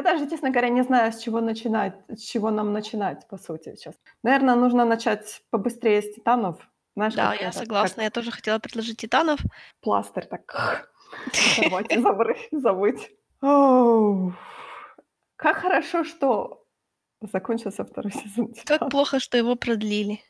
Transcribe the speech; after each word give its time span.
Я 0.00 0.04
даже, 0.04 0.30
честно 0.30 0.48
говоря, 0.48 0.70
не 0.70 0.82
знаю, 0.82 1.12
с 1.12 1.18
чего 1.18 1.42
начинать, 1.42 1.92
с 2.08 2.22
чего 2.22 2.50
нам 2.50 2.72
начинать, 2.72 3.28
по 3.28 3.36
сути, 3.36 3.74
сейчас. 3.76 3.94
Наверное, 4.22 4.54
нужно 4.54 4.86
начать 4.86 5.42
побыстрее 5.50 6.00
с 6.00 6.14
«Титанов». 6.14 6.56
Знаешь, 6.96 7.14
да, 7.14 7.34
я 7.34 7.52
согласна. 7.52 7.96
Как... 7.96 8.04
Я 8.04 8.10
тоже 8.10 8.30
хотела 8.30 8.58
предложить 8.58 8.96
«Титанов». 8.96 9.40
Пластырь 9.82 10.24
так 10.24 10.88
забыть. 12.50 13.10
Как 15.36 15.56
хорошо, 15.56 16.04
что 16.04 16.64
закончился 17.20 17.84
второй 17.84 18.12
сезон. 18.12 18.54
Как 18.64 18.88
плохо, 18.88 19.20
что 19.20 19.36
его 19.36 19.54
продлили. 19.54 20.20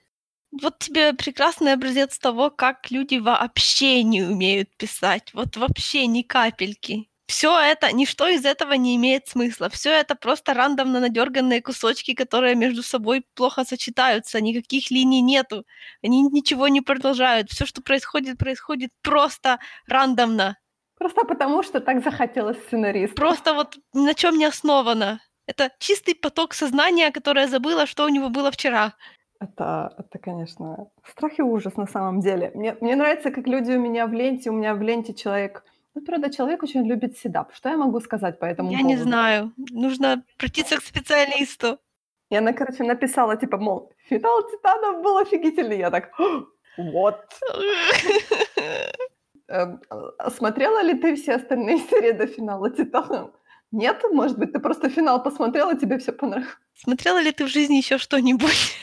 Вот 0.51 0.81
тебе 0.81 1.13
прекрасный 1.13 1.75
образец 1.75 2.19
того, 2.19 2.51
как 2.51 2.91
люди 2.91 3.19
вообще 3.19 4.03
не 4.03 4.23
умеют 4.23 4.77
писать. 4.77 5.33
Вот 5.33 5.57
вообще 5.57 6.09
ни 6.09 6.23
капельки. 6.23 7.10
Все 7.31 7.57
это, 7.61 7.93
ничто 7.93 8.27
из 8.27 8.45
этого 8.45 8.73
не 8.73 8.97
имеет 8.97 9.29
смысла. 9.29 9.69
Все 9.69 9.91
это 9.91 10.17
просто 10.17 10.53
рандомно 10.53 10.99
надерганные 10.99 11.63
кусочки, 11.63 12.13
которые 12.13 12.57
между 12.57 12.83
собой 12.83 13.25
плохо 13.37 13.65
сочетаются. 13.65 14.41
Никаких 14.41 14.91
линий 14.91 15.23
нету. 15.23 15.65
Они 16.03 16.23
ничего 16.23 16.67
не 16.67 16.81
продолжают. 16.81 17.49
Все, 17.49 17.67
что 17.67 17.83
происходит, 17.83 18.37
происходит 18.37 18.91
просто 19.03 19.61
рандомно. 19.87 20.57
Просто 20.99 21.25
потому, 21.25 21.63
что 21.63 21.81
так 21.81 22.03
захотелось 22.03 22.59
сценарист. 22.67 23.15
Просто 23.15 23.55
вот 23.55 23.79
на 23.95 24.15
чем 24.15 24.37
не 24.37 24.47
основано. 24.47 25.21
Это 25.47 25.71
чистый 25.79 26.17
поток 26.17 26.53
сознания, 26.53 27.13
которое 27.13 27.47
забыло, 27.47 27.87
что 27.87 28.07
у 28.07 28.09
него 28.09 28.29
было 28.29 28.51
вчера. 28.51 28.95
Это, 29.39 29.95
это, 29.97 30.19
конечно, 30.19 30.89
страх 31.07 31.39
и 31.39 31.43
ужас 31.43 31.77
на 31.77 31.87
самом 31.87 32.21
деле. 32.21 32.51
Мне, 32.55 32.77
мне 32.81 32.97
нравится, 32.97 33.31
как 33.31 33.47
люди 33.47 33.71
у 33.71 33.81
меня 33.81 34.09
в 34.09 34.13
ленте, 34.13 34.51
у 34.51 34.55
меня 34.55 34.75
в 34.75 34.83
ленте 34.83 35.15
человек, 35.15 35.63
ну, 35.95 36.03
правда, 36.03 36.31
человек 36.31 36.63
очень 36.63 36.87
любит 36.87 37.19
седап. 37.19 37.53
Что 37.55 37.69
я 37.69 37.77
могу 37.77 38.01
сказать 38.01 38.39
по 38.39 38.45
этому 38.45 38.71
Я 38.71 38.79
поводу? 38.79 38.97
не 38.97 39.03
знаю. 39.03 39.53
Нужно 39.57 40.25
обратиться 40.39 40.77
к 40.77 40.83
специалисту. 40.83 41.79
Я, 42.31 42.41
на, 42.41 42.53
короче, 42.53 42.85
написала, 42.85 43.37
типа, 43.37 43.57
мол, 43.57 43.93
финал 44.09 44.49
Титанов 44.49 45.03
был 45.03 45.19
офигительный. 45.19 45.79
Я 45.79 45.91
так, 45.91 46.13
вот. 46.77 47.21
Эм, 49.49 49.81
а 50.19 50.31
смотрела 50.31 50.81
ли 50.83 50.95
ты 50.95 51.17
все 51.17 51.35
остальные 51.35 51.79
серии 51.91 52.13
до 52.13 52.27
финала 52.29 52.71
Титанов? 52.71 53.33
Нет? 53.73 54.03
Может 54.13 54.39
быть, 54.39 54.53
ты 54.53 54.61
просто 54.61 54.89
финал 54.89 55.23
посмотрела, 55.23 55.77
тебе 55.77 55.99
все 55.99 56.13
понравилось? 56.13 56.57
Смотрела 56.75 57.21
ли 57.21 57.33
ты 57.33 57.45
в 57.45 57.49
жизни 57.49 57.77
еще 57.77 57.99
что-нибудь? 57.99 58.77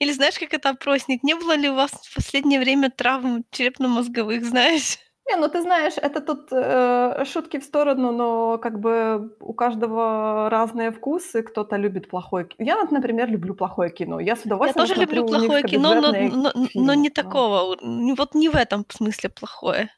Или 0.00 0.12
знаешь, 0.12 0.38
как 0.38 0.52
это 0.54 0.70
опросник? 0.70 1.22
Не 1.22 1.34
было 1.34 1.54
ли 1.56 1.68
у 1.68 1.74
вас 1.74 1.92
в 1.92 2.14
последнее 2.14 2.58
время 2.58 2.90
травм 2.90 3.44
черепно-мозговых, 3.50 4.44
знаешь? 4.44 4.98
Не, 5.28 5.36
ну 5.36 5.48
ты 5.48 5.60
знаешь, 5.60 5.94
это 5.96 6.20
тут 6.20 6.48
э, 6.52 7.24
шутки 7.24 7.58
в 7.58 7.64
сторону, 7.64 8.12
но 8.12 8.58
как 8.58 8.80
бы 8.80 9.36
у 9.40 9.52
каждого 9.52 10.48
разные 10.48 10.90
вкусы. 10.90 11.42
Кто-то 11.42 11.76
любит 11.76 12.08
плохое 12.08 12.46
кино. 12.46 12.64
Я, 12.66 12.84
например, 12.90 13.28
люблю 13.30 13.54
плохое 13.54 13.90
кино. 13.90 14.20
Я 14.20 14.36
с 14.36 14.44
удовольствием 14.44 14.86
Я 14.86 14.88
тоже 14.88 15.00
люблю 15.00 15.26
плохое 15.26 15.62
кино, 15.62 15.94
но, 15.94 16.00
но, 16.00 16.12
фильмы, 16.12 16.52
но 16.74 16.94
не 16.94 17.08
но... 17.08 17.14
такого. 17.14 17.76
Вот 18.16 18.34
не 18.34 18.48
в 18.48 18.54
этом 18.54 18.86
смысле 18.88 19.28
плохое. 19.28 19.90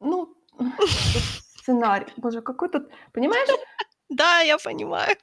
Ну, 0.00 0.34
сценарий. 1.58 2.06
Боже, 2.16 2.40
какой 2.40 2.68
тут... 2.68 2.88
Понимаешь? 3.12 3.48
Да, 4.12 4.40
я 4.40 4.58
понимаю. 4.58 5.16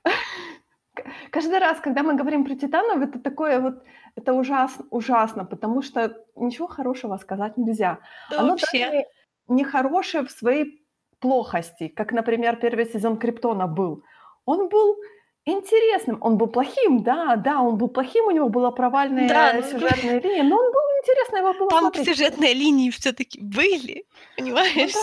Каждый 1.30 1.60
раз, 1.60 1.82
когда 1.82 2.04
мы 2.04 2.16
говорим 2.16 2.46
про 2.46 2.56
титанов, 2.56 3.02
это 3.02 3.20
такое 3.20 3.60
вот, 3.60 3.84
это 4.16 4.34
ужасно, 4.34 4.86
ужасно, 4.92 5.44
потому 5.44 5.82
что 5.82 6.16
ничего 6.36 6.68
хорошего 6.68 7.18
сказать 7.18 7.58
нельзя. 7.58 8.00
Да, 8.32 8.40
Оно 8.40 8.52
вообще. 8.52 8.86
даже 8.86 9.06
нехорошее 9.48 10.26
в 10.26 10.32
своей 10.32 10.84
плохости, 11.20 11.88
как, 11.88 12.12
например, 12.12 12.58
первый 12.58 12.86
сезон 12.86 13.18
Криптона 13.18 13.68
был. 13.68 14.04
Он 14.46 14.70
был 14.70 14.98
интересным, 15.46 16.18
он 16.22 16.38
был 16.38 16.48
плохим, 16.48 17.04
да, 17.04 17.36
да, 17.36 17.62
он 17.62 17.78
был 17.78 17.88
плохим, 17.88 18.26
у 18.26 18.32
него 18.32 18.50
была 18.50 18.72
провальная 18.72 19.30
да, 19.30 19.54
ну, 19.54 19.64
сюжетная 19.64 20.20
линия, 20.20 20.44
но 20.44 20.58
он 20.58 20.72
был 20.72 20.82
интересный, 21.02 21.40
его 21.40 21.54
было 21.54 21.70
Там 21.70 21.80
смотреть. 21.80 22.08
сюжетные 22.08 22.54
линии 22.54 22.90
все 22.92 23.14
таки 23.14 23.40
были, 23.42 24.06
понимаешь? 24.36 24.94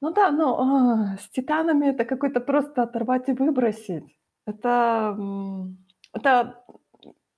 Ну 0.00 0.12
да, 0.12 0.30
ну, 0.30 0.30
да, 0.30 0.30
но 0.30 0.60
а, 0.60 1.16
с 1.18 1.28
Титанами 1.30 1.88
это 1.88 2.04
какой-то 2.04 2.40
просто 2.40 2.82
оторвать 2.82 3.28
и 3.28 3.32
выбросить. 3.32 4.04
Это, 4.46 5.16
это, 6.12 6.64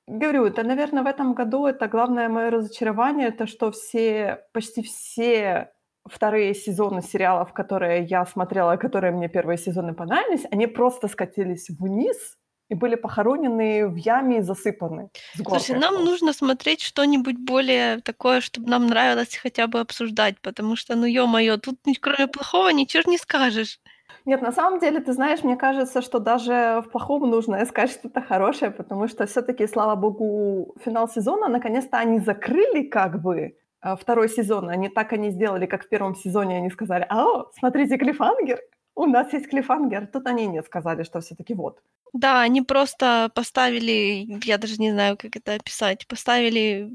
говорю, 0.07 0.47
это, 0.47 0.63
наверное, 0.63 1.03
в 1.03 1.07
этом 1.07 1.35
году 1.35 1.67
это 1.67 1.89
главное 1.89 2.29
мое 2.29 2.51
разочарование, 2.51 3.29
это 3.29 3.47
что 3.47 3.71
все, 3.71 4.47
почти 4.53 4.83
все 4.83 5.74
вторые 6.11 6.55
сезоны 6.55 7.03
сериалов, 7.03 7.53
которые 7.53 8.05
я 8.05 8.27
смотрела, 8.27 8.77
которые 8.77 9.13
мне 9.13 9.29
первые 9.29 9.59
сезоны 9.59 9.95
понравились, 9.95 10.45
они 10.51 10.67
просто 10.67 11.09
скатились 11.09 11.69
вниз 11.71 12.37
и 12.71 12.75
были 12.75 12.95
похоронены 12.97 13.89
в 13.89 13.97
яме 13.97 14.39
и 14.39 14.43
засыпаны. 14.43 15.11
Слушай, 15.47 15.77
нам 15.77 16.05
нужно 16.05 16.33
смотреть 16.33 16.81
что-нибудь 16.81 17.37
более 17.39 18.01
такое, 18.01 18.41
чтобы 18.41 18.71
нам 18.71 18.87
нравилось 18.87 19.37
хотя 19.37 19.67
бы 19.67 19.81
обсуждать, 19.81 20.41
потому 20.41 20.77
что, 20.77 20.95
ну 20.97 21.07
ё-моё, 21.07 21.59
тут 21.59 21.77
кроме 22.01 22.27
плохого 22.29 22.69
ничего 22.71 23.03
не 23.11 23.19
скажешь. 23.19 23.79
Нет, 24.27 24.41
на 24.41 24.53
самом 24.53 24.79
деле, 24.81 25.01
ты 25.01 25.13
знаешь, 25.13 25.43
мне 25.45 25.57
кажется, 25.57 26.01
что 26.01 26.19
даже 26.19 26.83
в 26.87 26.91
плохом 26.91 27.29
нужно 27.31 27.63
искать 27.63 27.91
что-то 27.91 28.23
хорошее, 28.23 28.71
потому 28.71 29.07
что 29.09 29.27
все-таки, 29.27 29.67
слава 29.67 29.97
богу, 29.97 30.75
финал 30.83 31.09
сезона, 31.09 31.49
наконец-то 31.49 31.99
они 31.99 32.21
закрыли 32.21 32.83
как 32.85 33.21
бы 33.23 33.57
второй 34.01 34.29
сезон. 34.29 34.69
Они 34.69 34.89
так 34.89 35.13
они 35.13 35.31
сделали, 35.31 35.67
как 35.67 35.85
в 35.85 35.89
первом 35.89 36.15
сезоне, 36.15 36.59
они 36.59 36.71
сказали, 36.71 37.07
а, 37.09 37.45
смотрите, 37.59 37.97
клифангер, 37.97 38.61
у 38.95 39.07
нас 39.07 39.33
есть 39.33 39.49
клифангер. 39.49 40.07
Тут 40.07 40.27
они 40.27 40.47
не 40.47 40.63
сказали, 40.63 41.03
что 41.03 41.21
все-таки 41.21 41.55
вот. 41.55 41.81
Да, 42.13 42.43
они 42.43 42.63
просто 42.63 43.31
поставили, 43.35 44.27
я 44.45 44.59
даже 44.59 44.77
не 44.77 44.93
знаю, 44.93 45.17
как 45.17 45.37
это 45.37 45.55
описать, 45.55 46.07
поставили 46.07 46.89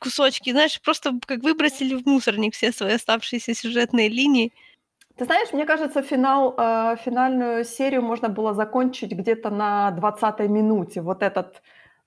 кусочки, 0.00 0.50
знаешь, 0.50 0.80
просто 0.80 1.12
как 1.26 1.42
выбросили 1.42 1.94
в 1.94 2.06
мусорник 2.06 2.54
все 2.54 2.72
свои 2.72 2.94
оставшиеся 2.94 3.54
сюжетные 3.54 4.08
линии. 4.08 4.52
Ты 5.16 5.24
знаешь, 5.24 5.52
мне 5.52 5.64
кажется, 5.64 6.02
финал, 6.02 6.54
э, 6.58 6.96
финальную 7.04 7.64
серию 7.64 8.02
можно 8.02 8.28
было 8.28 8.54
закончить 8.54 9.12
где-то 9.12 9.50
на 9.50 9.94
20-й 9.98 10.48
минуте. 10.48 11.00
Вот 11.00 11.22
этот 11.22 11.62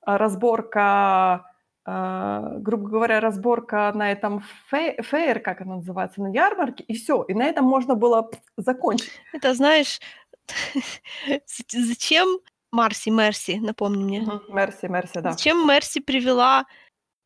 э, 0.06 0.16
разборка, 0.18 1.49
грубо 1.86 2.90
говоря, 2.90 3.20
разборка 3.20 3.92
на 3.96 4.12
этом 4.12 4.44
фей, 4.70 5.02
фейер, 5.02 5.40
как 5.40 5.62
она 5.62 5.76
называется, 5.76 6.22
на 6.22 6.28
ярмарке, 6.28 6.84
и 6.84 6.94
все. 6.94 7.24
И 7.24 7.34
на 7.34 7.44
этом 7.44 7.66
можно 7.66 7.96
было 7.96 8.30
закончить. 8.58 9.12
Это, 9.34 9.54
знаешь, 9.54 10.00
зачем 11.72 12.40
Марси, 12.72 13.10
Мерси, 13.10 13.60
напомни 13.60 14.04
мне. 14.04 14.28
Мерси, 14.50 14.88
Мерси, 14.88 15.22
да. 15.22 15.32
Зачем 15.32 15.68
Мерси 15.68 16.00
привела 16.00 16.66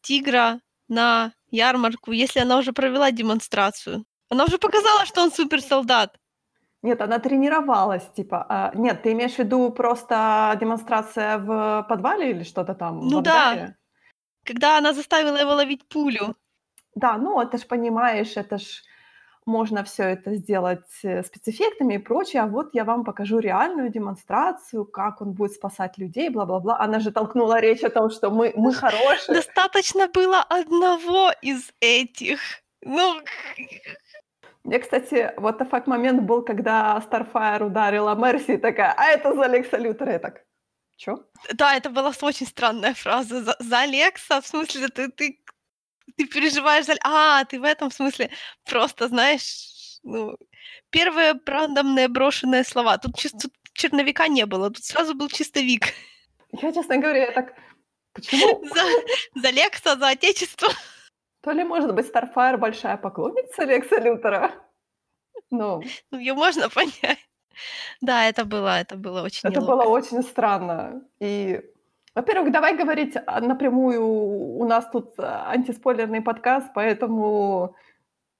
тигра 0.02 0.60
на 0.88 1.34
ярмарку, 1.50 2.12
если 2.12 2.40
она 2.40 2.58
уже 2.58 2.74
провела 2.74 3.12
демонстрацию? 3.12 4.06
Она 4.30 4.46
уже 4.46 4.58
показала, 4.58 5.06
что 5.06 5.22
он 5.22 5.32
суперсолдат. 5.32 6.18
Нет, 6.82 7.02
она 7.02 7.20
тренировалась, 7.20 8.06
типа. 8.16 8.46
А, 8.50 8.72
нет, 8.76 9.04
ты 9.04 9.14
имеешь 9.14 9.36
в 9.36 9.40
виду 9.40 9.70
просто 9.72 10.56
демонстрация 10.60 11.38
в 11.38 11.86
подвале 11.88 12.32
или 12.32 12.44
что-то 12.44 12.74
там? 12.74 13.00
Ну 13.08 13.22
да. 13.22 13.76
Когда 14.44 14.78
она 14.78 14.94
заставила 14.94 15.38
его 15.38 15.52
ловить 15.52 15.88
пулю. 15.88 16.36
Да, 16.96 17.18
ну 17.18 17.42
это 17.42 17.58
ж 17.58 17.68
понимаешь, 17.68 18.38
это 18.38 18.58
ж 18.58 18.84
можно 19.46 19.84
все 19.84 20.04
это 20.04 20.36
сделать 20.36 20.88
э, 21.04 21.24
спецэффектами 21.24 21.96
и 21.96 21.98
прочее, 21.98 22.44
а 22.44 22.48
вот 22.48 22.70
я 22.74 22.84
вам 22.84 23.04
покажу 23.04 23.40
реальную 23.40 23.90
демонстрацию, 23.90 24.86
как 24.86 25.22
он 25.22 25.34
будет 25.34 25.54
спасать 25.54 25.98
людей, 25.98 26.30
бла-бла-бла. 26.30 26.80
Она 26.80 27.00
же 27.00 27.12
толкнула 27.12 27.60
речь 27.60 27.84
о 27.84 27.90
том, 27.90 28.10
что 28.10 28.30
мы, 28.30 28.54
мы 28.56 28.74
хорошие. 28.74 29.36
Достаточно 29.36 30.08
было 30.08 30.42
одного 30.42 31.32
из 31.42 31.72
этих. 31.82 32.40
Ну, 32.82 33.20
мне, 34.64 34.80
кстати, 34.80 35.34
вот 35.38 35.62
факт 35.70 35.88
момент 35.88 36.22
был, 36.22 36.42
когда 36.44 37.02
Starfire 37.10 37.66
ударила 37.66 38.16
Мерси, 38.16 38.58
такая, 38.58 38.94
а 38.98 39.06
это 39.08 39.34
за 39.34 39.44
Алекса 39.44 39.78
Лютера. 39.78 40.14
Я 40.14 40.20
так, 40.20 40.44
чё? 40.98 41.26
Да, 41.54 41.76
это 41.76 41.90
была 41.90 42.14
очень 42.22 42.48
странная 42.48 42.94
фраза. 42.94 43.44
За, 43.44 43.56
за 43.60 43.80
Алекса, 43.82 44.42
в 44.42 44.48
смысле, 44.48 44.88
ты, 44.88 45.10
ты, 45.10 45.40
ты 46.18 46.26
переживаешь 46.26 46.86
за... 46.86 46.96
А, 47.04 47.44
ты 47.46 47.60
в 47.60 47.64
этом 47.64 47.92
смысле 47.92 48.30
просто, 48.66 49.08
знаешь, 49.08 50.00
ну, 50.04 50.38
первые 50.90 51.34
рандомные 51.46 52.08
брошенные 52.08 52.64
слова. 52.64 52.98
Тут, 52.98 53.16
тут 53.42 53.54
черновика 53.74 54.28
не 54.28 54.46
было, 54.46 54.70
тут 54.70 54.84
сразу 54.84 55.16
был 55.16 55.30
чистовик. 55.30 55.94
Я, 56.52 56.72
честно 56.72 56.98
говоря, 56.98 57.26
я 57.26 57.32
так... 57.32 57.54
Почему? 58.14 58.64
За, 58.76 58.82
за 59.42 59.50
Лекса, 59.50 59.96
за 59.96 60.10
Отечество. 60.10 60.70
То 61.42 61.52
ли, 61.52 61.64
может 61.64 61.96
быть, 61.96 62.06
Starfire 62.06 62.58
большая 62.58 62.98
поклонница 62.98 63.64
Лекса 63.64 64.00
Лютера. 64.00 64.52
Ну, 65.50 65.82
ну, 66.12 66.20
ее 66.20 66.36
можно 66.36 66.70
понять. 66.70 67.20
Да, 68.02 68.26
это 68.28 68.46
было, 68.46 68.80
это 68.80 68.96
было 68.96 69.22
очень 69.22 69.42
Это 69.44 69.60
неловко. 69.60 69.76
было 69.76 69.90
очень 69.90 70.22
странно. 70.24 71.02
И, 71.20 71.62
во-первых, 72.16 72.52
давай 72.52 72.76
говорить 72.78 73.16
а, 73.26 73.42
напрямую. 73.42 74.06
У 74.06 74.66
нас 74.66 74.90
тут 74.92 75.14
а, 75.18 75.50
антиспойлерный 75.52 76.22
подкаст, 76.22 76.68
поэтому 76.74 77.76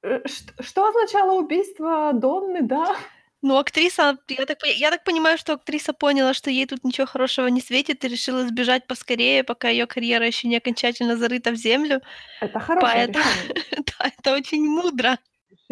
э, 0.02 0.22
что 0.60 0.88
означало 0.88 1.40
убийство 1.40 2.12
Донны, 2.14 2.62
да? 2.62 2.96
Ну, 3.44 3.58
актриса, 3.58 4.18
я 4.30 4.46
так, 4.46 4.58
я 4.64 4.90
так 4.90 5.04
понимаю, 5.04 5.38
что 5.38 5.54
актриса 5.54 5.92
поняла, 5.92 6.34
что 6.34 6.50
ей 6.50 6.66
тут 6.66 6.86
ничего 6.86 7.06
хорошего 7.06 7.48
не 7.48 7.60
светит 7.60 8.06
и 8.06 8.08
решила 8.08 8.48
сбежать 8.48 8.88
поскорее, 8.88 9.44
пока 9.44 9.68
ее 9.68 9.86
карьера 9.86 10.26
еще 10.26 10.48
не 10.48 10.56
окончательно 10.56 11.18
зарыта 11.18 11.52
в 11.52 11.56
землю. 11.56 12.02
Это 12.40 12.62
хорошее 12.62 12.90
Поэтому, 12.94 13.26
решение. 13.26 13.64
да, 14.00 14.12
это 14.18 14.34
очень 14.34 14.64
мудро. 14.66 15.20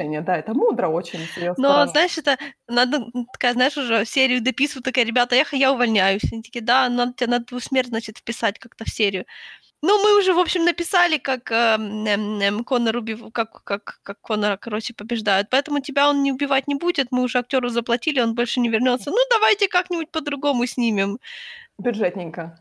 Решение, 0.01 0.21
да, 0.21 0.37
это 0.37 0.53
мудро 0.53 0.87
очень 0.87 1.27
Но, 1.57 1.85
знаешь, 1.87 2.17
это 2.17 2.37
надо, 2.67 3.05
такая, 3.33 3.53
знаешь, 3.53 3.77
уже 3.77 4.05
серию 4.05 4.41
дописывают, 4.41 4.85
такая, 4.85 5.05
ребята, 5.05 5.35
я, 5.35 5.45
я 5.51 5.71
увольняюсь. 5.71 6.23
Они 6.31 6.41
такие, 6.41 6.63
да, 6.63 6.89
надо 6.89 7.13
тебя 7.13 7.27
надо 7.27 7.59
смерть, 7.59 7.87
значит, 7.87 8.17
вписать 8.17 8.57
как-то 8.59 8.85
в 8.85 8.89
серию. 8.89 9.25
Ну, 9.83 10.01
мы 10.03 10.17
уже, 10.19 10.33
в 10.33 10.39
общем, 10.39 10.63
написали, 10.63 11.17
как 11.17 11.51
эм, 11.51 12.05
эм, 12.05 12.63
Конор 12.63 12.97
убив... 12.97 13.21
как, 13.33 13.63
как, 13.63 13.99
как 14.03 14.21
Конора, 14.21 14.57
короче, 14.57 14.93
побеждают. 14.93 15.49
Поэтому 15.49 15.81
тебя 15.81 16.07
он 16.09 16.21
не 16.21 16.31
убивать 16.31 16.67
не 16.67 16.75
будет. 16.75 17.07
Мы 17.11 17.23
уже 17.23 17.39
актеру 17.39 17.69
заплатили, 17.69 18.19
он 18.19 18.35
больше 18.35 18.59
не 18.59 18.69
вернется. 18.69 19.09
Ну, 19.09 19.17
давайте 19.31 19.67
как-нибудь 19.67 20.11
по-другому 20.11 20.67
снимем. 20.67 21.17
Бюджетненько. 21.79 22.59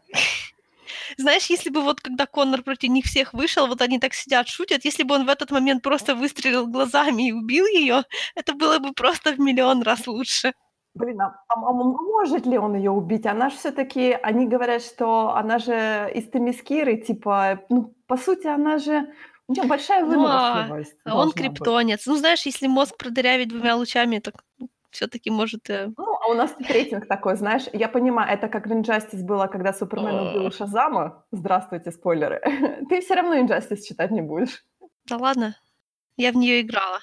Знаешь, 1.16 1.46
если 1.50 1.70
бы 1.70 1.82
вот 1.82 2.00
когда 2.00 2.26
Конор 2.26 2.62
против 2.62 2.90
них 2.90 3.04
всех 3.04 3.32
вышел, 3.34 3.66
вот 3.66 3.82
они 3.82 3.98
так 3.98 4.14
сидят, 4.14 4.48
шутят, 4.48 4.84
если 4.84 5.02
бы 5.02 5.14
он 5.14 5.26
в 5.26 5.28
этот 5.28 5.50
момент 5.50 5.82
просто 5.82 6.14
выстрелил 6.14 6.66
глазами 6.66 7.28
и 7.28 7.32
убил 7.32 7.66
ее, 7.66 8.02
это 8.34 8.54
было 8.54 8.78
бы 8.78 8.92
просто 8.92 9.32
в 9.32 9.38
миллион 9.40 9.82
раз 9.82 10.06
лучше. 10.06 10.52
Блин, 10.94 11.20
а, 11.20 11.36
а 11.48 11.70
м- 11.70 11.96
может 11.96 12.46
ли 12.46 12.58
он 12.58 12.74
ее 12.74 12.90
убить? 12.90 13.24
Она 13.26 13.48
же 13.50 13.56
все-таки, 13.56 14.12
они 14.22 14.46
говорят, 14.48 14.82
что 14.82 15.34
она 15.36 15.58
же 15.58 16.10
из 16.14 16.28
Темискиры, 16.30 16.96
типа, 16.96 17.60
ну, 17.68 17.94
по 18.06 18.16
сути, 18.16 18.48
она 18.48 18.78
же, 18.78 19.12
у 19.46 19.52
нее 19.52 19.62
большая 19.64 20.04
Ну, 20.04 20.26
а, 20.26 20.64
выносливость 20.64 20.96
а 21.04 21.10
он 21.10 21.30
должна 21.30 21.30
быть. 21.30 21.58
криптонец. 21.58 22.06
Ну, 22.06 22.16
знаешь, 22.16 22.42
если 22.46 22.66
мозг 22.66 22.96
продырявить 22.96 23.48
двумя 23.48 23.76
лучами, 23.76 24.18
так 24.18 24.34
все-таки 24.90 25.30
может... 25.30 25.70
э, 25.70 25.92
Ну, 25.96 26.09
а 26.20 26.30
у 26.30 26.34
нас 26.34 26.52
тут 26.52 26.70
рейтинг 26.70 27.06
такой, 27.06 27.36
знаешь, 27.36 27.64
я 27.72 27.88
понимаю, 27.88 28.30
это 28.30 28.48
как 28.48 28.66
в 28.66 28.70
Injustice 28.70 29.24
было, 29.24 29.46
когда 29.46 29.72
Супермен 29.72 30.28
убил 30.28 30.50
Шазама. 30.50 31.24
Здравствуйте, 31.32 31.90
спойлеры. 31.90 32.40
Ты 32.90 33.00
все 33.00 33.14
равно 33.14 33.36
Injustice 33.38 33.80
читать 33.80 34.10
не 34.10 34.20
будешь. 34.20 34.62
Да 35.08 35.16
ладно, 35.16 35.56
я 36.18 36.32
в 36.32 36.36
нее 36.36 36.60
играла. 36.60 36.98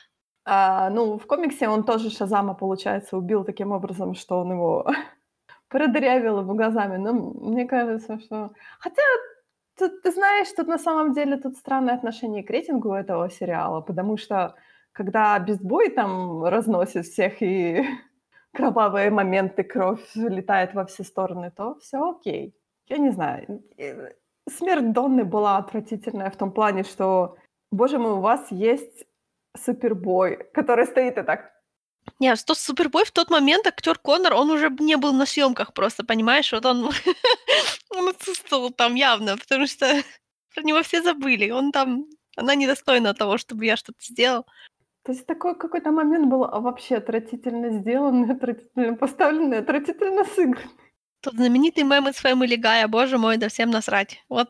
А, 0.46 0.92
ну, 0.92 1.18
в 1.18 1.26
комиксе 1.26 1.68
он 1.68 1.84
тоже 1.84 2.12
Шазама, 2.12 2.54
получается, 2.54 3.18
убил 3.18 3.44
таким 3.44 3.72
образом, 3.72 4.14
что 4.14 4.40
он 4.40 4.52
его 4.52 4.86
продырявил 5.68 6.42
его 6.42 6.54
глазами. 6.54 6.98
Но 6.98 7.14
мне 7.14 7.66
кажется, 7.66 8.20
что... 8.20 8.52
Хотя, 8.80 9.02
тут, 9.80 10.04
ты 10.04 10.12
знаешь, 10.12 10.48
тут 10.56 10.68
на 10.68 10.78
самом 10.78 11.14
деле 11.14 11.38
тут 11.38 11.58
странное 11.58 11.96
отношение 11.96 12.44
к 12.44 12.52
рейтингу 12.52 12.94
этого 12.94 13.32
сериала, 13.32 13.82
потому 13.82 14.16
что 14.18 14.54
когда 14.92 15.38
Бестбой 15.40 15.90
там 15.90 16.44
разносит 16.44 17.06
всех 17.06 17.42
и 17.42 17.84
кровавые 18.58 19.12
моменты, 19.12 19.64
кровь 19.64 20.02
летает 20.16 20.74
во 20.74 20.84
все 20.86 21.04
стороны, 21.04 21.52
то 21.52 21.76
все 21.80 21.98
окей. 21.98 22.56
Я 22.88 22.98
не 22.98 23.12
знаю. 23.12 23.64
э, 23.78 24.14
Смерть 24.50 24.94
Донны 24.94 25.24
была 25.26 25.58
отвратительная 25.58 26.30
в 26.30 26.38
том 26.38 26.52
плане, 26.52 26.84
что, 26.84 27.36
боже 27.72 27.98
мой, 28.00 28.14
у 28.14 28.22
вас 28.22 28.52
есть 28.52 29.06
Супербой, 29.58 30.38
который 30.54 30.86
стоит 30.86 31.18
и 31.18 31.24
так. 31.24 31.52
Не, 32.20 32.36
что 32.36 32.56
Супербой 32.56 33.04
в 33.06 33.12
тот 33.12 33.30
момент 33.30 33.68
актер 33.68 34.00
Конор, 34.00 34.34
он 34.34 34.50
уже 34.50 34.70
не 34.80 34.98
был 34.98 35.14
на 35.14 35.26
съемках 35.26 35.74
просто, 35.74 36.04
понимаешь? 36.06 36.52
Вот 36.54 36.66
он, 36.66 36.90
он 37.90 38.08
отсутствовал 38.10 38.72
там 38.72 38.96
явно, 38.96 39.38
потому 39.38 39.68
что 39.68 39.86
про 40.56 40.64
него 40.64 40.82
все 40.82 41.02
забыли. 41.02 41.52
Он 41.52 41.72
там, 41.72 42.06
она 42.38 42.56
недостойна 42.56 43.14
того, 43.14 43.38
чтобы 43.38 43.66
я 43.66 43.76
что-то 43.78 44.00
сделал. 44.02 44.46
То 45.08 45.14
есть 45.14 45.26
такой 45.26 45.56
какой-то 45.56 45.92
момент 45.92 46.28
был 46.28 46.44
а, 46.44 46.60
вообще 46.60 46.98
отвратительно 46.98 47.70
сделанный, 47.70 48.30
отвратительно 48.34 48.98
поставленный, 48.98 49.60
отвратительно 49.60 50.26
сыгранный. 50.26 50.70
Тот 51.22 51.36
знаменитый 51.36 51.86
мем 51.86 52.10
из 52.10 52.22
Family 52.22 52.62
Guy, 52.62 52.86
боже 52.90 53.18
мой, 53.18 53.38
да 53.38 53.48
всем 53.48 53.70
насрать. 53.70 54.26
Вот 54.28 54.50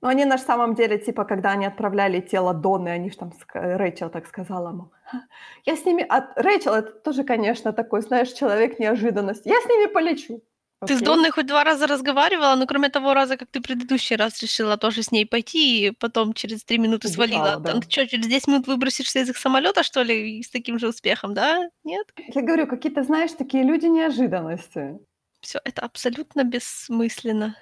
Но 0.00 0.08
они 0.08 0.24
на 0.24 0.38
самом 0.38 0.76
деле, 0.76 0.96
типа, 0.96 1.24
когда 1.24 1.50
они 1.50 1.66
отправляли 1.66 2.20
тело 2.20 2.54
Донны, 2.54 2.90
они 2.90 3.10
же 3.10 3.16
там, 3.16 3.32
Рэйчел 3.52 4.10
так 4.10 4.28
сказала, 4.28 4.90
«Ха, 5.06 5.24
я 5.66 5.74
с 5.74 5.84
ними... 5.84 6.06
А 6.08 6.32
Рэйчел, 6.36 6.72
это 6.72 6.92
тоже, 6.92 7.24
конечно, 7.24 7.72
такой, 7.72 8.02
знаешь, 8.02 8.32
человек 8.32 8.78
неожиданности. 8.78 9.48
Я 9.48 9.60
с 9.60 9.66
ними 9.66 9.92
полечу. 9.92 10.40
Ты 10.86 10.96
с. 10.96 11.00
Донной 11.02 11.30
хоть 11.30 11.46
два 11.46 11.62
раза 11.62 11.86
разговаривала, 11.86 12.54
но 12.56 12.66
кроме 12.66 12.88
того 12.88 13.12
раза, 13.12 13.36
как 13.36 13.50
ты 13.50 13.60
предыдущий 13.60 14.16
раз 14.16 14.40
решила 14.42 14.76
тоже 14.78 15.02
с 15.02 15.12
ней 15.12 15.26
пойти, 15.26 15.86
и 15.86 15.90
потом 15.90 16.32
через 16.32 16.64
три 16.64 16.78
минуты 16.78 17.08
Убежала, 17.08 17.26
свалила. 17.26 17.56
да. 17.60 17.72
Там 17.72 17.82
ты 17.82 17.90
что, 17.90 18.06
через 18.06 18.26
10 18.26 18.48
минут 18.48 18.66
выбросишься 18.66 19.20
из 19.20 19.28
их 19.28 19.36
самолета, 19.36 19.82
что 19.82 20.02
ли, 20.02 20.38
и 20.38 20.42
с 20.42 20.48
таким 20.50 20.78
же 20.78 20.88
успехом, 20.88 21.34
да? 21.34 21.68
Нет? 21.84 22.06
Я 22.16 22.42
говорю, 22.42 22.66
какие-то, 22.66 23.02
знаешь, 23.02 23.32
такие 23.32 23.62
люди 23.62 23.86
неожиданности. 23.86 24.98
Все, 25.40 25.60
это 25.64 25.82
абсолютно 25.82 26.44
бессмысленно. 26.44 27.56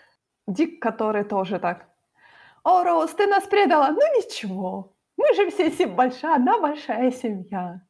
Дик, 0.46 0.80
который 0.80 1.24
тоже 1.24 1.58
так. 1.58 1.88
О, 2.64 2.82
Роуз, 2.84 3.10
ты 3.12 3.26
нас 3.26 3.44
предала. 3.44 3.88
Ну 3.90 4.00
ничего. 4.18 4.94
Мы 5.16 5.34
же 5.34 5.50
все 5.50 5.70
сем- 5.72 5.94
большая, 5.96 6.36
одна 6.36 6.58
большая 6.58 7.10
семья. 7.10 7.80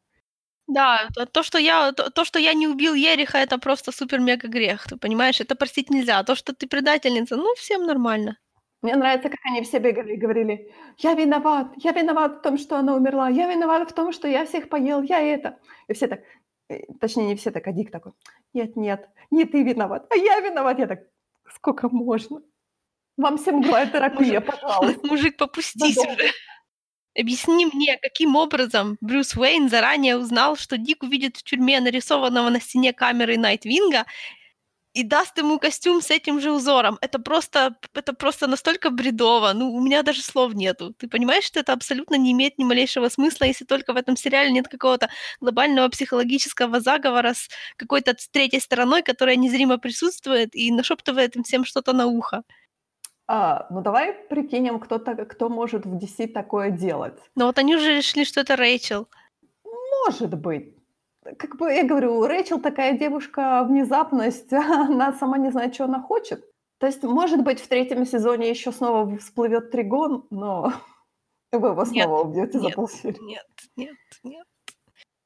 Да, 0.69 1.09
то, 1.15 1.25
то, 1.25 1.43
что 1.43 1.59
я, 1.59 1.93
то, 1.93 2.11
то, 2.11 2.25
что 2.25 2.39
я 2.39 2.53
не 2.55 2.69
убил 2.69 2.95
Ериха, 2.95 3.39
это 3.39 3.59
просто 3.59 3.91
супер-мега 3.91 4.49
грех, 4.49 4.87
ты 4.87 4.97
понимаешь? 4.99 5.41
Это 5.41 5.57
простить 5.57 5.91
нельзя. 5.91 6.19
А 6.19 6.25
то, 6.25 6.35
что 6.35 6.53
ты 6.53 6.69
предательница, 6.69 7.37
ну, 7.37 7.55
всем 7.55 7.87
нормально. 7.87 8.37
Мне 8.83 8.95
нравится, 8.95 9.31
как 9.31 9.41
они 9.45 9.63
все 9.63 9.79
бегали 9.79 10.13
и 10.13 10.17
говорили, 10.17 10.73
я 10.99 11.15
виноват, 11.15 11.73
я 11.77 11.93
виноват 11.93 12.39
в 12.39 12.43
том, 12.43 12.59
что 12.59 12.77
она 12.77 12.95
умерла, 12.95 13.29
я 13.29 13.51
виноват 13.51 13.91
в 13.91 13.95
том, 13.95 14.13
что 14.13 14.29
я 14.29 14.45
всех 14.45 14.69
поел, 14.69 15.03
я 15.03 15.21
это. 15.21 15.59
И 15.89 15.95
все 15.95 16.07
так, 16.07 16.21
э, 16.69 16.81
точнее, 17.01 17.27
не 17.27 17.35
все 17.35 17.51
так, 17.51 17.67
а 17.67 17.73
Дик 17.73 17.91
такой, 17.91 18.13
нет, 18.55 18.77
нет, 18.77 19.09
не 19.31 19.47
ты 19.47 19.65
виноват, 19.65 20.07
а 20.11 20.17
я 20.17 20.41
виноват. 20.41 20.79
Я 20.79 20.87
так, 20.87 21.01
сколько 21.55 21.89
можно? 21.89 22.41
Вам 23.17 23.37
всем 23.37 23.63
бывает 23.63 23.91
терапия, 23.91 24.41
пожалуйста. 24.41 25.07
Мужик, 25.07 25.37
попустись 25.37 25.99
уже. 25.99 26.31
Объясни 27.19 27.67
мне, 27.67 27.99
каким 28.01 28.37
образом 28.37 28.97
Брюс 29.01 29.35
Уэйн 29.37 29.69
заранее 29.69 30.17
узнал, 30.17 30.57
что 30.57 30.79
Дик 30.79 31.03
увидит 31.03 31.37
в 31.37 31.43
тюрьме 31.43 31.81
нарисованного 31.81 32.49
на 32.49 32.61
стене 32.61 32.93
камеры 32.93 33.37
Найтвинга 33.37 34.07
и 34.95 35.03
даст 35.03 35.37
ему 35.39 35.59
костюм 35.59 36.01
с 36.01 36.11
этим 36.13 36.41
же 36.41 36.53
узором. 36.53 36.97
Это 37.01 37.19
просто, 37.19 37.77
это 37.95 38.13
просто 38.13 38.47
настолько 38.47 38.91
бредово. 38.91 39.53
Ну, 39.53 39.73
у 39.75 39.81
меня 39.81 40.03
даже 40.05 40.23
слов 40.23 40.55
нету. 40.55 40.95
Ты 40.95 41.09
понимаешь, 41.09 41.45
что 41.45 41.61
это 41.61 41.73
абсолютно 41.73 42.15
не 42.17 42.33
имеет 42.33 42.57
ни 42.59 42.65
малейшего 42.65 43.09
смысла, 43.09 43.47
если 43.47 43.65
только 43.65 43.93
в 43.93 43.97
этом 43.97 44.17
сериале 44.17 44.53
нет 44.53 44.69
какого-то 44.69 45.09
глобального 45.41 45.89
психологического 45.89 46.81
заговора 46.81 47.35
с 47.35 47.49
какой-то 47.77 48.15
третьей 48.33 48.61
стороной, 48.61 49.03
которая 49.03 49.37
незримо 49.37 49.79
присутствует 49.79 50.55
и 50.55 50.71
нашептывает 50.73 51.37
им 51.37 51.43
всем 51.43 51.65
что-то 51.65 51.93
на 51.93 52.07
ухо. 52.07 52.45
А, 53.31 53.67
ну 53.69 53.83
давай 53.83 54.15
прикинем, 54.15 54.81
кто, 54.81 54.99
так, 54.99 55.29
кто 55.29 55.51
может 55.51 55.85
в 55.85 55.95
DC 55.95 56.29
такое 56.29 56.71
делать. 56.71 57.19
Но 57.35 57.47
вот 57.47 57.59
они 57.59 57.77
уже 57.77 57.97
решили, 57.97 58.25
что 58.25 58.41
это 58.41 58.57
Рэйчел. 58.57 59.07
Может 60.07 60.35
быть. 60.35 60.75
Как 61.37 61.57
бы 61.57 61.71
я 61.71 61.85
говорю, 61.85 62.27
Рэйчел 62.27 62.59
такая 62.59 62.99
девушка 62.99 63.65
внезапность, 63.69 64.51
она 64.53 65.13
сама 65.13 65.37
не 65.37 65.51
знает, 65.51 65.75
что 65.75 65.85
она 65.85 66.01
хочет. 66.01 66.43
То 66.79 66.87
есть, 66.87 67.03
может 67.03 67.43
быть, 67.43 67.61
в 67.61 67.69
третьем 67.69 68.07
сезоне 68.07 68.49
еще 68.49 68.73
снова 68.73 69.19
всплывет 69.19 69.71
Тригон, 69.73 70.27
но 70.31 70.73
вы 71.53 71.69
его 71.69 71.85
Нет, 71.85 72.05
снова 72.07 72.23
убьете 72.23 72.59
за 72.59 72.67
нет. 72.67 72.75
полсерии. 72.77 73.21
Нет, 73.23 73.47
нет, 73.77 73.97
нет. 74.23 74.47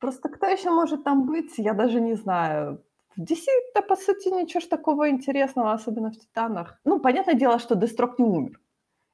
Просто 0.01 0.29
кто 0.29 0.47
еще 0.47 0.71
может 0.71 1.05
там 1.05 1.27
быть, 1.27 1.53
я 1.59 1.73
даже 1.75 2.01
не 2.01 2.15
знаю. 2.15 2.83
В 3.17 3.21
DC-то, 3.23 3.83
по 3.83 3.97
сути, 3.97 4.29
ничего 4.29 4.61
ж 4.61 4.67
такого 4.67 5.09
интересного, 5.11 5.73
особенно 5.73 6.11
в 6.11 6.17
Титанах. 6.19 6.79
Ну, 6.85 6.99
понятное 7.01 7.35
дело, 7.35 7.59
что 7.59 7.75
Дестрок 7.75 8.19
не 8.19 8.25
умер. 8.25 8.59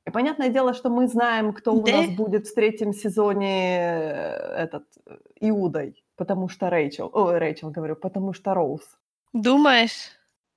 И 0.07 0.11
понятное 0.11 0.49
дело, 0.49 0.73
что 0.75 0.88
мы 0.90 1.07
знаем, 1.09 1.52
кто 1.52 1.73
у 1.75 1.83
Да. 1.83 1.93
нас 1.93 2.09
будет 2.09 2.47
в 2.47 2.55
третьем 2.55 2.93
сезоне 2.93 3.78
э, 3.78 4.64
этот 4.64 4.85
э, 5.07 5.17
Иудой, 5.40 6.02
потому 6.17 6.49
что 6.49 6.71
Рэйчел, 6.71 7.11
ой, 7.12 7.38
Рэйчел 7.38 7.71
говорю, 7.71 7.97
потому 7.97 8.33
что 8.33 8.55
Роуз. 8.55 8.83
Думаешь? 9.35 10.12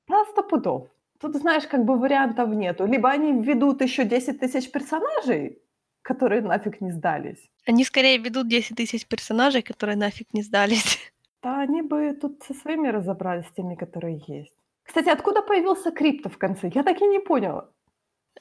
Да, 0.07 0.23
сто 0.31 0.43
пудов. 0.43 0.87
Тут, 1.19 1.35
знаешь, 1.35 1.67
как 1.67 1.83
бы 1.85 1.97
вариантов 1.99 2.49
нету. 2.49 2.85
Либо 2.85 3.09
они 3.09 3.33
введут 3.41 3.81
еще 3.81 4.05
10 4.05 4.39
тысяч 4.39 4.71
персонажей, 4.71 5.59
которые 6.01 6.41
нафиг 6.41 6.81
не 6.81 6.91
сдались. 6.91 7.49
Они 7.67 7.83
скорее 7.83 8.17
ведут 8.17 8.47
10 8.47 8.75
тысяч 8.77 9.05
персонажей, 9.07 9.61
которые 9.61 9.97
нафиг 9.97 10.33
не 10.33 10.43
сдались. 10.43 10.97
Да, 11.43 11.61
они 11.61 11.81
бы 11.81 12.13
тут 12.13 12.43
со 12.43 12.53
своими 12.53 12.87
разобрались, 12.89 13.47
с 13.47 13.51
теми, 13.51 13.75
которые 13.75 14.21
есть. 14.27 14.53
Кстати, 14.83 15.09
откуда 15.09 15.41
появился 15.41 15.91
Крипто 15.91 16.29
в 16.29 16.37
конце? 16.37 16.71
Я 16.73 16.83
так 16.83 17.01
и 17.01 17.07
не 17.07 17.19
поняла. 17.19 17.69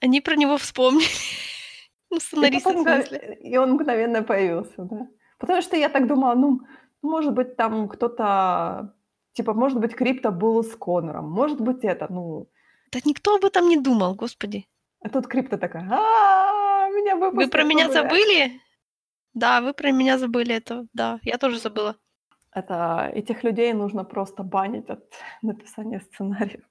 Они 0.01 0.21
про 0.21 0.37
него 0.37 0.57
вспомнили. 0.57 1.05
Ну, 2.13 2.17
И, 2.17 2.21
сценаристы, 2.21 2.59
в 2.59 2.63
потом 2.65 2.83
смысле. 2.83 3.39
и 3.41 3.57
он 3.57 3.75
мгновенно 3.75 4.25
появился, 4.25 4.75
да. 4.79 5.07
Потому 5.39 5.63
что 5.63 5.77
я 5.77 5.89
так 5.89 6.09
думала, 6.09 6.35
ну, 6.35 6.61
может 7.03 7.33
быть, 7.35 7.55
там 7.57 7.89
кто-то... 7.89 8.93
Типа, 9.33 9.55
может 9.55 9.79
быть, 9.79 9.95
Крипто 9.95 10.33
был 10.33 10.65
с 10.65 10.75
Конором, 10.75 11.31
может 11.31 11.61
быть, 11.61 11.85
это, 11.85 12.13
ну... 12.13 12.49
Да 12.91 12.99
никто 13.05 13.37
об 13.37 13.45
этом 13.45 13.69
не 13.69 13.77
думал, 13.77 14.17
господи. 14.17 14.67
А 15.05 15.09
тут 15.09 15.29
Крипто 15.29 15.57
такая, 15.57 15.87
а 15.89 16.89
меня 16.89 17.15
Вы 17.15 17.49
про 17.49 17.63
меня 17.63 17.87
погулять». 17.87 18.03
забыли? 18.11 18.61
Да, 19.35 19.61
вы 19.61 19.73
про 19.73 19.93
меня 19.93 20.19
забыли 20.19 20.57
это. 20.57 20.87
Да, 20.93 21.21
я 21.23 21.39
тоже 21.39 21.61
забыла. 21.61 21.95
Это 22.53 23.11
этих 23.15 23.45
людей 23.45 23.73
нужно 23.73 24.05
просто 24.05 24.43
банить 24.43 24.91
от 24.91 25.05
написания 25.43 26.01
сценариев. 26.01 26.65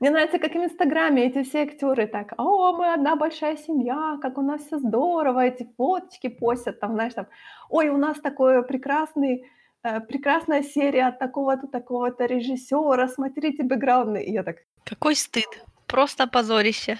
Мне 0.00 0.10
нравится, 0.10 0.38
как 0.38 0.52
в 0.52 0.56
"Инстаграме" 0.56 1.26
эти 1.26 1.42
все 1.42 1.62
актеры 1.62 2.06
так: 2.06 2.34
"О, 2.36 2.72
мы 2.72 2.92
одна 2.92 3.16
большая 3.16 3.56
семья, 3.56 4.18
как 4.20 4.38
у 4.38 4.42
нас 4.42 4.62
все 4.62 4.78
здорово". 4.78 5.40
Эти 5.40 5.68
фоточки 5.76 6.28
постят, 6.28 6.80
там, 6.80 6.92
знаешь, 6.92 7.14
там: 7.14 7.26
"Ой, 7.70 7.88
у 7.88 7.96
нас 7.96 8.20
такой 8.20 8.62
прекрасный 8.66 9.44
э, 9.84 10.00
прекрасная 10.00 10.62
серия 10.62 11.08
от 11.08 11.18
такого-то, 11.18 11.66
такого-то 11.68 12.26
режиссера, 12.26 13.08
смотрите 13.08 13.62
бэкграунды". 13.62 14.20
И 14.22 14.32
я 14.32 14.42
так: 14.42 14.56
Какой 14.84 15.14
стыд. 15.14 15.64
Просто 15.86 16.26
позорище. 16.26 16.98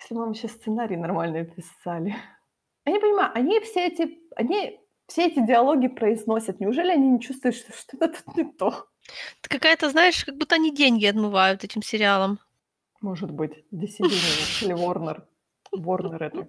"Если 0.00 0.14
бы 0.14 0.20
вам 0.20 0.32
еще 0.32 0.48
сценарий 0.48 0.96
нормальный 0.96 1.44
писали". 1.44 2.14
Я 2.84 2.92
не 2.92 3.00
понимаю, 3.00 3.32
они 3.34 3.58
все 3.60 3.86
эти 3.86 4.20
они 4.36 4.80
все 5.06 5.26
эти 5.26 5.44
диалоги 5.46 5.88
произносят. 5.88 6.60
Неужели 6.60 6.90
они 6.90 7.08
не 7.08 7.20
чувствуют, 7.20 7.56
что 7.56 7.72
что-то 7.72 8.08
тут 8.08 8.36
не 8.36 8.44
то? 8.44 8.86
Это 9.40 9.48
какая-то, 9.48 9.90
знаешь, 9.90 10.24
как 10.24 10.36
будто 10.36 10.56
они 10.56 10.74
деньги 10.74 11.06
отмывают 11.06 11.64
этим 11.64 11.82
сериалом. 11.82 12.38
Может 13.00 13.30
быть, 13.30 13.64
Universe 13.72 14.62
или 14.62 14.74
Warner. 14.74 15.22
Warner 15.76 16.18
это. 16.18 16.48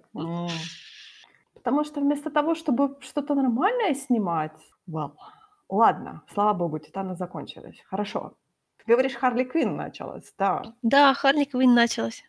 Потому 1.54 1.84
что 1.84 2.00
вместо 2.00 2.30
того, 2.30 2.54
чтобы 2.54 2.96
что-то 3.00 3.34
нормальное 3.34 3.94
снимать, 3.94 4.58
well, 4.88 5.12
ладно, 5.68 6.22
слава 6.32 6.54
богу, 6.54 6.78
"Титаны" 6.78 7.16
закончились. 7.16 7.80
Хорошо. 7.86 8.34
Ты 8.78 8.92
говоришь, 8.92 9.14
"Харли 9.14 9.44
Квинн" 9.44 9.76
началась, 9.76 10.32
да. 10.38 10.62
Да, 10.82 11.14
"Харли 11.14 11.44
Квинн" 11.44 11.74
началась. 11.74 12.24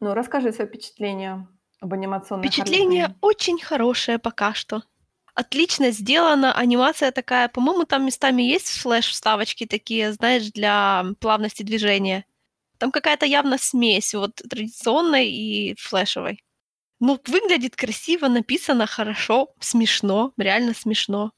Ну, 0.00 0.14
расскажи 0.14 0.52
свои 0.52 0.66
впечатления 0.66 1.46
об 1.80 1.92
анимационной 1.94 2.42
Харли 2.48 2.52
Впечатление 2.52 3.04
Квинн. 3.06 3.18
очень 3.22 3.58
хорошее 3.60 4.18
пока 4.18 4.52
что. 4.52 4.82
Отлично 5.34 5.90
сделано, 5.92 6.52
анимация 6.52 7.10
такая, 7.10 7.48
по-моему, 7.48 7.84
там 7.84 8.04
местами 8.04 8.42
есть 8.42 8.68
флеш-вставочки 8.68 9.66
такие, 9.66 10.12
знаешь, 10.12 10.50
для 10.52 11.04
плавности 11.20 11.62
движения. 11.62 12.26
Там 12.78 12.90
какая-то 12.92 13.26
явно 13.26 13.58
смесь 13.58 14.14
вот 14.14 14.36
традиционной 14.36 15.30
и 15.30 15.74
флешевой. 15.78 16.44
Ну, 17.00 17.20
выглядит 17.26 17.76
красиво, 17.76 18.28
написано 18.28 18.86
хорошо, 18.86 19.54
смешно, 19.60 20.32
реально 20.38 20.74
смешно. 20.74 21.32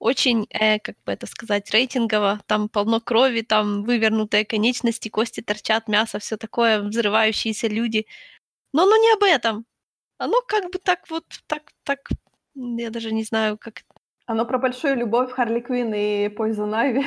Очень, 0.00 0.46
э, 0.50 0.78
как 0.80 0.96
бы 1.04 1.12
это 1.12 1.26
сказать, 1.26 1.70
рейтингово. 1.72 2.40
Там 2.46 2.68
полно 2.68 3.00
крови, 3.00 3.42
там 3.42 3.84
вывернутые 3.84 4.44
конечности, 4.46 5.08
кости 5.10 5.42
торчат, 5.42 5.88
мясо, 5.88 6.18
все 6.20 6.36
такое, 6.38 6.82
взрывающиеся 6.82 7.68
люди. 7.68 8.06
Но 8.72 8.84
оно 8.84 8.96
не 8.98 9.12
об 9.12 9.22
этом. 9.24 9.66
Оно 10.18 10.42
как 10.48 10.72
бы 10.72 10.78
так 10.78 11.10
вот, 11.10 11.24
так, 11.48 11.72
так, 11.84 12.08
я 12.54 12.90
даже 12.90 13.12
не 13.12 13.24
знаю, 13.24 13.58
как 13.58 13.82
Оно 14.26 14.44
про 14.44 14.58
большую 14.58 14.96
любовь 14.96 15.32
Харли 15.32 15.60
Квинн 15.60 15.94
и 15.94 16.28
Poison 16.28 16.72
Ivy. 16.72 17.04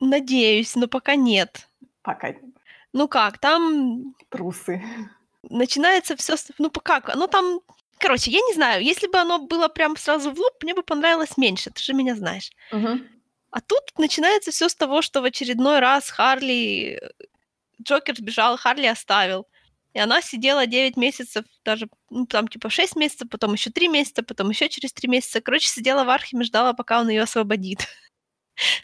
Надеюсь, 0.00 0.76
но 0.76 0.86
пока 0.88 1.16
нет. 1.16 1.68
Пока 2.02 2.34
Ну 2.92 3.08
как, 3.08 3.38
там 3.38 4.14
трусы. 4.28 4.82
начинается 5.42 6.16
все, 6.16 6.34
ну 6.58 6.70
как, 6.70 7.08
оно 7.08 7.26
там 7.26 7.60
короче, 7.98 8.30
я 8.30 8.40
не 8.40 8.54
знаю, 8.54 8.82
если 8.82 9.08
бы 9.08 9.18
оно 9.18 9.38
было 9.38 9.68
прям 9.68 9.96
сразу 9.96 10.30
в 10.30 10.38
лоб, 10.38 10.62
мне 10.62 10.74
бы 10.74 10.82
понравилось 10.82 11.36
меньше, 11.36 11.70
ты 11.70 11.82
же 11.82 11.94
меня 11.94 12.14
знаешь. 12.14 12.50
Мгм. 12.72 13.06
А 13.50 13.60
тут 13.60 13.82
начинается 13.98 14.50
все 14.50 14.68
с 14.68 14.74
того, 14.74 15.02
что 15.02 15.20
в 15.20 15.24
очередной 15.24 15.80
раз 15.80 16.10
Харли 16.10 17.00
э, 17.00 17.10
Джокер 17.82 18.16
сбежал, 18.16 18.56
Харли 18.56 18.86
оставил. 18.86 19.46
И 19.94 19.98
она 20.00 20.22
сидела 20.22 20.66
9 20.66 20.96
месяцев, 20.96 21.44
даже, 21.64 21.88
ну, 22.10 22.26
там, 22.26 22.48
типа, 22.48 22.70
6 22.70 22.96
месяцев, 22.96 23.28
потом 23.30 23.54
еще 23.54 23.70
3 23.70 23.88
месяца, 23.88 24.22
потом 24.22 24.50
еще 24.50 24.68
через 24.68 24.92
3 24.92 25.08
месяца. 25.08 25.40
Короче, 25.40 25.68
сидела 25.68 26.04
в 26.04 26.10
Архиме, 26.10 26.44
ждала, 26.44 26.72
пока 26.74 27.00
он 27.00 27.08
ее 27.08 27.22
освободит. 27.22 27.80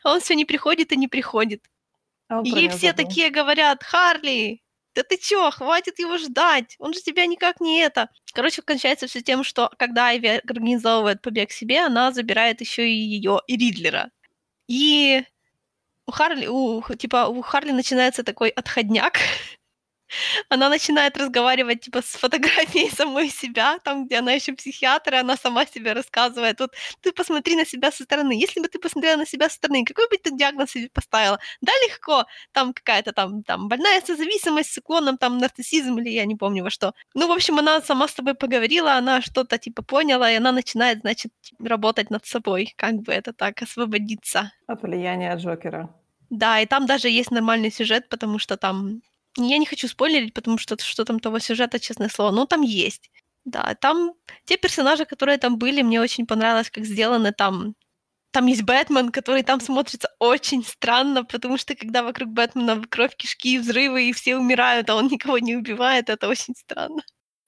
А 0.04 0.12
он 0.14 0.20
все 0.20 0.34
не 0.34 0.44
приходит 0.44 0.92
и 0.92 0.96
не 0.96 1.08
приходит. 1.08 1.62
А 2.28 2.42
И 2.42 2.50
ей 2.50 2.68
все 2.68 2.92
забыл. 2.92 2.96
такие 3.06 3.30
говорят: 3.30 3.82
"Харли, 3.84 4.62
да 4.94 5.02
ты 5.04 5.16
чё, 5.18 5.50
хватит 5.50 5.98
его 6.00 6.18
ждать, 6.18 6.76
он 6.78 6.94
же 6.94 7.02
тебя 7.02 7.26
никак 7.26 7.60
не 7.60 7.80
это". 7.80 8.10
Короче, 8.34 8.62
кончается 8.62 9.06
все 9.08 9.22
тем, 9.22 9.44
что 9.44 9.70
когда 9.78 10.08
Айви 10.08 10.28
организовывает 10.28 11.22
побег 11.22 11.52
себе, 11.52 11.80
она 11.86 12.12
забирает 12.12 12.60
еще 12.60 12.88
и 12.90 12.94
её, 12.94 13.40
и 13.48 13.56
Ридлера. 13.56 14.10
И 14.68 15.24
у 16.06 16.12
Харли, 16.12 16.46
у, 16.48 16.82
типа, 16.98 17.26
у 17.28 17.42
Харли 17.42 17.72
начинается 17.72 18.24
такой 18.24 18.50
отходняк. 18.50 19.18
Она 20.48 20.68
начинает 20.68 21.16
разговаривать, 21.16 21.80
типа, 21.80 22.02
с 22.02 22.16
фотографией 22.16 22.90
самой 22.90 23.28
себя, 23.28 23.78
там, 23.78 24.06
где 24.06 24.18
она 24.18 24.32
еще 24.32 24.52
психиатр, 24.52 25.14
и 25.14 25.16
она 25.18 25.36
сама 25.36 25.66
себе 25.66 25.92
рассказывает. 25.92 26.60
Вот 26.60 26.72
ты 27.00 27.12
посмотри 27.12 27.56
на 27.56 27.64
себя 27.64 27.90
со 27.90 28.04
стороны. 28.04 28.32
Если 28.32 28.60
бы 28.60 28.68
ты 28.68 28.78
посмотрела 28.78 29.16
на 29.16 29.26
себя 29.26 29.48
со 29.48 29.56
стороны, 29.56 29.84
какой 29.84 30.08
бы 30.08 30.16
ты 30.16 30.30
диагноз 30.30 30.70
себе 30.70 30.88
поставила? 30.92 31.38
Да, 31.60 31.72
легко. 31.86 32.26
Там 32.52 32.72
какая-то 32.72 33.12
там, 33.12 33.42
там 33.42 33.68
больная 33.68 34.00
созависимость 34.00 34.72
с 34.72 34.78
уклоном, 34.78 35.18
там 35.18 35.38
нарциссизм 35.38 35.98
или 35.98 36.10
я 36.10 36.24
не 36.24 36.36
помню 36.36 36.64
во 36.64 36.70
что. 36.70 36.94
Ну, 37.14 37.28
в 37.28 37.32
общем, 37.32 37.58
она 37.58 37.80
сама 37.80 38.08
с 38.08 38.14
тобой 38.14 38.34
поговорила, 38.34 38.94
она 38.94 39.20
что-то 39.20 39.58
типа 39.58 39.82
поняла, 39.82 40.30
и 40.30 40.36
она 40.36 40.52
начинает, 40.52 41.00
значит, 41.00 41.32
работать 41.58 42.10
над 42.10 42.26
собой, 42.26 42.74
как 42.76 42.94
бы 42.94 43.12
это 43.12 43.32
так, 43.32 43.62
освободиться. 43.62 44.52
От 44.66 44.82
влияния 44.82 45.36
Джокера. 45.36 45.88
Да, 46.30 46.60
и 46.60 46.66
там 46.66 46.86
даже 46.86 47.08
есть 47.08 47.30
нормальный 47.30 47.70
сюжет, 47.70 48.08
потому 48.08 48.38
что 48.38 48.56
там... 48.56 49.02
Я 49.36 49.58
не 49.58 49.66
хочу 49.66 49.88
спойлерить, 49.88 50.34
потому 50.34 50.58
что 50.58 50.76
что 50.78 51.04
там 51.04 51.20
того 51.20 51.38
сюжета, 51.38 51.80
честное 51.80 52.08
слово, 52.08 52.30
но 52.30 52.46
там 52.46 52.62
есть. 52.62 53.10
Да, 53.44 53.74
там 53.80 54.14
те 54.44 54.56
персонажи, 54.56 55.04
которые 55.04 55.38
там 55.38 55.58
были, 55.58 55.82
мне 55.82 56.00
очень 56.00 56.26
понравилось, 56.26 56.70
как 56.70 56.84
сделаны 56.84 57.32
там. 57.32 57.74
Там 58.32 58.46
есть 58.46 58.62
Бэтмен, 58.64 59.10
который 59.12 59.42
там 59.44 59.60
смотрится 59.60 60.08
очень 60.20 60.64
странно, 60.64 61.24
потому 61.24 61.58
что 61.58 61.74
когда 61.76 62.02
вокруг 62.02 62.30
Бэтмена 62.30 62.82
кровь, 62.90 63.16
кишки, 63.16 63.58
взрывы, 63.58 64.08
и 64.10 64.12
все 64.12 64.36
умирают, 64.36 64.90
а 64.90 64.96
он 64.96 65.08
никого 65.08 65.38
не 65.38 65.56
убивает, 65.56 66.10
это 66.10 66.28
очень 66.28 66.54
странно. 66.56 67.02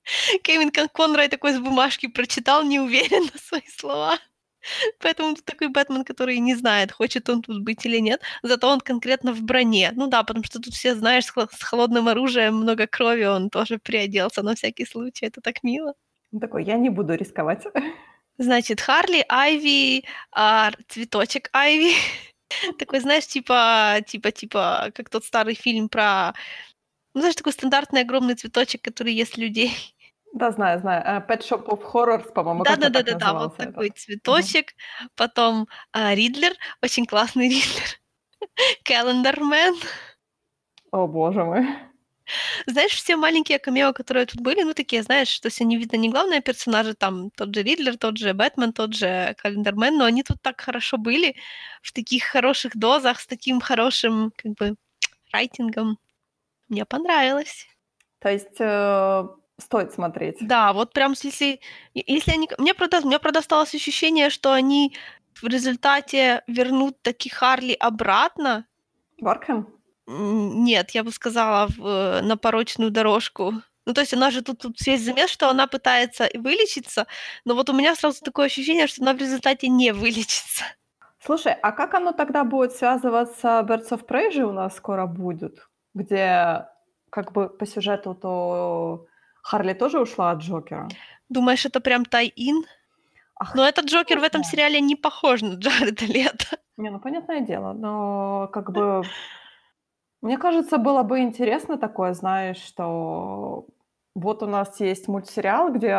Кевин 0.44 0.70
Кон- 0.72 0.88
Конрай 0.88 1.28
такой 1.28 1.52
с 1.54 1.58
бумажки 1.58 2.06
прочитал 2.08 2.64
неуверенно 2.64 3.32
свои 3.38 3.66
слова. 3.76 4.18
Поэтому 5.00 5.34
тут 5.34 5.44
такой 5.44 5.68
Бэтмен, 5.68 6.04
который 6.04 6.38
не 6.38 6.54
знает, 6.54 6.92
хочет 6.92 7.28
он 7.28 7.42
тут 7.42 7.62
быть 7.62 7.86
или 7.86 7.98
нет. 7.98 8.22
Зато 8.42 8.68
он 8.68 8.80
конкретно 8.80 9.32
в 9.32 9.42
броне. 9.42 9.92
Ну 9.94 10.06
да, 10.06 10.22
потому 10.22 10.44
что 10.44 10.60
тут 10.60 10.74
все, 10.74 10.94
знаешь, 10.94 11.26
с, 11.26 11.62
холодным 11.62 12.08
оружием, 12.08 12.56
много 12.56 12.86
крови, 12.86 13.24
он 13.24 13.50
тоже 13.50 13.78
приоделся 13.78 14.42
на 14.42 14.54
всякий 14.54 14.86
случай. 14.86 15.26
Это 15.26 15.40
так 15.40 15.62
мило. 15.62 15.94
Он 16.32 16.40
такой: 16.40 16.64
"Я 16.64 16.76
не 16.76 16.90
буду 16.90 17.14
рисковать". 17.14 17.64
Значит, 18.38 18.80
Харли, 18.80 19.24
Айви, 19.28 20.04
а, 20.30 20.70
цветочек 20.88 21.48
Айви. 21.52 21.94
Такой, 22.78 23.00
знаешь, 23.00 23.26
типа, 23.26 23.98
типа, 24.06 24.30
типа, 24.30 24.90
как 24.94 25.08
тот 25.08 25.24
старый 25.24 25.54
фильм 25.54 25.88
про... 25.88 26.34
Ну, 27.14 27.20
знаешь, 27.20 27.36
такой 27.36 27.52
стандартный 27.52 28.02
огромный 28.02 28.34
цветочек, 28.34 28.82
который 28.82 29.14
ест 29.14 29.38
людей. 29.38 29.72
Да, 30.36 30.50
знаю, 30.50 30.78
знаю. 30.80 31.02
Э, 31.02 31.26
Pet 31.26 31.40
Shop 31.40 31.64
of 31.66 31.82
Horrors, 31.92 32.30
по-моему, 32.30 32.62
как-то 32.62 32.82
так 32.82 32.92
Да-да-да-да-да, 32.92 33.32
вот 33.32 33.40
назывался 33.42 33.72
такой 33.72 33.86
этот. 33.86 33.98
цветочек. 33.98 34.74
Потом 35.14 35.66
а, 35.92 36.14
Ридлер, 36.14 36.52
очень 36.82 37.06
классный 37.06 37.48
Ридлер. 37.48 38.00
Календармен. 38.84 39.74
О 40.92 41.06
боже 41.06 41.42
мой. 41.42 41.66
Знаешь, 42.66 42.92
все 42.92 43.16
маленькие 43.16 43.58
камео, 43.58 43.94
которые 43.94 44.26
тут 44.26 44.42
были, 44.42 44.62
ну, 44.62 44.74
такие, 44.74 45.02
знаешь, 45.02 45.40
то 45.40 45.46
есть 45.46 45.62
они, 45.62 45.78
видно, 45.78 45.96
не 45.96 46.10
главные 46.10 46.42
персонажи, 46.42 46.92
там 46.92 47.30
тот 47.30 47.54
же 47.54 47.62
Ридлер, 47.62 47.96
тот 47.96 48.18
же 48.18 48.34
Бэтмен, 48.34 48.74
тот 48.74 48.92
же 48.94 49.34
Календармен, 49.38 49.96
но 49.96 50.04
они 50.04 50.22
тут 50.22 50.42
так 50.42 50.60
хорошо 50.60 50.98
были, 50.98 51.36
в 51.80 51.92
таких 51.92 52.24
хороших 52.24 52.76
дозах, 52.76 53.20
с 53.20 53.26
таким 53.26 53.58
хорошим, 53.60 54.32
как 54.36 54.52
бы, 54.52 54.76
райтингом. 55.32 55.98
Мне 56.68 56.84
понравилось. 56.84 57.66
То 58.18 58.30
есть, 58.30 58.56
э, 58.60 59.28
стоит 59.58 59.92
смотреть. 59.92 60.36
Да, 60.40 60.72
вот 60.72 60.92
прям 60.92 61.14
если, 61.22 61.60
если 61.94 62.32
они... 62.32 62.48
Мне, 62.58 62.74
правда, 62.74 63.00
у 63.02 63.06
меня, 63.06 63.18
правда, 63.18 63.40
осталось 63.40 63.74
ощущение, 63.74 64.30
что 64.30 64.52
они 64.52 64.94
в 65.40 65.46
результате 65.46 66.42
вернут 66.46 67.00
таки 67.02 67.28
Харли 67.28 67.72
обратно. 67.72 68.66
В 69.20 69.28
Аркхем? 69.28 69.68
М, 70.08 70.64
Нет, 70.64 70.90
я 70.90 71.02
бы 71.04 71.10
сказала, 71.10 71.68
в, 71.68 71.86
э, 71.86 72.20
на 72.22 72.36
порочную 72.36 72.90
дорожку. 72.90 73.54
Ну, 73.86 73.94
то 73.94 74.00
есть 74.00 74.14
она 74.14 74.30
же 74.30 74.42
тут, 74.42 74.58
тут 74.60 74.80
весь 74.84 75.02
замес, 75.02 75.30
что 75.30 75.48
она 75.48 75.66
пытается 75.68 76.28
вылечиться, 76.34 77.06
но 77.44 77.54
вот 77.54 77.70
у 77.70 77.72
меня 77.72 77.94
сразу 77.94 78.20
такое 78.22 78.46
ощущение, 78.46 78.88
что 78.88 79.02
она 79.02 79.12
в 79.12 79.18
результате 79.18 79.68
не 79.68 79.92
вылечится. 79.92 80.64
Слушай, 81.20 81.54
а 81.62 81.72
как 81.72 81.94
оно 81.94 82.12
тогда 82.12 82.44
будет 82.44 82.72
связываться? 82.72 83.64
Birds 83.66 83.90
of 83.90 84.04
Prey 84.06 84.32
же 84.32 84.44
у 84.44 84.52
нас 84.52 84.76
скоро 84.76 85.06
будет, 85.06 85.68
где 85.94 86.66
как 87.10 87.32
бы 87.32 87.48
по 87.48 87.64
сюжету 87.64 88.14
то 88.14 89.06
Харли 89.46 89.74
тоже 89.74 90.00
ушла 90.00 90.32
от 90.32 90.38
Джокера. 90.40 90.88
Думаешь, 91.28 91.64
это 91.66 91.80
прям 91.80 92.04
тай-ин? 92.04 92.64
Ах, 93.38 93.54
Но 93.54 93.64
этот 93.64 93.84
Джокер 93.86 94.18
в 94.18 94.24
этом 94.24 94.42
сериале 94.42 94.80
не 94.80 94.96
похож 94.96 95.42
на 95.42 95.54
Джареда 95.54 96.04
Лето. 96.06 96.56
Не, 96.76 96.90
ну 96.90 96.98
понятное 96.98 97.40
дело, 97.40 97.72
но 97.72 98.50
как 98.52 98.72
бы 98.72 99.02
мне 100.20 100.36
кажется, 100.36 100.78
было 100.78 101.02
бы 101.04 101.20
интересно 101.20 101.78
такое, 101.78 102.12
знаешь, 102.12 102.58
что 102.58 103.66
вот 104.14 104.42
у 104.42 104.46
нас 104.46 104.80
есть 104.80 105.08
мультсериал, 105.08 105.72
где 105.72 105.96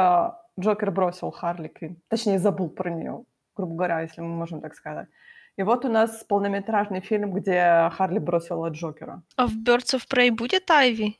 Джокер 0.59 0.91
бросил 0.91 1.31
Харли 1.31 1.69
Квинн, 1.69 1.95
точнее 2.09 2.39
забыл 2.39 2.69
про 2.69 2.89
нее, 2.89 3.23
грубо 3.55 3.75
говоря, 3.75 4.01
если 4.01 4.21
мы 4.21 4.27
можем 4.27 4.61
так 4.61 4.75
сказать. 4.75 5.07
И 5.55 5.63
вот 5.63 5.85
у 5.85 5.89
нас 5.89 6.23
полнометражный 6.25 7.01
фильм, 7.01 7.33
где 7.33 7.89
Харли 7.93 8.19
бросила 8.19 8.69
Джокера. 8.69 9.23
А 9.35 9.47
в 9.47 9.53
Birds 9.53 9.95
of 9.95 10.07
Prey 10.07 10.31
будет 10.31 10.69
Айви? 10.69 11.17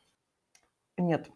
Нет. 0.98 1.30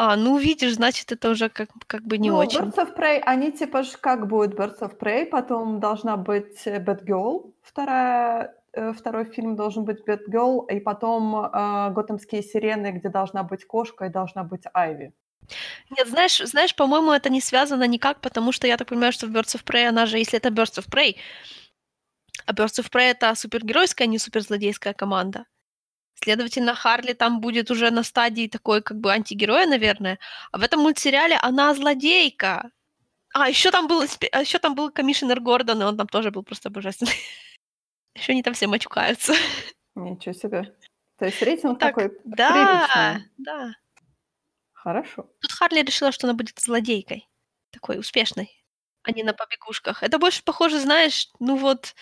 А, 0.00 0.14
ну 0.14 0.38
видишь, 0.38 0.74
значит, 0.74 1.10
это 1.10 1.28
уже 1.30 1.48
как, 1.48 1.70
как 1.88 2.02
бы 2.04 2.18
не 2.18 2.30
ну, 2.30 2.36
очень. 2.36 2.60
Birds 2.60 2.76
of 2.76 2.96
Prey, 2.96 3.20
они 3.26 3.50
типа 3.50 3.82
ж 3.82 3.96
как 4.00 4.28
будет 4.28 4.54
Birds 4.54 4.78
of 4.80 4.96
Prey, 4.96 5.26
потом 5.26 5.80
должна 5.80 6.16
быть 6.16 6.66
э, 6.66 6.78
Batgirl, 6.78 7.52
вторая, 7.62 8.54
э, 8.74 8.92
второй 8.92 9.24
фильм 9.24 9.56
должен 9.56 9.84
быть 9.84 10.06
Batgirl, 10.06 10.66
и 10.70 10.78
потом 10.78 11.34
э, 11.34 11.90
Готэмские 11.90 12.42
сирены, 12.42 12.92
где 12.92 13.08
должна 13.08 13.42
быть 13.42 13.64
кошка 13.66 14.04
и 14.04 14.08
должна 14.08 14.44
быть 14.44 14.62
Айви. 14.72 15.12
Нет, 15.90 16.06
знаешь, 16.08 16.38
знаешь, 16.44 16.76
по-моему, 16.76 17.10
это 17.10 17.28
не 17.28 17.40
связано 17.40 17.88
никак, 17.88 18.20
потому 18.20 18.52
что 18.52 18.68
я 18.68 18.76
так 18.76 18.88
понимаю, 18.88 19.12
что 19.12 19.26
в 19.26 19.30
Birds 19.30 19.56
of 19.56 19.64
Prey, 19.64 19.88
она 19.88 20.06
же, 20.06 20.18
если 20.18 20.38
это 20.38 20.50
Birds 20.50 20.78
of 20.78 20.88
Prey, 20.88 21.16
а 22.46 22.52
Birds 22.52 22.78
of 22.80 22.88
Prey 22.88 23.10
это 23.10 23.34
супергеройская, 23.34 24.06
а 24.06 24.10
не 24.10 24.18
суперзлодейская 24.18 24.94
команда. 24.94 25.44
Следовательно, 26.22 26.74
Харли 26.74 27.12
там 27.12 27.40
будет 27.40 27.70
уже 27.70 27.90
на 27.90 28.02
стадии 28.02 28.48
такой 28.48 28.82
как 28.82 28.98
бы 28.98 29.12
антигероя, 29.12 29.66
наверное. 29.66 30.18
А 30.52 30.58
в 30.58 30.62
этом 30.62 30.80
мультсериале 30.80 31.36
она 31.42 31.74
злодейка. 31.74 32.70
А, 33.34 33.48
еще 33.48 33.70
там 33.70 33.86
был, 33.86 34.02
а 34.32 34.40
еще 34.40 34.58
там 34.58 34.74
был 34.74 34.90
комиссионер 34.90 35.40
Гордон, 35.40 35.80
и 35.82 35.84
он 35.84 35.96
там 35.96 36.08
тоже 36.08 36.30
был 36.30 36.42
просто 36.42 36.70
божественный. 36.70 37.12
Еще 38.14 38.32
они 38.32 38.42
там 38.42 38.54
все 38.54 38.66
мачукаются. 38.66 39.32
Ничего 39.94 40.32
себе. 40.32 40.74
То 41.18 41.26
есть 41.26 41.40
рейтинг 41.42 41.78
Так, 41.78 41.94
такой 41.94 42.18
да, 42.24 42.88
приличный. 42.96 43.30
да. 43.38 43.72
Хорошо. 44.72 45.30
Тут 45.40 45.52
Харли 45.52 45.82
решила, 45.82 46.10
что 46.10 46.26
она 46.26 46.34
будет 46.34 46.58
злодейкой. 46.58 47.28
Такой 47.70 47.98
успешной, 47.98 48.50
а 49.02 49.12
не 49.12 49.22
на 49.22 49.34
побегушках. 49.34 50.02
Это 50.02 50.18
больше 50.18 50.42
похоже, 50.42 50.80
знаешь, 50.80 51.28
ну 51.38 51.56
вот, 51.56 51.94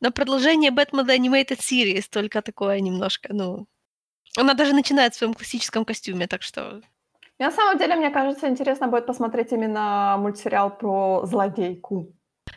на 0.00 0.10
продолжение 0.10 0.70
Бэтмена 0.70 1.10
Animated 1.16 1.58
Series, 1.58 2.04
только 2.10 2.42
такое 2.42 2.80
немножко, 2.80 3.32
ну... 3.32 3.66
Она 4.38 4.54
даже 4.54 4.74
начинает 4.74 5.14
в 5.14 5.16
своем 5.16 5.34
классическом 5.34 5.84
костюме, 5.84 6.26
так 6.26 6.42
что... 6.42 6.82
И 7.38 7.42
на 7.42 7.50
самом 7.50 7.78
деле, 7.78 7.96
мне 7.96 8.10
кажется, 8.10 8.48
интересно 8.48 8.88
будет 8.88 9.06
посмотреть 9.06 9.52
именно 9.52 10.16
мультсериал 10.18 10.76
про 10.76 11.26
злодейку. 11.26 12.14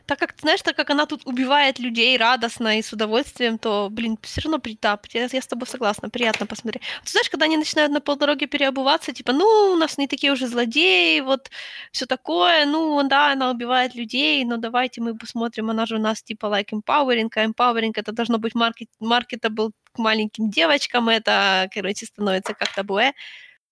Так 0.09 0.17
как, 0.17 0.33
знаешь, 0.41 0.63
так 0.63 0.75
как 0.75 0.89
она 0.89 1.05
тут 1.05 1.27
убивает 1.27 1.77
людей 1.77 2.17
радостно 2.17 2.79
и 2.79 2.81
с 2.81 2.91
удовольствием, 2.91 3.59
то, 3.59 3.89
блин, 3.91 4.17
все 4.23 4.41
равно, 4.41 4.59
да, 4.81 4.99
я, 5.13 5.27
я 5.31 5.41
с 5.41 5.45
тобой 5.45 5.67
согласна, 5.67 6.09
приятно 6.09 6.47
посмотреть. 6.47 6.81
Ты 7.03 7.11
знаешь, 7.11 7.29
когда 7.29 7.45
они 7.45 7.57
начинают 7.57 7.91
на 7.91 8.01
полдороге 8.01 8.47
переобуваться, 8.47 9.13
типа, 9.13 9.33
ну, 9.33 9.45
у 9.45 9.75
нас 9.75 9.99
не 9.99 10.07
такие 10.07 10.33
уже 10.33 10.47
злодеи, 10.47 11.19
вот, 11.19 11.51
все 11.91 12.07
такое, 12.07 12.65
ну, 12.65 13.07
да, 13.07 13.33
она 13.33 13.51
убивает 13.51 13.93
людей, 13.93 14.43
но 14.45 14.57
давайте 14.57 14.99
мы 14.99 15.15
посмотрим, 15.15 15.69
она 15.69 15.85
же 15.85 15.97
у 15.97 15.99
нас, 15.99 16.23
типа, 16.23 16.47
like 16.47 16.69
empowering, 16.71 17.29
а 17.35 17.45
empowering 17.45 17.91
это 17.93 18.11
должно 18.11 18.39
быть 18.39 18.55
маркет, 18.55 18.89
маркетабл 18.99 19.73
к 19.93 19.99
маленьким 19.99 20.49
девочкам, 20.49 21.09
это, 21.09 21.69
короче, 21.71 22.07
становится 22.07 22.55
как-то 22.55 22.83
буэ. 22.83 23.13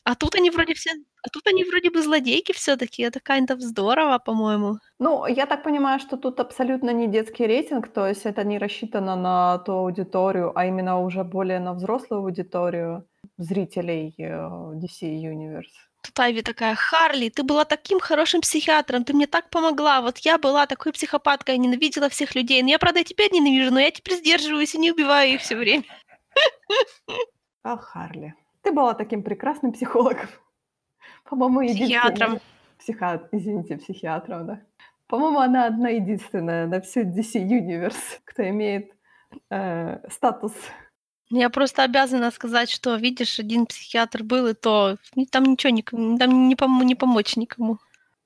А 0.07 0.15
тут 0.15 0.35
они 0.35 0.49
вроде 0.51 0.73
все, 0.73 0.91
а 1.21 1.29
тут 1.29 1.47
они 1.47 1.65
вроде 1.65 1.89
бы 1.89 2.01
злодейки 2.01 2.53
все-таки. 2.53 3.03
Это 3.03 3.19
kind 3.19 3.47
of 3.47 3.59
здорово, 3.59 4.19
по-моему. 4.19 4.77
Ну, 4.99 5.27
я 5.27 5.45
так 5.45 5.63
понимаю, 5.63 5.99
что 5.99 6.15
тут 6.15 6.39
абсолютно 6.39 6.93
не 6.93 7.07
детский 7.07 7.47
рейтинг, 7.47 7.89
то 7.93 8.07
есть 8.07 8.25
это 8.25 8.45
не 8.45 8.57
рассчитано 8.57 9.17
на 9.17 9.57
ту 9.57 9.73
аудиторию, 9.73 10.51
а 10.55 10.65
именно 10.65 11.01
уже 11.01 11.25
более 11.25 11.59
на 11.59 11.73
взрослую 11.73 12.21
аудиторию 12.21 13.03
зрителей 13.37 14.15
э, 14.17 14.23
DC 14.23 15.01
Universe. 15.01 15.75
Тут 16.03 16.19
Айви 16.19 16.41
такая, 16.41 16.75
Харли, 16.75 17.27
ты 17.27 17.43
была 17.43 17.65
таким 17.65 17.99
хорошим 17.99 18.39
психиатром, 18.39 19.03
ты 19.03 19.13
мне 19.13 19.27
так 19.27 19.49
помогла. 19.49 19.99
Вот 19.99 20.19
я 20.19 20.37
была 20.37 20.67
такой 20.67 20.93
психопаткой, 20.93 21.55
я 21.55 21.61
ненавидела 21.61 22.07
всех 22.07 22.35
людей. 22.35 22.63
Но 22.63 22.69
я, 22.69 22.79
правда, 22.79 23.01
и 23.01 23.03
теперь 23.03 23.33
ненавижу, 23.33 23.73
но 23.73 23.79
я 23.81 23.91
теперь 23.91 24.19
сдерживаюсь 24.19 24.73
и 24.73 24.79
не 24.79 24.91
убиваю 24.91 25.33
их 25.33 25.41
все 25.41 25.57
время. 25.57 25.83
Ах, 27.63 27.83
Харли. 27.83 28.33
Ты 28.67 28.73
была 28.73 28.93
таким 28.93 29.23
прекрасным 29.23 29.71
психологом. 29.71 30.27
По-моему, 31.29 31.61
Психиатром. 31.73 32.39
Психиатр, 32.77 33.29
извините, 33.31 33.77
психиатром, 33.77 34.45
да. 34.45 34.61
По-моему, 35.07 35.39
она 35.39 35.67
одна 35.67 35.87
единственная 35.87 36.67
на 36.67 36.81
всю 36.81 37.03
DC 37.03 37.47
Universe, 37.47 38.19
кто 38.25 38.43
имеет 38.49 38.91
э, 39.49 40.09
статус. 40.09 40.51
Я 41.29 41.49
просто 41.49 41.83
обязана 41.83 42.29
сказать, 42.29 42.69
что, 42.69 42.97
видишь, 42.97 43.39
один 43.39 43.67
психиатр 43.67 44.23
был, 44.23 44.47
и 44.47 44.53
то 44.53 44.97
там 45.31 45.45
ничего, 45.45 45.71
не, 45.71 46.17
там 46.17 46.49
не, 46.49 46.55
пом- 46.55 46.83
не 46.83 46.95
помочь 46.95 47.37
никому. 47.37 47.77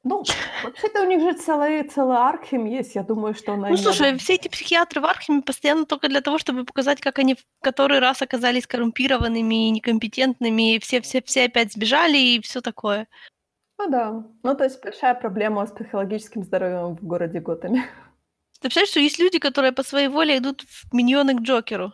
Ну, 0.04 0.24
вообще-то 0.64 1.04
у 1.04 1.06
них 1.06 1.22
же 1.22 1.34
целый, 1.34 1.84
целый 1.84 2.18
Архим 2.18 2.66
есть. 2.66 2.96
Я 2.96 3.04
думаю, 3.04 3.36
что 3.36 3.54
она... 3.54 3.70
Ну, 3.70 3.78
слушай, 3.78 4.08
надо... 4.12 4.18
все 4.18 4.34
эти 4.34 4.48
психиатры 4.48 5.00
в 5.00 5.06
Архиме 5.06 5.44
постоянно 5.44 5.86
только 5.86 6.10
для 6.10 6.22
того, 6.22 6.40
чтобы 6.40 6.66
показать, 6.66 7.00
как 7.00 7.20
они 7.20 7.36
в 7.36 7.40
который 7.62 8.00
раз 8.00 8.22
оказались 8.24 8.66
коррумпированными 8.66 9.68
и 9.68 9.72
некомпетентными, 9.72 10.76
и 10.76 10.80
все-все-все 10.80 11.46
опять 11.46 11.74
сбежали 11.74 12.18
и 12.18 12.42
все 12.42 12.62
такое. 12.62 13.08
Ну 13.78 13.90
да. 13.90 14.24
Ну, 14.42 14.56
то 14.56 14.64
есть 14.64 14.82
большая 14.82 15.14
проблема 15.14 15.68
с 15.68 15.72
психологическим 15.72 16.44
здоровьем 16.44 16.96
в 16.96 17.04
городе 17.04 17.40
Готэме. 17.40 17.84
Ты 18.62 18.70
представляешь, 18.70 18.90
что 18.90 19.00
есть 19.00 19.20
люди, 19.20 19.38
которые 19.38 19.72
по 19.72 19.84
своей 19.84 20.08
воле 20.08 20.38
идут 20.38 20.62
в 20.62 20.94
миньоны 20.94 21.36
к 21.36 21.42
Джокеру? 21.42 21.94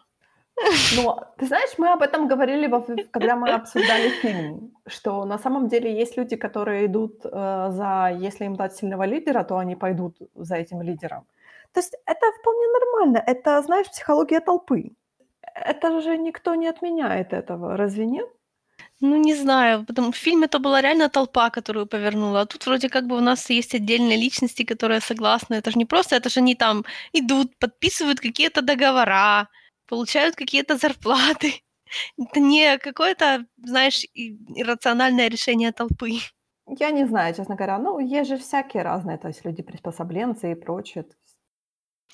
Ну, 0.96 1.16
ты 1.38 1.46
знаешь, 1.46 1.78
мы 1.78 1.94
об 1.94 2.02
этом 2.02 2.28
говорили, 2.28 2.68
когда 3.12 3.36
мы 3.36 3.52
обсуждали 3.52 4.10
фильм, 4.22 4.72
что 4.88 5.26
на 5.26 5.38
самом 5.38 5.68
деле 5.68 6.00
есть 6.00 6.18
люди, 6.18 6.36
которые 6.36 6.86
идут 6.86 7.26
э, 7.26 7.72
за, 7.72 8.18
если 8.20 8.46
им 8.46 8.56
дать 8.56 8.76
сильного 8.76 9.04
лидера, 9.04 9.44
то 9.44 9.58
они 9.58 9.76
пойдут 9.76 10.18
за 10.36 10.56
этим 10.56 10.82
лидером. 10.82 11.26
То 11.74 11.80
есть 11.80 11.94
это 12.06 12.32
вполне 12.40 12.68
нормально. 12.68 13.24
Это, 13.28 13.62
знаешь, 13.62 13.88
психология 13.88 14.40
толпы. 14.40 14.92
Это 15.56 16.02
же 16.02 16.18
никто 16.18 16.56
не 16.56 16.68
отменяет 16.68 17.34
этого, 17.34 17.78
разве 17.78 18.06
нет? 18.06 18.28
Ну, 19.02 19.16
не 19.18 19.36
знаю, 19.36 19.86
потому 19.86 20.12
в 20.12 20.16
фильме 20.16 20.46
это 20.46 20.60
была 20.60 20.82
реально 20.82 21.10
толпа, 21.10 21.50
которую 21.50 21.86
повернула. 21.86 22.42
А 22.42 22.46
тут 22.46 22.66
вроде 22.66 22.90
как 22.90 23.06
бы 23.06 23.16
у 23.16 23.22
нас 23.22 23.50
есть 23.52 23.76
отдельные 23.76 24.18
личности, 24.18 24.64
которые 24.64 25.02
согласны. 25.02 25.56
Это 25.56 25.70
же 25.72 25.78
не 25.78 25.86
просто, 25.86 26.16
это 26.16 26.30
же 26.30 26.40
они 26.40 26.56
там 26.56 26.84
идут, 27.14 27.56
подписывают 27.60 28.20
какие-то 28.20 28.62
договора, 28.62 29.50
получают 29.88 30.36
какие-то 30.36 30.78
зарплаты. 30.78 31.54
Это 32.18 32.40
не 32.40 32.78
какое-то, 32.78 33.46
знаешь, 33.58 34.06
иррациональное 34.14 35.30
решение 35.30 35.72
толпы. 35.72 36.20
Я 36.68 36.92
не 36.92 37.06
знаю, 37.08 37.34
честно 37.34 37.56
говоря. 37.56 37.78
Ну, 37.78 38.00
есть 38.00 38.30
же 38.30 38.38
всякие 38.38 38.84
разные, 38.84 39.18
то 39.18 39.30
есть 39.30 39.46
люди-приспособленцы 39.46 40.52
и 40.52 40.56
прочее. 40.56 41.06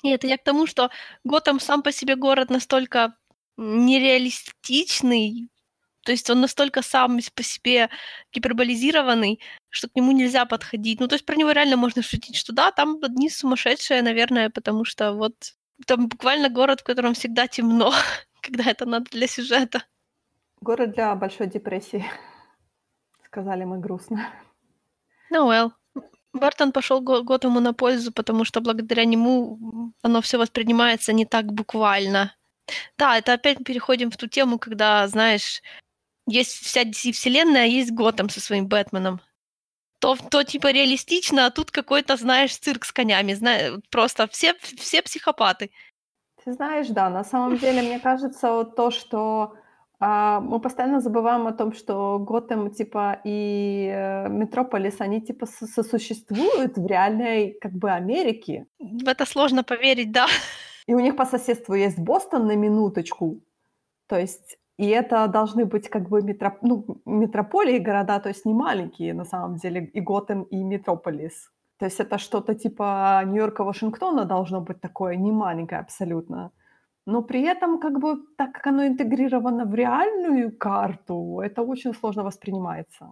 Нет, 0.02 0.22
я 0.24 0.38
к 0.38 0.44
тому, 0.44 0.66
что 0.66 0.90
Готэм 1.24 1.58
сам 1.58 1.82
по 1.82 1.90
себе 1.90 2.14
город 2.14 2.50
настолько 2.50 3.16
нереалистичный, 3.56 5.48
то 6.04 6.12
есть 6.12 6.28
он 6.30 6.40
настолько 6.40 6.82
сам 6.82 7.18
по 7.34 7.42
себе 7.42 7.88
гиперболизированный, 8.32 9.40
что 9.70 9.88
к 9.88 9.96
нему 9.96 10.12
нельзя 10.12 10.44
подходить. 10.44 11.00
Ну, 11.00 11.08
то 11.08 11.14
есть 11.14 11.24
про 11.24 11.36
него 11.36 11.50
реально 11.50 11.76
можно 11.76 12.02
шутить, 12.02 12.36
что 12.36 12.52
да, 12.52 12.70
там 12.70 12.98
одни 13.02 13.30
сумасшедшие, 13.30 14.02
наверное, 14.02 14.50
потому 14.50 14.84
что 14.84 15.12
вот 15.12 15.34
там 15.86 16.08
буквально 16.08 16.48
город, 16.48 16.80
в 16.80 16.84
котором 16.84 17.14
всегда 17.14 17.46
темно, 17.46 17.92
когда 18.40 18.70
это 18.70 18.86
надо 18.86 19.10
для 19.10 19.26
сюжета. 19.26 19.84
Город 20.60 20.92
для 20.92 21.14
большой 21.14 21.46
депрессии. 21.46 22.04
Сказали 23.26 23.64
мы 23.64 23.78
грустно. 23.78 24.28
Ну, 25.30 25.50
well. 25.50 25.72
Бартон 26.32 26.72
пошел 26.72 27.00
Готэму 27.00 27.60
на 27.60 27.72
пользу, 27.74 28.12
потому 28.12 28.44
что 28.44 28.60
благодаря 28.60 29.04
нему 29.04 29.92
оно 30.02 30.20
все 30.20 30.36
воспринимается 30.36 31.12
не 31.12 31.24
так 31.24 31.52
буквально. 31.52 32.34
Да, 32.98 33.18
это 33.18 33.34
опять 33.34 33.62
переходим 33.64 34.10
в 34.10 34.16
ту 34.16 34.26
тему, 34.26 34.58
когда, 34.58 35.06
знаешь, 35.06 35.62
есть 36.26 36.64
вся 36.64 36.82
DC-вселенная, 36.82 37.62
а 37.62 37.66
есть 37.66 37.92
Готэм 37.92 38.28
со 38.28 38.40
своим 38.40 38.66
Бэтменом. 38.66 39.20
То, 40.04 40.16
то 40.30 40.44
типа 40.44 40.70
реалистично, 40.72 41.46
а 41.46 41.50
тут 41.50 41.70
какой-то, 41.70 42.16
знаешь, 42.16 42.58
цирк 42.58 42.84
с 42.84 42.92
конями. 42.92 43.32
Зна... 43.34 43.80
Просто 43.90 44.26
все, 44.26 44.52
все 44.60 45.00
психопаты. 45.00 45.70
Ты 46.44 46.52
знаешь, 46.52 46.88
да, 46.88 47.08
на 47.08 47.24
самом 47.24 47.56
деле, 47.56 47.80
мне 47.80 47.98
кажется, 47.98 48.52
вот 48.52 48.76
то, 48.76 48.90
что 48.90 49.54
а, 50.00 50.40
мы 50.40 50.60
постоянно 50.60 51.00
забываем 51.00 51.46
о 51.46 51.52
том, 51.52 51.72
что 51.72 52.18
Готэм, 52.18 52.70
типа, 52.70 53.18
и 53.24 53.90
э, 53.90 54.28
Метрополис, 54.28 55.00
они, 55.00 55.22
типа, 55.22 55.46
сосуществуют 55.46 56.76
в 56.76 56.86
реальной, 56.86 57.56
как 57.58 57.72
бы, 57.72 57.90
Америке. 57.90 58.66
В 58.78 59.08
это 59.08 59.24
сложно 59.24 59.64
поверить, 59.64 60.12
да. 60.12 60.26
И 60.86 60.94
у 60.94 61.00
них 61.00 61.16
по 61.16 61.24
соседству 61.24 61.72
есть 61.74 61.98
Бостон 61.98 62.46
на 62.46 62.56
минуточку. 62.56 63.40
То 64.06 64.18
есть, 64.18 64.58
и 64.78 64.86
это 64.86 65.26
должны 65.28 65.64
быть, 65.64 65.88
как 65.88 66.08
бы, 66.08 66.22
метроп... 66.22 66.62
ну, 66.62 66.84
метрополии 67.06 67.78
города, 67.78 68.18
то 68.20 68.28
есть 68.28 68.46
не 68.46 68.54
маленькие, 68.54 69.14
на 69.14 69.24
самом 69.24 69.56
деле, 69.56 69.84
и 69.94 70.00
Готэм, 70.00 70.42
и 70.44 70.64
Метрополис. 70.64 71.50
То 71.78 71.86
есть 71.86 72.00
это 72.00 72.18
что-то 72.18 72.54
типа 72.54 73.22
Нью-Йорка, 73.26 73.64
Вашингтона 73.64 74.24
должно 74.24 74.60
быть 74.60 74.80
такое, 74.80 75.16
не 75.16 75.32
маленькое 75.32 75.80
абсолютно 75.80 76.50
но 77.06 77.22
при 77.22 77.42
этом, 77.42 77.78
как 77.78 77.98
бы, 77.98 78.16
так 78.36 78.52
как 78.52 78.66
оно 78.66 78.86
интегрировано 78.86 79.64
в 79.66 79.74
реальную 79.74 80.56
карту, 80.56 81.40
это 81.40 81.62
очень 81.62 81.94
сложно 81.94 82.24
воспринимается. 82.24 83.08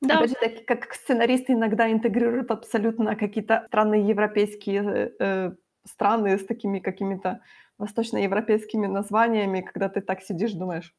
Да. 0.00 0.18
Опять 0.18 0.30
же, 0.30 0.36
таки, 0.36 0.64
как 0.64 0.94
сценаристы 0.94 1.52
иногда 1.52 1.90
интегрируют 1.90 2.50
абсолютно 2.50 3.16
какие-то 3.16 3.64
странные 3.66 4.06
европейские 4.06 5.12
э, 5.18 5.52
страны 5.84 6.38
с 6.38 6.46
такими 6.46 6.78
какими-то 6.78 7.40
восточноевропейскими 7.78 8.86
названиями, 8.86 9.60
когда 9.60 9.88
ты 9.88 10.00
так 10.00 10.22
сидишь, 10.22 10.52
думаешь, 10.52 10.94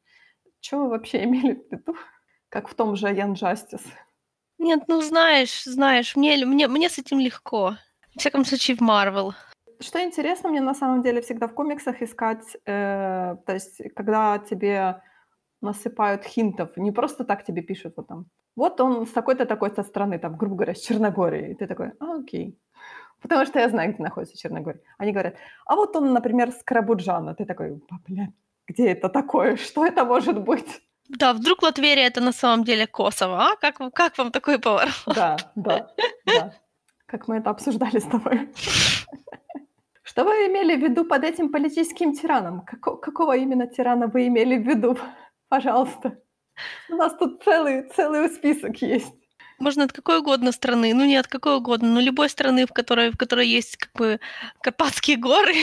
что 0.60 0.78
вы 0.78 0.88
вообще 0.90 1.24
имели 1.24 1.54
в 1.54 1.72
виду? 1.72 1.96
Как 2.48 2.68
в 2.68 2.74
том 2.74 2.96
же 2.96 3.08
Young 3.08 3.34
Justice. 3.34 3.86
Нет, 4.58 4.84
ну 4.88 5.00
знаешь, 5.00 5.64
знаешь, 5.64 6.16
мне, 6.16 6.44
мне, 6.46 6.68
мне 6.68 6.88
с 6.88 6.98
этим 6.98 7.18
легко. 7.18 7.76
В 8.14 8.20
всяком 8.20 8.44
случае, 8.44 8.76
в 8.76 8.80
Марвел. 8.80 9.34
Что 9.80 10.02
интересно 10.02 10.48
мне 10.48 10.62
на 10.62 10.74
самом 10.74 11.02
деле 11.02 11.20
всегда 11.20 11.48
в 11.48 11.54
комиксах 11.54 12.00
искать, 12.00 12.56
э, 12.64 13.36
то 13.46 13.52
есть 13.52 13.82
когда 13.94 14.38
тебе 14.38 15.02
насыпают 15.60 16.24
хинтов, 16.24 16.76
не 16.76 16.92
просто 16.92 17.24
так 17.24 17.44
тебе 17.44 17.60
пишут 17.62 17.94
вот 17.96 18.08
там, 18.08 18.26
вот 18.56 18.80
он 18.80 19.06
с 19.06 19.10
такой-то 19.10 19.44
такой-то 19.44 19.82
страны, 19.82 20.18
там, 20.18 20.36
грубо 20.36 20.56
говоря, 20.56 20.74
с 20.74 20.80
Черногории, 20.80 21.50
и 21.50 21.54
ты 21.54 21.66
такой, 21.66 21.92
а, 22.00 22.18
окей. 22.20 22.58
Потому 23.28 23.46
что 23.46 23.58
я 23.58 23.68
знаю, 23.68 23.92
где 23.92 24.02
находится 24.02 24.36
Черногория. 24.38 24.80
Они 24.98 25.12
говорят, 25.12 25.34
а 25.66 25.74
вот 25.74 25.96
он, 25.96 26.12
например, 26.12 26.52
с 26.52 26.62
Карабуджана. 26.62 27.34
Ты 27.34 27.44
такой, 27.44 27.80
блядь, 28.06 28.30
где 28.68 28.92
это 28.92 29.08
такое? 29.08 29.56
Что 29.56 29.84
это 29.84 30.04
может 30.04 30.40
быть? 30.40 30.82
Да, 31.08 31.32
вдруг 31.32 31.62
Латверия 31.62 32.06
это 32.06 32.20
на 32.20 32.32
самом 32.32 32.64
деле 32.64 32.86
Косово, 32.86 33.36
а? 33.50 33.56
Как, 33.56 33.78
как 33.94 34.18
вам 34.18 34.30
такой 34.30 34.58
поворот? 34.58 35.02
Да, 35.06 35.36
да, 35.56 35.90
да. 36.26 36.52
Как 37.06 37.28
мы 37.28 37.36
это 37.38 37.50
обсуждали 37.50 37.98
с 37.98 38.04
тобой. 38.04 38.48
Что 40.02 40.24
вы 40.24 40.30
имели 40.46 40.76
в 40.76 40.82
виду 40.82 41.04
под 41.04 41.24
этим 41.24 41.50
политическим 41.50 42.12
тираном? 42.12 42.60
Како- 42.60 42.96
какого 42.96 43.36
именно 43.36 43.66
тирана 43.66 44.06
вы 44.06 44.28
имели 44.28 44.56
в 44.56 44.66
виду? 44.66 44.96
Пожалуйста. 45.48 46.18
У 46.88 46.94
нас 46.94 47.16
тут 47.16 47.42
целый, 47.44 47.82
целый 47.96 48.28
список 48.28 48.76
есть. 48.82 49.12
Можно 49.58 49.84
от 49.84 49.92
какой 49.92 50.18
угодно 50.18 50.52
страны, 50.52 50.92
ну 50.94 51.04
не 51.04 51.16
от 51.16 51.28
какой 51.28 51.56
угодно, 51.56 51.88
но 51.88 52.00
любой 52.00 52.28
страны, 52.28 52.66
в 52.66 52.72
которой, 52.72 53.10
в 53.10 53.16
которой 53.16 53.48
есть 53.48 53.76
как 53.76 53.92
бы 53.94 54.20
Карпатские 54.62 55.16
горы. 55.16 55.54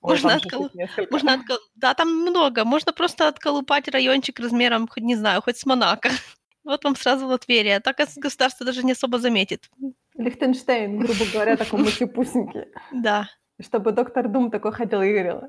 Ой, 0.00 0.10
можно 0.10 0.30
там 0.30 0.38
же 0.40 0.46
откол... 0.46 0.66
их 0.66 0.74
несколько. 0.74 1.12
можно 1.12 1.34
откол... 1.34 1.58
Да, 1.76 1.94
там 1.94 2.08
много. 2.08 2.64
Можно 2.64 2.92
просто 2.92 3.28
отколупать 3.28 3.88
райончик 3.88 4.38
размером, 4.40 4.88
хоть 4.88 5.02
не 5.02 5.16
знаю, 5.16 5.42
хоть 5.42 5.58
с 5.58 5.66
Монако. 5.66 6.10
Вот 6.64 6.84
вам 6.84 6.94
сразу 6.94 7.26
Латверия. 7.26 7.80
Так 7.80 7.98
это 7.98 8.12
государство 8.20 8.64
даже 8.64 8.84
не 8.84 8.92
особо 8.92 9.18
заметит. 9.18 9.68
Лихтенштейн, 10.14 10.96
грубо 10.96 11.24
говоря, 11.32 11.56
такой 11.56 11.80
мультипусенький. 11.82 12.66
Да. 12.92 13.28
Чтобы 13.60 13.90
доктор 13.90 14.28
Дум 14.28 14.48
такой 14.48 14.70
ходил 14.70 15.02
и 15.02 15.10
говорил, 15.10 15.40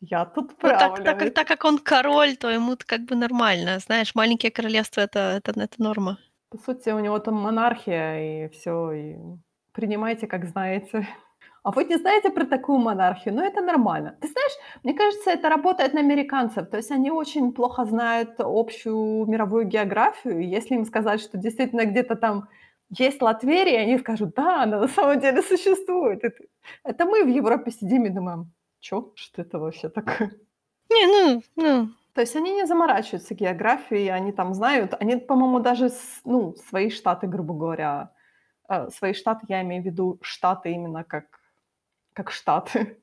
я 0.00 0.26
тут 0.26 0.50
Ну, 0.62 0.68
так, 0.68 0.78
правлю. 0.78 1.04
так, 1.04 1.18
как, 1.18 1.34
так 1.34 1.48
как 1.48 1.64
он 1.64 1.78
король, 1.78 2.36
то 2.36 2.50
ему 2.50 2.76
как 2.84 3.06
бы 3.06 3.16
нормально. 3.16 3.78
Знаешь, 3.78 4.14
маленькие 4.14 4.52
королевства 4.52 5.00
это, 5.00 5.40
это, 5.42 5.58
это 5.58 5.82
норма. 5.82 6.18
По 6.50 6.58
сути, 6.58 6.88
у 6.90 6.98
него 6.98 7.18
там 7.18 7.34
монархия, 7.34 8.46
и 8.46 8.48
все, 8.48 8.92
и 8.92 9.16
принимайте, 9.72 10.26
как 10.26 10.46
знаете. 10.46 11.06
А 11.62 11.70
вы 11.70 11.84
не 11.84 11.96
знаете 11.98 12.30
про 12.30 12.46
такую 12.46 12.78
монархию? 12.78 13.34
Ну, 13.34 13.42
это 13.42 13.60
нормально. 13.60 14.16
Ты 14.20 14.28
знаешь, 14.28 14.52
мне 14.84 14.94
кажется, 14.94 15.30
это 15.30 15.50
работает 15.50 15.92
на 15.92 16.00
американцев. 16.00 16.70
То 16.70 16.78
есть 16.78 16.90
они 16.90 17.10
очень 17.10 17.52
плохо 17.52 17.84
знают 17.84 18.36
общую 18.38 19.26
мировую 19.26 19.66
географию. 19.66 20.40
И 20.40 20.46
если 20.46 20.76
им 20.76 20.86
сказать, 20.86 21.20
что 21.20 21.36
действительно 21.36 21.84
где-то 21.84 22.16
там 22.16 22.48
есть 22.88 23.20
Латверия, 23.20 23.80
они 23.80 23.98
скажут, 23.98 24.34
да, 24.34 24.62
она 24.62 24.80
на 24.80 24.88
самом 24.88 25.20
деле 25.20 25.42
существует. 25.42 26.24
Это, 26.24 26.44
это 26.84 27.04
мы 27.04 27.24
в 27.24 27.28
Европе 27.28 27.70
сидим 27.70 28.06
и 28.06 28.10
думаем, 28.10 28.50
чё? 28.80 29.12
Что 29.14 29.42
это 29.42 29.58
вообще 29.58 29.90
такое? 29.90 30.30
Не, 30.90 31.06
ну, 31.06 31.42
ну, 31.56 31.88
То 32.18 32.22
есть 32.22 32.34
они 32.34 32.52
не 32.52 32.66
заморачиваются 32.66 33.32
географией, 33.32 34.08
они 34.08 34.32
там 34.32 34.52
знают, 34.52 34.92
они, 34.98 35.18
по-моему, 35.18 35.60
даже 35.60 35.92
ну, 36.24 36.56
свои 36.68 36.90
штаты, 36.90 37.28
грубо 37.28 37.54
говоря, 37.54 38.10
э, 38.68 38.90
свои 38.90 39.12
штаты, 39.14 39.46
я 39.48 39.62
имею 39.62 39.84
в 39.84 39.86
виду 39.86 40.18
штаты 40.20 40.72
именно 40.72 41.04
как, 41.04 41.26
как 42.14 42.32
штаты. 42.32 42.98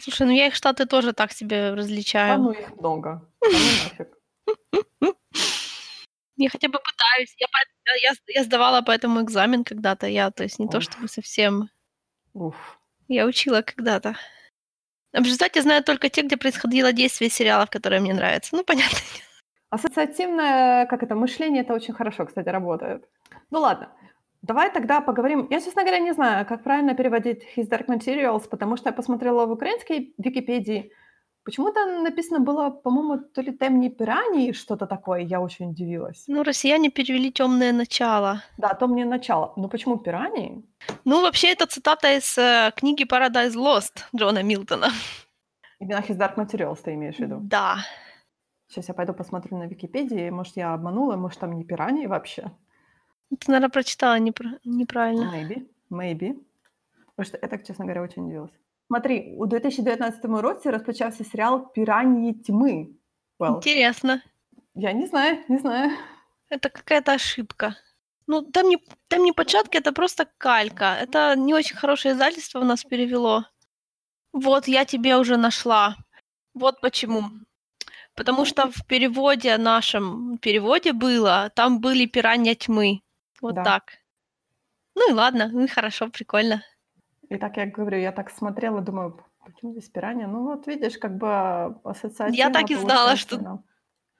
слушай, 0.00 0.24
ну 0.24 0.32
я 0.32 0.46
их 0.46 0.54
штаты 0.54 0.86
тоже 0.86 1.12
так 1.12 1.32
себе 1.32 1.70
А 1.70 1.74
различаю. 1.74 2.38
ну 2.38 2.52
их 2.52 2.76
много. 2.76 3.28
А 3.40 3.46
ну 3.46 3.52
нафиг. 3.52 4.08
Я 6.36 6.48
хотя 6.48 6.68
бы 6.68 6.78
пытаюсь. 6.78 7.34
Я, 7.38 7.48
я, 8.04 8.12
я 8.28 8.44
сдавала 8.44 8.82
по 8.82 8.92
этому 8.92 9.20
экзамен 9.20 9.64
когда-то. 9.64 10.06
Я, 10.06 10.30
то 10.30 10.44
есть 10.44 10.60
не 10.60 10.68
то 10.68 10.80
чтобы 10.80 11.08
совсем... 11.08 11.70
Уф. 12.34 12.78
Я 13.08 13.26
учила 13.26 13.62
когда-то. 13.62 14.14
В 15.12 15.22
результате 15.22 15.62
знаю 15.62 15.82
только 15.82 16.08
те, 16.08 16.22
где 16.22 16.36
происходило 16.36 16.92
действие 16.92 17.30
сериалов, 17.30 17.70
которые 17.70 18.00
мне 18.00 18.14
нравятся. 18.14 18.56
Ну, 18.56 18.64
понятно. 18.64 18.98
Ассоциативное, 19.70 20.86
как 20.86 21.02
это, 21.02 21.14
мышление, 21.14 21.62
это 21.62 21.74
очень 21.74 21.94
хорошо, 21.94 22.26
кстати, 22.26 22.48
работает. 22.48 23.04
Ну 23.50 23.60
ладно, 23.60 23.92
давай 24.42 24.72
тогда 24.72 25.00
поговорим. 25.00 25.46
Я, 25.50 25.60
честно 25.60 25.82
говоря, 25.82 26.00
не 26.00 26.12
знаю, 26.12 26.46
как 26.46 26.62
правильно 26.64 26.94
переводить 26.94 27.42
His 27.56 27.68
Dark 27.68 27.86
Materials, 27.86 28.48
потому 28.48 28.76
что 28.76 28.88
я 28.88 28.92
посмотрела 28.92 29.46
в 29.46 29.52
украинской 29.52 30.12
Википедии. 30.18 30.92
Почему-то 31.44 31.86
написано 32.02 32.40
было, 32.40 32.70
по-моему, 32.70 33.18
то 33.18 33.40
ли 33.40 33.52
темни 33.56 33.88
пираньи, 33.88 34.52
что-то 34.52 34.86
такое, 34.86 35.20
я 35.20 35.40
очень 35.40 35.70
удивилась. 35.70 36.24
Ну, 36.28 36.42
россияне 36.42 36.90
перевели 36.90 37.32
темное 37.32 37.72
начало. 37.72 38.42
Да, 38.58 38.74
то 38.74 38.86
мне 38.86 39.04
начало. 39.06 39.52
Но 39.56 39.68
почему 39.68 39.96
пираньи? 39.96 40.62
Ну, 41.04 41.22
вообще, 41.22 41.48
это 41.52 41.66
цитата 41.66 42.08
из 42.16 42.36
э, 42.38 42.72
книги 42.76 43.04
Paradise 43.04 43.54
Lost 43.54 44.04
Джона 44.14 44.42
Милтона. 44.42 44.88
Именно 45.80 46.00
His 46.00 46.18
Dark 46.18 46.36
Materials 46.36 46.78
ты 46.84 46.92
имеешь 46.94 47.16
в 47.16 47.20
виду? 47.20 47.38
Да. 47.42 47.76
Сейчас 48.68 48.88
я 48.88 48.94
пойду 48.94 49.14
посмотрю 49.14 49.56
на 49.56 49.64
Википедии. 49.66 50.30
Может, 50.30 50.56
я 50.56 50.74
обманула, 50.74 51.16
может, 51.16 51.40
там 51.40 51.52
не 51.56 51.64
пираньи 51.64 52.06
вообще? 52.06 52.50
Ты, 53.30 53.50
наверное, 53.50 53.70
прочитала 53.70 54.18
непра- 54.20 54.58
неправильно. 54.64 55.32
Maybe, 55.34 55.66
maybe. 55.90 56.34
Потому 57.16 57.26
что 57.26 57.38
я 57.40 57.48
так, 57.48 57.66
честно 57.66 57.86
говоря, 57.86 58.02
очень 58.02 58.24
удивилась. 58.26 58.52
Смотри, 58.89 59.35
у 59.37 59.45
2019 59.45 60.25
році 60.25 60.69
розпочався 60.69 61.23
серіал 61.23 61.73
«Піраньї 61.73 62.33
тьми». 62.33 62.87
Well, 63.39 63.55
Интересно. 63.55 64.19
я 64.75 64.93
не 64.93 65.07
знаю, 65.07 65.37
не 65.49 65.57
знаю. 65.57 65.91
Это 66.49 66.69
какая-то 66.69 67.11
ошибка. 67.13 67.75
Ну, 68.27 68.41
там 68.41 68.69
не, 68.69 68.77
там 69.07 69.23
не 69.23 69.33
початки, 69.33 69.77
это 69.77 69.91
просто 69.91 70.25
калька. 70.37 70.97
Это 71.01 71.35
не 71.35 71.53
очень 71.53 71.75
хорошее 71.75 72.13
издательство 72.13 72.61
у 72.61 72.63
нас 72.63 72.83
перевело. 72.83 73.45
Вот, 74.33 74.67
я 74.67 74.85
тебе 74.85 75.17
уже 75.17 75.37
нашла. 75.37 75.95
Вот 76.53 76.81
почему. 76.81 77.23
Потому 78.15 78.45
что 78.45 78.71
в 78.71 78.85
переводе 78.87 79.57
нашем, 79.57 80.37
переводе 80.37 80.93
было, 80.93 81.51
там 81.55 81.79
были 81.79 82.05
пиранья 82.05 82.55
тьмы. 82.55 83.01
Вот 83.41 83.55
Да. 83.55 83.63
так. 83.63 83.83
Ну 84.95 85.09
и 85.09 85.13
ладно, 85.13 85.49
ну 85.51 85.65
и 85.65 85.67
хорошо, 85.67 86.09
прикольно. 86.09 86.63
И 87.30 87.38
так 87.38 87.56
я 87.56 87.66
говорю, 87.66 87.98
я 87.98 88.12
так 88.12 88.30
смотрела, 88.30 88.80
думаю, 88.80 89.24
почему 89.44 89.72
здесь 89.72 89.88
пиранья? 89.88 90.26
Ну 90.26 90.42
вот 90.44 90.66
видишь, 90.66 90.98
как 90.98 91.16
бы 91.16 91.76
ассоциативно 91.84 92.36
Я 92.36 92.50
так 92.50 92.70
и 92.70 92.74
знала, 92.74 93.08
получается, 93.10 93.26
что- 93.28 93.38
да. 93.38 93.58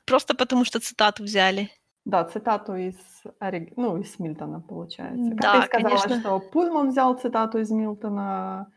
Просто 0.06 0.34
потому 0.34 0.64
что 0.64 0.80
цитату 0.80 1.24
взяли. 1.24 1.70
Да, 2.04 2.24
цитату 2.24 2.74
из, 2.76 2.96
Ори- 3.40 3.72
ну, 3.76 3.98
из 3.98 4.18
Мильтона, 4.18 4.60
получается. 4.60 5.30
Как 5.30 5.40
Да, 5.40 5.60
ты 5.60 5.66
сказала, 5.66 5.96
конечно. 5.98 6.20
что 6.20 6.40
Пульман 6.40 6.88
взял 6.90 7.14
цитату 7.18 7.58
из 7.58 7.70
Милтона, 7.70 8.72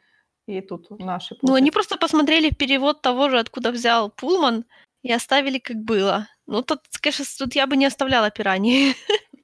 и 0.46 0.62
тут 0.62 0.90
наши... 1.00 1.36
Ну, 1.42 1.54
они 1.54 1.72
получается, 1.72 1.72
просто 1.72 1.98
посмотрели 1.98 2.50
перевод 2.54 3.02
того 3.02 3.30
же, 3.30 3.40
откуда 3.40 3.72
взял 3.72 4.10
Пулман, 4.12 4.66
и 5.04 5.12
оставили 5.12 5.60
как 5.60 5.78
было. 5.78 6.28
Ну, 6.48 6.62
тут, 6.64 6.82
конечно, 7.02 7.26
тут 7.40 7.56
я 7.56 7.66
бы 7.66 7.78
не 7.78 7.86
оставляла 7.86 8.30
пираньи. 8.30 8.94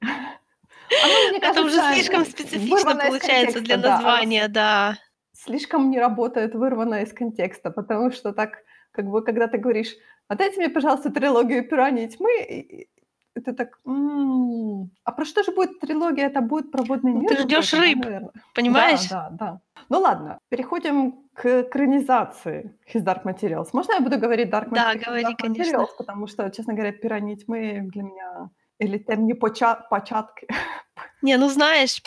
А 1.02 1.06
ну, 1.06 1.28
мне 1.30 1.38
Это 1.38 1.62
уже 1.62 1.76
кажется, 1.76 1.94
слишком 1.94 2.24
специфично 2.24 2.94
получается 2.96 3.60
для 3.60 3.76
да. 3.76 3.90
названия, 3.96 4.48
да. 4.48 4.96
слишком 5.32 5.90
не 5.90 5.98
работает 6.00 6.54
вырвано 6.54 7.02
из 7.02 7.12
контекста, 7.12 7.70
потому 7.70 8.10
что 8.12 8.32
так, 8.32 8.58
как 8.92 9.06
бы, 9.06 9.22
когда 9.22 9.46
ты 9.46 9.58
говоришь, 9.58 9.94
отдайте 10.28 10.58
мне, 10.60 10.68
пожалуйста, 10.68 11.10
трилогию 11.10 11.66
«Пираньи 11.68 12.06
тьмы», 12.08 12.30
и- 12.42 12.88
ты 13.42 13.52
так, 13.54 13.78
«М, 13.86 14.90
а 15.04 15.12
про 15.12 15.24
что 15.24 15.42
же 15.44 15.52
будет 15.52 15.78
трилогия? 15.80 16.26
Это 16.26 16.40
будет 16.40 16.70
проводный 16.72 17.12
Ну, 17.12 17.20
мир? 17.20 17.28
ты 17.30 17.44
да, 17.46 17.60
рыб, 17.78 18.04
наверно? 18.04 18.32
Понимаешь? 18.54 19.08
Да, 19.08 19.28
да, 19.30 19.36
да. 19.52 19.60
Ну 19.88 20.00
ладно, 20.00 20.38
переходим 20.50 21.12
к 21.34 21.62
экранизации 21.62 22.74
His 22.92 23.04
Dark 23.04 23.22
Materials. 23.24 23.68
Можно 23.72 23.94
я 23.94 24.00
буду 24.00 24.18
говорить 24.18 24.48
Dark, 24.50 24.68
Да, 24.70 24.92
Mate- 24.92 24.98
His 24.98 25.04
говори, 25.06 25.24
Dark 25.24 25.36
конечно. 25.38 25.76
Materials, 25.78 25.88
потому 25.96 26.26
что, 26.26 26.50
честно 26.50 26.74
говоря, 26.74 26.92
«Пираньи 26.92 27.36
тьмы» 27.36 27.88
для 27.92 28.02
меня 28.02 28.50
или 28.80 28.98
темні 28.98 29.34
поча- 29.34 29.88
початки. 29.90 30.46
Не, 31.22 31.38
ну 31.38 31.48
знаешь, 31.48 32.02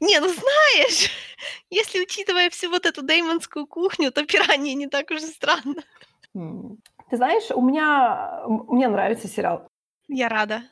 не, 0.00 0.20
ну 0.20 0.28
знаешь, 0.28 1.10
если 1.70 2.02
учитывая 2.02 2.50
всю 2.50 2.70
вот 2.70 2.86
эту 2.86 3.02
деймонскую 3.02 3.66
кухню, 3.66 4.10
то 4.10 4.26
пираньи 4.26 4.74
не 4.74 4.86
так 4.86 5.10
уж 5.10 5.22
и 5.22 5.26
странно. 5.26 5.82
Ты 7.10 7.16
знаешь, 7.16 7.50
у 7.50 7.60
меня, 7.62 8.42
мне 8.68 8.88
нравится 8.88 9.28
сериал. 9.28 9.68
Я 10.08 10.28
рада. 10.28 10.62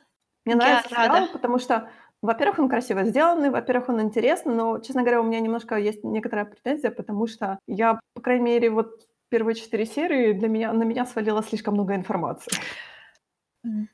Мне 0.45 0.55
Я 0.55 0.55
нравится 0.55 0.95
рада. 0.95 1.13
сериал, 1.13 1.27
потому 1.33 1.59
что, 1.59 1.89
во-первых, 2.21 2.59
он 2.59 2.69
красиво 2.69 3.03
сделанный, 3.03 3.49
во-первых, 3.49 3.89
он 3.89 4.01
интересный, 4.01 4.55
но, 4.55 4.79
честно 4.79 5.01
говоря, 5.01 5.21
у 5.21 5.23
меня 5.23 5.39
немножко 5.39 5.75
есть 5.75 6.03
некоторая 6.03 6.45
претензия, 6.45 6.91
потому 6.91 7.27
что 7.27 7.57
я, 7.67 7.99
по 8.13 8.21
крайней 8.21 8.45
мере, 8.45 8.69
вот 8.69 9.07
первые 9.29 9.55
четыре 9.55 9.85
серии 9.85 10.33
для 10.33 10.47
меня, 10.47 10.73
на 10.73 10.83
меня 10.83 11.05
свалило 11.05 11.43
слишком 11.43 11.73
много 11.73 11.95
информации. 11.95 12.51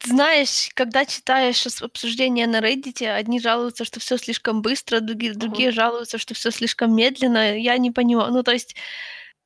Знаешь, 0.04 0.70
когда 0.74 1.06
читаешь 1.06 1.66
обсуждения 1.82 2.48
на 2.48 2.60
Reddit, 2.60 3.06
одни 3.08 3.40
жалуются, 3.40 3.84
что 3.86 4.00
все 4.00 4.18
слишком 4.18 4.62
быстро, 4.62 5.00
другие, 5.02 5.32
Мгм. 5.32 5.40
другие 5.40 5.72
жалуются, 5.72 6.18
что 6.18 6.34
все 6.34 6.52
слишком 6.52 6.96
медленно. 6.96 7.58
Я 7.58 7.78
не 7.78 7.92
понимаю. 7.92 8.32
Ну, 8.32 8.44
то 8.44 8.52
есть 8.52 8.76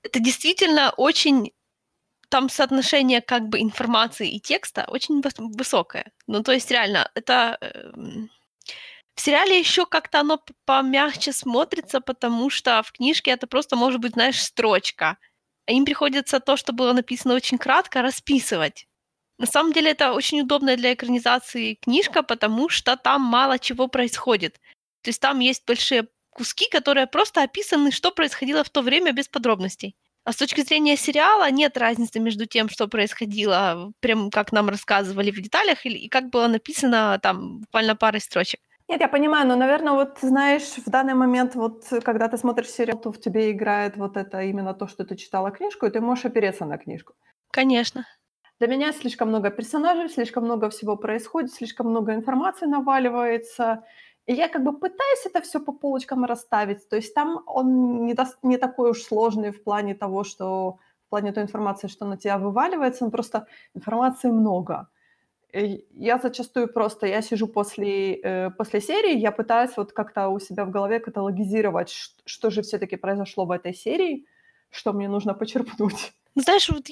это 0.04 0.20
действительно 0.20 0.92
очень 0.98 1.52
там 2.30 2.50
соотношение 2.50 3.22
как 3.22 3.50
бы 3.50 3.60
информации 3.60 4.32
и 4.32 4.40
текста 4.40 4.86
очень 4.88 5.20
выс- 5.22 5.36
высокое. 5.58 6.12
Ну, 6.28 6.44
то 6.44 6.52
есть 6.54 6.72
реально, 6.72 7.10
это 7.16 7.58
эм, 7.62 8.30
в 9.16 9.22
сериале 9.22 9.60
еще 9.60 9.86
как-то 9.86 10.22
оно 10.22 10.38
п- 10.38 10.54
помягче 10.66 11.34
смотрится, 11.34 12.00
потому 12.02 12.50
что 12.50 12.82
в 12.84 12.92
книжке 12.94 13.32
это 13.32 13.48
просто 13.48 13.76
может 13.76 14.00
быть, 14.02 14.14
знаешь, 14.14 14.42
строчка. 14.42 15.18
А 15.68 15.72
им 15.74 15.86
приходится 15.86 16.40
то, 16.40 16.58
что 16.58 16.74
было 16.74 16.94
написано 16.94 17.36
очень 17.36 17.58
кратко, 17.58 18.02
расписывать. 18.02 18.88
На 19.42 19.48
самом 19.48 19.74
деле 19.74 19.90
это 19.90 20.14
очень 20.14 20.42
удобная 20.42 20.78
для 20.78 20.94
экранизации 20.94 21.74
книжка, 21.74 22.22
потому 22.22 22.70
что 22.70 22.96
там 22.96 23.22
мало 23.22 23.58
чего 23.58 23.88
происходит. 23.88 24.60
То 25.02 25.10
есть 25.10 25.20
там 25.20 25.40
есть 25.40 25.66
большие 25.66 26.08
куски, 26.30 26.70
которые 26.70 27.08
просто 27.08 27.42
описаны, 27.42 27.92
что 27.92 28.12
происходило 28.12 28.64
в 28.64 28.70
то 28.70 28.84
время 28.84 29.14
без 29.14 29.28
подробностей. 29.28 29.96
А 30.26 30.32
с 30.32 30.36
точки 30.36 30.62
зрения 30.62 30.96
сериала 30.96 31.50
нет 31.50 31.76
разницы 31.76 32.20
между 32.20 32.46
тем, 32.46 32.70
что 32.70 32.88
происходило, 32.88 33.92
прям 34.00 34.30
как 34.30 34.52
нам 34.52 34.70
рассказывали 34.70 35.32
в 35.32 35.42
деталях, 35.42 35.88
и 35.88 36.08
как 36.08 36.30
было 36.30 36.46
написано 36.46 37.20
там 37.24 37.62
буквально 37.62 37.96
парой 37.96 38.22
строчек. 38.22 38.60
Нет, 38.88 39.02
я 39.02 39.08
понимаю, 39.08 39.48
но, 39.48 39.56
наверное, 39.56 39.94
вот 39.94 40.20
знаешь, 40.22 40.70
в 40.86 40.90
данный 40.92 41.16
момент, 41.16 41.56
вот 41.56 41.84
когда 42.04 42.28
ты 42.28 42.38
смотришь 42.38 42.70
сериал, 42.70 43.02
то 43.02 43.12
в 43.12 43.20
тебе 43.20 43.50
играет 43.50 43.98
вот 43.98 44.18
это 44.18 44.44
именно 44.44 44.76
то, 44.76 44.88
что 44.88 45.04
ты 45.04 45.16
читала 45.16 45.50
книжку, 45.50 45.88
и 45.88 45.90
ты 45.90 46.00
можешь 46.00 46.26
опереться 46.26 46.66
на 46.66 46.78
книжку. 46.78 47.14
Конечно. 47.50 48.06
Для 48.62 48.68
меня 48.68 48.94
слишком 48.94 49.30
много 49.30 49.50
персонажей, 49.50 50.08
слишком 50.08 50.44
много 50.44 50.70
всего 50.70 50.96
происходит, 50.96 51.52
слишком 51.52 51.90
много 51.90 52.14
информации 52.14 52.68
наваливается. 52.68 53.84
И 54.28 54.34
я 54.34 54.50
как 54.50 54.64
бы 54.64 54.72
пытаюсь 54.72 55.26
это 55.26 55.42
все 55.42 55.60
по 55.60 55.72
полочкам 55.72 56.26
расставить. 56.26 56.88
То 56.88 56.96
есть 56.96 57.16
там 57.16 57.42
он 57.48 58.06
не, 58.06 58.14
дос- 58.14 58.38
не 58.44 58.58
такой 58.58 58.92
уж 58.92 59.02
сложный 59.02 59.50
в 59.50 59.64
плане 59.64 59.96
того, 59.96 60.24
что 60.24 60.78
в 61.08 61.10
плане 61.10 61.32
той 61.32 61.42
информации, 61.42 61.88
что 61.88 62.06
на 62.06 62.18
тебя 62.18 62.38
вываливается, 62.38 63.04
но 63.06 63.10
просто 63.10 63.48
информации 63.74 64.30
много. 64.30 64.90
И 65.52 65.88
я 65.94 66.20
зачастую 66.20 66.72
просто, 66.72 67.08
я 67.08 67.24
сижу 67.24 67.48
после, 67.48 68.14
э, 68.22 68.52
после 68.52 68.80
серии, 68.80 69.18
я 69.18 69.32
пытаюсь 69.32 69.76
вот 69.76 69.92
как-то 69.92 70.30
у 70.30 70.40
себя 70.40 70.66
в 70.66 70.70
голове 70.70 71.00
каталогизировать, 71.00 71.90
ш- 71.90 72.12
что 72.26 72.52
же 72.52 72.62
все-таки 72.62 72.96
произошло 72.96 73.46
в 73.46 73.52
этой 73.52 73.74
серии, 73.74 74.28
что 74.70 74.94
мне 74.94 75.10
нужно 75.10 75.34
почерпнуть. 75.34 76.14
Ну, 76.36 76.44
знаешь, 76.44 76.70
вот 76.70 76.88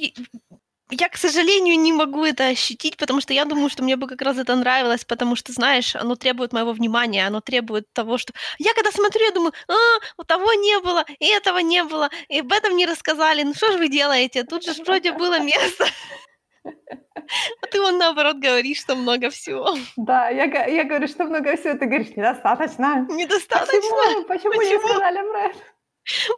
я, 0.92 1.10
к 1.10 1.18
сожалению, 1.18 1.80
не 1.80 1.94
могу 1.94 2.26
это 2.26 2.48
ощутить, 2.48 2.98
потому 2.98 3.22
что 3.22 3.34
я 3.34 3.46
думаю, 3.46 3.70
что 3.70 3.84
мне 3.84 3.96
бы 3.96 4.08
как 4.08 4.22
раз 4.22 4.38
это 4.38 4.56
нравилось, 4.56 5.06
потому 5.06 5.36
что, 5.36 5.52
знаешь, 5.52 5.96
оно 5.96 6.16
требует 6.16 6.52
моего 6.52 6.72
внимания, 6.72 7.28
оно 7.28 7.42
требует 7.42 7.92
того, 7.94 8.18
что... 8.18 8.34
Я 8.58 8.74
когда 8.74 8.92
смотрю, 8.92 9.26
я 9.26 9.32
думаю, 9.32 9.54
а, 9.68 9.74
вот 10.18 10.28
того 10.28 10.54
не 10.54 10.80
было, 10.80 11.06
и 11.20 11.28
этого 11.28 11.60
не 11.60 11.84
было, 11.84 12.10
и 12.28 12.40
об 12.40 12.52
этом 12.52 12.76
не 12.76 12.86
рассказали, 12.86 13.44
ну 13.44 13.54
что 13.54 13.72
же 13.72 13.78
вы 13.78 13.90
делаете? 13.90 14.44
Тут 14.44 14.64
же 14.64 14.74
вроде 14.84 15.12
было 15.12 15.40
место. 15.40 15.86
А 16.64 17.68
ты 17.68 17.80
вон 17.80 17.98
наоборот 18.00 18.38
говоришь, 18.38 18.80
что 18.80 18.96
много 18.96 19.30
всего. 19.30 19.78
Да, 19.98 20.30
я, 20.30 20.46
я 20.66 20.84
говорю, 20.84 21.08
что 21.08 21.26
много 21.26 21.56
всего, 21.56 21.78
ты 21.78 21.86
говоришь, 21.86 22.16
недостаточно. 22.16 23.06
Недостаточно. 23.10 23.80
Почему? 23.80 24.24
Почему 24.26 24.54
не 24.54 24.58
Почему? 24.60 24.88
сказали 24.88 25.30
про 25.30 25.42
это? 25.42 25.58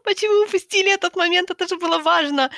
Почему 0.04 0.44
упустили 0.44 0.92
этот 0.94 1.16
момент? 1.16 1.50
Это 1.50 1.68
же 1.68 1.78
было 1.78 2.00
важно. 2.00 2.52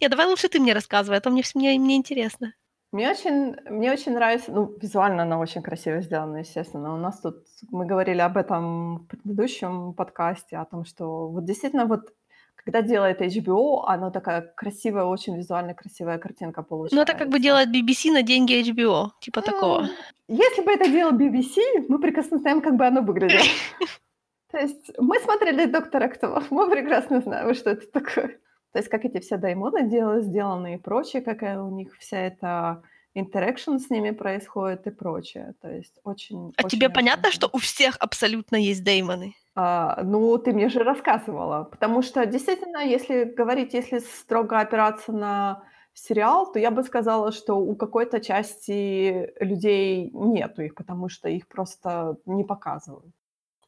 Не, 0.00 0.08
давай 0.08 0.26
лучше 0.26 0.48
ты 0.48 0.60
мне 0.60 0.72
рассказывай, 0.72 1.18
а 1.18 1.20
то 1.20 1.30
мне, 1.30 1.42
мне, 1.54 1.78
мне 1.78 1.96
интересно. 1.96 2.52
Мне 2.92 3.10
очень, 3.10 3.56
мне 3.68 3.92
очень 3.92 4.12
нравится, 4.12 4.52
ну, 4.52 4.74
визуально 4.80 5.22
она 5.22 5.38
очень 5.38 5.62
красиво 5.62 6.00
сделана, 6.00 6.38
естественно. 6.38 6.94
У 6.94 6.96
нас 6.98 7.20
тут, 7.20 7.44
мы 7.70 7.84
говорили 7.84 8.20
об 8.20 8.36
этом 8.36 8.98
в 8.98 9.06
предыдущем 9.06 9.92
подкасте, 9.92 10.56
о 10.56 10.64
том, 10.64 10.84
что 10.84 11.28
вот 11.28 11.44
действительно 11.44 11.86
вот 11.86 12.12
когда 12.54 12.82
делает 12.82 13.20
HBO, 13.20 13.82
она 13.86 14.10
такая 14.10 14.40
красивая, 14.56 15.04
очень 15.04 15.36
визуально 15.36 15.74
красивая 15.74 16.18
картинка 16.18 16.62
получается. 16.62 16.96
Ну, 16.96 17.02
это 17.02 17.14
как 17.14 17.28
бы 17.28 17.38
делает 17.38 17.68
BBC 17.68 18.10
на 18.12 18.22
деньги 18.22 18.60
HBO, 18.60 19.10
типа 19.20 19.42
такого. 19.42 19.80
М, 19.82 19.88
Если 20.28 20.62
бы 20.62 20.72
это 20.72 20.88
делал 20.90 21.12
BBC, 21.12 21.86
мы 21.88 22.00
прекрасно 22.00 22.38
знаем, 22.38 22.60
как 22.60 22.76
бы 22.76 22.86
оно 22.86 23.02
выглядело. 23.02 23.40
То 24.50 24.58
есть 24.58 24.90
мы 24.98 25.18
смотрели 25.20 25.66
«Доктора 25.66 26.08
Кто», 26.08 26.42
мы 26.50 26.70
прекрасно 26.70 27.20
знаем, 27.20 27.54
что 27.54 27.70
это 27.70 27.86
такое. 27.86 28.38
То 28.76 28.80
есть 28.80 28.90
как 28.90 29.06
эти 29.06 29.20
все 29.20 29.38
даймоны 29.38 29.88
дела- 29.88 30.20
сделаны 30.20 30.74
и 30.74 30.76
прочее, 30.76 31.22
какая 31.22 31.58
у 31.62 31.70
них 31.70 31.96
вся 31.98 32.18
эта 32.18 32.82
интеракшн 33.14 33.78
с 33.78 33.88
ними 33.88 34.10
происходит 34.10 34.86
и 34.86 34.90
прочее. 34.90 35.54
То 35.62 35.70
есть 35.70 35.98
очень... 36.04 36.52
А 36.58 36.64
тебе 36.64 36.88
очень-очень 36.88 36.92
понятно, 36.92 37.30
что 37.30 37.48
у 37.54 37.56
всех 37.56 37.96
абсолютно 38.00 38.56
есть 38.56 38.84
деймоны? 38.84 39.34
А, 39.54 40.02
ну, 40.02 40.36
ты 40.36 40.52
мне 40.52 40.68
же 40.68 40.80
рассказывала. 40.80 41.64
Потому 41.64 42.02
что 42.02 42.26
действительно, 42.26 42.84
если 42.84 43.24
говорить, 43.24 43.72
если 43.72 44.00
строго 44.00 44.60
опираться 44.60 45.10
на 45.10 45.62
сериал, 45.94 46.52
то 46.52 46.58
я 46.58 46.70
бы 46.70 46.82
сказала, 46.82 47.32
что 47.32 47.54
у 47.54 47.74
какой-то 47.76 48.20
части 48.20 49.32
людей 49.40 50.10
нету 50.12 50.60
их, 50.60 50.74
потому 50.74 51.08
что 51.08 51.30
их 51.30 51.48
просто 51.48 52.18
не 52.26 52.44
показывают. 52.44 53.14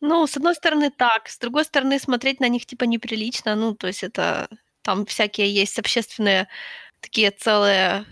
Ну, 0.02 0.26
с 0.26 0.36
одной 0.36 0.54
стороны, 0.54 0.90
так. 0.90 1.28
С 1.28 1.38
другой 1.38 1.64
стороны, 1.64 1.98
смотреть 1.98 2.40
на 2.40 2.48
них 2.48 2.66
типа 2.66 2.84
неприлично. 2.84 3.54
Ну, 3.54 3.74
то 3.74 3.86
есть 3.86 4.04
это 4.04 4.50
там 4.88 5.04
всякие 5.04 5.52
есть 5.52 5.78
общественные 5.78 6.48
такие 7.02 7.30
целые 7.30 8.06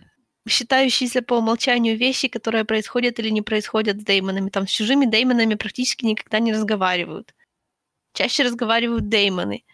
считающиеся 0.46 1.22
по 1.22 1.38
умолчанию 1.38 1.96
вещи, 1.96 2.28
которые 2.28 2.66
происходят 2.66 3.18
или 3.18 3.30
не 3.30 3.40
происходят 3.40 3.98
с 3.98 4.04
деймонами. 4.04 4.50
Там 4.50 4.66
с 4.66 4.70
чужими 4.72 5.06
деймонами 5.06 5.54
практически 5.54 6.04
никогда 6.04 6.38
не 6.38 6.52
разговаривают. 6.52 7.34
Чаще 8.12 8.42
разговаривают 8.42 9.08
деймоны. 9.08 9.64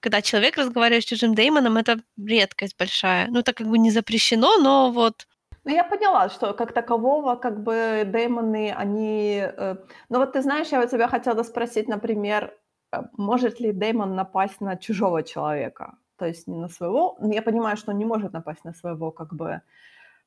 Когда 0.00 0.20
человек 0.20 0.56
разговаривает 0.56 1.04
с 1.04 1.06
чужим 1.06 1.36
деймоном, 1.36 1.76
это 1.76 2.00
редкость 2.18 2.76
большая. 2.76 3.28
Ну, 3.28 3.38
это 3.38 3.52
как 3.52 3.68
бы 3.68 3.78
не 3.78 3.92
запрещено, 3.92 4.58
но 4.58 4.90
вот 4.90 5.28
Ну, 5.62 5.70
я 5.70 5.84
поняла, 5.84 6.28
что 6.28 6.54
как 6.54 6.72
такового, 6.72 7.36
как 7.36 7.62
бы 7.62 8.02
демоны, 8.04 8.74
они... 8.76 9.44
э, 9.44 9.76
Ну, 10.08 10.18
вот 10.18 10.32
ты 10.32 10.42
знаешь, 10.42 10.72
я 10.72 10.82
у 10.82 10.88
тебя 10.88 11.06
хотела 11.06 11.44
спросить, 11.44 11.86
например, 11.86 12.52
э, 12.92 13.02
может 13.16 13.60
ли 13.60 13.72
демон 13.72 14.16
напасть 14.16 14.60
на 14.60 14.76
чужого 14.76 15.22
человека? 15.22 15.98
То 16.18 16.26
есть 16.26 16.46
не 16.46 16.58
на 16.58 16.68
своего... 16.68 17.18
Я 17.20 17.42
понимаю, 17.42 17.76
что 17.76 17.92
он 17.92 17.98
не 17.98 18.04
может 18.04 18.32
напасть 18.32 18.64
на 18.64 18.72
своего, 18.74 19.10
как 19.10 19.34
бы... 19.34 19.60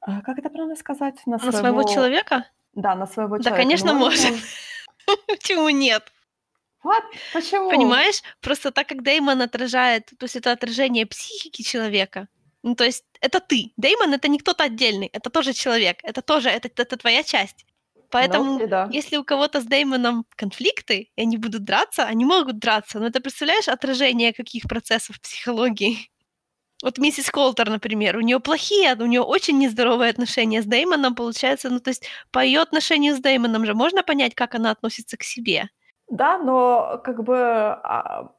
а, 0.01 0.21
Как 0.21 0.37
это 0.37 0.49
правильно 0.49 0.75
сказать? 0.75 1.15
На 1.25 1.37
на 1.37 1.51
своего 1.51 1.83
человека? 1.83 2.45
Да, 2.73 2.95
на 2.95 3.07
своего 3.07 3.37
Да, 3.37 3.43
человека. 3.43 3.63
конечно, 3.63 3.93
Ну, 3.93 3.99
может. 3.99 4.33
Почему 5.27 5.69
нет? 5.69 6.03
What? 6.83 7.03
Почему? 7.33 7.69
Понимаешь? 7.69 8.21
Просто 8.41 8.71
так 8.71 8.87
как 8.87 9.03
Деймон 9.03 9.41
отражает, 9.41 10.05
то 10.17 10.25
есть 10.25 10.35
это 10.35 10.51
отражение 10.51 11.05
психики 11.05 11.61
человека. 11.63 12.27
Ну, 12.63 12.75
то 12.75 12.83
есть 12.85 13.03
это 13.21 13.39
ты. 13.39 13.71
Деймон— 13.77 14.13
это 14.15 14.27
не 14.27 14.37
кто-то 14.37 14.63
отдельный, 14.65 15.07
это 15.07 15.29
тоже 15.29 15.53
человек, 15.53 15.97
это 16.03 16.21
тоже, 16.21 16.49
это, 16.49 16.69
это 16.75 16.97
твоя 16.97 17.23
часть. 17.23 17.65
Поэтому, 18.09 18.59
Ну, 18.59 18.67
да. 18.67 18.87
если 18.91 19.17
у 19.17 19.23
кого-то 19.23 19.61
с 19.61 19.65
Деймоном 19.65 20.25
конфликты, 20.35 21.11
и 21.15 21.21
они 21.21 21.37
будут 21.37 21.63
драться, 21.63 22.05
они 22.05 22.25
могут 22.25 22.59
драться. 22.59 22.99
Но 22.99 23.07
это, 23.07 23.21
представляешь, 23.21 23.67
отражение 23.67 24.33
каких 24.33 24.63
процессов 24.63 25.21
психологии? 25.21 26.09
Вот 26.81 26.97
миссис 26.97 27.29
Колтер, 27.29 27.69
например, 27.69 28.17
у 28.17 28.21
нее 28.21 28.39
плохие, 28.39 28.95
у 28.95 29.05
нее 29.05 29.21
очень 29.21 29.59
нездоровые 29.59 30.11
отношения 30.11 30.61
с 30.61 30.65
Деймоном, 30.65 31.13
получается, 31.13 31.69
ну, 31.69 31.79
то 31.79 31.89
есть 31.89 32.07
по 32.31 32.39
ее 32.39 32.61
отношению 32.61 33.15
с 33.15 33.19
Деймоном 33.19 33.65
же 33.65 33.73
можно 33.73 34.01
понять, 34.01 34.33
как 34.33 34.55
она 34.55 34.71
относится 34.71 35.17
к 35.17 35.23
себе. 35.23 35.69
Да, 36.07 36.37
но 36.39 36.99
как 37.03 37.23
бы 37.23 37.37
а, 37.37 38.31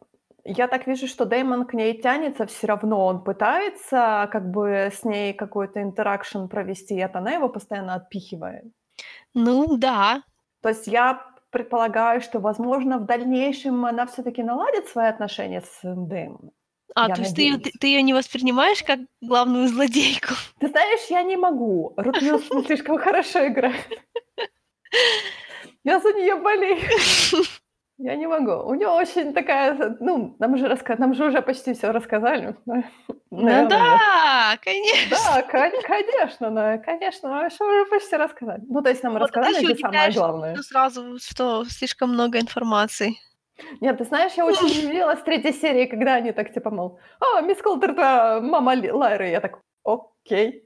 я 0.44 0.68
так 0.68 0.86
вижу, 0.86 1.06
что 1.06 1.24
Дэймон 1.26 1.66
к 1.66 1.74
ней 1.74 2.00
тянется 2.00 2.46
все 2.46 2.66
равно. 2.66 3.06
Он 3.06 3.22
пытается 3.22 4.28
как 4.32 4.50
бы 4.50 4.90
с 4.92 5.04
ней 5.04 5.34
какой-то 5.34 5.82
интеракшн 5.82 6.46
провести, 6.46 6.96
и 6.96 7.00
она 7.00 7.32
его 7.32 7.48
постоянно 7.48 7.94
отпихивает. 7.94 8.64
Ну, 9.34 9.76
да, 9.76 10.22
То 10.62 10.68
есть 10.70 10.86
я 10.86 11.24
предполагаю, 11.50 12.20
что, 12.20 12.38
возможно, 12.40 12.98
в 12.98 13.06
дальнейшем 13.06 13.84
она 13.84 14.06
все-таки 14.06 14.42
наладит 14.42 14.88
свои 14.88 15.06
отношения 15.08 15.62
с 15.62 15.80
Дэймоном. 15.82 16.52
А, 16.94 17.08
Я 17.08 17.14
то 17.14 17.20
есть 17.22 17.36
ты 17.36 17.42
её, 17.42 17.52
надеюсь. 17.54 17.74
ты, 17.80 17.86
её 17.86 18.02
не 18.02 18.14
воспринимаешь 18.14 18.82
как 18.82 18.98
главную 19.20 19.68
злодейку? 19.68 20.34
Ты 20.60 20.68
знаешь, 20.68 21.06
я 21.10 21.22
не 21.22 21.36
могу. 21.36 21.92
Рут 21.96 22.20
Вилсон 22.20 22.64
слишком 22.64 22.98
хорошо 22.98 23.46
играет. 23.46 23.86
Я 25.84 26.00
за 26.00 26.12
нее 26.12 26.36
болею. 26.36 26.80
Я 28.02 28.16
не 28.16 28.26
могу. 28.26 28.52
У 28.66 28.74
нее 28.74 28.88
очень 28.88 29.34
такая, 29.34 29.96
ну, 30.00 30.34
нам 30.38 30.56
же, 30.56 30.68
раска... 30.68 30.96
нам 30.96 31.12
же 31.12 31.26
уже 31.26 31.42
почти 31.42 31.74
все 31.74 31.92
рассказали. 31.92 32.56
Ну 33.32 33.44
Наверное, 33.44 33.68
да, 33.68 34.58
конечно. 34.60 35.16
Да, 35.16 35.42
кон- 35.42 35.82
конечно, 35.86 36.50
да, 36.50 36.78
конечно, 36.78 37.28
мы 37.28 37.48
что 37.50 37.64
уже 37.64 37.86
почти 37.86 38.16
рассказали. 38.16 38.60
Ну, 38.68 38.82
то 38.82 38.88
есть 38.88 39.04
нам 39.04 39.12
Вот 39.12 39.22
рассказали, 39.22 39.64
где 39.64 39.76
самое 39.76 40.10
главное. 40.10 40.54
что 40.54 40.62
сразу, 40.64 41.18
что 41.18 41.64
слишком 41.64 42.10
много 42.10 42.40
информации. 42.40 43.14
Нет, 43.80 43.98
ты 43.98 44.04
знаешь, 44.04 44.32
я 44.36 44.44
очень 44.44 44.66
удивилась 44.80 45.22
третьей 45.22 45.52
серии, 45.52 45.86
когда 45.86 46.14
они 46.14 46.32
так 46.32 46.52
типа, 46.52 46.70
мол, 46.70 46.98
а, 47.20 47.40
мисс 47.42 47.62
Колтер, 47.62 47.94
твоя 47.94 48.40
мама 48.40 48.74
Лайры. 48.92 49.28
Я 49.28 49.40
так, 49.40 49.60
окей, 49.84 50.64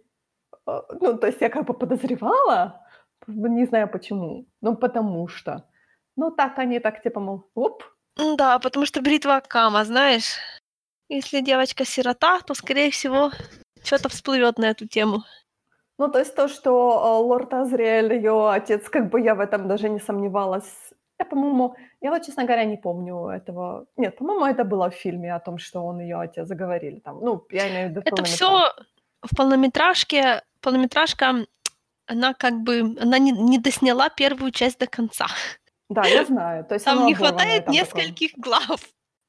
э, 0.67 0.81
ну, 1.01 1.19
то 1.19 1.27
есть 1.27 1.43
я 1.43 1.51
как 1.51 1.67
бы 1.67 1.75
подозревала, 1.75 2.81
не 3.27 3.67
знаю 3.67 3.89
почему, 3.89 4.47
ну, 4.63 4.75
потому 4.75 5.29
что. 5.29 5.69
Ну, 6.17 6.31
так 6.31 6.59
они 6.59 6.81
так 6.81 7.03
типа, 7.03 7.21
мол, 7.21 7.45
оп. 7.55 7.83
Да, 8.37 8.59
потому 8.59 8.87
что 8.87 9.03
бритва 9.03 9.43
Кама, 9.47 9.85
знаешь, 9.85 10.37
если 11.09 11.41
девочка 11.41 11.85
сирота, 11.85 12.41
то, 12.41 12.55
скорее 12.55 12.91
всего, 12.91 13.31
что-то 13.83 14.09
всплывет 14.09 14.59
на 14.59 14.67
эту 14.67 14.87
тему. 14.87 15.25
Ну, 15.99 16.09
то 16.09 16.19
есть 16.19 16.35
то, 16.35 16.49
что 16.49 16.71
э, 16.71 17.23
лорд 17.25 17.55
Азриэль, 17.55 18.15
ее 18.15 18.51
отец, 18.51 18.89
как 18.89 19.11
бы 19.11 19.21
я 19.21 19.35
в 19.35 19.41
этом 19.41 19.69
даже 19.69 19.89
не 19.89 20.01
сомневалась. 20.01 20.93
Я, 21.19 21.25
по-моему, 21.25 21.77
я 22.01 22.11
вот, 22.11 22.25
честно 22.25 22.45
говоря, 22.45 22.65
не 22.65 22.77
помню 22.77 23.29
этого. 23.29 23.87
Нет, 23.97 24.17
по-моему, 24.19 24.45
это 24.45 24.65
было 24.65 24.91
в 24.91 24.95
фильме 24.95 25.33
о 25.33 25.39
том, 25.39 25.59
что 25.59 25.81
он 25.87 26.01
ее 26.01 26.17
отец 26.21 26.49
заговорили. 26.49 26.99
Там, 26.99 27.21
ну, 27.21 27.47
я 27.51 27.69
имею 27.69 27.89
в 27.89 27.91
виду 27.91 28.03
Это 28.05 28.25
все 28.25 28.73
в 29.23 29.37
полнометражке. 29.37 30.43
Полнометражка, 30.61 31.47
она 32.07 32.35
как 32.35 32.55
бы, 32.55 32.97
она 33.01 33.19
не, 33.19 33.31
не 33.31 33.59
досняла 33.59 34.09
первую 34.09 34.51
часть 34.51 34.81
до 34.81 34.87
конца. 34.87 35.27
Да, 35.89 36.05
я 36.07 36.25
знаю. 36.25 36.65
То 36.65 36.75
есть 36.75 36.85
там 36.85 37.07
не 37.07 37.15
хватает 37.15 37.67
там 37.67 37.75
нескольких 37.75 38.33
такое. 38.33 38.43
глав. 38.43 38.81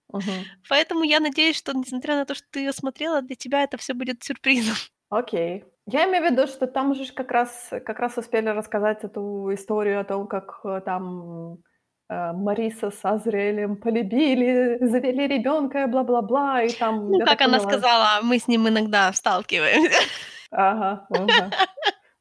Угу. 0.09 0.31
Поэтому 0.69 1.03
я 1.03 1.19
надеюсь, 1.19 1.57
что, 1.57 1.73
несмотря 1.73 2.15
на 2.15 2.25
то, 2.25 2.35
что 2.35 2.45
ты 2.51 2.59
ее 2.59 2.71
смотрела, 2.71 3.21
для 3.21 3.35
тебя 3.35 3.63
это 3.63 3.77
все 3.77 3.93
будет 3.93 4.23
сюрпризом. 4.23 4.75
Окей. 5.09 5.65
Я 5.87 6.05
имею 6.05 6.27
в 6.27 6.31
виду, 6.31 6.47
что 6.47 6.65
там 6.65 6.95
же 6.95 7.11
как 7.13 7.31
раз, 7.31 7.69
как 7.85 7.99
раз 7.99 8.17
успели 8.17 8.47
рассказать 8.49 9.03
эту 9.03 9.53
историю 9.53 9.99
о 9.99 10.03
том, 10.03 10.25
как 10.27 10.61
э, 10.63 10.81
там 10.83 11.59
э, 12.09 12.31
Мариса 12.33 12.89
с 12.89 13.05
Азриэлем 13.05 13.75
полюбили, 13.77 14.79
завели 14.81 15.27
ребенка 15.27 15.83
и 15.83 15.85
бла-бла-бла, 15.85 16.63
и 16.63 16.71
там... 16.71 17.11
Ну, 17.11 17.19
как 17.19 17.41
она 17.41 17.59
поняла... 17.59 17.71
сказала, 17.71 18.19
мы 18.23 18.39
с 18.39 18.47
ним 18.47 18.67
иногда 18.67 19.11
сталкиваемся. 19.13 19.99
Ага, 20.51 21.05
ага. 21.09 21.51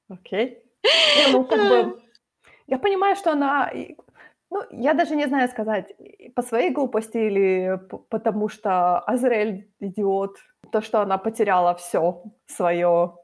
Окей. 0.08 0.58
Не, 0.82 1.32
ну, 1.32 1.44
как 1.44 1.68
бы... 1.68 2.02
Я 2.66 2.78
понимаю, 2.78 3.14
что 3.14 3.32
она... 3.32 3.70
Ну, 4.54 4.62
я 4.70 4.94
даже 4.94 5.16
не 5.16 5.26
знаю 5.26 5.48
сказать, 5.48 5.96
по 6.36 6.42
своей 6.42 6.70
глупости 6.70 7.18
или 7.18 7.80
потому 8.08 8.48
что 8.48 9.00
Азраэль 9.00 9.68
идиот, 9.80 10.36
то, 10.70 10.80
что 10.80 11.00
она 11.00 11.18
потеряла 11.18 11.74
все 11.74 12.22
свое 12.46 13.16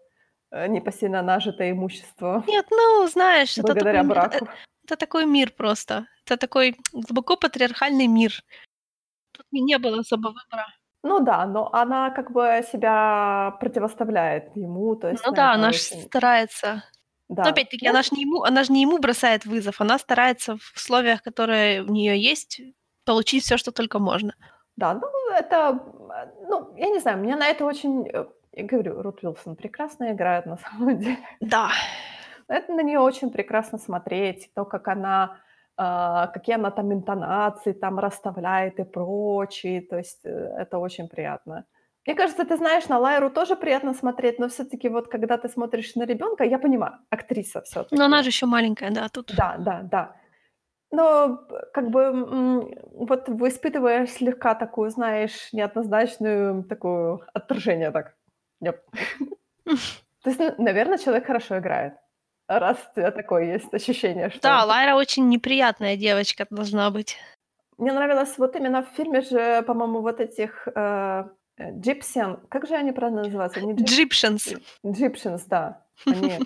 э, 0.50 0.66
непосильно 0.66 1.22
нажитое 1.22 1.70
имущество. 1.70 2.42
Нет, 2.48 2.66
ну, 2.70 3.06
знаешь, 3.06 3.56
благодаря 3.58 4.00
это 4.00 4.08
такой, 4.08 4.14
браку. 4.14 4.34
Это, 4.34 4.54
это 4.84 4.96
такой 4.96 5.26
мир 5.26 5.52
просто. 5.56 6.06
Это 6.26 6.36
такой 6.36 6.76
глубоко 6.92 7.36
патриархальный 7.36 8.08
мир. 8.08 8.32
Тут 9.30 9.46
не 9.52 9.78
было 9.78 10.00
особо 10.00 10.28
выбора. 10.28 10.66
Ну 11.04 11.20
да, 11.20 11.46
но 11.46 11.72
она 11.72 12.10
как 12.10 12.32
бы 12.32 12.64
себя 12.72 13.56
противоставляет 13.60 14.56
ему, 14.56 14.96
то 14.96 15.08
есть. 15.10 15.24
Ну 15.24 15.32
да, 15.32 15.52
она 15.52 15.68
очень... 15.68 16.02
старается. 16.02 16.82
Да. 17.30 17.44
Но 17.44 17.50
опять-таки, 17.50 17.86
ну... 17.86 17.90
она 17.90 18.02
же 18.02 18.10
не 18.12 18.22
ему, 18.22 18.42
она 18.42 18.64
же 18.64 18.72
не 18.72 18.82
ему 18.82 18.98
бросает 18.98 19.46
вызов, 19.46 19.80
она 19.80 19.98
старается 19.98 20.56
в 20.56 20.72
условиях, 20.76 21.22
которые 21.22 21.82
у 21.82 21.92
нее 21.92 22.20
есть, 22.20 22.60
получить 23.04 23.44
все, 23.44 23.56
что 23.56 23.70
только 23.70 23.98
можно. 24.00 24.34
Да, 24.76 24.94
ну 24.94 25.08
это, 25.32 25.80
ну 26.48 26.74
я 26.76 26.88
не 26.88 26.98
знаю, 26.98 27.18
мне 27.18 27.36
на 27.36 27.46
это 27.46 27.64
очень, 27.64 28.08
э, 28.08 28.26
я 28.52 28.64
говорю, 28.64 29.00
Рут 29.00 29.22
Уилсон 29.22 29.54
прекрасно 29.54 30.12
играет 30.12 30.46
на 30.46 30.56
самом 30.70 30.98
деле. 30.98 31.18
Да. 31.40 31.70
Это 32.48 32.72
на 32.72 32.82
нее 32.82 32.98
очень 32.98 33.30
прекрасно 33.30 33.78
смотреть, 33.78 34.50
то, 34.54 34.64
как 34.64 34.88
она 34.88 35.38
а, 35.82 36.26
какие 36.26 36.56
она 36.56 36.70
там 36.70 36.92
интонации 36.92 37.72
там 37.72 37.98
расставляет 37.98 38.78
и 38.80 38.84
прочее. 38.84 39.80
То 39.80 39.96
есть 39.96 40.26
э, 40.26 40.30
это 40.58 40.78
очень 40.78 41.08
приятно. 41.08 41.64
Мне 42.06 42.16
кажется, 42.16 42.44
ты 42.44 42.56
знаешь, 42.56 42.88
на 42.88 42.98
Лайру 42.98 43.30
тоже 43.30 43.56
приятно 43.56 43.94
смотреть, 43.94 44.38
но 44.38 44.48
все-таки 44.48 44.88
вот 44.88 45.08
когда 45.08 45.36
ты 45.36 45.48
смотришь 45.48 45.94
на 45.96 46.04
ребенка, 46.04 46.44
я 46.44 46.58
понимаю, 46.58 46.98
актриса 47.10 47.60
все-таки. 47.62 47.96
Но 47.96 48.04
она 48.04 48.22
же 48.22 48.28
еще 48.28 48.46
маленькая, 48.46 48.90
да, 48.90 49.08
тут. 49.08 49.32
Да, 49.36 49.56
да, 49.58 49.82
да. 49.82 50.16
Но 50.92 51.46
как 51.72 51.90
бы 51.90 52.66
вот 52.92 53.28
испытываешь 53.28 54.10
слегка 54.10 54.54
такую, 54.54 54.90
знаешь, 54.90 55.52
неоднозначную 55.52 56.64
такую 56.64 57.20
отторжение 57.32 57.90
так. 57.90 58.16
Yep. 58.64 58.78
То 60.22 60.30
есть, 60.30 60.58
наверное, 60.58 60.98
человек 60.98 61.26
хорошо 61.26 61.58
играет 61.58 61.94
раз 62.58 62.78
у 62.90 62.94
тебя 62.96 63.10
такое 63.10 63.52
есть 63.52 63.72
ощущение, 63.72 64.30
что... 64.30 64.40
Да, 64.40 64.64
Лайра 64.64 64.96
очень 64.96 65.28
неприятная 65.28 65.96
девочка 65.96 66.46
должна 66.50 66.90
быть. 66.90 67.16
Мне 67.78 67.92
нравилось 67.92 68.36
вот 68.36 68.56
именно 68.56 68.82
в 68.82 68.88
фильме 68.96 69.20
же, 69.22 69.62
по-моему, 69.62 70.00
вот 70.00 70.20
этих 70.20 70.68
э, 70.74 71.24
Gyptian, 71.60 72.40
как 72.48 72.66
же 72.66 72.74
они 72.74 72.92
правильно 72.92 73.22
называются? 73.22 73.60
Не 73.60 73.74
Gyptians. 73.74 74.54
Gyptians, 74.84 75.44
да. 75.44 75.84
Они 76.06 76.38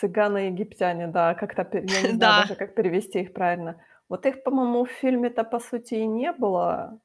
цыганы-египтяне, 0.00 1.06
да, 1.08 1.34
как-то, 1.34 1.66
я 1.72 1.80
не 1.80 1.88
знаю 1.88 2.18
да. 2.18 2.40
даже, 2.42 2.54
как 2.54 2.74
перевести 2.74 3.20
их 3.20 3.32
правильно. 3.32 3.76
Вот 4.08 4.26
их, 4.26 4.42
по-моему, 4.42 4.84
в 4.84 4.90
фильме-то, 4.90 5.44
по 5.44 5.60
сути, 5.60 5.94
и 5.94 6.06
не 6.06 6.32
было, 6.32 6.98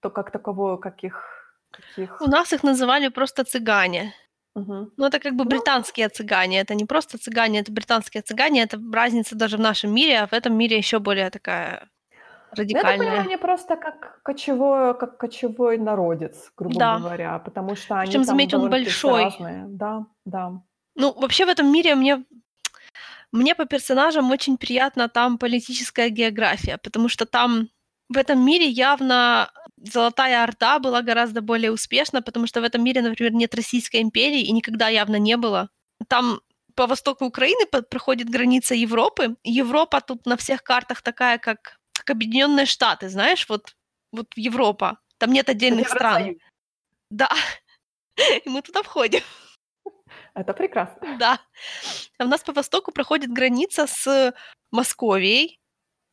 то 0.00 0.10
как 0.10 0.30
такового, 0.30 0.76
каких... 0.76 1.22
каких... 1.70 2.20
У 2.20 2.26
нас 2.26 2.52
их 2.52 2.62
называли 2.62 3.08
просто 3.08 3.44
цыгане. 3.44 4.12
Угу. 4.54 4.90
Ну, 4.96 5.06
это 5.06 5.18
как 5.18 5.32
бы 5.32 5.44
ну 5.44 5.50
британские 5.50 6.08
цыгане. 6.08 6.60
Это 6.60 6.74
не 6.74 6.84
просто 6.84 7.18
цыгане, 7.18 7.60
это 7.60 7.72
британские 7.72 8.22
цыгане. 8.22 8.62
Это 8.62 8.78
разница 8.92 9.34
даже 9.34 9.56
в 9.56 9.60
нашем 9.60 9.92
мире, 9.92 10.20
а 10.20 10.26
в 10.26 10.32
этом 10.32 10.56
мире 10.56 10.76
еще 10.76 10.98
более 10.98 11.30
такая 11.30 11.88
радикальная. 12.54 12.96
Ну, 12.96 13.02
я 13.02 13.10
понимаю, 13.10 13.26
они 13.26 13.36
просто 13.36 13.76
как 13.76 14.20
кочевой, 14.22 14.98
как 14.98 15.18
кочевой 15.18 15.78
народец, 15.78 16.52
грубо 16.56 16.78
да. 16.78 16.98
говоря, 16.98 17.38
потому 17.38 17.76
что 17.76 17.98
они 17.98 18.10
Причем, 18.10 18.24
заметь, 18.24 18.54
он 18.54 18.70
большой. 18.70 19.24
разные. 19.24 19.64
Да, 19.68 20.06
да. 20.24 20.62
Ну, 20.96 21.12
вообще 21.12 21.46
в 21.46 21.48
этом 21.48 21.72
мире 21.72 21.94
мне 21.94 22.24
мне 23.32 23.54
по 23.56 23.64
персонажам 23.64 24.30
очень 24.30 24.56
приятна 24.56 25.08
там 25.08 25.38
политическая 25.38 26.08
география, 26.08 26.78
потому 26.78 27.08
что 27.08 27.26
там 27.26 27.68
в 28.08 28.16
этом 28.16 28.44
мире 28.44 28.68
явно 28.68 29.50
Золотая 29.76 30.44
Орда 30.44 30.78
была 30.78 31.02
гораздо 31.02 31.42
более 31.42 31.72
успешна, 31.72 32.22
потому 32.22 32.46
что 32.46 32.60
в 32.60 32.64
этом 32.64 32.84
мире, 32.84 33.02
например, 33.02 33.32
нет 33.32 33.54
Российской 33.54 34.02
империи 34.02 34.42
и 34.42 34.52
никогда 34.52 34.88
явно 34.88 35.16
не 35.16 35.36
было. 35.36 35.68
Там 36.08 36.40
по 36.74 36.86
востоку 36.86 37.24
Украины 37.24 37.66
проходит 37.66 38.30
граница 38.30 38.74
Европы. 38.74 39.36
Европа 39.44 40.00
тут 40.00 40.26
на 40.26 40.36
всех 40.36 40.62
картах 40.62 41.02
такая, 41.02 41.38
как, 41.38 41.78
как 41.94 42.10
Объединенные 42.10 42.66
Штаты, 42.66 43.08
знаешь, 43.08 43.48
вот, 43.48 43.76
вот 44.12 44.26
Европа. 44.36 44.98
Там 45.18 45.32
нет 45.32 45.48
отдельных 45.48 45.88
стран. 45.88 46.36
Да. 47.10 47.30
И 48.44 48.48
мы 48.48 48.62
туда 48.62 48.82
входим. 48.82 49.22
Это 50.34 50.52
прекрасно. 50.52 51.16
Да. 51.18 51.40
А 52.18 52.24
у 52.24 52.28
нас 52.28 52.42
по 52.42 52.52
востоку 52.52 52.92
проходит 52.92 53.32
граница 53.32 53.86
с 53.86 54.34
Московией. 54.70 55.60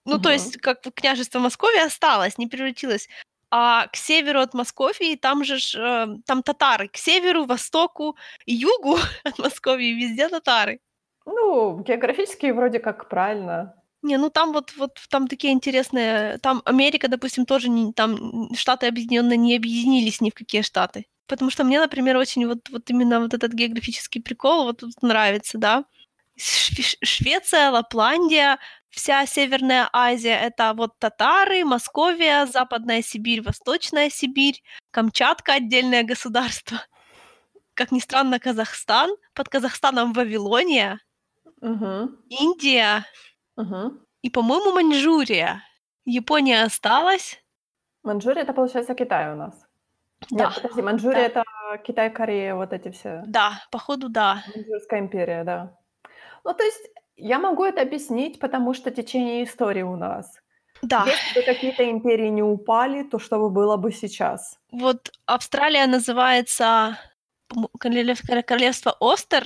Ну, 0.05 0.15
угу. 0.15 0.23
то 0.23 0.31
есть, 0.31 0.57
как 0.57 0.81
княжество 0.93 1.39
Московия 1.39 1.85
осталось, 1.85 2.37
не 2.37 2.47
превратилось 2.47 3.07
а 3.51 3.87
к 3.87 3.97
северу 3.97 4.39
от 4.39 4.53
Московии 4.53 5.15
там 5.15 5.43
же 5.43 5.57
ж, 5.57 5.75
э, 5.75 6.07
там 6.25 6.41
татары. 6.41 6.87
К 6.87 6.97
северу, 6.97 7.45
востоку, 7.45 8.15
югу 8.45 8.97
от 9.23 9.37
Московии 9.39 9.93
везде 9.93 10.29
татары. 10.29 10.79
Ну, 11.25 11.79
географически 11.83 12.51
вроде 12.51 12.79
как 12.79 13.09
правильно. 13.09 13.75
Не, 14.01 14.17
ну 14.17 14.29
там 14.29 14.51
вот, 14.53 14.73
вот 14.77 14.99
там 15.09 15.27
такие 15.27 15.53
интересные... 15.53 16.37
Там 16.39 16.61
Америка, 16.65 17.07
допустим, 17.07 17.45
тоже 17.45 17.69
не... 17.69 17.93
Там 17.93 18.53
Штаты 18.55 18.87
Объединенные 18.87 19.37
не 19.37 19.55
объединились 19.55 20.21
ни 20.21 20.29
в 20.29 20.33
какие 20.33 20.61
штаты. 20.61 21.05
Потому 21.27 21.51
что 21.51 21.63
мне, 21.63 21.79
например, 21.79 22.17
очень 22.17 22.45
вот, 22.47 22.69
вот 22.69 22.89
именно 22.89 23.19
вот 23.19 23.33
этот 23.33 23.53
географический 23.53 24.21
прикол 24.21 24.65
вот 24.65 24.79
тут 24.79 25.01
нравится, 25.01 25.57
да. 25.57 25.85
Швеция, 26.37 27.69
Лапландия, 27.69 28.57
вся 28.89 29.25
Северная 29.25 29.89
Азия— 29.93 30.37
это 30.41 30.73
вот 30.73 30.97
татары, 30.99 31.63
Московия, 31.63 32.45
Западная 32.47 33.01
Сибирь, 33.01 33.41
Восточная 33.41 34.09
Сибирь, 34.09 34.63
Камчатка— 34.91 35.53
отдельное 35.55 36.03
государство. 36.03 36.83
Как 37.75 37.91
ни 37.91 37.99
странно, 37.99 38.39
Казахстан, 38.39 39.11
под 39.33 39.49
Казахстаном 39.49 40.13
Вавилония, 40.13 40.99
угу. 41.61 42.11
Индия 42.29 43.05
угу. 43.55 43.99
и, 44.21 44.29
по-моему, 44.29 44.71
Маньчжурия. 44.73 45.63
Япония 46.05 46.63
осталась. 46.63 47.43
Маньчжурия— 48.03 48.43
это, 48.43 48.53
получается, 48.53 48.95
Китай 48.95 49.31
у 49.33 49.35
нас. 49.35 49.53
Да. 50.29 50.45
Нет, 50.45 50.55
подожди, 50.55 50.81
Маньчжурия 50.81 51.29
да.— 51.29 51.43
это 51.71 51.83
Китай, 51.83 52.09
Корея, 52.09 52.55
вот 52.55 52.73
эти 52.73 52.89
все. 52.91 53.23
Да, 53.25 53.63
походу, 53.71 54.09
да. 54.09 54.43
Маньчжурская 54.55 54.99
империя, 54.99 55.43
да. 55.43 55.77
Ну, 56.43 56.53
то 56.53 56.63
есть 56.63 56.89
я 57.15 57.39
могу 57.39 57.63
это 57.63 57.81
объяснить, 57.81 58.39
потому 58.39 58.73
что 58.73 58.91
течение 58.91 59.43
истории 59.43 59.83
у 59.83 59.95
нас. 59.95 60.39
Да. 60.81 61.05
Если 61.05 61.39
бы 61.39 61.45
какие-то 61.45 61.89
империи 61.89 62.29
не 62.29 62.41
упали, 62.41 63.03
то 63.03 63.19
что 63.19 63.37
бы 63.37 63.49
было 63.49 63.77
бы 63.77 63.91
сейчас? 63.91 64.57
Вот 64.71 65.11
Австралия 65.25 65.85
называется 65.85 66.97
королевство 67.79 68.95
Остер, 68.99 69.43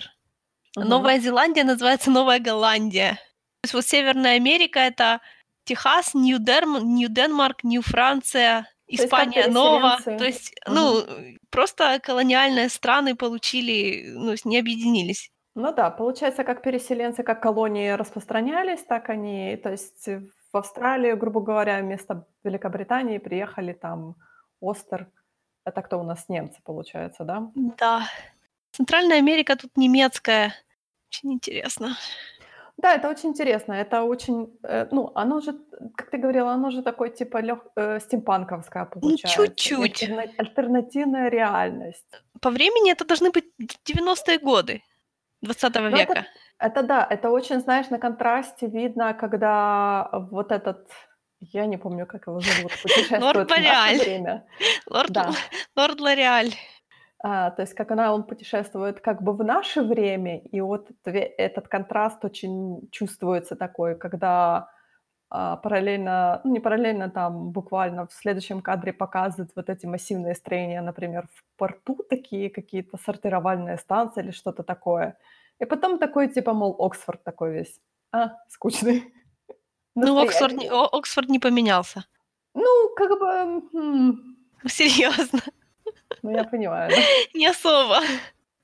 угу. 0.78 0.86
Новая 0.88 1.20
Зеландия 1.20 1.64
называется 1.64 2.12
Новая 2.12 2.40
Голландия. 2.40 3.20
То 3.66 3.68
есть 3.68 3.74
вот 3.74 3.86
Северная 3.88 4.36
Америка— 4.36 4.78
это 4.92 5.22
Техас, 5.64 6.14
Нью-Денмарк, 6.14 7.64
Нью-Франция, 7.64 8.72
Испания 8.86 9.48
нова. 9.48 9.98
То 10.04 10.24
есть, 10.24 10.54
ну, 10.68 11.02
просто 11.50 12.00
колониальные 12.00 12.70
страны 12.70 13.16
получили, 13.16 14.12
ну, 14.14 14.36
не 14.44 14.60
объединились. 14.60 15.32
Ну 15.56 15.74
да, 15.74 15.90
получается, 15.90 16.44
как 16.44 16.62
переселенцы, 16.62 17.24
как 17.24 17.42
колонии 17.42 17.90
распространялись, 17.90 18.84
так 18.84 19.10
они, 19.10 19.58
то 19.58 19.72
есть 19.72 20.08
в 20.08 20.56
Австралию, 20.56 21.18
грубо 21.18 21.42
говоря, 21.42 21.80
вместо 21.80 22.28
Великобритании 22.44 23.18
приехали 23.18 23.74
там 23.74 24.16
Остер. 24.62 25.10
Это 25.66 25.82
кто 25.82 26.00
у 26.00 26.04
нас 26.04 26.30
немцы, 26.30 26.60
получается, 26.64 27.24
да? 27.24 27.50
Да. 27.56 28.08
Центральная 28.74 29.18
Америка 29.18 29.56
тут 29.56 29.76
немецкая. 29.76 30.54
Очень 31.10 31.34
интересно. 31.34 31.98
Да, 32.78 32.94
это 32.96 33.10
очень 33.10 33.30
интересно. 33.30 33.74
Это 33.74 34.04
очень, 34.04 34.48
э, 34.64 34.88
ну, 34.92 35.12
оно 35.16 35.40
же, 35.40 35.54
как 35.96 36.10
ты 36.10 36.18
говорила, 36.18 36.52
оно 36.52 36.72
же 36.72 36.82
такой 36.84 37.10
типа 37.10 37.38
лег, 37.42 37.60
э, 37.78 38.00
стимпанковское 38.00 38.84
Ну, 38.96 39.02
получается. 39.02 39.36
чуть-чуть. 39.48 40.04
Альтерна- 40.04 40.32
альтернативная 40.38 41.30
реальность. 41.30 42.22
По 42.42 42.50
времени 42.50 42.92
это 42.92 43.06
должны 43.06 43.32
быть 43.32 43.46
90-е 43.86 44.40
годы 44.40 44.82
20 45.42 45.90
Ну, 45.90 45.98
это, 45.98 46.14
века. 46.14 46.26
это 46.60 46.84
да, 46.84 47.08
это 47.10 47.30
очень, 47.32 47.60
знаешь, 47.62 47.90
на 47.90 47.98
контрасте 47.98 48.68
видно, 48.68 49.14
когда 49.14 50.10
вот 50.32 50.52
этот, 50.52 50.90
я 51.40 51.66
не 51.68 51.78
помню, 51.78 52.06
как 52.06 52.28
его 52.28 52.40
зовут, 52.42 52.72
путешествует 52.84 53.22
Лорд 53.24 53.50
в 53.52 53.56
наше 53.62 54.04
время. 54.04 54.44
Лорд, 54.90 55.12
Да. 55.12 55.32
Лорд 55.78 56.02
Лореаль. 56.02 56.54
А, 57.24 57.52
то 57.52 57.62
есть 57.62 57.74
как 57.74 57.92
она, 57.92 58.14
он 58.14 58.24
путешествует 58.24 59.00
как 59.00 59.22
бы 59.24 59.34
в 59.34 59.44
наше 59.44 59.82
время, 59.82 60.40
и 60.40 60.62
вот 60.62 60.90
этот 61.06 61.68
контраст 61.68 62.24
очень 62.24 62.90
чувствуется 62.92 63.56
такой, 63.56 63.98
когда 63.98 64.70
а, 65.30 65.58
параллельно, 65.58 66.42
ну 66.44 66.52
не 66.52 66.60
параллельно, 66.60 67.10
там 67.10 67.52
буквально 67.52 68.06
в 68.08 68.14
следующем 68.14 68.62
кадре 68.62 68.94
показывают 68.94 69.52
вот 69.56 69.70
эти 69.70 69.86
массивные 69.86 70.36
строения, 70.36 70.82
например, 70.82 71.28
в 71.34 71.58
порту 71.58 72.06
такие 72.10 72.50
какие-то 72.50 72.98
сортировальные 72.98 73.78
станции 73.78 74.22
или 74.22 74.32
что-то 74.32 74.64
такое. 74.64 75.18
И 75.60 75.66
потом 75.66 76.00
такой 76.00 76.28
типа, 76.28 76.54
мол, 76.54 76.76
Оксфорд 76.80 77.24
такой 77.24 77.54
весь. 77.54 77.80
А, 78.12 78.38
скучный. 78.50 79.14
Ну, 79.98 80.20
Оксфорд, 80.20 80.56
Оксфорд 80.92 81.30
не 81.30 81.40
поменялся. 81.40 82.04
Ну, 82.54 82.94
как 82.98 83.18
бы, 83.18 83.28
м, 83.74 84.38
Серьезно. 84.68 85.40
Ну 86.24 86.32
я 86.32 86.44
понимаю, 86.44 86.90
да. 86.92 86.96
Не 87.40 87.48
особо. 87.48 87.98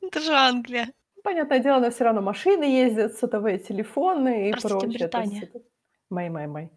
Это 0.02 0.20
же 0.20 0.34
Англия. 0.34 0.88
Понятное 1.24 1.60
дело, 1.60 1.80
но 1.80 1.92
все 1.92 2.04
равно 2.04 2.22
машины 2.22 2.64
ездят, 2.64 3.16
сотовые 3.16 3.60
телефоны 3.60 4.50
и 4.50 4.52
Простите, 4.52 4.74
прочее. 4.80 5.00
Британия. 5.00 5.44
это- 5.44 5.60
Мэй, 6.10 6.30
мэй, 6.30 6.48
мэй. 6.48 6.70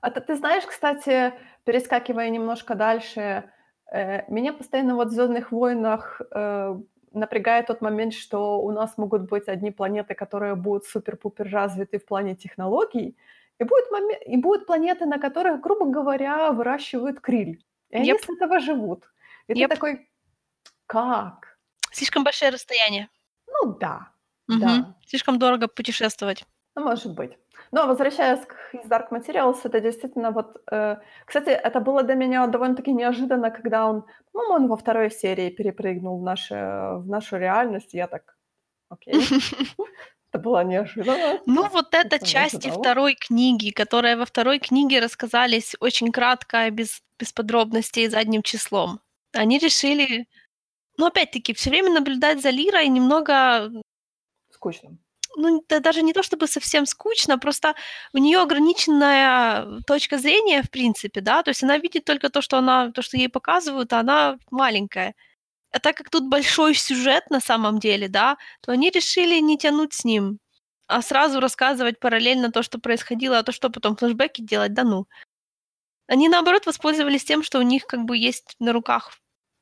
А 0.00 0.10
ты, 0.10 0.20
ты 0.20 0.36
знаешь, 0.36 0.64
кстати, 0.64 1.32
перескакивая 1.64 2.30
немножко 2.30 2.74
дальше, 2.74 3.50
э, 3.92 4.22
меня 4.32 4.52
постоянно 4.52 4.94
вот 4.94 5.08
в 5.08 5.10
«Звездных 5.10 5.52
войнах» 5.52 6.22
э, 6.30 6.76
напрягает 7.12 7.66
тот 7.66 7.80
момент, 7.82 8.14
что 8.14 8.60
у 8.62 8.70
нас 8.70 8.96
могут 8.96 9.22
быть 9.28 9.48
одни 9.48 9.70
планеты, 9.72 10.14
которые 10.14 10.54
будут 10.54 10.84
супер-пупер 10.86 11.50
развиты 11.50 11.98
в 11.98 12.06
плане 12.06 12.34
технологий, 12.36 13.16
и 13.58 13.64
будут, 13.64 13.90
моме- 13.92 14.22
и 14.24 14.36
будут 14.36 14.66
планеты, 14.66 15.04
на 15.06 15.18
которых, 15.18 15.60
грубо 15.60 15.84
говоря, 15.86 16.52
выращивают 16.52 17.20
криль. 17.20 17.62
И 17.90 17.96
они 17.96 18.12
Yep. 18.12 18.18
с 18.24 18.28
этого 18.30 18.60
живут. 18.60 19.04
И 19.50 19.54
ты 19.54 19.60
Yep. 19.64 19.68
такой, 19.68 20.08
как? 20.86 21.58
Слишком 21.92 22.24
большое 22.24 22.50
расстояние. 22.52 23.08
Ну 23.48 23.76
да, 23.78 24.08
Мгм. 24.48 24.60
да. 24.60 24.94
Слишком 25.06 25.38
дорого 25.38 25.68
путешествовать. 25.68 26.44
Ну, 26.76 26.84
может 26.84 27.14
быть. 27.14 27.36
Но 27.72 27.86
возвращаясь 27.86 28.44
к 28.46 28.74
из 28.74 28.86
Dark 28.88 29.10
Materials, 29.10 29.60
это 29.64 29.80
действительно 29.80 30.30
вот... 30.30 30.56
э, 30.72 30.96
Кстати, 31.26 31.50
это 31.50 31.80
было 31.80 32.02
для 32.02 32.14
меня 32.14 32.46
довольно-таки 32.46 32.92
неожиданно, 32.92 33.50
когда 33.50 33.86
он, 33.86 34.04
по-моему, 34.32 34.54
он 34.54 34.68
во 34.68 34.76
второй 34.76 35.10
серии 35.10 35.50
перепрыгнул 35.50 36.18
в, 36.20 36.22
наше, 36.22 36.54
в 36.54 37.06
нашу 37.08 37.36
реальность. 37.38 37.92
Я 37.94 38.06
так, 38.06 38.36
окей, 38.88 39.14
это 40.32 40.38
было 40.42 40.64
неожиданно. 40.64 41.40
Ну, 41.46 41.68
вот 41.68 41.90
части 42.22 42.56
ожидала. 42.68 42.82
второй 42.82 43.14
книги, 43.14 43.70
которые 43.70 44.16
во 44.16 44.24
второй 44.24 44.58
книге 44.58 45.00
рассказались 45.00 45.74
очень 45.80 46.12
кратко, 46.12 46.70
без, 46.70 47.02
без 47.18 47.32
подробностей, 47.32 48.08
задним 48.08 48.42
числом. 48.42 49.00
Они 49.32 49.58
решили, 49.58 50.26
ну, 50.98 51.06
опять-таки, 51.06 51.54
все 51.54 51.70
время 51.70 51.90
наблюдать 51.92 52.42
за 52.42 52.50
Лирой 52.50 52.88
немного, 52.88 53.70
Скучно. 54.50 54.98
ну, 55.36 55.64
да 55.68 55.80
даже 55.80 56.02
не 56.02 56.12
то 56.12 56.22
чтобы 56.22 56.46
совсем 56.48 56.86
скучно, 56.86 57.38
просто 57.38 57.74
у 58.12 58.18
нее 58.18 58.40
ограниченная 58.40 59.80
точка 59.86 60.18
зрения, 60.18 60.62
в 60.62 60.70
принципе, 60.70 61.20
да, 61.20 61.42
то 61.42 61.50
есть 61.50 61.62
она 61.62 61.78
видит 61.78 62.04
только 62.04 62.30
то, 62.30 62.42
что 62.42 62.58
она, 62.58 62.90
то, 62.92 63.02
что 63.02 63.16
ей 63.16 63.28
показывают, 63.28 63.92
а 63.92 64.00
она 64.00 64.38
маленькая. 64.50 65.14
А 65.72 65.80
так 65.80 65.96
как 65.96 66.10
тут 66.10 66.28
большой 66.30 66.74
сюжет 66.74 67.30
на 67.30 67.40
самом 67.40 67.78
деле, 67.80 68.08
да, 68.08 68.38
то 68.62 68.72
они 68.72 68.90
решили 68.90 69.40
не 69.40 69.58
тянуть 69.58 69.94
с 69.94 70.04
ним, 70.04 70.38
а 70.88 71.02
сразу 71.02 71.40
рассказывать 71.40 72.00
параллельно 72.00 72.52
то, 72.52 72.62
что 72.62 72.78
происходило, 72.80 73.38
а 73.38 73.42
то, 73.44 73.52
что 73.52 73.70
потом 73.70 73.96
флешбеки 73.96 74.42
делать, 74.42 74.74
да 74.74 74.84
ну. 74.84 75.06
Они, 76.10 76.28
наоборот, 76.28 76.66
воспользовались 76.66 77.24
тем, 77.24 77.44
что 77.44 77.60
у 77.60 77.62
них 77.62 77.86
как 77.86 78.04
бы 78.04 78.18
есть 78.18 78.56
на 78.58 78.72
руках 78.72 79.12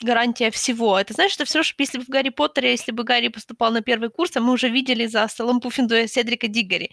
гарантия 0.01 0.51
всего. 0.51 0.99
Это 0.99 1.13
знаешь, 1.13 1.35
это 1.35 1.45
все, 1.45 1.63
что 1.63 1.75
если 1.83 1.99
бы 1.99 2.05
в 2.05 2.09
Гарри 2.09 2.31
Поттере, 2.31 2.71
если 2.71 2.91
бы 2.91 3.05
Гарри 3.05 3.29
поступал 3.29 3.71
на 3.71 3.83
первый 3.83 4.09
курс, 4.09 4.35
а 4.35 4.41
мы 4.41 4.55
уже 4.55 4.71
видели 4.71 5.05
за 5.05 5.29
столом 5.29 5.61
Пуффиндуя 5.61 6.07
Седрика 6.07 6.49
Диггери. 6.49 6.91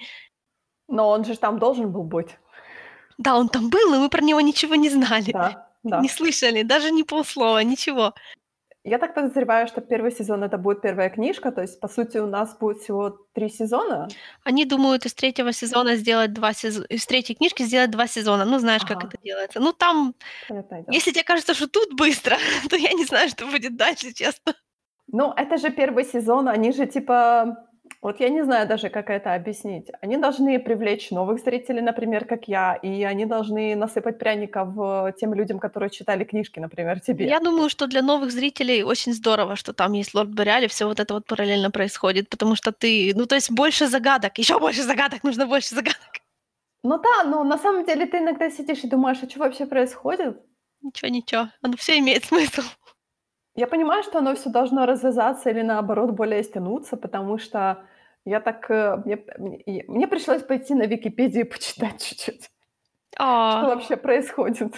Но 0.89 1.07
он 1.07 1.23
же 1.23 1.37
там 1.37 1.57
должен 1.57 1.89
был 1.89 2.03
быть. 2.03 2.37
Да, 3.17 3.37
он 3.37 3.47
там 3.47 3.69
был, 3.69 3.91
но 3.91 4.01
мы 4.01 4.09
про 4.09 4.21
него 4.21 4.41
ничего 4.41 4.75
не 4.75 4.89
знали. 4.89 5.31
Да, 5.31 5.69
да. 5.83 6.01
Не 6.01 6.09
слышали, 6.09 6.63
даже 6.63 6.91
ни 6.91 7.03
полслова, 7.03 7.59
ничего. 7.59 8.13
Я 8.87 8.99
так 8.99 9.15
подозреваю, 9.15 9.67
что 9.67 9.81
первый 9.81 10.11
сезон 10.11 10.43
это 10.43 10.59
будет 10.59 10.81
первая 10.81 11.09
книжка, 11.09 11.51
то 11.51 11.61
есть, 11.61 11.79
по 11.79 11.87
сути, 11.87 12.19
у 12.19 12.27
нас 12.27 12.55
будет 12.55 12.77
всего 12.77 13.09
три 13.33 13.49
сезона. 13.49 14.07
Они 14.43 14.63
думают 14.63 15.07
из 15.07 15.15
третьего 15.15 15.51
сезона 15.53 15.95
сделать 15.95 16.33
два 16.33 16.53
сезона, 16.53 16.85
из 16.89 17.03
третьей 17.07 17.35
книжки 17.35 17.63
сделать 17.63 17.89
два 17.89 18.05
сезона. 18.05 18.45
Ну, 18.45 18.59
знаешь, 18.59 18.83
как 18.83 18.97
Ага. 18.97 19.07
это 19.07 19.17
делается. 19.23 19.59
Ну, 19.59 19.73
там, 19.73 20.13
Понятное 20.47 20.81
дело. 20.83 20.93
если 20.93 21.11
тебе 21.11 21.23
кажется, 21.23 21.55
что 21.55 21.67
тут 21.67 21.95
быстро, 21.95 22.37
то 22.69 22.75
я 22.75 22.93
не 22.93 23.05
знаю, 23.05 23.29
что 23.29 23.47
будет 23.47 23.75
дальше, 23.75 24.13
честно. 24.13 24.53
Ну, 25.07 25.33
это 25.35 25.57
же 25.57 25.71
первый 25.71 26.05
сезон, 26.05 26.47
они 26.47 26.71
же 26.71 26.85
типа... 26.85 27.67
Вот 28.01 28.19
я 28.19 28.29
не 28.29 28.43
знаю 28.43 28.67
даже, 28.67 28.89
как 28.89 29.09
это 29.09 29.33
объяснить. 29.33 29.87
Они 30.01 30.17
должны 30.17 30.59
привлечь 30.59 31.11
новых 31.11 31.39
зрителей, 31.39 31.81
например, 31.81 32.25
как 32.25 32.47
я, 32.47 32.75
и 32.75 33.03
они 33.03 33.25
должны 33.25 33.75
насыпать 33.75 34.19
пряников 34.19 34.69
э, 34.77 35.13
тем 35.19 35.33
людям, 35.33 35.59
которые 35.59 35.89
читали 35.89 36.23
книжки, 36.23 36.59
например, 36.59 36.99
тебе. 36.99 37.27
Я 37.27 37.39
думаю, 37.39 37.69
что 37.69 37.87
для 37.87 38.01
новых 38.01 38.31
зрителей 38.31 38.83
очень 38.83 39.13
здорово, 39.13 39.55
что 39.55 39.73
там 39.73 39.93
есть 39.93 40.13
Лорд 40.13 40.29
Бореаль, 40.29 40.65
и 40.65 40.67
все 40.67 40.85
вот 40.85 40.99
это 40.99 41.15
вот 41.15 41.25
параллельно 41.25 41.71
происходит, 41.71 42.29
потому 42.29 42.55
что 42.55 42.71
ты, 42.71 43.11
ну, 43.15 43.25
то 43.25 43.35
есть 43.35 43.51
больше 43.51 43.87
загадок, 43.87 44.37
еще 44.37 44.59
больше 44.59 44.83
загадок, 44.83 45.23
нужно 45.23 45.47
больше 45.47 45.73
загадок. 45.75 46.21
Ну 46.83 46.99
да, 46.99 47.23
но 47.23 47.43
на 47.43 47.57
самом 47.57 47.85
деле 47.85 48.05
ты 48.05 48.19
иногда 48.19 48.51
сидишь 48.51 48.83
и 48.83 48.87
думаешь, 48.87 49.17
а 49.23 49.29
что 49.29 49.39
вообще 49.39 49.65
происходит? 49.65 50.37
Ничего, 50.83 51.09
ничего, 51.09 51.49
оно 51.63 51.75
все 51.77 51.97
имеет 51.97 52.25
смысл. 52.25 52.61
Я 53.55 53.67
понимаю, 53.67 54.03
что 54.03 54.19
оно 54.19 54.35
все 54.35 54.49
должно 54.49 54.85
развязаться 54.85 55.49
или 55.49 55.61
наоборот 55.61 56.11
более 56.11 56.43
стянуться, 56.43 56.97
потому 56.97 57.37
что 57.37 57.83
я 58.25 58.39
так... 58.41 58.69
э, 58.69 58.97
Мне, 59.05 59.17
мне- 59.37 59.85
мне 59.87 60.07
пришлось 60.07 60.43
пойти 60.43 60.75
на 60.75 60.83
Википедию 60.87 61.45
и 61.45 61.49
почитать 61.49 62.01
чуть-чуть. 62.03 62.43
что 63.13 63.17
А, 63.17 63.65
вообще 63.67 63.95
происходит. 63.95 64.73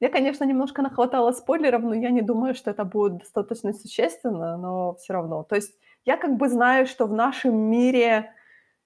Я, 0.00 0.08
конечно, 0.08 0.44
немножко 0.44 0.82
нахватала 0.82 1.32
спойлеров, 1.32 1.82
но 1.82 1.94
я 1.94 2.10
не 2.10 2.22
думаю, 2.22 2.54
что 2.54 2.70
это 2.70 2.84
будет 2.84 3.18
достаточно 3.18 3.72
существенно, 3.72 4.56
но 4.56 4.94
все 4.94 5.12
равно. 5.12 5.42
То 5.42 5.56
есть 5.56 5.78
я 6.04 6.16
как 6.16 6.36
бы 6.36 6.48
знаю, 6.48 6.86
что 6.86 7.06
в 7.06 7.12
нашем 7.12 7.56
мире 7.56 8.32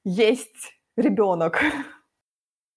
есть 0.04 0.74
ребенок 0.96 1.60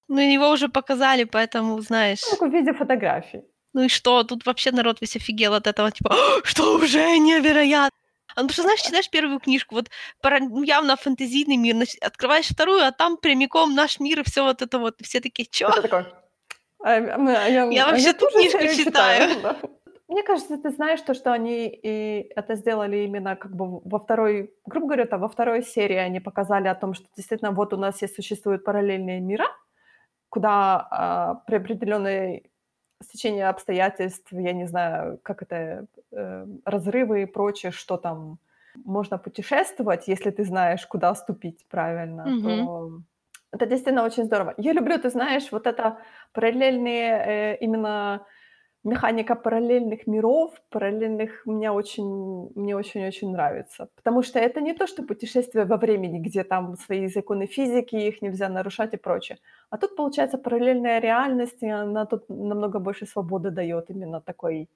ну, 0.07 0.19
его 0.19 0.49
уже 0.51 0.69
показали, 0.69 1.25
поэтому, 1.25 1.81
знаешь, 1.81 2.21
в 2.21 2.51
виде 2.51 2.73
фотографий. 2.73 3.43
Ну 3.77 3.83
и 3.83 3.89
что, 3.89 4.23
тут 4.23 4.45
вообще 4.47 4.71
народ 4.71 5.01
весь 5.01 5.15
офигел 5.15 5.53
от 5.53 5.67
этого, 5.67 5.91
типа, 5.91 6.09
«А, 6.11 6.43
что 6.43 6.75
уже 6.77 7.19
невероятно. 7.19 7.95
А 8.35 8.41
ну, 8.41 8.47
потому 8.47 8.53
что, 8.53 8.61
знаешь, 8.63 8.81
читаешь 8.81 9.09
первую 9.09 9.39
книжку, 9.39 9.75
вот 9.75 9.89
пара- 10.19 10.39
ну, 10.39 10.63
явно 10.63 10.95
фэнтезийный 10.95 11.57
мир, 11.57 11.75
нач- 11.75 11.99
открываешь 12.01 12.47
вторую, 12.47 12.83
а 12.83 12.91
там 12.91 13.17
прямиком 13.17 13.75
наш 13.75 13.99
мир 13.99 14.19
и 14.19 14.23
все 14.23 14.43
вот 14.43 14.63
это 14.63 14.79
вот, 14.79 14.99
и 15.01 15.03
все 15.03 15.19
такие, 15.19 15.45
чё? 15.45 15.69
Это 15.69 15.81
такой... 15.83 16.05
«А, 16.83 16.99
мы- 16.99 17.35
а 17.35 17.47
я, 17.47 17.65
Я 17.71 17.85
а 17.85 17.91
вообще 17.91 18.13
ту 18.13 18.27
книжку 18.31 18.57
читаю». 18.75 19.29
да. 19.43 19.55
Мне 20.07 20.23
кажется, 20.23 20.57
ты 20.57 20.71
знаешь 20.71 21.01
то, 21.01 21.13
что 21.13 21.31
они 21.31 21.67
и 21.67 22.31
это 22.35 22.55
сделали 22.55 22.97
именно 23.05 23.35
как 23.35 23.55
бы 23.55 23.79
во 23.83 23.99
второй, 23.99 24.49
грубо 24.65 24.87
говоря, 24.87 25.03
это 25.03 25.17
во 25.19 25.27
второй 25.27 25.63
серии 25.63 25.97
они 25.97 26.19
показали 26.19 26.67
о 26.67 26.75
том, 26.75 26.95
что 26.95 27.05
действительно 27.15 27.51
вот 27.51 27.73
у 27.73 27.77
нас 27.77 28.01
есть 28.01 28.15
существуют 28.15 28.63
параллельные 28.63 29.19
мира, 29.19 29.45
куда 30.29 30.87
а, 30.91 31.35
при 31.45 31.57
определенной 31.57 32.49
стечении 33.03 33.41
обстоятельств, 33.41 34.27
я 34.31 34.53
не 34.53 34.65
знаю, 34.67 35.19
как 35.23 35.41
это, 35.43 35.87
э, 36.11 36.45
разрывы 36.65 37.23
и 37.23 37.25
прочее, 37.25 37.71
что 37.71 37.97
там 37.97 38.39
можно 38.85 39.17
путешествовать, 39.17 40.07
если 40.07 40.31
ты 40.31 40.43
знаешь, 40.45 40.85
куда 40.87 41.13
ступить 41.15 41.67
правильно, 41.69 42.33
Мгм. 42.33 42.69
то 42.71 43.01
это 43.51 43.65
действительно 43.65 44.03
очень 44.05 44.25
здорово. 44.25 44.53
Я 44.57 44.73
люблю, 44.73 44.97
ты 44.99 45.09
знаешь, 45.09 45.51
вот 45.51 45.67
это 45.67 45.99
параллельные 46.33 47.53
э, 47.53 47.57
именно 47.61 48.25
механика 48.87 49.35
параллельных 49.35 50.07
миров, 50.07 50.51
параллельных 50.69 51.45
мне 51.45 51.71
очень, 51.71 52.51
мне 52.55 52.75
очень-очень 52.75 53.31
нравится. 53.31 53.87
Потому 53.95 54.23
что 54.23 54.39
это 54.39 54.61
не 54.61 54.73
то, 54.73 54.87
что 54.87 55.03
путешествие 55.03 55.65
во 55.65 55.77
времени, 55.77 56.19
где 56.19 56.43
там 56.43 56.75
свои 56.77 57.07
законы 57.07 57.47
физики, 57.47 57.95
их 57.95 58.21
нельзя 58.21 58.49
нарушать 58.49 58.93
и 58.93 58.97
прочее. 58.97 59.37
А 59.69 59.77
тут, 59.77 59.95
получается, 59.95 60.37
параллельная 60.37 60.99
реальность, 60.99 61.63
и 61.63 61.69
она 61.69 62.05
тут 62.05 62.29
намного 62.29 62.79
больше 62.79 63.05
свободы 63.05 63.51
дает 63.51 63.89
именно 63.89 64.21
такой 64.21 64.69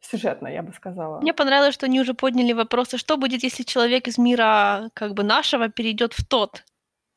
сюжетной, 0.00 0.54
я 0.54 0.62
бы 0.62 0.72
сказала. 0.72 1.20
Мне 1.20 1.34
понравилось, 1.34 1.74
что 1.74 1.86
они 1.86 2.00
уже 2.00 2.14
подняли 2.14 2.52
вопрос, 2.52 2.94
а 2.94 2.98
что 2.98 3.16
будет, 3.16 3.42
если 3.42 3.64
человек 3.64 4.08
из 4.08 4.18
мира 4.18 4.90
как 4.94 5.14
бы 5.14 5.24
нашего 5.24 5.68
перейдет 5.68 6.12
в 6.12 6.24
тот? 6.26 6.64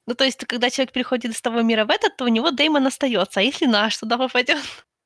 Ну, 0.08 0.16
то 0.16 0.24
есть, 0.24 0.46
когда 0.46 0.70
человек 0.70 0.92
переходит 0.94 1.32
из 1.32 1.42
того 1.42 1.62
мира 1.62 1.86
в 1.86 1.92
этот, 1.92 2.18
то 2.18 2.26
у 2.26 2.28
него 2.28 2.50
Деймон 2.52 2.88
остается, 2.88 3.40
а 3.40 3.44
если 3.44 3.68
наш 3.68 3.98
туда 3.98 4.18
попадет? 4.18 4.58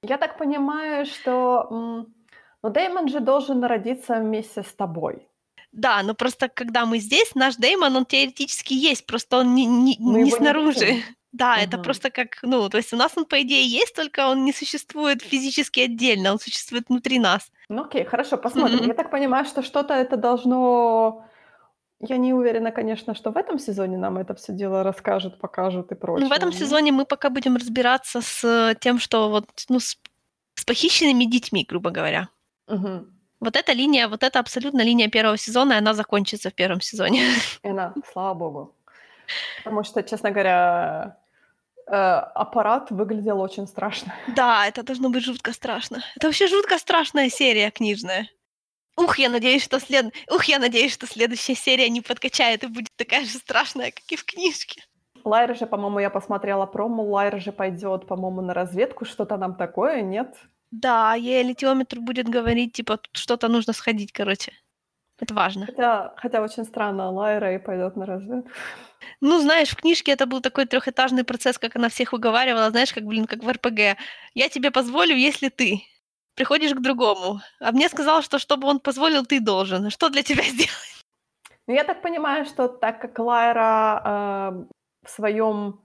Я 0.07 0.17
так 0.17 0.37
понимаю, 0.37 1.05
что 1.05 1.67
ну, 1.69 2.69
Деймон 2.69 3.07
же 3.09 3.19
должен 3.19 3.63
родиться 3.63 4.15
вместе 4.15 4.63
с 4.63 4.73
тобой. 4.73 5.27
Да, 5.71 6.01
но 6.03 6.13
просто 6.13 6.47
когда 6.47 6.85
мы 6.85 6.99
здесь, 6.99 7.35
наш 7.35 7.55
Деймон, 7.57 7.95
он 7.95 8.05
теоретически 8.05 8.73
есть, 8.73 9.05
просто 9.05 9.39
он 9.39 9.55
не, 9.55 9.65
не, 9.65 9.97
не 9.97 10.31
снаружи. 10.31 10.93
Не 10.93 11.03
да, 11.33 11.53
угу. 11.53 11.61
это 11.61 11.77
просто 11.77 12.09
как, 12.11 12.39
ну, 12.43 12.69
то 12.69 12.77
есть 12.77 12.93
у 12.93 12.95
нас 12.95 13.11
он, 13.17 13.25
по 13.25 13.41
идее, 13.41 13.67
есть, 13.67 13.93
только 13.93 14.27
он 14.27 14.45
не 14.45 14.53
существует 14.53 15.21
физически 15.21 15.81
отдельно, 15.81 16.31
он 16.31 16.39
существует 16.39 16.85
внутри 16.87 17.19
нас. 17.19 17.51
Ну 17.67 17.83
окей, 17.83 18.05
хорошо, 18.05 18.37
посмотрим. 18.37 18.79
Mm-hmm. 18.79 18.87
Я 18.87 18.93
так 18.93 19.11
понимаю, 19.11 19.45
что 19.45 19.61
что-то 19.61 19.93
это 19.93 20.15
должно 20.15 21.25
я 21.99 22.17
не 22.17 22.33
уверена, 22.33 22.71
конечно, 22.71 23.15
что 23.15 23.31
в 23.31 23.37
этом 23.37 23.59
сезоне 23.59 23.97
нам 23.97 24.17
это 24.17 24.35
все 24.35 24.53
дело 24.53 24.83
расскажут, 24.83 25.39
покажут 25.39 25.91
и 25.91 25.95
прочее. 25.95 26.27
Ну, 26.27 26.33
в 26.33 26.37
этом 26.37 26.51
сезоне 26.51 26.91
мы 26.91 27.05
пока 27.05 27.29
будем 27.29 27.55
разбираться 27.55 28.21
с 28.21 28.75
тем, 28.81 28.99
что 28.99 29.29
вот, 29.29 29.45
ну, 29.69 29.79
с, 29.79 29.97
с 30.55 30.65
похищенными 30.65 31.25
детьми, 31.25 31.65
грубо 31.67 31.91
говоря. 31.91 32.29
Угу. 32.67 33.07
Вот 33.39 33.55
эта 33.55 33.73
линия, 33.73 34.07
вот 34.07 34.23
эта 34.23 34.39
абсолютно 34.39 34.81
линия 34.81 35.07
первого 35.07 35.37
сезона, 35.37 35.73
и 35.73 35.77
она 35.77 35.93
закончится 35.93 36.49
в 36.49 36.53
первом 36.53 36.81
сезоне. 36.81 37.21
И 37.63 37.69
она, 37.69 37.93
слава 38.11 38.33
богу. 38.33 38.75
Потому 39.63 39.83
что, 39.83 40.03
честно 40.03 40.31
говоря, 40.31 41.17
э, 41.87 41.91
аппарат 41.93 42.91
выглядел 42.91 43.39
очень 43.39 43.67
страшно. 43.67 44.13
Да, 44.35 44.67
это 44.67 44.83
должно 44.83 45.09
быть 45.09 45.23
жутко 45.23 45.53
страшно. 45.53 46.03
Это 46.15 46.27
вообще 46.27 46.47
жутко 46.47 46.77
страшная 46.77 47.29
серия 47.29 47.71
книжная. 47.71 48.27
Ух, 48.97 49.17
я 49.17 49.29
надеюсь, 49.29 49.63
что 49.63 49.79
след... 49.79 50.13
Ух, 50.29 50.45
я 50.45 50.59
надеюсь, 50.59 50.93
что 50.93 51.05
следующая 51.05 51.55
серия 51.55 51.89
не 51.89 52.01
подкачает 52.01 52.63
и 52.63 52.67
будет 52.67 52.95
такая 52.95 53.25
же 53.25 53.37
страшная, 53.37 53.91
как 53.91 54.09
и 54.09 54.15
в 54.15 54.23
книжке. 54.23 54.83
Лайра 55.25 55.55
же, 55.55 55.65
по-моему, 55.65 55.99
я 55.99 56.09
посмотрела 56.09 56.65
промо, 56.65 57.03
Лайра 57.03 57.39
же 57.39 57.51
пойдет, 57.51 58.07
по-моему, 58.07 58.41
на 58.41 58.53
разведку, 58.53 59.05
что-то 59.05 59.37
нам 59.37 59.55
такое, 59.55 60.01
нет? 60.01 60.35
Да, 60.71 61.15
ей 61.15 61.43
литиометр 61.43 61.99
будет 61.99 62.29
говорить, 62.29 62.73
типа, 62.73 62.99
что-то 63.11 63.47
нужно 63.47 63.73
сходить, 63.73 64.11
короче. 64.11 64.53
Это 65.19 65.33
важно. 65.33 65.65
Хотя, 65.65 66.13
хотя 66.17 66.41
очень 66.41 66.65
странно, 66.65 67.09
Лайра 67.09 67.55
и 67.55 67.57
пойдет 67.57 67.95
на 67.95 68.05
разведку. 68.05 68.49
Ну, 69.21 69.39
знаешь, 69.39 69.69
в 69.69 69.77
книжке 69.77 70.11
это 70.11 70.25
был 70.25 70.41
такой 70.41 70.65
трехэтажный 70.65 71.23
процесс, 71.23 71.57
как 71.57 71.75
она 71.75 71.89
всех 71.89 72.13
уговаривала, 72.13 72.69
знаешь, 72.69 72.93
как, 72.93 73.05
блин, 73.05 73.25
как 73.25 73.43
в 73.43 73.49
РПГ. 73.49 73.97
Я 74.33 74.49
тебе 74.49 74.71
позволю, 74.71 75.15
если 75.15 75.49
ты 75.49 75.83
приходишь 76.35 76.73
к 76.73 76.81
другому. 76.81 77.39
А 77.59 77.71
мне 77.71 77.89
сказал, 77.89 78.21
что 78.21 78.39
чтобы 78.39 78.67
он 78.67 78.79
позволил, 78.79 79.25
ты 79.25 79.39
должен. 79.39 79.89
Что 79.89 80.09
для 80.09 80.21
тебя 80.21 80.43
сделать? 80.53 81.05
Ну, 81.67 81.73
я 81.73 81.83
так 81.83 82.01
понимаю, 82.01 82.45
что 82.45 82.67
так 82.67 83.01
как 83.01 83.17
Лайра 83.19 84.01
э, 84.05 84.65
в 85.05 85.09
своем 85.09 85.79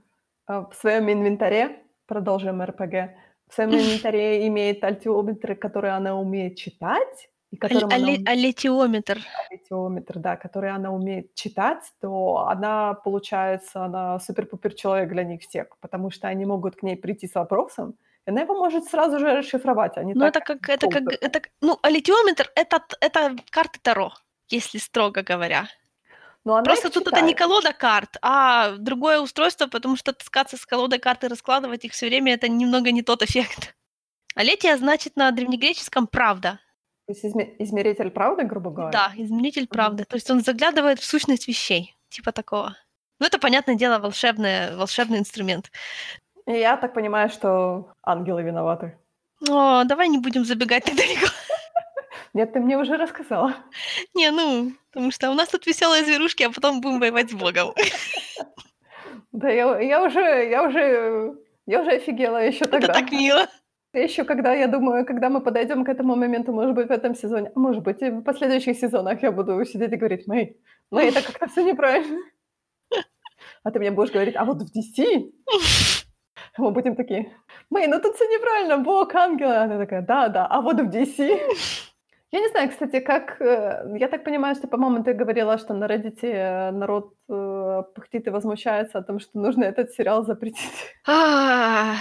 э, 0.49 0.65
в 0.71 0.75
своем 0.75 1.11
инвентаре, 1.11 1.83
продолжим 2.07 2.63
РПГ, 2.63 3.15
в 3.49 3.55
своем 3.55 3.71
инвентаре 3.71 4.47
имеет 4.47 4.85
альтиометры, 4.85 5.55
которые 5.55 5.95
она 5.95 6.19
умеет 6.19 6.57
читать, 6.57 7.31
и 7.51 7.57
которым 7.57 7.91
Аль- 7.91 8.03
она... 8.03 8.31
Алетиометр. 8.31 9.19
Алетиометр, 9.51 10.19
да, 10.19 10.37
который 10.37 10.71
она 10.71 10.93
умеет 10.93 11.35
читать, 11.35 11.83
то 12.01 12.47
она, 12.49 12.95
получается, 12.95 13.85
она 13.85 14.21
супер-пупер 14.21 14.75
человек 14.75 15.09
для 15.11 15.25
них 15.25 15.43
всех, 15.43 15.67
потому 15.81 16.11
что 16.11 16.29
они 16.29 16.45
могут 16.45 16.77
к 16.77 16.83
ней 16.83 16.97
прийти 16.97 17.27
с 17.27 17.35
вопросом, 17.35 17.95
его 18.39 18.55
может 18.55 18.85
сразу 18.85 19.19
же 19.19 19.35
расшифровать, 19.35 19.97
а 19.97 20.05
не 20.05 20.15
Ну, 20.15 20.25
это 20.25 20.41
как, 20.41 20.69
это 20.69 20.89
как, 20.89 21.03
это, 21.21 21.43
ну, 21.61 21.79
алитиометр 21.83 22.51
это, 22.55 22.85
это 23.01 23.37
карты 23.51 23.81
Таро, 23.83 24.13
если 24.49 24.79
строго 24.79 25.23
говоря. 25.23 25.69
Но 26.45 26.55
она 26.55 26.65
Просто 26.65 26.89
тут 26.89 27.05
читает. 27.05 27.19
это 27.19 27.27
не 27.27 27.35
колода 27.35 27.73
карт, 27.73 28.17
а 28.23 28.77
другое 28.77 29.21
устройство, 29.21 29.67
потому 29.67 29.97
что 29.97 30.13
таскаться 30.13 30.57
с 30.57 30.65
колодой 30.65 30.99
карты 30.99 31.27
и 31.27 31.29
раскладывать 31.29 31.85
их 31.85 31.93
все 31.93 32.07
время 32.07 32.35
это 32.35 32.49
немного 32.49 32.93
не 32.93 33.03
тот 33.03 33.23
эффект. 33.23 33.75
Алетия 34.35 34.77
значит 34.77 35.17
на 35.17 35.31
древнегреческом 35.33 36.07
правда. 36.07 36.61
То 37.07 37.13
есть 37.13 37.25
изме- 37.25 37.57
измеритель 37.59 38.11
правды, 38.11 38.45
грубо 38.45 38.71
говоря? 38.71 38.93
Да, 38.93 39.13
измеритель 39.17 39.67
правды. 39.67 40.05
Mm-hmm. 40.05 40.07
То 40.07 40.15
есть 40.15 40.31
он 40.31 40.41
заглядывает 40.41 41.01
в 41.01 41.05
сущность 41.05 41.49
вещей, 41.49 41.97
типа 42.09 42.31
такого. 42.33 42.77
Ну, 43.19 43.27
это, 43.27 43.39
понятное 43.39 43.75
дело, 43.75 43.99
волшебный, 43.99 44.77
волшебный 44.77 45.19
инструмент. 45.19 45.71
И 46.47 46.53
я 46.53 46.77
так 46.77 46.95
понимаю, 46.95 47.29
что 47.29 47.93
ангелы 48.03 48.43
виноваты. 48.43 48.99
О, 49.49 49.85
давай 49.85 50.09
не 50.09 50.19
будем 50.19 50.45
забегать 50.45 50.85
так 50.85 50.97
далеко. 50.97 51.27
Нет, 52.35 52.53
ты 52.53 52.61
мне 52.61 52.79
уже 52.79 52.97
рассказала. 52.97 53.55
Не, 54.15 54.31
ну, 54.31 54.73
потому 54.93 55.11
что 55.11 55.31
у 55.31 55.35
нас 55.35 55.49
тут 55.49 55.67
веселые 55.67 56.05
зверушки, 56.05 56.45
а 56.45 56.51
потом 56.51 56.81
будем 56.81 57.01
воевать 57.01 57.31
с 57.31 57.35
Богом. 57.35 57.75
Да, 59.33 59.49
я, 59.49 59.79
я 59.81 60.05
уже, 60.05 60.21
я 60.49 60.65
уже, 60.65 61.35
я 61.67 61.81
уже 61.83 61.91
офигела 61.93 62.39
еще 62.45 62.67
тогда. 62.67 62.89
Это 62.89 62.93
так 62.93 63.13
мило. 63.13 63.47
Еще 63.93 64.25
когда, 64.25 64.55
я 64.55 64.69
думаю, 64.69 65.05
когда 65.05 65.31
мы 65.31 65.41
подойдем 65.41 65.85
к 65.85 65.89
этому 65.89 66.15
моменту, 66.15 66.53
может 66.53 66.75
быть, 66.75 66.89
в 66.89 66.93
этом 66.93 67.15
сезоне, 67.17 67.51
а 67.55 67.59
может 67.59 67.83
быть, 67.83 68.03
и 68.03 68.11
в 68.11 68.23
последующих 68.23 68.77
сезонах 68.77 69.23
я 69.23 69.33
буду 69.33 69.65
сидеть 69.65 69.93
и 69.93 69.97
говорить, 69.97 70.29
Мэй, 70.29 70.57
Мэй, 70.93 71.09
это 71.09 71.23
как-то 71.23 71.49
все 71.49 71.65
неправильно. 71.65 72.21
А 73.63 73.71
ты 73.71 73.79
мне 73.79 73.91
будешь 73.91 74.13
говорить, 74.13 74.37
а 74.37 74.45
вот 74.45 74.63
в 74.63 74.77
DC 74.77 75.33
мы 76.61 76.71
будем 76.71 76.97
такие, 76.97 77.33
Мэй, 77.71 77.87
ну 77.87 78.01
тут 78.01 78.15
все 78.17 78.25
неправильно, 78.27 78.79
Бог, 78.79 79.15
ангел. 79.15 79.51
Она 79.51 79.79
такая, 79.79 80.03
да, 80.03 80.29
да, 80.29 80.47
а 80.47 80.61
вот 80.61 80.81
в 80.81 80.89
DC. 80.89 81.41
Я 82.33 82.41
не 82.41 82.49
знаю, 82.49 82.71
кстати, 82.71 83.01
как... 83.01 83.41
Э, 83.41 83.97
я 83.99 84.07
так 84.07 84.23
понимаю, 84.25 84.55
что, 84.55 84.69
по-моему, 84.69 85.03
ты 85.03 85.15
говорила, 85.15 85.59
что 85.59 85.75
на 85.75 85.87
Reddit 85.87 86.21
э, 86.23 86.71
народ 86.71 87.15
э, 87.29 87.83
пыхтит 87.95 88.29
и 88.29 88.31
возмущается 88.31 88.99
о 88.99 89.03
том, 89.03 89.19
что 89.19 89.41
нужно 89.41 89.65
этот 89.65 89.91
сериал 89.91 90.25
запретить. 90.25 90.95
А, 91.09 91.97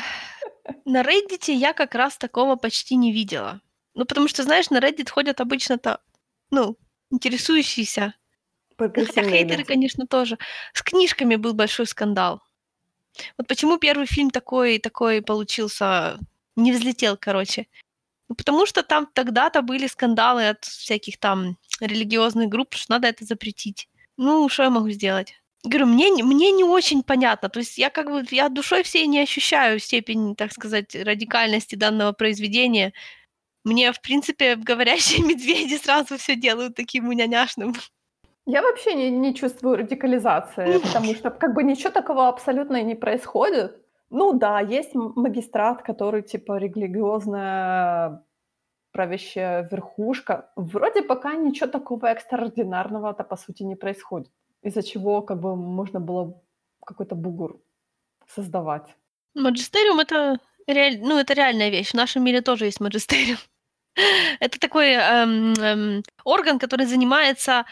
на 0.86 1.02
Reddit 1.02 1.52
я 1.52 1.74
как 1.74 1.96
раз 1.96 2.18
такого 2.18 2.58
почти 2.58 2.96
не 2.96 3.12
видела. 3.12 3.62
Ну, 3.96 4.06
потому 4.06 4.28
что, 4.28 4.44
знаешь, 4.44 4.70
на 4.70 4.78
Reddit 4.78 5.10
ходят 5.10 5.42
обычно-то, 5.42 6.00
ну, 6.52 6.78
интересующиеся. 7.10 8.14
Хотя 8.78 9.24
хейтеры, 9.24 9.64
конечно, 9.64 10.06
тоже. 10.06 10.38
С 10.74 10.84
книжками 10.84 11.38
был 11.38 11.54
большой 11.54 11.88
скандал. 11.88 12.42
Вот 13.38 13.48
почему 13.48 13.78
первый 13.78 14.06
фильм 14.06 14.30
такой, 14.30 14.80
такой 14.80 15.22
получился, 15.22 16.20
не 16.56 16.72
взлетел, 16.72 17.18
короче. 17.18 17.68
Ну, 18.30 18.36
потому 18.36 18.66
что 18.66 18.84
там 18.84 19.08
тогда-то 19.14 19.62
были 19.62 19.88
скандалы 19.88 20.50
от 20.50 20.64
всяких 20.64 21.18
там 21.20 21.58
религиозных 21.80 22.48
групп, 22.50 22.76
что 22.76 22.94
надо 22.94 23.08
это 23.08 23.26
запретить. 23.26 23.90
Ну, 24.18 24.48
что 24.50 24.64
я 24.64 24.70
могу 24.70 24.90
сделать? 24.92 25.34
Говорю, 25.64 25.88
мне, 25.88 26.24
мне 26.24 26.52
не 26.52 26.64
очень 26.64 27.04
понятно. 27.04 27.50
То 27.50 27.60
есть 27.60 27.78
я 27.78 27.90
как 27.90 28.08
бы, 28.10 28.26
я 28.32 28.50
душой 28.50 28.84
всей 28.84 29.08
не 29.08 29.20
ощущаю 29.20 29.80
степень, 29.80 30.36
так 30.36 30.54
сказать, 30.54 30.96
радикальности 30.96 31.76
данного 31.76 32.14
произведения. 32.14 32.94
Мне, 33.66 33.92
в 33.92 34.02
принципе, 34.02 34.56
говорящие 34.56 35.24
медведи 35.26 35.76
сразу 35.76 36.18
все 36.18 36.36
делают 36.36 36.76
таким 36.76 37.10
уняняшным. 37.10 37.76
Я 38.50 38.64
вообще 38.64 38.96
не, 38.96 39.12
не 39.12 39.36
чувствую 39.36 39.78
радикализации, 39.78 40.80
потому 40.80 41.14
что 41.14 41.30
как 41.30 41.54
бы 41.54 41.64
ничего 41.64 41.92
такого 41.92 42.28
абсолютно 42.28 42.78
и 42.78 42.84
не 42.84 42.96
происходит. 42.96 43.80
Ну 44.10 44.34
да, 44.34 44.60
есть 44.60 44.96
магистрат, 44.96 45.84
который 45.84 46.24
типа 46.24 46.58
религиозная 46.58 48.24
правящая 48.92 49.70
верхушка. 49.72 50.52
Вроде 50.56 51.04
пока 51.04 51.36
ничего 51.36 51.68
такого 51.68 52.08
экстраординарного-то 52.08 53.24
по 53.24 53.38
сути 53.38 53.62
не 53.64 53.76
происходит, 53.76 54.32
из-за 54.64 54.82
чего 54.82 55.22
как 55.22 55.40
бы 55.40 55.56
можно 55.56 56.00
было 56.00 56.42
какой-то 56.84 57.14
бугур 57.14 57.62
создавать. 58.28 58.96
Маджистериум 59.36 60.00
это, 60.00 60.40
реаль... 60.66 61.00
ну, 61.02 61.20
это 61.20 61.36
реальная 61.36 61.70
вещь. 61.70 61.92
В 61.92 61.98
нашем 61.98 62.24
мире 62.24 62.42
тоже 62.42 62.66
есть 62.66 62.82
маджистериум. 62.82 63.38
Это 64.40 64.60
такой 64.60 64.92
эм, 64.94 65.54
эм, 65.54 66.04
орган, 66.24 66.58
который 66.58 66.86
занимается 66.86 67.66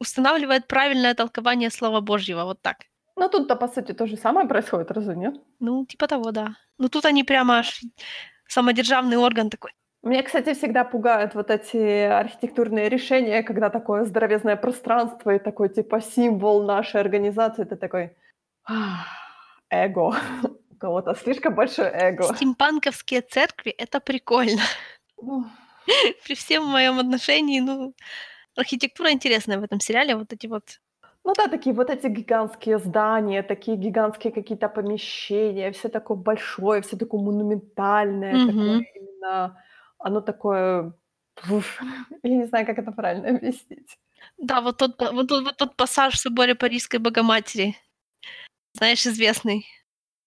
устанавливает 0.00 0.66
правильное 0.66 1.14
толкование 1.14 1.70
Слова 1.70 2.00
Божьего, 2.00 2.44
вот 2.44 2.60
так. 2.62 2.76
Ну, 3.16 3.28
тут-то, 3.28 3.56
по 3.56 3.68
сути, 3.68 3.92
то 3.92 4.06
же 4.06 4.16
самое 4.16 4.48
происходит, 4.48 4.90
разве 4.90 5.14
нет? 5.14 5.34
Ну, 5.60 5.84
типа 5.86 6.06
того, 6.06 6.30
да. 6.32 6.56
Ну, 6.78 6.88
тут 6.88 7.04
они 7.04 7.24
прямо 7.24 7.58
аж 7.58 7.80
самодержавный 8.48 9.16
орган 9.16 9.50
такой. 9.50 9.72
Меня, 10.02 10.22
кстати, 10.22 10.54
всегда 10.54 10.84
пугают 10.84 11.34
вот 11.34 11.50
эти 11.50 11.76
архитектурные 12.06 12.88
решения, 12.88 13.42
когда 13.42 13.68
такое 13.68 14.04
здоровезное 14.04 14.56
пространство 14.56 15.30
и 15.34 15.38
такой, 15.38 15.68
типа, 15.68 16.00
символ 16.00 16.64
нашей 16.64 17.00
организации, 17.02 17.64
ты 17.64 17.76
такой, 17.76 18.16
эго, 19.68 20.14
кого-то 20.80 21.14
слишком 21.14 21.54
большое 21.54 21.90
эго. 21.92 22.34
Стимпанковские 22.34 23.20
церкви- 23.20 23.74
это 23.76 24.00
прикольно. 24.00 24.62
Ну, 25.20 25.44
При 26.24 26.34
всем 26.34 26.64
моем 26.64 26.98
отношении, 26.98 27.60
ну, 27.60 27.94
архитектура 28.56 29.12
интересная 29.12 29.58
в 29.58 29.64
этом 29.64 29.80
сериале. 29.80 30.16
Вот 30.16 30.32
эти 30.32 30.46
вот 30.46 30.80
ну 31.24 31.34
да, 31.36 31.48
такие 31.48 31.74
вот 31.74 31.90
эти 31.90 32.06
гигантские 32.06 32.78
здания, 32.78 33.42
такие 33.42 33.76
гигантские 33.76 34.32
какие-то 34.32 34.68
помещения, 34.68 35.70
все 35.72 35.88
такое 35.88 36.16
большое, 36.16 36.80
все 36.82 36.96
такое 36.96 37.20
монументальное, 37.20 38.38
такое 38.40 38.80
Мгм. 38.80 38.86
именно, 38.94 39.62
оно 39.98 40.20
такое, 40.22 40.94
уф, 41.50 41.80
я 42.22 42.30
не 42.36 42.46
знаю, 42.46 42.66
как 42.66 42.78
это 42.78 42.92
правильно 42.92 43.28
объяснить. 43.36 43.98
Да, 44.38 44.60
вот 44.60 44.78
тот 44.78 44.96
па 44.96 45.12
вот 45.12 45.28
тот 45.28 45.44
вот 45.44 45.56
тот 45.56 45.76
пассаж 45.76 46.14
в 46.14 46.18
соборе 46.18 46.54
Парижской 46.54 46.98
Богоматери, 47.00 47.76
знаешь, 48.74 49.06
известный, 49.06 49.66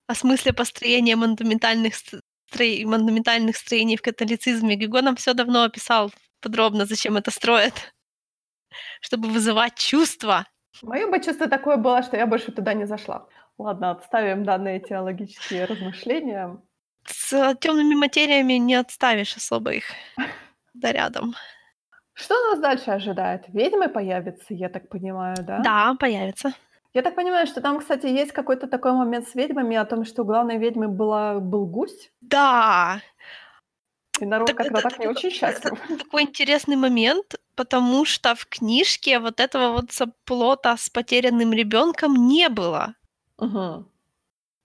о 0.08 0.16
смысле 0.16 0.54
построения 0.54 1.16
монументальных 1.16 1.96
ст 1.96 2.16
строй 2.52 2.86
монументальных 2.86 3.58
строений 3.58 3.98
в 3.98 4.02
католицизме. 4.04 4.76
Гюго 4.76 5.02
нам 5.02 5.16
всё 5.16 5.34
давно 5.34 5.64
описал 5.64 6.12
подробно, 6.42 6.86
зачем 6.86 7.18
это 7.18 7.32
строят. 7.32 7.94
Чтобы 9.02 9.30
вызывать 9.30 9.76
чувства. 9.76 10.46
Моё 10.82 11.10
бы 11.10 11.20
чувство 11.22 11.48
такое 11.48 11.78
было, 11.78 12.02
что 12.04 12.18
я 12.18 12.26
больше 12.26 12.52
туда 12.52 12.74
не 12.74 12.86
зашла. 12.86 13.28
Ладно, 13.58 13.92
отставим 13.92 14.44
данные 14.44 14.80
теологические 14.80 15.66
размышления. 15.66 16.58
С 17.06 17.56
тёмными 17.60 17.96
материями 17.96 18.54
не 18.54 18.76
отставишь 18.76 19.36
особо 19.38 19.72
их. 19.72 19.86
Да 20.74 20.92
рядом. 20.92 21.36
Что 22.14 22.34
нас 22.50 22.60
дальше 22.60 22.90
ожидает? 22.92 23.44
Ведьмы 23.48 23.90
появятся, 23.90 24.54
я 24.54 24.70
так 24.70 24.90
понимаю, 24.90 25.36
да? 25.42 25.60
Да, 25.60 25.96
появится. 26.00 26.54
Я 26.94 27.02
так 27.02 27.16
понимаю, 27.16 27.48
что 27.48 27.60
там, 27.62 27.80
кстати, 27.80 28.06
есть 28.06 28.32
какой-то 28.32 28.68
такой 28.68 28.92
момент 28.94 29.28
с 29.28 29.36
ведьмами 29.36 29.76
о 29.76 29.86
том, 29.86 30.06
что 30.06 30.22
у 30.22 30.26
главной 30.26 30.58
ведьмы 30.58 30.88
была 30.88 31.40
был 31.40 31.66
гусь, 31.66 32.12
Да! 32.22 33.02
И 34.22 34.26
народ 34.26 34.48
Так 34.48 34.58
как-то 34.58 34.80
это 34.80 34.90
так 34.90 35.00
не 35.00 35.06
это 35.06 35.12
очень 35.20 35.30
это 35.42 35.70
счастлив. 35.70 35.80
такой 36.00 36.24
интересный 36.24 36.76
момент, 36.76 37.36
потому 37.56 38.06
что 38.06 38.36
в 38.36 38.46
книжке 38.48 39.20
вот 39.20 39.40
этого 39.40 39.74
вот 39.74 39.92
сабплота 39.92 40.78
с 40.78 40.90
потерянным 40.90 41.54
ребёнком 41.54 42.16
не 42.28 42.50
было. 42.50 42.96
Мгм. 43.40 43.86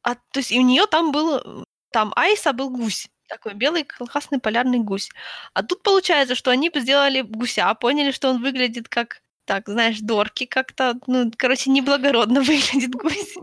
А, 0.02 0.14
то 0.14 0.38
есть 0.40 0.52
и 0.52 0.58
у 0.58 0.62
неё 0.62 0.86
там 0.86 1.12
был, 1.12 1.64
там 1.92 2.12
Айс, 2.16 2.46
а 2.46 2.52
был 2.52 2.70
гусь. 2.70 3.08
Такой 3.28 3.54
белый 3.54 3.84
классный 3.84 4.40
полярный 4.40 4.78
гусь. 4.78 5.10
А 5.54 5.62
тут 5.62 5.82
получается, 5.82 6.34
что 6.34 6.50
они 6.50 6.70
сделали 6.74 7.20
гуся, 7.22 7.74
поняли, 7.74 8.10
что 8.12 8.30
он 8.30 8.42
выглядит 8.42 8.88
как, 8.88 9.20
так, 9.44 9.68
знаешь, 9.68 9.98
дорки 10.00 10.46
как-то, 10.46 10.94
ну, 11.06 11.30
короче, 11.36 11.70
неблагородно 11.70 12.40
выглядит 12.42 12.92
гусь. 12.94 13.34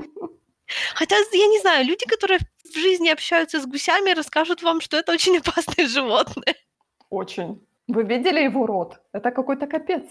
Хотя, 0.95 1.16
я 1.32 1.47
не 1.47 1.59
знаю, 1.59 1.86
люди, 1.86 2.05
которые 2.05 2.39
в 2.63 2.78
жизни 2.78 3.09
общаются 3.09 3.59
с 3.59 3.66
гусями, 3.66 4.11
расскажут 4.16 4.63
вам, 4.63 4.82
что 4.82 4.97
это 4.97 5.11
очень 5.11 5.38
опасное 5.45 5.88
животное. 5.88 6.55
Очень. 7.09 7.66
Вы 7.88 8.03
видели 8.03 8.39
его 8.41 8.66
рот? 8.66 8.99
Это 9.13 9.30
какой-то 9.32 9.68
капец. 9.68 10.03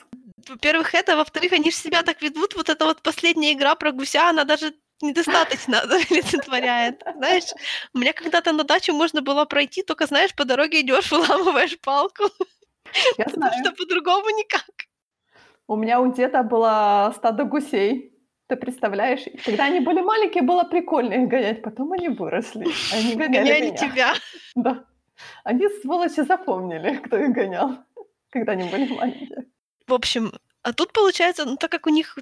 Во-первых, 0.49 0.95
это, 0.95 1.17
во-вторых, 1.17 1.53
они 1.53 1.71
ж 1.71 1.75
себя 1.75 2.03
так 2.03 2.23
ведут. 2.23 2.55
Вот 2.55 2.69
эта 2.69 2.85
вот 2.85 3.03
последняя 3.03 3.53
игра 3.53 3.75
про 3.75 3.91
гуся, 3.91 4.29
она 4.29 4.45
даже 4.45 4.75
недостаточно 5.03 5.81
олицетворяет. 6.11 7.03
Знаешь, 7.17 7.53
у 7.93 7.99
меня 7.99 8.13
когда-то 8.13 8.53
на 8.53 8.63
дачу 8.63 8.93
можно 8.95 9.23
было 9.23 9.45
пройти, 9.45 9.83
тока, 9.83 10.07
знаешь, 10.07 10.35
по 10.37 10.45
дороге 10.45 10.81
идёшь, 10.83 11.11
выламываешь 11.11 11.79
палку, 11.81 12.25
Я 13.19 13.25
потому 13.25 13.49
знаю. 13.49 13.65
что 13.65 13.73
по-другому 13.73 14.31
никак. 14.31 14.71
У 15.67 15.77
меня 15.77 16.01
у 16.01 16.13
деда 16.13 16.43
было 16.43 17.13
стадо 17.17 17.45
гусей. 17.45 18.14
Ты 18.55 18.61
представляешь? 18.61 19.25
Когда 19.45 19.65
они 19.65 19.81
были 19.81 20.01
маленькие, 20.01 20.45
было 20.45 20.63
прикольно 20.63 21.15
их 21.15 21.29
гонять. 21.29 21.63
Потом 21.63 21.93
они 21.93 22.09
выросли. 22.09 22.67
Они 22.93 23.15
гоняли 23.17 23.49
Гоняли 23.49 23.67
меня. 23.67 23.77
тебя. 23.77 24.15
Да. 24.55 24.85
Они, 25.43 25.69
сволочи, 25.83 26.21
запомнили, 26.21 26.97
кто 27.05 27.17
их 27.17 27.33
гонял, 27.33 27.79
когда 28.31 28.53
они 28.53 28.71
были 28.71 28.93
маленькие. 28.93 29.47
В 29.89 29.93
общем, 29.93 30.33
а 30.63 30.73
тут 30.73 30.93
получается, 30.93 31.45
ну, 31.45 31.57
так 31.57 31.71
как 31.71 31.87
у 31.87 31.91
них 31.91 32.17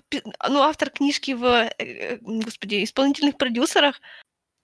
ну, 0.49 0.61
автор 0.63 0.89
книжки 0.91 1.33
в, 1.33 1.45
э, 1.79 2.17
господи, 2.21 2.83
исполнительных 2.83 3.37
продюсерах, 3.37 4.01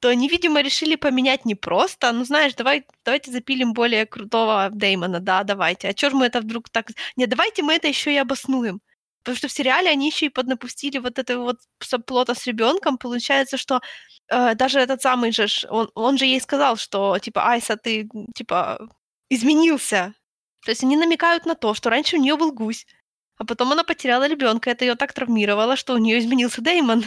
то 0.00 0.08
они, 0.08 0.28
видимо, 0.28 0.62
решили 0.62 0.96
поменять 0.96 1.44
не 1.44 1.54
просто, 1.54 2.12
ну, 2.12 2.24
знаешь, 2.24 2.54
давай 2.54 2.84
давайте 3.04 3.30
запилим 3.30 3.72
более 3.74 4.06
крутого 4.06 4.70
Дэймона, 4.72 5.20
да, 5.20 5.42
давайте. 5.44 5.88
А 5.88 5.92
чё 5.92 6.08
ж 6.10 6.14
мы 6.14 6.26
это 6.26 6.40
вдруг 6.40 6.70
так 6.70 6.86
Нет, 7.16 7.28
давайте 7.28 7.62
мы 7.62 7.74
это 7.74 7.88
ещё 7.88 8.10
и 8.10 8.16
обоснуем. 8.16 8.80
Потому 9.24 9.36
что 9.36 9.48
в 9.48 9.52
сериале 9.52 9.90
они 9.90 10.06
ещё 10.08 10.26
и 10.26 10.28
поднапустили 10.30 10.98
вот 10.98 11.18
этого 11.18 11.42
вот 11.44 11.56
сабплота 11.80 12.34
с 12.34 12.46
ребёнком. 12.46 12.98
Получается, 12.98 13.56
что, 13.56 13.80
э, 14.28 14.54
даже 14.54 14.78
этот 14.80 15.02
самый 15.02 15.32
же 15.32 15.46
он 15.70 15.90
он 15.94 16.18
же 16.18 16.24
ей 16.26 16.40
сказал, 16.40 16.76
что 16.76 17.18
типа: 17.18 17.40
"Айса, 17.52 17.76
ты, 17.76 18.08
типа, 18.34 18.78
изменился". 19.30 20.14
То 20.64 20.70
есть 20.72 20.84
они 20.84 20.96
намекают 20.96 21.46
на 21.46 21.54
то, 21.54 21.74
что 21.74 21.90
раньше 21.90 22.16
у 22.16 22.20
неё 22.20 22.36
был 22.36 22.52
гусь, 22.52 22.86
а 23.38 23.44
потом 23.44 23.72
она 23.72 23.84
потеряла 23.84 24.28
ребёнка. 24.28 24.70
Это 24.70 24.84
её 24.84 24.96
так 24.96 25.12
травмировало, 25.12 25.76
что 25.76 25.94
у 25.94 25.98
неё 25.98 26.18
изменился 26.18 26.62
Дэймон. 26.62 27.04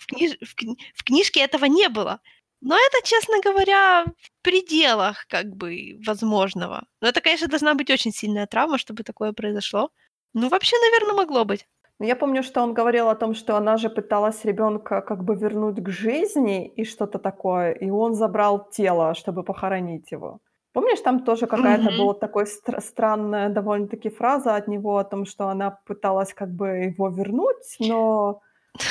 В 0.00 0.06
книж 0.06 0.32
в 0.42 0.54
кни 0.56 0.76
в 0.96 1.04
книжке 1.04 1.40
этого 1.42 1.66
не 1.66 1.88
было. 1.88 2.20
Но 2.62 2.76
это, 2.76 3.06
честно 3.08 3.36
говоря, 3.44 4.04
в 4.06 4.42
пределах 4.42 5.26
как 5.28 5.46
бы 5.56 5.98
возможного. 6.06 6.86
Но 7.02 7.08
это, 7.08 7.20
конечно, 7.22 7.48
должна 7.48 7.74
быть 7.74 7.90
очень 7.90 8.12
сильная 8.12 8.46
травма, 8.46 8.78
чтобы 8.78 9.04
такое 9.04 9.32
произошло. 9.32 9.90
Ну, 10.34 10.48
вообще, 10.48 10.76
наверно, 10.80 11.14
могло 11.14 11.44
быть. 11.44 11.66
Ну, 12.00 12.06
я 12.06 12.14
помню, 12.16 12.42
что 12.42 12.62
он 12.62 12.74
говорил 12.74 13.08
о 13.08 13.14
том, 13.16 13.34
что 13.34 13.56
она 13.56 13.76
же 13.76 13.88
пыталась 13.90 14.44
ребёнка 14.44 15.00
как 15.00 15.24
бы 15.24 15.34
вернуть 15.34 15.82
к 15.82 15.88
жизни 15.90 16.66
и 16.68 16.84
что-то 16.84 17.18
такое, 17.18 17.72
и 17.72 17.90
он 17.90 18.14
забрал 18.14 18.68
тело, 18.70 19.14
чтобы 19.14 19.42
похоронить 19.42 20.12
его. 20.12 20.38
Помнишь, 20.72 21.00
там 21.00 21.24
тоже 21.24 21.46
какая-то 21.46 21.90
Мгм. 21.90 21.98
была 21.98 22.14
такой 22.14 22.46
стра 22.46 22.80
странная 22.80 23.48
довольно-таки 23.48 24.10
фраза 24.10 24.54
от 24.56 24.68
него 24.68 24.98
о 24.98 25.04
том, 25.04 25.24
что 25.26 25.48
она 25.48 25.70
пыталась 25.86 26.34
как 26.34 26.50
бы 26.50 26.66
его 26.68 27.08
вернуть, 27.08 27.76
но 27.80 28.40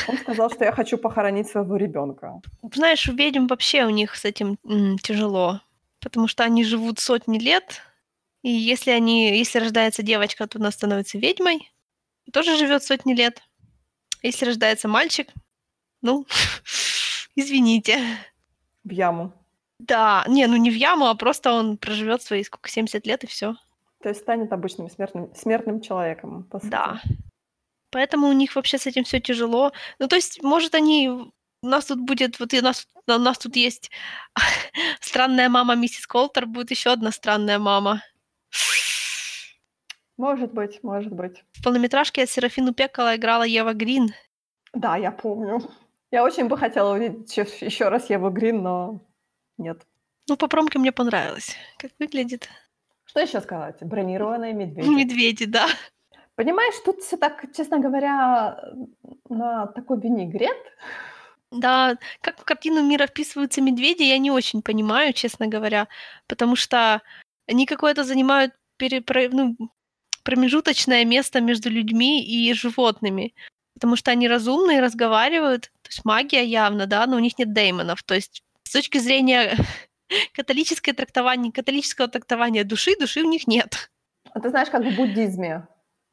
он 0.09 0.17
сказал, 0.17 0.49
что: 0.49 0.65
"Я 0.65 0.71
хочу 0.73 0.97
похоронить 0.97 1.47
своего 1.47 1.77
ребёнка". 1.77 2.41
Знаешь, 2.73 3.07
у 3.09 3.13
ведьм 3.13 3.47
вообще 3.47 3.85
у 3.85 3.89
них 3.89 4.15
с 4.15 4.25
этим, 4.25 4.57
м, 4.65 4.97
тяжело, 4.97 5.61
потому 6.01 6.27
что 6.27 6.43
они 6.43 6.63
живут 6.65 6.99
сотни 6.99 7.39
лет, 7.39 7.81
и 8.47 8.51
если 8.51 8.91
они 8.91 9.37
если 9.37 9.59
рождается 9.59 10.03
девочка, 10.03 10.47
то 10.47 10.57
она 10.59 10.71
становится 10.71 11.17
ведьмой, 11.17 11.69
тоже 12.31 12.57
живёт 12.57 12.83
сотни 12.83 13.13
лет. 13.13 13.41
Если 14.23 14.45
рождается 14.45 14.87
мальчик, 14.87 15.27
ну, 16.01 16.25
извините. 17.35 17.99
В 18.85 18.91
яму. 18.91 19.33
Да, 19.79 20.23
не, 20.27 20.47
ну 20.47 20.55
не 20.57 20.71
в 20.71 20.75
яму, 20.75 21.07
а 21.07 21.15
просто 21.15 21.51
он 21.53 21.77
проживёт 21.77 22.21
свои 22.21 22.43
сколько, 22.43 22.69
70 22.69 23.05
лет 23.07 23.23
и 23.23 23.27
всё. 23.27 23.55
То 24.03 24.09
есть 24.09 24.21
станет 24.21 24.53
обычным 24.53 24.89
смертным 24.89 25.35
смертным 25.35 25.81
человеком, 25.81 26.43
по 26.43 26.59
сути. 26.59 26.71
Да. 26.71 27.01
Поэтому 27.91 28.27
у 28.27 28.33
них 28.33 28.55
вообще 28.55 28.77
с 28.77 28.87
этим 28.87 29.03
всё 29.03 29.19
тяжело. 29.19 29.71
Ну, 29.99 30.07
то 30.07 30.15
есть, 30.15 30.43
может, 30.43 30.75
они 30.75 31.09
у 31.09 31.67
нас 31.67 31.85
тут 31.85 31.99
будет, 31.99 32.39
вот 32.39 32.53
и 32.53 32.59
у 32.59 32.63
нас 32.63 32.87
у 33.07 33.19
нас 33.19 33.37
тут 33.39 33.55
есть 33.57 33.91
странная 35.01 35.49
мама 35.49 35.75
миссис 35.75 36.07
Колтер, 36.07 36.45
будет 36.45 36.71
ещё 36.71 36.91
одна 36.91 37.11
странная 37.11 37.59
мама. 37.59 38.01
Может 40.17 40.51
быть, 40.53 40.83
может 40.83 41.13
быть. 41.13 41.43
В 41.53 41.63
полнометражке 41.63 42.25
Серафину 42.25 42.73
Пеккола 42.73 43.15
играла 43.15 43.43
Ева 43.43 43.73
Грин. 43.73 44.13
Да, 44.73 44.97
я 44.97 45.11
помню. 45.11 45.61
Я 46.11 46.23
очень 46.23 46.47
бы 46.47 46.57
хотела 46.57 46.93
увидеть 46.95 47.37
ещё 47.37 47.89
раз 47.89 48.09
Еву 48.09 48.29
Грин, 48.29 48.63
но 48.63 49.01
нет. 49.57 49.85
Ну, 50.29 50.35
по 50.37 50.47
промке 50.47 50.79
мне 50.79 50.91
понравилось, 50.91 51.55
как 51.77 51.91
выглядит. 51.99 52.49
Что 53.05 53.21
ещё 53.21 53.41
сказать? 53.41 53.77
Бронированные 53.81 54.53
медведи. 54.53 54.89
Медведи, 54.89 55.45
да. 55.45 55.67
Понимаешь, 56.35 56.75
тут 56.85 57.01
всё 57.01 57.17
так, 57.17 57.45
честно 57.55 57.79
говоря, 57.79 58.59
на 59.29 59.67
такой 59.67 59.99
винегрет. 59.99 60.57
Да, 61.51 61.97
как 62.21 62.39
в 62.39 62.43
картину 62.43 62.83
мира 62.83 63.07
вписываются 63.07 63.61
медведи, 63.61 64.03
я 64.03 64.17
не 64.17 64.31
очень 64.31 64.61
понимаю, 64.61 65.13
честно 65.13 65.47
говоря, 65.47 65.87
потому 66.27 66.55
что 66.55 67.01
они 67.47 67.65
какое-то 67.65 68.03
занимают 68.03 68.53
перепро 68.77 69.29
ну, 69.31 69.55
промежуточное 70.23 71.05
место 71.05 71.41
между 71.41 71.69
людьми 71.69 72.23
и 72.23 72.53
животными. 72.53 73.33
Потому 73.73 73.95
что 73.95 74.11
они 74.11 74.27
разумные, 74.27 74.81
разговаривают, 74.81 75.71
то 75.83 75.89
есть 75.89 76.03
магия 76.03 76.43
явно, 76.43 76.87
да, 76.87 77.05
но 77.05 77.15
у 77.15 77.19
них 77.19 77.37
нет 77.37 77.53
деймонов. 77.53 78.03
То 78.03 78.15
есть 78.15 78.43
с 78.63 78.71
точки 78.71 78.97
зрения 78.97 79.55
католическое 80.33 80.93
трактование 80.93 81.51
католического 81.51 82.07
трактования 82.07 82.63
души, 82.63 82.95
души 82.99 83.21
у 83.21 83.29
них 83.29 83.47
нет. 83.47 83.89
А 84.33 84.39
ты 84.39 84.49
знаешь, 84.49 84.69
как 84.69 84.83
в 84.83 84.95
буддизме 84.95 85.67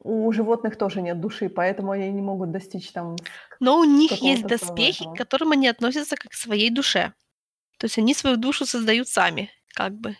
у 0.05 0.31
животных 0.31 0.77
тоже 0.77 1.01
нет 1.01 1.19
души, 1.19 1.49
поэтому 1.49 1.91
они 1.91 2.11
не 2.11 2.21
могут 2.21 2.51
достичь 2.51 2.91
там 2.91 3.15
Но 3.59 3.79
у 3.79 3.83
них 3.83 4.11
есть 4.21 4.45
доспехи, 4.45 4.97
своего 4.97 5.11
к 5.11 5.15
этого. 5.15 5.15
которым 5.15 5.51
они 5.51 5.67
относятся 5.67 6.15
как 6.15 6.31
к 6.31 6.35
своей 6.35 6.69
душе. 6.69 7.13
То 7.79 7.85
есть 7.85 7.97
они 7.97 8.13
свою 8.13 8.37
душу 8.37 8.65
создают 8.65 9.07
сами, 9.07 9.49
как 9.73 9.93
бы. 9.93 10.15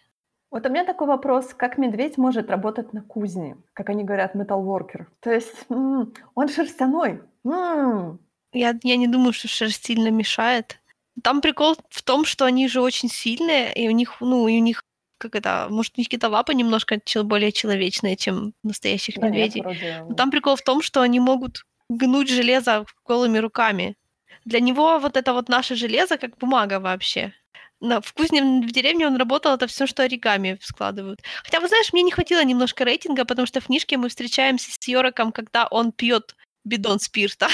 Вот 0.51 0.65
у 0.65 0.69
меня 0.69 0.85
такой 0.85 1.07
вопрос: 1.07 1.53
как 1.53 1.77
медведь 1.77 2.17
может 2.17 2.49
работать 2.49 2.93
на 2.93 3.01
кузне? 3.01 3.57
Как 3.73 3.89
они 3.89 4.03
говорят, 4.03 4.35
металлворкер. 4.35 5.09
То 5.19 5.31
есть, 5.33 5.53
м, 5.69 6.13
он 6.35 6.47
шерстяной. 6.49 7.21
М. 7.45 8.19
Я 8.53 8.73
я 8.83 8.95
не 8.97 9.07
думаю, 9.07 9.33
что 9.33 9.47
шерсть 9.47 9.85
сильно 9.85 10.09
мешает. 10.09 10.79
Там 11.23 11.41
прикол 11.41 11.75
в 11.89 12.03
том, 12.03 12.25
что 12.25 12.45
они 12.45 12.67
же 12.67 12.81
очень 12.81 13.09
сильные, 13.09 13.73
и 13.73 13.87
у 13.87 13.91
них, 13.91 14.17
ну, 14.19 14.47
и 14.47 14.57
у 14.59 14.61
них 14.61 14.83
как 15.17 15.35
это, 15.35 15.67
может, 15.69 15.93
у 15.97 16.01
них 16.01 16.07
какие-то 16.07 16.27
лапы 16.29 16.53
немножко 16.53 16.99
более 17.23 17.51
человечные, 17.53 18.17
чем 18.17 18.53
настоящих 18.63 19.15
Да 19.15 19.29
нет, 19.29 19.55
медведей. 19.55 19.61
вроде... 19.61 20.05
Но 20.09 20.13
там 20.15 20.29
прикол 20.29 20.57
в 20.57 20.61
том, 20.61 20.81
что 20.81 21.01
они 21.01 21.19
могут 21.21 21.65
гнуть 21.89 22.29
железо 22.29 22.85
голыми 23.05 23.37
руками. 23.37 23.95
Для 24.43 24.59
него 24.59 24.99
вот 24.99 25.15
это 25.17 25.33
вот 25.33 25.47
наше 25.49 25.75
железо 25.75 26.17
как 26.17 26.37
бумага 26.37 26.79
вообще. 26.79 27.33
На, 27.81 27.99
в 28.01 28.13
кузне 28.13 28.41
в 28.41 28.71
деревне 28.71 29.07
он 29.07 29.17
работал, 29.17 29.53
это 29.53 29.67
все, 29.67 29.85
что 29.85 30.03
оригами 30.03 30.57
складывают. 30.61 31.21
Хотя, 31.43 31.59
вы 31.59 31.67
знаешь, 31.67 31.91
мне 31.93 32.03
не 32.03 32.11
хватило 32.11 32.43
немножко 32.43 32.83
рейтинга, 32.83 33.25
потому 33.25 33.45
что 33.45 33.59
в 33.59 33.65
книжке 33.65 33.97
мы 33.97 34.09
встречаемся 34.09 34.71
с 34.71 34.87
Йороком, 34.87 35.31
когда 35.31 35.67
он 35.67 35.91
пьет 35.91 36.35
бидон 36.63 36.99
спирта 36.99 37.47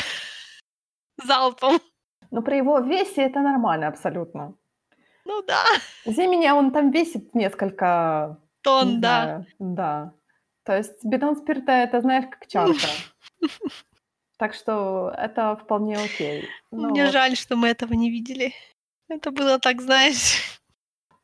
залпом. 1.24 1.80
Ну, 2.30 2.41
при 2.41 2.57
его 2.57 2.80
весе 2.80 3.24
это 3.24 3.41
нормально 3.41 3.88
абсолютно. 3.88 4.55
Ну 5.26 5.43
да. 5.43 5.63
Зимний 6.05 6.51
он 6.51 6.72
там 6.72 6.91
весит 6.91 7.34
несколько... 7.36 8.38
Тон, 8.61 8.95
не 8.95 8.97
да. 8.99 9.24
знаю, 9.24 9.45
да. 9.59 10.13
То 10.63 10.78
есть 10.78 11.03
бидон 11.03 11.36
спирта 11.36 11.72
это, 11.72 12.01
знаешь, 12.01 12.26
как 12.30 12.47
чарка. 12.47 12.88
Так 14.38 14.55
что 14.55 15.13
это 15.15 15.55
вполне 15.55 15.97
окей. 15.97 16.49
Ну 16.72 16.89
Мне 16.89 17.03
вот. 17.03 17.11
жаль, 17.11 17.36
что 17.36 17.55
мы 17.55 17.67
этого 17.67 17.93
не 17.93 18.09
видели. 18.09 18.55
Это 19.12 19.32
было 19.32 19.59
так, 19.59 19.82
знаешь... 19.82 20.62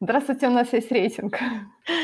Здравствуйте, 0.01 0.47
у 0.47 0.51
нас 0.51 0.73
есть 0.73 0.91
рейтинг. 0.91 1.39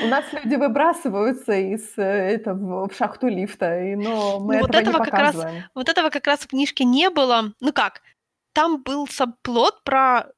У 0.04 0.08
нас 0.08 0.24
люди 0.32 0.56
выбрасываются 0.56 1.54
из 1.54 1.96
э, 1.98 2.02
этого 2.02 2.88
в 2.88 2.96
шахту 2.96 3.28
лифта, 3.28 3.84
и, 3.84 3.96
но 3.96 4.40
мы 4.40 4.56
Ну, 4.56 4.62
вот 4.62 4.74
этого, 4.74 4.80
не 4.80 4.90
этого 4.90 5.04
как 5.04 5.14
раз-. 5.14 5.46
Вот 5.76 5.90
этого 5.90 6.10
как 6.10 6.26
раз 6.26 6.40
в 6.40 6.48
книжке 6.48 6.86
не 6.86 7.10
было. 7.10 7.54
Ну 7.60 7.74
как? 7.74 8.02
Там 8.54 8.82
был 8.82 9.08
сабплот 9.08 9.84
про... 9.84 10.32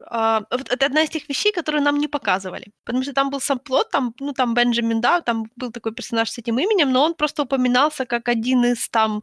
вот 0.51 0.71
это 0.71 0.85
одна 0.85 1.03
из 1.03 1.09
тех 1.09 1.29
вещей, 1.29 1.53
которые 1.53 1.81
нам 1.81 1.97
не 1.97 2.07
показывали. 2.07 2.73
Потому 2.83 3.03
что 3.03 3.13
там 3.13 3.29
был 3.29 3.39
сабплот, 3.39 3.91
там, 3.91 4.13
ну, 4.19 4.33
там 4.33 4.53
Бенджамин, 4.53 4.99
да, 4.99 5.21
там 5.21 5.45
был 5.55 5.71
такой 5.71 5.93
персонаж 5.93 6.31
с 6.31 6.37
этим 6.37 6.57
именем, 6.57 6.91
но 6.91 7.03
он 7.03 7.13
просто 7.13 7.43
упоминался 7.43 8.05
как 8.05 8.27
один 8.29 8.65
из 8.65 8.89
там 8.89 9.21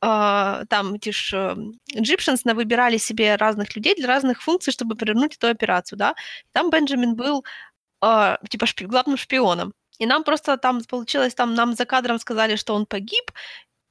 там 0.00 0.94
эти 0.94 1.10
ж 1.12 1.34
э, 1.34 2.00
Egyptians 2.00 2.54
выбирали 2.54 2.98
себе 2.98 3.36
разных 3.36 3.76
людей 3.76 3.94
для 3.94 4.08
разных 4.08 4.42
функций, 4.42 4.72
чтобы 4.72 4.96
провернуть 4.96 5.36
эту 5.36 5.48
операцию, 5.48 5.98
да. 5.98 6.14
Там 6.52 6.70
Бенджамин 6.70 7.14
был 7.16 7.44
а, 8.00 8.38
типа 8.48 8.64
шпи- 8.64 8.86
главным 8.86 9.16
шпионом. 9.16 9.72
И 9.98 10.06
нам 10.06 10.24
просто 10.24 10.56
там 10.56 10.82
получилось, 10.84 11.34
там 11.34 11.54
нам 11.54 11.74
за 11.74 11.84
кадром 11.84 12.18
сказали, 12.18 12.56
что 12.56 12.74
он 12.74 12.86
погиб, 12.86 13.30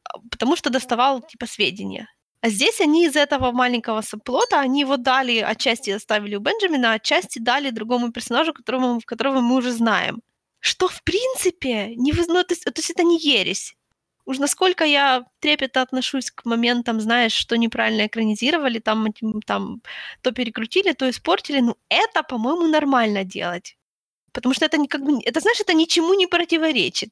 а, 0.04 0.20
потому 0.32 0.56
что 0.56 0.70
доставал 0.70 1.22
типа 1.22 1.46
сведения. 1.46 2.08
А 2.42 2.50
здесь 2.50 2.82
они 2.82 3.06
из 3.06 3.16
этого 3.16 3.52
маленького 3.52 4.02
сабплота, 4.02 4.62
они 4.62 4.82
его 4.82 4.98
дали, 4.98 5.40
отчасти 5.40 5.92
оставили 5.92 6.36
у 6.36 6.40
Бенджамина, 6.40 6.94
а 6.94 6.96
отчасти 6.96 7.40
дали 7.40 7.70
другому 7.70 8.12
персонажу, 8.12 8.54
которому, 8.54 9.02
которого 9.06 9.42
мы 9.42 9.58
уже 9.58 9.72
знаем. 9.72 10.22
Что, 10.62 10.88
в 10.88 11.04
принципе, 11.04 11.96
не 11.96 12.14
ну, 12.14 12.44
то, 12.44 12.54
есть, 12.54 12.64
то 12.64 12.74
есть 12.76 12.90
это 12.90 13.04
не 13.04 13.20
ересь. 13.20 13.76
Уж 14.30 14.38
насколько 14.38 14.84
я 14.84 15.26
трепетно 15.40 15.82
отношусь 15.82 16.30
к 16.30 16.46
моментам, 16.46 17.00
знаешь, 17.00 17.34
что 17.34 17.58
неправильно 17.58 18.06
экранизировали, 18.06 18.78
там, 18.78 19.08
там 19.48 19.82
то 20.22 20.32
перекрутили, 20.32 20.94
то 20.94 21.10
испортили, 21.10 21.62
ну 21.62 21.78
это, 21.90 22.22
по-моему, 22.22 22.68
нормально 22.68 23.24
делать. 23.24 23.76
Потому 24.32 24.54
что 24.54 24.66
это, 24.66 24.78
не 24.78 24.88
как 24.88 25.02
бы, 25.02 25.20
это, 25.26 25.40
знаешь, 25.40 25.60
это 25.60 25.74
ничему 25.74 26.14
не 26.14 26.28
противоречит. 26.28 27.10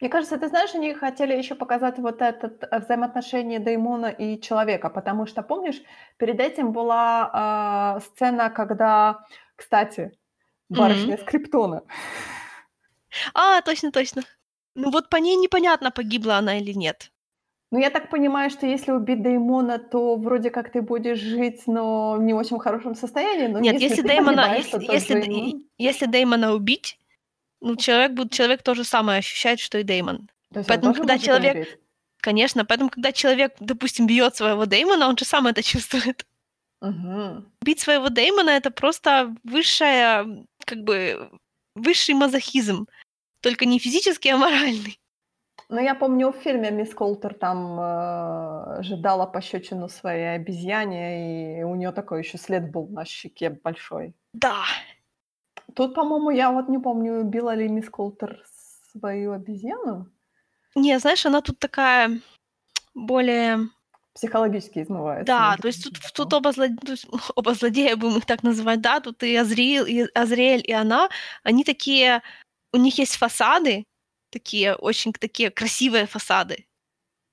Мне 0.00 0.08
кажется, 0.08 0.38
ты 0.38 0.48
знаешь, 0.48 0.74
они 0.74 0.94
хотели 0.94 1.36
еще 1.36 1.54
показать 1.54 1.98
вот 1.98 2.22
это 2.22 2.50
э, 2.70 2.80
взаимоотношение 2.80 3.58
Деймона 3.58 4.06
и 4.06 4.40
человека, 4.40 4.88
потому 4.88 5.26
что, 5.26 5.42
помнишь, 5.42 5.82
перед 6.16 6.40
этим 6.40 6.72
была 6.72 7.30
а, 7.34 8.00
сцена, 8.00 8.48
когда, 8.48 9.26
кстати, 9.56 10.12
барышня 10.70 11.18
с 11.18 11.22
Криптона. 11.22 11.82
А, 13.34 13.60
точно, 13.60 13.92
точно. 13.92 14.22
Ну 14.74 14.90
вот 14.90 15.08
по 15.10 15.16
ней 15.16 15.36
непонятно, 15.36 15.90
погибла 15.90 16.36
она 16.36 16.58
или 16.58 16.72
нет. 16.72 17.10
Ну, 17.72 17.78
я 17.78 17.90
так 17.90 18.10
понимаю, 18.10 18.50
что 18.50 18.66
если 18.66 18.90
убить 18.90 19.22
Деймона, 19.22 19.78
то 19.78 20.16
вроде 20.16 20.50
как 20.50 20.72
ты 20.72 20.82
будешь 20.82 21.20
жить, 21.20 21.62
но 21.66 22.16
в 22.16 22.22
не 22.22 22.34
очень 22.34 22.58
хорошем 22.58 22.96
состоянии. 22.96 23.46
Но 23.46 23.60
Нет, 23.60 23.74
если 23.74 24.02
если, 24.56 24.70
то 24.72 24.80
тот 24.80 24.92
если, 24.92 25.14
Деймон- 25.22 25.62
если 25.78 26.06
Дэймона 26.06 26.52
убить, 26.52 26.98
ну, 27.60 27.76
человек, 27.76 28.12
будет, 28.12 28.32
человек 28.32 28.62
то 28.62 28.74
же 28.74 28.82
самое 28.82 29.20
ощущает, 29.20 29.60
что 29.60 29.78
и 29.78 29.84
есть 30.60 30.68
поэтому, 30.68 30.94
когда 30.94 31.16
человек- 31.18 31.54
умереть. 31.54 31.78
Конечно, 32.20 32.64
поэтому, 32.64 32.90
когда 32.90 33.12
человек, 33.12 33.54
допустим, 33.60 34.06
бьет 34.06 34.36
своего 34.36 34.66
Дэймона, 34.66 35.08
он 35.08 35.16
же 35.16 35.24
сам 35.24 35.46
это 35.46 35.62
чувствует. 35.62 36.26
Мгм. 36.80 37.46
Бить 37.62 37.80
своего 37.80 38.08
Дэймона— 38.08 38.50
это 38.50 38.70
просто 38.70 39.34
высшая, 39.44 40.26
как 40.64 40.78
бы, 40.82 41.30
высший 41.76 42.14
мазохизм. 42.14 42.86
Только 43.40 43.66
не 43.66 43.78
физический, 43.78 44.30
а 44.30 44.36
моральный. 44.36 44.98
Ну, 45.68 45.80
я 45.80 45.94
помню 45.94 46.32
в 46.32 46.36
фильме 46.36 46.70
мисс 46.70 46.92
Колтер 46.94 47.34
там 47.34 47.78
э, 47.80 48.82
же 48.82 48.96
дала 48.96 49.26
пощечину 49.26 49.88
своей 49.88 50.34
обезьяне, 50.34 51.60
и 51.60 51.62
у 51.62 51.76
нее 51.76 51.92
такой 51.92 52.22
еще 52.22 52.38
след 52.38 52.72
был 52.72 52.88
на 52.88 53.04
щеке 53.04 53.50
большой. 53.50 54.14
Да. 54.32 54.64
Тут, 55.76 55.94
по-моему, 55.94 56.30
я 56.30 56.50
вот 56.50 56.68
не 56.68 56.78
помню, 56.78 57.22
била 57.22 57.54
ли 57.54 57.68
мисс 57.68 57.88
Колтер 57.88 58.42
свою 58.92 59.32
обезьяну. 59.32 60.10
Не, 60.74 60.98
знаешь, 60.98 61.26
она 61.26 61.40
тут 61.40 61.58
такая 61.58 62.20
более... 62.94 63.68
Психологически 64.12 64.80
измывается. 64.80 65.24
Да, 65.24 65.56
то 65.56 65.68
есть 65.68 65.84
тут, 65.84 65.94
тут 66.12 66.34
оба, 66.34 66.50
зло- 66.50 66.90
есть 66.90 67.06
оба 67.36 67.54
злодея, 67.54 67.96
будем 67.96 68.18
их 68.18 68.26
так 68.26 68.42
называть, 68.42 68.80
да, 68.80 68.98
тут 68.98 69.22
и 69.22 69.36
Азриэл, 69.36 69.86
и 69.86 70.06
Азриэль, 70.14 70.64
и 70.66 70.72
она, 70.72 71.08
они 71.44 71.62
такие, 71.62 72.22
у 72.72 72.78
них 72.78 72.98
есть 72.98 73.16
фасады, 73.16 73.84
такие, 74.30 74.74
очень 74.74 75.12
такие 75.12 75.50
красивые 75.50 76.06
фасады, 76.06 76.66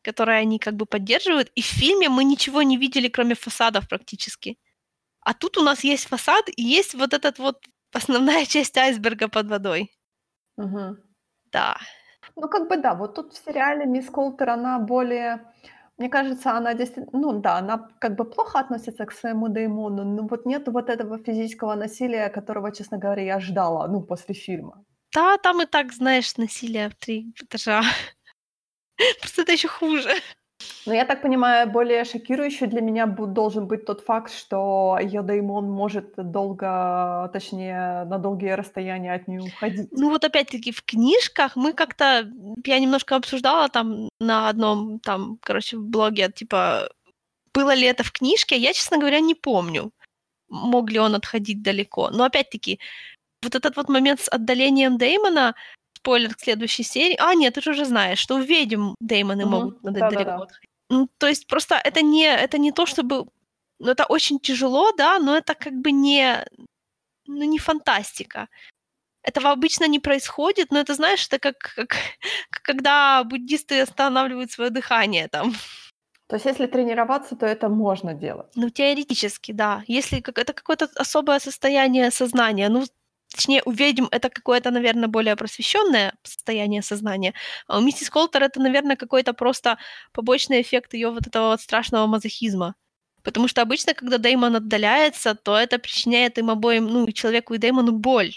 которые 0.02 0.40
они 0.40 0.60
как 0.60 0.76
бы 0.76 0.86
поддерживают, 0.86 1.52
и 1.56 1.62
в 1.62 1.66
фильме 1.66 2.10
мы 2.10 2.24
ничего 2.24 2.62
не 2.64 2.78
видели, 2.78 3.08
кроме 3.08 3.36
фасадов 3.36 3.88
практически. 3.88 4.58
А 5.22 5.34
тут 5.34 5.58
у 5.58 5.64
нас 5.64 5.84
есть 5.84 6.08
фасад, 6.08 6.50
и 6.56 6.64
есть 6.64 6.96
вот 6.96 7.14
этот 7.14 7.40
вот 7.40 7.66
основная 7.94 8.46
часть 8.56 8.78
айсберга 8.78 9.28
под 9.28 9.48
водой. 9.48 9.92
Мгм. 10.58 10.98
Да. 11.52 11.78
Ну, 12.36 12.48
как 12.48 12.70
бы 12.70 12.78
да, 12.78 12.94
вот 12.94 13.16
тут 13.16 13.34
в 13.34 13.46
сериале 13.46 13.86
мисс 13.86 14.10
Колтер, 14.10 14.50
она 14.50 14.80
более... 14.80 15.40
Мне 15.98 16.10
кажется, 16.10 16.52
она 16.52 16.74
действительно... 16.74 17.20
Ну 17.20 17.42
да, 17.42 17.58
она 17.58 17.90
как 18.00 18.16
бы 18.16 18.26
плохо 18.26 18.60
относится 18.60 19.06
к 19.06 19.12
своему 19.12 19.50
Деймону, 19.50 20.04
но 20.04 20.28
вот 20.28 20.46
нет 20.46 20.68
вот 20.68 20.90
этого 20.90 21.18
физического 21.18 21.76
насилия, 21.76 22.30
которого, 22.30 22.72
честно 22.72 22.98
говоря, 22.98 23.24
я 23.24 23.40
ждала, 23.40 23.88
ну, 23.88 24.02
после 24.02 24.36
фильма. 24.36 24.86
Да, 25.14 25.38
там 25.38 25.62
и 25.62 25.66
так, 25.66 25.94
знаешь, 25.94 26.38
насилие 26.38 26.90
в 26.90 26.96
три 26.96 27.34
этажа. 27.42 27.82
Просто 29.20 29.44
это 29.44 29.52
еще 29.52 29.68
хуже. 29.68 30.10
Но 30.86 30.94
я 30.94 31.06
так 31.06 31.22
понимаю, 31.22 31.70
более 31.70 32.04
шокирующий 32.04 32.68
для 32.68 32.82
меня 32.82 33.06
должен 33.06 33.68
быть 33.68 33.86
тот 33.86 34.02
факт, 34.02 34.34
что 34.34 34.98
ее 35.00 35.22
Деймон 35.22 35.70
может 35.70 36.14
долго, 36.18 37.30
точнее, 37.32 38.06
на 38.06 38.18
долгие 38.18 38.56
расстояния 38.56 39.14
от 39.14 39.28
нее 39.28 39.42
уходить. 39.42 39.90
Ну 39.92 40.10
вот 40.10 40.24
опять-таки 40.24 40.72
в 40.72 40.82
книжках 40.84 41.56
мы 41.56 41.74
как-то, 41.74 42.28
я 42.66 42.80
немножко 42.80 43.16
обсуждала 43.16 43.70
там 43.70 44.10
на 44.20 44.50
одном 44.50 45.00
там, 45.00 45.38
короче, 45.42 45.78
в 45.78 45.84
блоге, 45.84 46.32
типа, 46.32 46.90
было 47.54 47.76
ли 47.76 47.86
это 47.86 48.04
в 48.04 48.12
книжке, 48.12 48.58
я, 48.58 48.74
честно 48.74 48.98
говоря, 48.98 49.20
не 49.20 49.36
помню, 49.36 49.92
мог 50.50 50.90
ли 50.90 51.00
он 51.00 51.14
отходить 51.16 51.62
далеко. 51.62 52.10
Но 52.10 52.24
опять-таки, 52.24 52.80
вот 53.42 53.56
этот 53.56 53.76
вот 53.76 53.90
момент 53.90 54.22
с 54.22 54.30
отдалением 54.30 54.98
Деймона, 54.98 55.56
спойлер 55.98 56.36
к 56.36 56.40
следующей 56.40 56.84
серии, 56.84 57.16
а, 57.20 57.34
нет, 57.34 57.54
ты 57.56 57.62
же 57.62 57.72
уже 57.72 57.86
знаешь, 57.86 58.20
что 58.20 58.36
у 58.36 58.40
ведьм 58.42 58.94
Деймоны 59.00 59.46
Мгм. 59.46 59.52
могут 59.52 59.84
надо- 59.84 60.00
Да-да-да. 60.00 60.24
далеко 60.24 60.44
отходить. 60.44 60.70
Ну, 60.90 61.10
то 61.18 61.28
есть 61.28 61.48
просто 61.48 61.76
это 61.76 62.02
не, 62.02 62.26
это 62.26 62.58
не 62.58 62.72
то, 62.72 62.86
чтобы... 62.86 63.26
Ну, 63.80 63.92
это 63.92 64.06
очень 64.06 64.40
тяжело, 64.40 64.92
да, 64.98 65.20
но 65.20 65.36
это 65.38 65.54
как 65.54 65.74
бы 65.74 65.92
не... 65.92 66.46
Ну, 67.28 67.44
не 67.44 67.60
фантастика. 67.60 68.48
Этого 69.22 69.52
обычно 69.52 69.88
не 69.88 70.00
происходит, 70.00 70.72
но 70.72 70.80
это, 70.80 70.94
знаешь, 70.94 71.28
это 71.28 71.40
как, 71.40 71.58
как, 71.76 71.90
как 72.50 72.62
когда 72.64 73.24
буддисты 73.26 73.82
останавливают 73.82 74.52
свое 74.52 74.70
дыхание 74.70 75.28
там. 75.28 75.54
То 76.30 76.36
есть 76.36 76.46
если 76.46 76.68
тренироваться, 76.68 77.36
то 77.36 77.46
это 77.46 77.70
можно 77.70 78.14
делать. 78.14 78.48
Ну, 78.56 78.70
теоретически, 78.70 79.52
да. 79.54 79.84
Если 79.88 80.22
как, 80.22 80.38
это 80.38 80.54
какое-то 80.54 80.90
особое 80.96 81.40
состояние 81.40 82.12
сознания, 82.12 82.70
ну, 82.70 82.86
точнее, 83.38 83.62
у 83.66 83.72
ведьм 83.72 84.06
это 84.12 84.30
какое-то, 84.30 84.72
наверное, 84.72 85.08
более 85.08 85.36
просвещенное 85.36 86.14
состояние 86.24 86.82
сознания, 86.82 87.34
а 87.68 87.78
у 87.78 87.82
миссис 87.82 88.10
Колтер 88.10 88.44
это, 88.44 88.60
наверное, 88.60 88.96
какой-то 88.96 89.34
просто 89.34 89.78
побочный 90.12 90.62
эффект 90.62 90.94
ее 90.94 91.10
вот 91.10 91.28
этого 91.28 91.50
вот 91.50 91.62
страшного 91.62 92.08
мазохизма. 92.08 92.76
Потому 93.24 93.48
что 93.48 93.62
обычно, 93.62 93.94
когда 93.94 94.18
Деймон 94.18 94.56
отдаляется, 94.56 95.36
то 95.36 95.58
это 95.58 95.80
причиняет 95.80 96.38
им 96.38 96.50
обоим, 96.50 96.88
ну, 96.88 97.06
и 97.06 97.14
человеку, 97.14 97.54
и 97.54 97.58
Деймону 97.58 97.92
боль. 97.92 98.32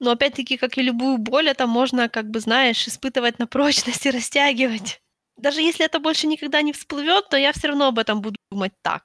Но 0.00 0.10
опять-таки, 0.10 0.56
как 0.56 0.78
и 0.78 0.82
любую 0.82 1.18
боль, 1.18 1.48
это 1.48 1.66
можно, 1.66 2.08
как 2.08 2.30
бы, 2.30 2.40
знаешь, 2.40 2.88
испытывать 2.88 3.38
на 3.38 3.46
прочность 3.46 4.06
и 4.06 4.10
растягивать. 4.10 5.00
Даже 5.36 5.60
если 5.60 5.84
это 5.84 6.00
больше 6.00 6.26
никогда 6.26 6.62
не 6.62 6.72
всплывет, 6.72 7.28
то 7.30 7.36
я 7.36 7.52
все 7.52 7.68
равно 7.68 7.88
об 7.88 7.98
этом 7.98 8.20
буду 8.20 8.36
думать 8.50 8.72
так. 8.82 9.02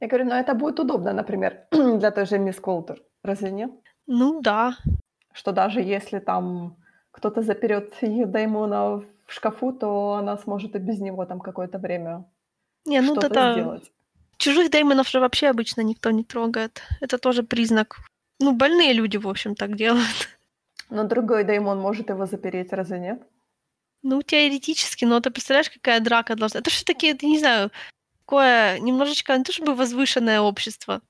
Я 0.00 0.08
говорю, 0.08 0.26
ну 0.26 0.34
это 0.34 0.54
будет 0.54 0.80
удобно, 0.80 1.12
например, 1.12 1.66
для 1.70 2.10
той 2.10 2.26
же 2.26 2.38
мисс 2.38 2.60
Колтер. 2.60 3.02
Разве 3.22 3.50
нет? 3.50 3.70
Ну 4.12 4.40
да. 4.40 4.76
Что 5.32 5.52
даже 5.52 5.80
если 5.80 6.18
там 6.18 6.76
кто-то 7.12 7.42
заперет 7.42 7.94
ее 8.02 8.26
Даймона 8.26 8.96
в 8.96 9.04
шкафу, 9.28 9.72
то 9.72 10.14
она 10.14 10.36
сможет 10.36 10.74
и 10.74 10.78
без 10.78 10.98
него 10.98 11.24
там 11.26 11.38
какое-то 11.38 11.78
время 11.78 12.24
Не, 12.84 13.02
ну 13.02 13.12
что-то 13.12 13.26
это... 13.28 13.52
сделать. 13.52 13.92
Чужих 14.36 14.70
деймонов 14.70 15.08
же 15.08 15.20
вообще 15.20 15.46
обычно 15.46 15.82
никто 15.82 16.10
не 16.10 16.24
трогает. 16.24 16.82
Это 17.00 17.18
тоже 17.18 17.44
признак. 17.44 17.98
Ну, 18.40 18.52
больные 18.52 18.94
люди, 18.94 19.16
в 19.16 19.28
общем, 19.28 19.54
так 19.54 19.76
делают. 19.76 20.28
Но 20.90 21.04
другой 21.04 21.44
Даймон 21.44 21.78
может 21.78 22.08
его 22.08 22.26
запереть, 22.26 22.72
разве 22.72 22.98
нет? 22.98 23.22
Ну, 24.02 24.22
теоретически, 24.22 25.04
но 25.04 25.20
ты 25.20 25.30
представляешь, 25.30 25.70
какая 25.70 26.00
драка 26.00 26.34
должна... 26.34 26.60
Это 26.60 26.70
все-таки, 26.70 27.06
я 27.06 27.16
не 27.22 27.38
знаю, 27.38 27.70
такое 28.20 28.80
немножечко, 28.80 29.38
не 29.38 29.44
то 29.44 29.52
чтобы 29.52 29.76
возвышенное 29.76 30.40
общество. 30.40 31.00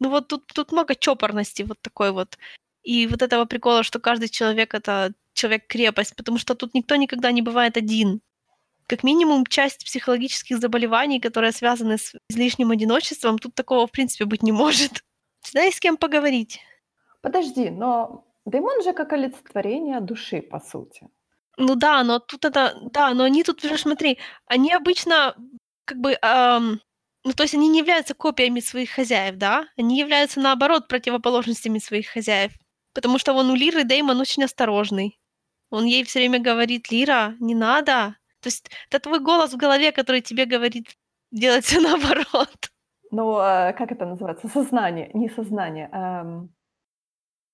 Ну 0.00 0.10
вот 0.10 0.28
тут, 0.28 0.46
тут 0.46 0.72
много 0.72 0.94
чопорности 0.94 1.62
вот 1.62 1.80
такой 1.80 2.12
вот. 2.12 2.38
И 2.82 3.06
вот 3.06 3.22
этого 3.22 3.46
прикола, 3.46 3.82
что 3.82 3.98
каждый 3.98 4.28
человек— 4.28 4.74
это 4.74 5.12
человек-крепость, 5.32 6.16
потому 6.16 6.38
что 6.38 6.54
тут 6.54 6.74
никто 6.74 6.96
никогда 6.96 7.32
не 7.32 7.42
бывает 7.42 7.76
один. 7.76 8.20
Как 8.86 9.02
минимум, 9.02 9.44
часть 9.46 9.84
психологических 9.84 10.58
заболеваний, 10.58 11.20
которые 11.20 11.52
связаны 11.52 11.98
с 11.98 12.14
излишним 12.30 12.70
одиночеством, 12.70 13.38
тут 13.38 13.54
такого, 13.54 13.86
в 13.86 13.90
принципе, 13.90 14.24
быть 14.24 14.42
не 14.42 14.52
может. 14.52 15.02
Всегда 15.42 15.62
есть 15.62 15.78
с 15.78 15.80
кем 15.80 15.96
поговорить. 15.96 16.60
Подожди, 17.20 17.70
но 17.70 18.24
Даймон 18.44 18.82
же 18.82 18.92
как 18.92 19.12
олицетворение 19.12 20.00
души, 20.00 20.40
по 20.40 20.60
сути. 20.60 21.08
Ну 21.56 21.74
да, 21.74 22.04
но 22.04 22.20
тут 22.20 22.44
это... 22.44 22.78
Да, 22.92 23.12
но 23.14 23.24
они 23.24 23.42
тут 23.42 23.60
смотри, 23.60 24.18
они 24.46 24.72
обычно 24.72 25.34
как 25.84 25.98
бы... 25.98 26.16
ам, 26.22 26.80
ну, 27.26 27.32
то 27.32 27.42
есть 27.42 27.54
они 27.54 27.68
не 27.68 27.80
являются 27.80 28.14
копиями 28.14 28.60
своих 28.60 28.90
хозяев, 28.90 29.36
да? 29.36 29.66
Они 29.76 29.98
являются, 29.98 30.38
наоборот, 30.38 30.86
противоположностями 30.86 31.80
своих 31.80 32.06
хозяев. 32.06 32.52
Потому 32.94 33.18
что 33.18 33.32
вон 33.32 33.50
у 33.50 33.56
Лиры 33.56 33.82
Деймон 33.82 34.20
очень 34.20 34.44
осторожный. 34.44 35.18
Он 35.70 35.86
ей 35.86 36.04
все 36.04 36.20
время 36.20 36.38
говорит, 36.38 36.92
Лира, 36.92 37.34
не 37.40 37.56
надо. 37.56 38.16
То 38.40 38.46
есть 38.46 38.70
это 38.88 39.00
твой 39.00 39.18
голос 39.18 39.52
в 39.52 39.56
голове, 39.56 39.90
который 39.90 40.20
тебе 40.20 40.44
говорит 40.44 40.96
делать 41.32 41.64
все 41.64 41.80
наоборот. 41.88 42.70
Ну, 43.10 43.40
э, 43.40 43.72
как 43.72 43.90
это 43.90 44.06
называется? 44.06 44.46
Сознание, 44.46 45.10
не 45.12 45.28
сознание. 45.28 45.90
эм, 45.92 46.54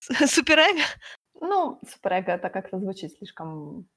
Суперэго? 0.00 0.82
ну, 1.40 1.80
суперэго 1.90 2.32
это 2.32 2.50
как-то 2.50 2.78
звучит 2.78 3.12
слишком, 3.16 3.88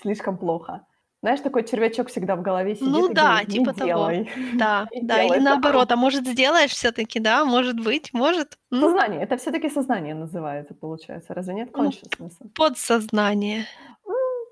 слишком 0.00 0.38
плохо. 0.38 0.86
Знаешь, 1.26 1.40
такой 1.40 1.64
червячок 1.64 2.06
всегда 2.06 2.36
в 2.36 2.42
голове 2.42 2.76
сидит 2.76 2.88
Ну 2.88 3.10
и 3.10 3.14
да, 3.14 3.30
говорит, 3.30 3.48
типа 3.48 3.72
того. 3.72 3.84
делай. 3.84 4.30
Да, 4.54 4.86
Не 4.94 5.02
да, 5.02 5.24
или 5.24 5.40
наоборот, 5.40 5.90
а 5.90 5.96
может 5.96 6.24
сделаешь 6.24 6.70
все-таки, 6.70 7.18
да, 7.18 7.44
может 7.44 7.80
быть, 7.80 8.14
может. 8.14 8.56
Сознание, 8.72 9.22
это 9.22 9.36
все-таки 9.36 9.68
сознание 9.68 10.14
называется, 10.14 10.74
получается. 10.74 11.34
Разве 11.34 11.54
нет? 11.54 11.70
Ну, 11.74 11.88
Consciousness. 11.88 12.34
подсознание. 12.54 13.64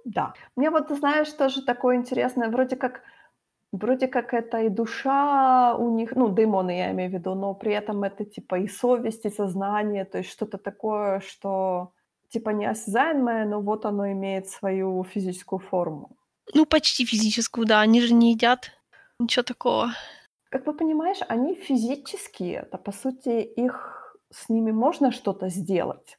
Да. 0.05 0.35
Мне 0.57 0.70
вот, 0.70 0.89
ты 0.89 0.97
знаешь, 0.97 1.31
тоже 1.31 1.62
такое 1.62 1.95
интересное, 1.95 2.49
вроде 2.49 2.75
как, 2.75 3.03
вроде 3.70 4.09
как 4.09 4.35
это 4.35 4.59
и 4.62 4.68
душа 4.68 5.77
у 5.77 5.95
них, 5.95 6.16
ну, 6.16 6.29
демоны 6.29 6.77
я 6.77 6.91
имею 6.91 7.09
в 7.09 7.14
виду, 7.14 7.37
но 7.37 7.55
при 7.55 7.72
этом 7.72 8.03
это 8.03 8.25
типа 8.25 8.57
и 8.57 8.66
совесть, 8.66 9.25
и 9.27 9.31
сознание, 9.31 10.05
то 10.05 10.18
есть 10.18 10.31
что-то 10.33 10.59
такое, 10.59 11.20
что 11.20 11.93
типа 12.31 12.51
неосязаемое, 12.51 13.45
но 13.45 13.61
вот 13.61 13.87
оно 13.87 14.11
имеет 14.11 14.49
свою 14.49 15.05
физическую 15.05 15.61
форму. 15.61 16.16
Ну, 16.53 16.67
почти 16.67 17.05
физическую, 17.07 17.67
да, 17.67 17.81
они 17.81 18.01
же 18.01 18.13
не 18.13 18.33
едят. 18.33 18.71
Ничего 19.19 19.43
такого. 19.43 19.93
Как 20.51 20.67
вы 20.67 20.75
понимаешь, 20.75 21.19
они 21.29 21.55
физические, 21.55 22.61
это 22.63 22.79
по 22.79 22.93
сути 22.93 23.41
их 23.43 24.17
с 24.31 24.49
ними 24.49 24.73
можно 24.73 25.11
что-то 25.13 25.49
сделать. 25.49 26.19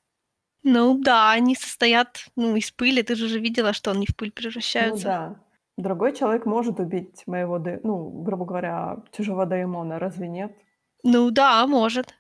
Ну 0.64 0.98
да, 0.98 1.32
они 1.32 1.56
состоят, 1.56 2.26
ну, 2.36 2.56
из 2.56 2.72
пыли. 2.72 3.04
Ты 3.04 3.16
же 3.16 3.26
уже 3.26 3.40
видела, 3.40 3.72
что 3.74 3.92
они 3.92 4.08
в 4.08 4.16
пыль 4.16 4.30
Ну 4.30 4.34
превращаются. 4.42 5.04
да. 5.06 5.36
Другой 5.78 6.16
человек 6.16 6.46
может 6.46 6.80
убить 6.80 7.24
моего, 7.28 7.58
де- 7.60 7.82
ну, 7.84 8.10
грубо 8.24 8.46
говоря, 8.46 9.04
чужого 9.12 9.46
демона, 9.46 10.00
разве 10.00 10.28
нет? 10.28 10.52
Ну 11.04 11.30
да, 11.32 11.68
может. 11.68 12.16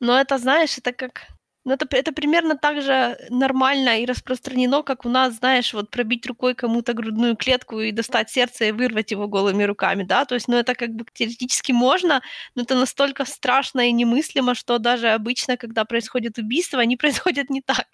Но 0.00 0.18
это, 0.18 0.38
знаешь, 0.38 0.76
это 0.78 0.92
как... 0.92 1.26
Ну, 1.64 1.72
это, 1.72 1.86
это 1.96 2.12
примерно 2.12 2.56
так 2.58 2.82
же 2.82 3.16
нормально 3.30 4.00
и 4.00 4.04
распространено, 4.06 4.82
как 4.82 5.06
у 5.06 5.08
нас, 5.08 5.34
знаешь, 5.34 5.72
вот 5.72 5.90
пробить 5.90 6.26
рукой 6.26 6.54
кому-то 6.54 6.92
грудную 6.92 7.36
клетку 7.36 7.80
и 7.80 7.90
достать 7.90 8.28
сердце 8.30 8.66
и 8.66 8.72
вырвать 8.72 9.12
его 9.12 9.28
голыми 9.28 9.64
руками, 9.64 10.02
да? 10.02 10.26
То 10.26 10.34
есть, 10.34 10.46
ну, 10.46 10.56
это 10.56 10.74
как 10.74 10.90
бы 10.90 11.06
теоретически 11.14 11.72
можно, 11.72 12.20
но 12.54 12.62
это 12.62 12.74
настолько 12.74 13.24
страшно 13.24 13.88
и 13.88 13.92
немыслимо, 13.92 14.54
что 14.54 14.78
даже 14.78 15.08
обычно, 15.08 15.56
когда 15.56 15.86
происходит 15.86 16.38
убийство, 16.38 16.80
они 16.80 16.96
происходят 16.98 17.48
не 17.48 17.62
так. 17.62 17.86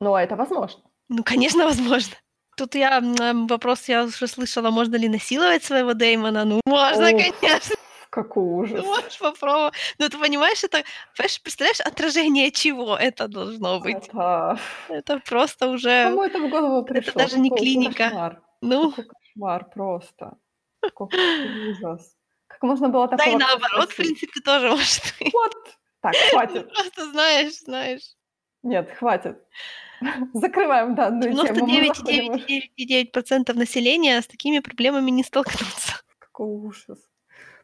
Ну, 0.00 0.14
а 0.14 0.22
это 0.22 0.34
возможно. 0.34 0.82
Ну, 1.08 1.22
конечно, 1.22 1.64
возможно. 1.64 2.16
Тут 2.56 2.74
я 2.74 3.00
вопрос, 3.48 3.88
я 3.88 4.04
уже 4.04 4.26
слышала, 4.26 4.70
можно 4.70 4.96
ли 4.96 5.08
насиловать 5.08 5.62
своего 5.64 5.94
Деймона? 5.94 6.44
Ну, 6.44 6.60
можно, 6.66 7.10
Ух, 7.10 7.22
конечно. 7.40 7.76
Какой 8.12 8.44
ужас. 8.44 8.84
Можешь 8.84 9.18
попробовать. 9.18 9.74
Ну, 9.98 10.08
ты 10.08 10.18
понимаешь, 10.18 10.62
это, 10.62 10.84
понимаешь, 11.16 11.42
представляешь, 11.42 11.80
отражение 11.80 12.50
чего 12.50 12.94
это 12.94 13.26
должно 13.26 13.80
быть? 13.80 14.08
Это... 14.08 14.58
Это 14.88 15.18
просто 15.20 15.68
уже, 15.68 16.04
Кому 16.04 16.22
это 16.22 16.38
в 16.38 16.50
голову 16.50 16.84
пришло? 16.84 17.14
даже 17.14 17.38
не 17.38 17.48
Какой 17.48 17.64
клиника. 17.64 18.04
кошмар. 18.04 18.42
ну, 18.60 18.90
Какой 18.90 19.04
кошмар 19.06 19.64
просто. 19.74 20.36
Какой 20.80 21.08
ужас. 21.70 22.14
Как 22.48 22.62
можно 22.62 22.90
было 22.90 23.08
да 23.08 23.14
и 23.14 23.18
такого 23.18 23.38
наоборот, 23.38 23.90
в 23.90 23.96
принципе, 23.96 24.40
тоже 24.44 24.68
может 24.68 25.02
быть. 25.18 25.32
Вот. 25.32 25.54
Так, 26.02 26.14
хватит. 26.30 26.68
Просто 26.74 27.10
знаешь, 27.10 27.54
знаешь. 27.60 28.02
Нет, 28.62 28.90
хватит. 28.98 29.38
Закрываем 30.34 30.94
данную 30.94 31.32
тему. 31.32 31.42
Мы 31.42 31.48
заходим 31.48 32.32
уже- 32.34 32.44
99,9% 32.78 33.54
населения 33.54 34.20
с 34.20 34.26
такими 34.26 34.58
проблемами 34.58 35.10
не 35.10 35.24
столкнутся. 35.24 35.94
Какой 36.18 36.48
ужас. 36.48 36.98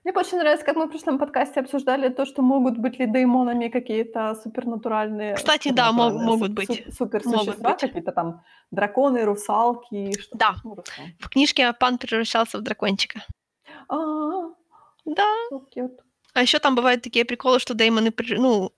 Мне 0.05 0.13
очень 0.15 0.39
нравится, 0.39 0.65
как 0.65 0.77
мы 0.77 0.87
в 0.87 0.91
прошлом 0.91 1.19
подкасте 1.19 1.61
обсуждали 1.61 2.09
то, 2.09 2.25
что 2.25 2.43
могут 2.43 2.79
быть 2.79 2.99
ли 2.99 3.07
деймонами 3.07 3.69
какие-то 3.69 4.35
супернатуральные... 4.43 5.35
Кстати, 5.35 5.71
да, 5.73 5.93
мо- 5.93 6.11
могут 6.11 6.53
быть. 6.53 6.69
су- 6.87 6.93
суперсущества, 6.93 7.75
какие-то 7.75 8.13
там 8.13 8.43
драконы, 8.71 9.25
русалки, 9.25 10.13
что 10.21 10.39
Да. 10.39 10.55
Ну. 10.65 10.77
В 11.19 11.29
книжке 11.29 11.73
пан 11.73 11.99
превращался 11.99 12.59
в 12.59 12.63
дракончика. 12.63 13.23
А, 13.89 13.97
Да. 15.05 15.25
so. 15.53 15.89
А 16.35 16.43
еще 16.43 16.59
там 16.59 16.75
бывают 16.75 17.03
такие 17.03 17.25
приколы, 17.25 17.59
что 17.59 17.75
деймоны, 17.75 18.13
ну, 18.39 18.71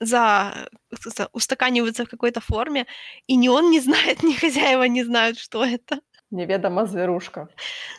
за, 0.00 0.68
за- 0.90 1.28
устаканиваются 1.32 2.04
в 2.04 2.08
какой-то 2.08 2.40
форме, 2.40 2.86
и 3.26 3.36
ни 3.36 3.48
он 3.48 3.70
не 3.70 3.80
знает, 3.80 4.22
ни 4.22 4.32
хозяева 4.34 4.84
не 4.84 5.04
знают, 5.04 5.38
что 5.38 5.64
это. 5.64 6.00
Неведома 6.30 6.86
зверушка. 6.86 7.48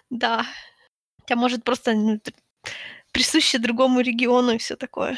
Да. 0.10 0.46
Хотя, 1.22 1.36
может, 1.36 1.64
просто 1.64 2.20
присуще 3.12 3.60
другому 3.60 4.02
региону 4.02 4.52
и 4.52 4.58
все 4.58 4.76
такое. 4.76 5.18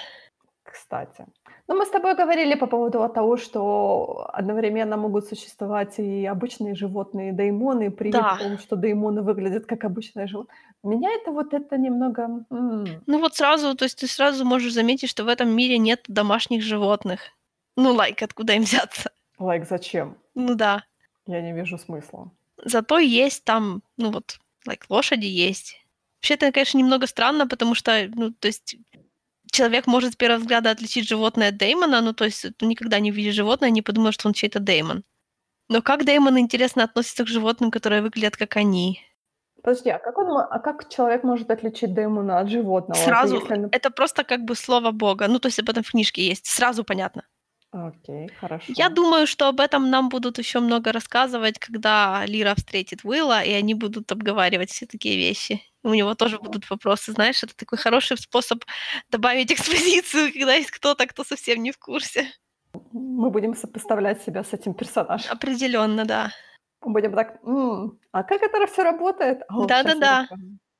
Кстати. 0.64 1.26
Ну, 1.68 1.76
мы 1.78 1.86
с 1.86 1.90
тобой 1.90 2.16
говорили 2.16 2.56
по 2.56 2.68
поводу 2.68 3.08
того, 3.10 3.38
что 3.38 4.30
одновременно 4.34 4.98
могут 4.98 5.28
существовать 5.28 6.00
и 6.00 6.26
обычные 6.26 6.76
животные, 6.76 7.30
и 7.30 7.34
деймоны, 7.34 7.90
при 7.90 8.12
Да. 8.12 8.38
том, 8.38 8.58
что 8.58 8.76
деймоны 8.76 9.22
выглядят 9.22 9.66
как 9.66 9.86
обычные 9.86 10.28
животные. 10.28 10.58
Меня 10.84 11.10
это 11.12 11.32
вот 11.32 11.54
это 11.54 11.78
немного... 11.78 12.46
Ну 12.50 13.20
вот 13.20 13.36
сразу, 13.36 13.76
то 13.76 13.86
есть 13.86 14.00
ты 14.00 14.08
сразу 14.08 14.44
можешь 14.46 14.74
заметить, 14.74 15.10
что 15.10 15.24
в 15.24 15.28
этом 15.30 15.56
мире 15.56 15.78
нет 15.78 16.04
домашних 16.08 16.64
животных. 16.64 17.22
Ну, 17.78 17.94
лайк, 17.94 18.22
откуда 18.22 18.54
им 18.54 18.64
взяться? 18.64 19.12
Лайк, 19.40 19.66
зачем? 19.70 20.18
Ну 20.36 20.56
да. 20.56 20.84
Я 21.28 21.42
не 21.42 21.54
вижу 21.54 21.78
смысла. 21.78 22.30
Зато 22.66 23.00
есть 23.00 23.46
там, 23.46 23.82
ну 23.98 24.12
вот, 24.12 24.40
лайк, 24.68 24.86
лошади 24.90 25.28
есть. 25.28 25.83
Вообще, 26.24 26.36
это, 26.36 26.54
конечно, 26.54 26.78
немного 26.78 27.06
странно, 27.06 27.48
потому 27.48 27.76
что, 27.76 28.10
ну, 28.16 28.32
то 28.32 28.48
есть 28.48 28.78
человек 29.52 29.88
может 29.88 30.14
с 30.14 30.16
первого 30.16 30.40
взгляда 30.40 30.72
отличить 30.72 31.06
животное 31.06 31.50
от 31.50 31.58
Деймона, 31.58 32.00
ну, 32.00 32.14
то 32.14 32.24
есть 32.24 32.46
ты 32.56 32.66
никогда 32.66 33.02
не 33.02 33.12
видишь 33.12 33.36
животное, 33.36 33.70
не 33.72 33.82
подумаешь, 33.82 34.14
что 34.14 34.30
он 34.30 34.34
чей-то 34.34 34.62
Деймон. 34.62 35.04
Но 35.68 35.82
как 35.82 36.06
Деймон, 36.06 36.40
интересно, 36.40 36.86
относится 36.86 37.26
к 37.26 37.28
животным, 37.28 37.72
которые 37.72 38.02
выглядят 38.02 38.38
как 38.38 38.56
они? 38.56 39.02
Подожди, 39.62 39.90
а 39.90 40.00
как, 40.00 40.18
он, 40.18 40.38
а 40.38 40.60
как 40.60 40.88
человек 40.88 41.24
может 41.24 41.52
отличить 41.52 41.94
деймона 41.94 42.40
от 42.40 42.50
животного? 42.50 42.98
Это 42.98 43.10
Сразу, 43.10 43.36
если, 43.36 43.56
нап- 43.56 43.70
это 43.74 43.90
просто 43.90 44.24
как 44.24 44.46
бы 44.46 44.56
слово 44.56 44.92
Бога. 44.92 45.28
Ну, 45.28 45.40
то 45.40 45.48
есть 45.48 45.60
об 45.60 45.70
этом 45.70 45.84
в 45.84 45.92
книжке 45.92 46.26
есть, 46.26 46.46
сразу 46.46 46.86
понятно. 46.86 47.24
Окей, 47.74 48.30
хорошо. 48.40 48.72
Я 48.78 48.90
думаю, 48.90 49.26
что 49.26 49.48
об 49.48 49.60
этом 49.60 49.90
нам 49.90 50.10
будут 50.10 50.38
еще 50.38 50.60
много 50.60 50.92
рассказывать, 50.92 51.58
когда 51.58 52.24
Лира 52.28 52.54
встретит 52.56 53.04
Уилла, 53.04 53.42
и 53.42 53.52
они 53.52 53.74
будут 53.74 54.12
обговаривать 54.12 54.70
все 54.70 54.86
такие 54.86 55.18
вещи. 55.18 55.60
У 55.84 55.94
него 55.94 56.14
тоже 56.14 56.38
будут 56.38 56.70
вопросы, 56.70 57.12
знаешь, 57.12 57.44
это 57.44 57.56
такой 57.56 57.80
хороший 57.80 58.18
способ 58.18 58.64
добавить 59.10 59.52
экспозицию, 59.52 60.32
когда 60.34 60.54
есть 60.54 60.72
кто-то, 60.72 61.08
кто 61.08 61.24
совсем 61.24 61.64
не 61.64 61.72
в 61.72 61.80
курсе. 61.80 62.28
Мы 62.92 63.32
будем 63.32 63.56
сопоставлять 63.56 64.22
себя 64.22 64.44
с 64.44 64.54
этим 64.54 64.76
персонажем. 64.76 65.32
Определенно, 65.32 66.06
да. 66.06 66.32
Будем 66.82 67.14
так, 67.14 67.40
«М, 67.44 68.00
а 68.12 68.24
как 68.24 68.42
это 68.44 68.68
все 68.68 68.84
работает? 68.84 69.42
А 69.48 69.66
Да-да-да. 69.66 70.28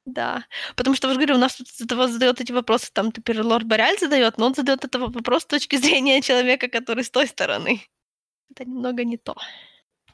Да. 0.06 0.46
Потому 0.76 0.96
что, 0.96 1.08
вот 1.08 1.16
говорю, 1.16 1.36
у 1.36 1.40
нас 1.40 1.56
тут 1.56 1.70
задает 1.70 2.42
эти 2.42 2.52
вопросы, 2.52 2.92
там 2.92 3.12
теперь 3.12 3.42
лорд 3.42 3.66
Боряль 3.66 3.98
задает, 3.98 4.38
но 4.38 4.48
он 4.48 4.54
задает 4.54 4.84
этот 4.84 5.14
вопрос 5.14 5.44
с 5.44 5.46
точки 5.46 5.76
зрения 5.84 6.22
человека, 6.22 6.68
который 6.68 7.04
с 7.04 7.10
той 7.10 7.28
стороны. 7.28 7.82
Это 8.52 8.66
немного 8.66 9.04
не 9.04 9.18
то. 9.18 9.36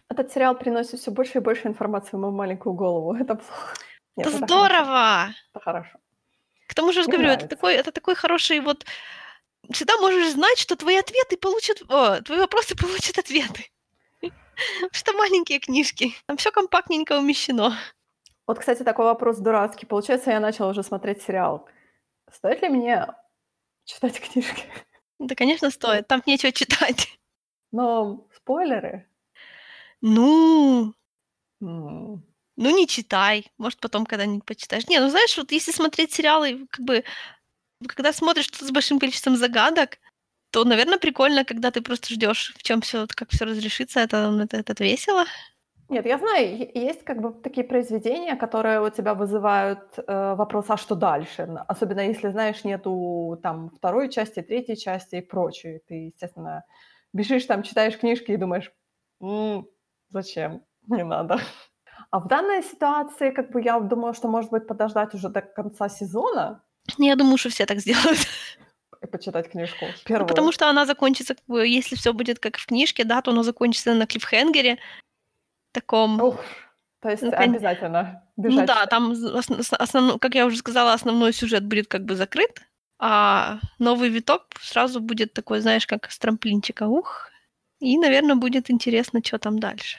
Этот 0.09 0.31
сериал 0.31 0.57
приносит 0.57 0.99
все 0.99 1.11
больше 1.11 1.37
и 1.37 1.41
больше 1.41 1.67
информации 1.67 2.17
в 2.17 2.19
мою 2.19 2.33
маленькую 2.33 2.73
голову. 2.73 3.13
Это 3.19 3.35
плохо. 3.35 3.77
Нет, 4.15 4.27
это, 4.27 4.37
это 4.37 4.45
здорово! 4.45 4.83
Хорошо. 4.83 5.37
Это 5.53 5.59
хорошо. 5.59 5.99
К 6.67 6.73
тому 6.73 6.91
же, 6.91 6.99
я 6.99 7.05
говорю, 7.05 7.29
это 7.29 7.47
такой, 7.47 7.73
это 7.73 7.91
такой 7.91 8.15
хороший 8.15 8.59
вот... 8.59 8.85
Всегда 9.71 9.97
можешь 9.97 10.33
знать, 10.33 10.57
что 10.59 10.75
твои 10.75 10.97
ответы 10.97 11.37
получат... 11.37 11.81
О, 11.89 12.21
твои 12.21 12.39
вопросы 12.39 12.75
получат 12.75 13.17
ответы. 13.17 13.71
Что 14.91 15.13
маленькие 15.13 15.59
книжки. 15.59 16.13
Там 16.25 16.37
все 16.37 16.51
компактненько 16.51 17.17
умещено. 17.17 17.73
Вот, 18.49 18.57
кстати, 18.57 18.81
такой 18.81 19.05
вопрос 19.05 19.37
дурацкий. 19.37 19.85
Получается, 19.85 20.31
я 20.31 20.39
начала 20.39 20.71
уже 20.71 20.81
смотреть 20.81 21.21
сериал. 21.21 21.67
Стоит 22.33 22.63
ли 22.63 22.69
мне 22.69 23.05
читать 23.85 24.19
книжки? 24.19 24.63
Да, 25.19 25.35
конечно, 25.35 25.69
стоит. 25.69 26.07
Там 26.07 26.23
нечего 26.25 26.51
читать. 26.51 27.19
Но 27.71 28.27
спойлеры. 28.35 29.07
Ну, 30.01 30.95
mm. 31.61 32.17
ну 32.55 32.75
не 32.75 32.87
читай. 32.87 33.51
Может, 33.59 33.79
потом 33.81 34.07
когда-нибудь 34.07 34.45
почитаешь. 34.45 34.87
Не, 34.87 34.99
ну 34.99 35.11
знаешь, 35.11 35.37
вот 35.37 35.51
если 35.51 35.71
смотреть 35.71 36.11
сериалы, 36.11 36.65
как 36.71 36.83
бы, 36.83 37.03
когда 37.87 38.11
смотришь 38.13 38.45
что-то 38.45 38.65
с 38.65 38.71
большим 38.71 38.97
количеством 38.97 39.35
загадок, 39.35 39.99
то, 40.49 40.63
наверное, 40.63 40.97
прикольно, 40.97 41.45
когда 41.45 41.69
ты 41.69 41.83
просто 41.83 42.11
ждешь, 42.15 42.55
в 42.57 42.63
чем 42.63 42.81
все, 42.81 43.05
как 43.09 43.29
все 43.29 43.45
разрешится, 43.45 43.99
это, 43.99 44.35
это, 44.41 44.57
это 44.57 44.83
весело. 44.83 45.25
Нет, 45.89 46.05
я 46.05 46.19
знаю, 46.19 46.69
есть 46.75 47.03
как 47.03 47.19
бы 47.19 47.33
такие 47.33 47.65
произведения, 47.65 48.35
которые 48.35 48.79
у 48.79 48.89
тебя 48.91 49.15
вызывают 49.15 49.97
э, 49.97 50.35
вопрос, 50.35 50.65
а 50.69 50.77
что 50.77 50.93
дальше? 50.93 51.49
Особенно 51.67 52.01
если, 52.01 52.29
знаешь, 52.29 52.63
нету 52.63 53.39
там 53.41 53.71
второй 53.71 54.09
части, 54.09 54.41
третьей 54.41 54.77
части 54.77 55.15
и 55.15 55.21
прочее. 55.21 55.81
Ты, 55.87 55.95
естественно, 56.07 56.63
бежишь 57.11 57.45
там, 57.45 57.63
читаешь 57.63 57.97
книжки 57.97 58.31
и 58.31 58.37
думаешь, 58.37 58.71
м-м, 59.19 59.67
зачем? 60.09 60.61
Не 60.87 61.03
надо. 61.03 61.39
А 62.11 62.19
в 62.19 62.27
данной 62.27 62.61
ситуации, 62.61 63.31
как 63.31 63.51
бы 63.51 63.59
я 63.61 63.79
думаю, 63.79 64.13
что, 64.13 64.27
может 64.27 64.51
быть, 64.51 64.67
подождать 64.67 65.15
уже 65.15 65.29
до 65.29 65.41
конца 65.41 65.89
сезона. 65.89 66.61
Я 66.99 67.15
думаю, 67.15 67.37
что 67.37 67.49
все 67.49 67.65
так 67.65 67.79
сделают. 67.79 68.19
И 69.01 69.07
почитать 69.07 69.49
книжку. 69.49 69.85
Ну, 69.85 69.91
первую. 70.05 70.27
потому 70.27 70.51
что 70.51 70.69
она 70.69 70.85
закончится, 70.85 71.33
как 71.33 71.45
бы, 71.47 71.65
если 71.65 71.95
все 71.95 72.13
будет 72.13 72.37
как 72.39 72.57
в 72.57 72.65
книжке, 72.67 73.05
да, 73.05 73.21
то 73.21 73.31
она 73.31 73.43
закончится 73.43 73.93
на 73.93 74.05
клиффхенгере 74.05 74.77
таком... 75.71 76.21
Ух, 76.21 76.39
то 77.01 77.09
есть 77.09 77.23
ну, 77.23 77.31
обязательно 77.31 78.23
ну 78.35 78.43
бежать. 78.43 78.59
Ну 78.59 78.65
да, 78.65 78.85
там, 78.85 79.13
основ, 79.79 80.19
как 80.19 80.35
я 80.35 80.45
уже 80.45 80.57
сказала, 80.57 80.93
основной 80.93 81.33
сюжет 81.33 81.65
будет 81.65 81.87
как 81.87 82.03
бы 82.03 82.15
закрыт, 82.15 82.61
а 82.99 83.59
новый 83.79 84.09
виток 84.09 84.43
сразу 84.61 84.99
будет 84.99 85.33
такой, 85.33 85.61
знаешь, 85.61 85.87
как 85.87 86.11
с 86.11 86.19
трамплинчика. 86.19 86.87
Ух, 86.87 87.29
и, 87.79 87.97
наверное, 87.97 88.35
будет 88.35 88.69
интересно, 88.69 89.21
что 89.23 89.39
там 89.39 89.59
дальше. 89.59 89.97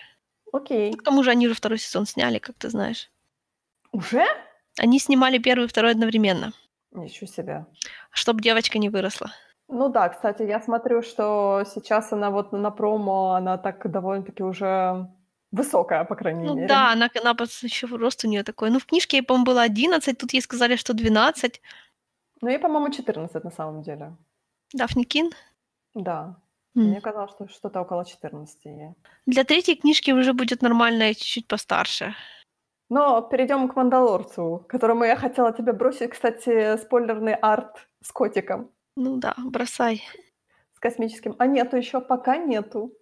Окей. 0.53 0.93
К 0.93 1.03
тому 1.03 1.23
же 1.23 1.31
они 1.31 1.47
уже 1.47 1.55
второй 1.55 1.79
сезон 1.79 2.07
сняли, 2.07 2.39
как 2.39 2.57
ты 2.57 2.69
знаешь. 2.69 3.11
Уже? 3.93 4.25
Они 4.79 4.99
снимали 4.99 5.39
первый 5.39 5.65
и 5.65 5.69
второй 5.69 5.93
одновременно. 5.93 6.53
Ничего 6.93 7.27
себе. 7.27 7.67
Чтобы 8.11 8.43
девочка 8.43 8.79
не 8.79 8.91
выросла. 8.91 9.33
Ну 9.69 9.89
да, 9.89 10.09
кстати, 10.09 10.43
я 10.43 10.61
смотрю, 10.61 11.03
что 11.03 11.63
сейчас 11.73 12.13
она 12.13 12.31
вот 12.31 12.53
на 12.53 12.71
промо, 12.71 13.35
она 13.35 13.57
так 13.57 13.89
довольно-таки 13.91 14.43
уже 14.43 15.09
высокая, 15.53 16.05
по 16.05 16.15
крайней 16.15 16.45
ну, 16.45 16.55
мере. 16.55 16.69
Да, 16.69 16.93
она, 16.93 17.09
она 17.21 17.37
еще 17.63 17.87
рост 17.87 18.25
у 18.25 18.29
нее 18.29 18.43
такой. 18.43 18.71
Ну, 18.71 18.79
в 18.79 18.87
книжке 18.87 19.19
ей, 19.19 19.23
по-моему, 19.23 19.47
было 19.47 19.63
11, 19.63 20.19
тут 20.19 20.33
ей 20.33 20.43
сказали, 20.43 20.77
что 20.77 20.95
12. 20.95 21.61
Ну, 22.41 22.49
ей, 22.49 22.59
по-моему, 22.59 22.91
14 22.93 23.45
на 23.45 23.51
самом 23.51 23.83
деле. 23.83 24.17
Дафни 24.73 25.05
Кин? 25.05 25.31
Да. 25.95 26.37
Mm. 26.77 26.83
Мне 26.83 27.01
казалось, 27.01 27.33
что 27.33 27.49
что-то 27.49 27.81
около 27.81 28.05
14 28.05 28.65
ей. 28.65 28.95
Для 29.27 29.45
третьей 29.45 29.77
книжки 29.77 30.13
уже 30.13 30.33
будет 30.33 30.63
нормально 30.63 31.11
и 31.11 31.15
чуть-чуть 31.15 31.49
постарше. 31.49 32.15
Но 32.89 33.23
перейдем 33.23 33.69
к 33.69 33.77
Мандалорцу, 33.77 34.65
которому 34.69 35.05
я 35.05 35.17
хотела 35.17 35.53
тебе 35.53 35.73
бросить, 35.73 36.11
кстати, 36.11 36.77
спойлерный 36.77 37.35
арт 37.35 37.89
с 38.03 38.11
котиком. 38.13 38.71
Ну 38.97 39.17
да, 39.17 39.35
бросай. 39.39 40.03
С 40.75 40.81
космическим. 40.81 41.35
А 41.39 41.47
нету 41.47 41.77
еще, 41.77 42.01
пока 42.01 42.37
нету. 42.37 42.93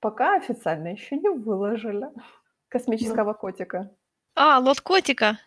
Пока 0.00 0.36
официально 0.36 0.88
еще 0.88 1.16
не 1.16 1.28
выложили 1.28 2.06
космического 2.68 3.32
ну. 3.32 3.34
котика. 3.34 3.90
А, 4.34 4.58
лот 4.58 4.80
котика. 4.80 5.38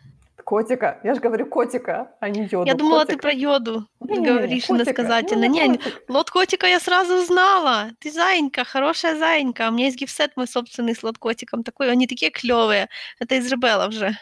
Котика. 0.44 1.00
Я 1.04 1.14
же 1.14 1.20
говорю 1.20 1.46
котика, 1.46 2.16
а 2.20 2.28
не 2.28 2.42
йоду. 2.42 2.66
Я 2.66 2.74
думала, 2.74 3.00
Котик. 3.00 3.16
ты 3.16 3.22
про 3.22 3.32
йоду 3.32 3.86
не, 4.00 4.26
говоришь 4.26 4.68
не, 4.68 4.76
иносказательно. 4.76 5.46
Ну, 5.46 5.52
не, 5.52 5.68
не, 5.68 5.80
лот 6.08 6.30
котика 6.30 6.66
я 6.66 6.80
сразу 6.80 7.14
узнала. 7.14 7.90
Ты 8.00 8.10
зайенька, 8.10 8.64
хорошая 8.64 9.16
зайенька. 9.16 9.68
У 9.68 9.72
меня 9.72 9.86
есть 9.86 9.98
гифсет 9.98 10.36
мой 10.36 10.48
собственный 10.48 10.94
с 10.94 11.02
лот 11.02 11.18
котиком. 11.18 11.62
Такой, 11.62 11.90
они 11.90 12.06
такие 12.06 12.30
клевые. 12.30 12.88
Это 13.20 13.36
из 13.36 13.50
Ребелла 13.50 13.90
же. 13.90 14.16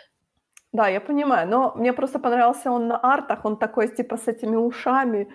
Да, 0.73 0.89
я 0.89 1.01
понимаю, 1.01 1.49
но 1.49 1.73
мне 1.77 1.93
просто 1.93 2.19
понравился 2.19 2.71
он 2.71 2.89
на 2.89 2.99
артах, 2.99 3.45
он 3.45 3.57
такой, 3.57 3.89
типа, 3.89 4.19
с 4.19 4.29
этими 4.29 4.57
ушами. 4.57 5.29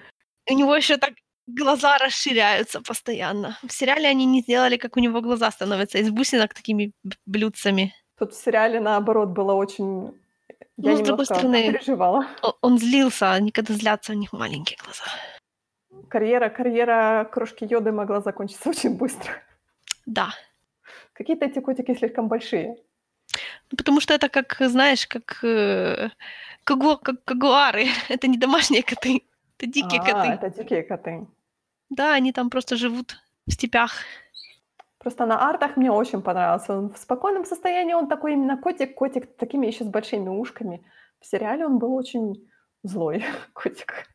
У 0.49 0.53
него 0.53 0.75
еще 0.75 0.97
так 0.97 1.13
глаза 1.47 1.97
расширяются 1.97 2.81
постоянно. 2.81 3.57
В 3.67 3.71
сериале 3.71 4.07
они 4.07 4.25
не 4.25 4.41
сделали, 4.41 4.77
как 4.77 4.97
у 4.97 4.99
него 4.99 5.21
глаза 5.21 5.51
становятся 5.51 5.97
из 5.97 6.09
бусинок 6.09 6.53
такими 6.53 6.91
блюдцами. 7.25 7.93
Тут 8.17 8.33
в 8.33 8.43
сериале, 8.43 8.79
наоборот, 8.79 9.29
было 9.29 9.53
очень... 9.53 10.13
Я 10.77 10.91
ну, 10.91 10.97
с 10.97 11.01
другой 11.01 11.25
стороны, 11.25 11.71
переживала. 11.71 12.27
Он, 12.61 12.79
злился, 12.79 13.31
а 13.31 13.39
никогда 13.39 13.73
злятся 13.73 14.13
у 14.13 14.15
них 14.15 14.33
маленькие 14.33 14.77
глаза. 14.83 15.03
Карьера, 16.09 16.49
карьера 16.49 17.29
крошки 17.31 17.65
Йоды 17.69 17.91
могла 17.91 18.21
закончиться 18.21 18.69
очень 18.69 18.97
быстро. 18.97 19.33
Да. 20.05 20.29
Какие-то 21.13 21.45
эти 21.45 21.59
котики 21.59 21.95
слишком 21.95 22.27
большие. 22.27 22.75
Ну, 23.71 23.77
потому 23.77 24.01
что 24.01 24.13
это 24.13 24.29
как, 24.29 24.55
знаешь, 24.59 25.07
как, 25.07 25.43
э, 25.43 26.09
кагу, 26.63 26.97
как 26.97 27.23
кагуары. 27.23 27.87
это 28.09 28.27
не 28.27 28.37
домашние 28.37 28.83
коты. 28.83 29.21
Это 29.64 29.72
дикие 29.72 30.01
а, 30.01 30.05
коты. 30.05 30.28
это 30.28 30.49
дикие 30.49 30.84
коты. 30.84 31.28
Да, 31.89 32.14
они 32.14 32.34
там 32.34 32.49
просто 32.49 32.76
живут 32.76 33.18
в 33.47 33.51
степях. 33.51 33.91
Просто 34.97 35.26
на 35.26 35.49
артах 35.49 35.78
мне 35.78 35.91
очень 35.91 36.22
понравился. 36.22 36.78
Он 36.78 36.89
в 36.89 36.97
спокойном 36.97 37.45
состоянии, 37.45 37.93
он 37.93 38.07
такой 38.07 38.34
именно 38.34 38.57
котик, 38.57 38.95
котик 38.95 39.38
такими 39.38 39.68
еще 39.68 39.84
с 39.86 39.88
большими 39.88 40.30
ушками. 40.30 40.86
В 41.20 41.26
сериале 41.26 41.66
он 41.66 41.78
был 41.78 41.93
очень 41.93 42.49
злой 42.84 43.24
котик. 43.53 44.07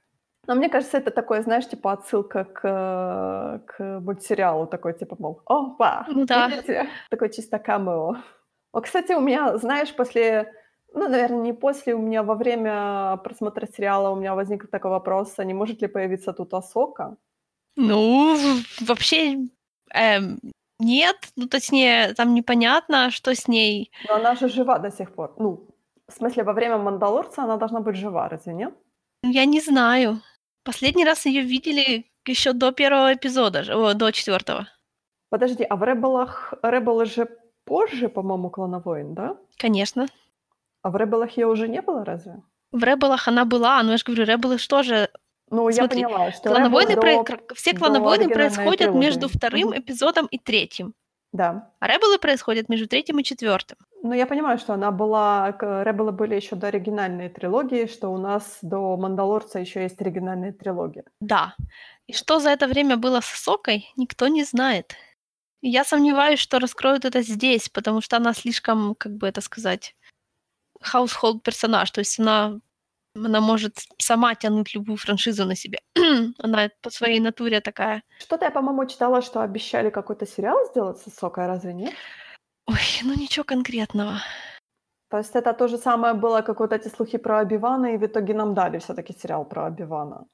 Но 0.47 0.55
мне 0.55 0.69
кажется, 0.69 0.99
это 0.99 1.11
такое, 1.11 1.43
знаешь, 1.43 1.69
типа 1.69 1.93
отсылка 1.93 2.45
к, 2.45 3.63
к 3.67 4.01
мультсериалу, 4.01 4.67
такой 4.67 4.95
типа, 4.95 5.17
мол, 5.19 5.43
опа, 5.47 6.07
ну, 6.09 6.25
да. 6.25 6.49
видите? 6.49 6.89
Такой 7.11 7.31
чисто 7.31 7.59
камео. 7.59 8.17
О, 8.73 8.81
кстати, 8.81 9.13
у 9.13 9.21
меня, 9.21 9.57
знаешь, 9.59 9.95
после 9.95 10.53
ну, 10.95 11.09
наверное, 11.09 11.43
не 11.43 11.53
после, 11.53 11.95
у 11.95 11.99
меня 11.99 12.23
во 12.23 12.35
время 12.35 13.17
просмотра 13.23 13.67
сериала 13.67 14.11
у 14.11 14.17
меня 14.17 14.35
возник 14.35 14.71
такой 14.71 14.91
вопрос, 14.91 15.35
а 15.39 15.45
не 15.45 15.55
может 15.55 15.83
ли 15.83 15.89
появиться 15.89 16.33
тут 16.33 16.55
Асока? 16.55 17.17
Ну, 17.77 18.37
вообще 18.81 19.49
эм, 19.95 20.41
нет, 20.79 21.17
ну, 21.37 21.47
точнее, 21.49 22.15
там 22.15 22.35
непонятно, 22.35 23.11
что 23.11 23.35
с 23.35 23.49
ней. 23.49 23.91
Но 24.09 24.15
она 24.15 24.35
же 24.35 24.49
жива 24.49 24.79
до 24.79 24.91
сих 24.91 25.13
пор. 25.13 25.35
Ну, 25.39 25.69
в 26.09 26.13
смысле, 26.13 26.45
во 26.45 26.53
время 26.53 26.79
Мандалорца 26.79 27.43
она 27.45 27.57
должна 27.57 27.81
быть 27.81 27.97
жива, 27.97 28.29
разве 28.29 28.55
нет? 28.55 28.75
Я 29.23 29.45
не 29.45 29.61
знаю. 29.61 30.21
Последний 30.65 31.05
раз 31.05 31.27
ее 31.27 31.43
видели 31.43 32.07
еще 32.27 32.53
до 32.53 32.73
первого 32.73 33.15
эпизода, 33.15 33.65
о, 33.75 33.95
до 33.95 34.11
четвертого. 34.13 34.69
Подожди, 35.31 35.65
а 35.65 35.77
в 35.77 35.85
Ребелах, 35.85 36.55
Ребелы 36.63 37.07
же 37.07 37.29
позже, 37.65 38.09
по-моему, 38.09 38.51
Клоновоин, 38.51 39.15
да? 39.15 39.37
Конечно. 39.57 40.07
А 40.89 40.91
в 40.91 40.97
Ребелах 40.97 41.37
ее 41.37 41.47
уже 41.47 41.69
не 41.69 41.83
было, 41.83 42.03
разве? 42.03 42.43
В 42.73 42.83
Ребелах 42.83 43.29
она 43.29 43.45
была, 43.45 43.83
но 43.83 43.91
я 43.91 43.99
же 43.99 44.05
говорю, 44.05 44.25
Ребелы 44.25 44.57
что 44.57 44.83
же... 44.83 45.11
Ну, 45.51 45.71
Смотри, 45.71 46.01
я 46.01 46.09
поняла, 46.09 46.33
что 46.33 46.49
клановойны 46.49 46.97
про... 46.97 47.55
все 47.55 47.77
клановойны 47.77 48.31
происходят 48.31 48.95
между 48.95 49.29
вторым 49.29 49.69
mm-hmm. 49.69 49.81
эпизодом 49.81 50.27
и 50.31 50.39
третьим. 50.39 50.95
Да. 51.31 51.75
А 51.79 51.89
Ребелы 51.89 52.19
происходят 52.19 52.71
между 52.71 52.89
третьим 52.89 53.19
и 53.19 53.23
четвертым. 53.23 53.77
Ну, 54.03 54.15
я 54.15 54.25
понимаю, 54.25 54.57
что 54.57 54.73
она 54.73 54.91
была... 54.91 55.51
Ребелы 55.61 56.13
были 56.13 56.37
еще 56.37 56.57
до 56.57 56.69
оригинальной 56.69 57.29
трилогии, 57.29 57.85
что 57.87 58.09
у 58.09 58.17
нас 58.17 58.61
до 58.63 58.97
Мандалорца 58.97 59.59
еще 59.59 59.83
есть 59.83 60.01
оригинальная 60.01 60.53
трилогия. 60.53 61.05
Да. 61.21 61.55
И 62.07 62.15
что 62.15 62.41
за 62.41 62.49
это 62.49 62.67
время 62.67 62.97
было 62.97 63.21
с 63.21 63.27
Сокой, 63.27 63.93
никто 63.97 64.29
не 64.29 64.45
знает. 64.45 64.97
я 65.61 65.85
сомневаюсь, 65.85 66.39
что 66.39 66.59
раскроют 66.59 67.05
это 67.05 67.21
здесь, 67.21 67.69
потому 67.69 68.01
что 68.01 68.17
она 68.17 68.33
слишком, 68.33 68.95
как 68.95 69.13
бы 69.13 69.27
это 69.29 69.43
сказать, 69.43 69.95
household 70.83 71.41
персонаж, 71.43 71.91
то 71.91 72.01
есть 72.01 72.21
она 72.21 72.61
она 73.25 73.41
может 73.41 73.79
сама 73.99 74.35
тянуть 74.35 74.75
любую 74.75 74.97
франшизу 74.97 75.45
на 75.45 75.57
себе. 75.57 75.79
она 76.39 76.69
по 76.83 76.91
своей 76.91 77.21
натуре 77.21 77.61
такая. 77.61 78.03
Что-то 78.21 78.45
я, 78.45 78.51
по-моему, 78.51 78.87
читала, 78.87 79.23
что 79.23 79.41
обещали 79.41 79.91
какой-то 79.91 80.27
сериал 80.27 80.57
сделать 80.71 80.99
с 80.99 81.19
Сокой, 81.19 81.47
разве 81.47 81.75
нет? 81.75 81.95
Ой, 82.67 83.03
ну 83.03 83.15
ничего 83.15 83.45
конкретного. 83.45 84.21
То 85.11 85.19
есть 85.19 85.35
это 85.35 85.55
то 85.55 85.69
же 85.69 85.79
самое 85.79 86.15
было, 86.15 86.43
как 86.43 86.61
вот 86.61 86.73
эти 86.73 86.89
слухи 86.89 87.19
про 87.19 87.41
Оби-Вана, 87.41 87.95
и 87.95 87.99
в 87.99 88.05
итоге 88.05 88.35
нам 88.35 88.55
дали 88.55 88.79
всё-таки 88.79 89.15
сериал 89.19 89.45
про 89.49 89.67
Оби-Вана. 89.67 90.27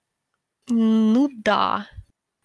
Ну 0.68 1.28
да. 1.44 1.86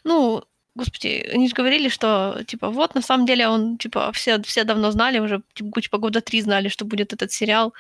Ну, 0.04 0.44
господи, 0.80 1.30
они 1.34 1.48
ж 1.50 1.54
говорили, 1.54 1.90
что 1.90 2.44
типа 2.48 2.70
вот 2.70 2.96
на 2.96 3.02
самом 3.02 3.26
деле 3.26 3.48
он 3.48 3.78
типа 3.78 4.12
все 4.14 4.42
все 4.44 4.64
давно 4.64 4.92
знали 4.92 5.20
уже, 5.20 5.42
типа 5.54 5.82
типа 5.82 5.98
года 5.98 6.22
3 6.22 6.42
знали, 6.42 6.70
что 6.70 6.86
будет 6.86 7.14
этот 7.14 7.32
сериал. 7.32 7.74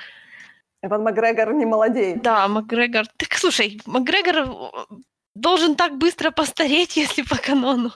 Эван 0.83 1.03
Макгрегор 1.03 1.53
не 1.53 1.65
молодеет. 1.65 2.21
Да, 2.21 2.47
Макгрегор. 2.47 3.05
Так 3.17 3.33
слушай, 3.33 3.81
Макгрегор 3.85 4.35
э, 4.37 4.95
должен 5.35 5.75
так 5.75 5.97
быстро 5.97 6.31
постареть, 6.31 6.97
если 6.97 7.23
по 7.23 7.35
канону. 7.35 7.91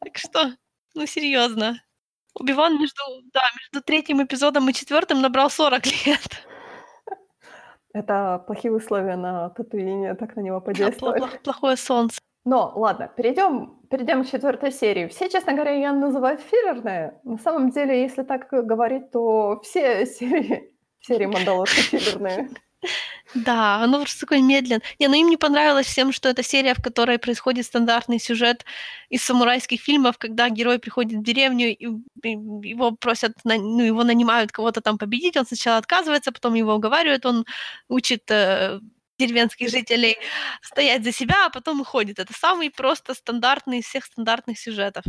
Так 0.00 0.16
что, 0.16 0.52
ну 0.94 1.06
серьёзно. 1.06 1.80
Оби-Ван 2.34 2.80
между 2.80 3.02
да, 3.32 3.42
между 3.58 3.84
3 3.84 4.00
эпизодом 4.24 4.68
и 4.68 4.72
4 4.72 5.20
набрал 5.20 5.50
40 5.50 5.86
лет. 6.06 6.46
Это 7.92 8.42
плохие 8.46 8.72
условия 8.72 9.16
на 9.16 9.50
Татуине 9.50 10.14
так 10.14 10.34
на 10.34 10.40
него 10.40 10.58
Да, 10.58 10.66
подействовали. 10.66 11.18
плох 11.18 11.42
плохое 11.42 11.76
солнце. 11.76 12.18
Но 12.46 12.72
ладно, 12.76 13.08
перейдём 13.16 13.80
перейдём 13.90 14.22
к 14.24 14.28
4 14.30 14.70
серии. 14.70 15.06
Все, 15.08 15.28
честно 15.30 15.54
говоря, 15.54 15.72
её 15.72 15.92
называют 15.92 16.40
филлерной. 16.42 17.12
На 17.24 17.38
самом 17.38 17.70
деле, 17.70 18.02
если 18.02 18.22
так 18.22 18.48
говорить, 18.50 19.10
то 19.10 19.60
все 19.62 20.04
серии 20.06 20.70
серии 21.00 21.26
"Мандалорца" 21.26 21.82
филлерные. 21.82 22.50
Да, 23.34 23.82
оно 23.84 23.98
просто 23.98 24.20
такое 24.20 24.40
медлен 24.42 24.80
Не, 25.00 25.08
ну 25.08 25.14
им 25.14 25.28
не 25.28 25.36
понравилось 25.38 25.86
всем, 25.86 26.12
что 26.12 26.28
это 26.30 26.42
серия, 26.42 26.74
в 26.74 26.82
которой 26.82 27.18
происходит 27.18 27.66
стандартный 27.66 28.20
сюжет 28.20 28.64
из 29.10 29.22
самурайских 29.24 29.80
фильмов, 29.80 30.18
когда 30.18 30.50
герой 30.50 30.78
приходит 30.78 31.20
в 31.20 31.24
деревню, 31.24 31.68
и 31.76 31.86
его 32.24 32.92
просят 32.92 33.32
ну, 33.44 33.82
его 33.84 34.04
нанимают 34.04 34.52
кого-то 34.52 34.80
там 34.82 34.98
победить. 34.98 35.36
Он 35.36 35.46
сначала 35.46 35.78
отказывается, 35.78 36.32
потом 36.32 36.54
его 36.54 36.74
уговаривают, 36.74 37.26
он 37.26 37.46
учит, 37.88 38.24
э, 38.30 38.80
деревенских 39.18 39.68
жителей 39.68 40.16
стоять 40.62 41.04
за 41.04 41.12
себя, 41.12 41.46
а 41.46 41.50
потом 41.50 41.80
уходит. 41.80 42.18
Это 42.18 42.32
самый 42.32 42.70
просто 42.70 43.14
стандартный 43.14 43.78
из 43.78 43.86
всех 43.86 44.04
стандартных 44.04 44.58
сюжетов. 44.58 45.04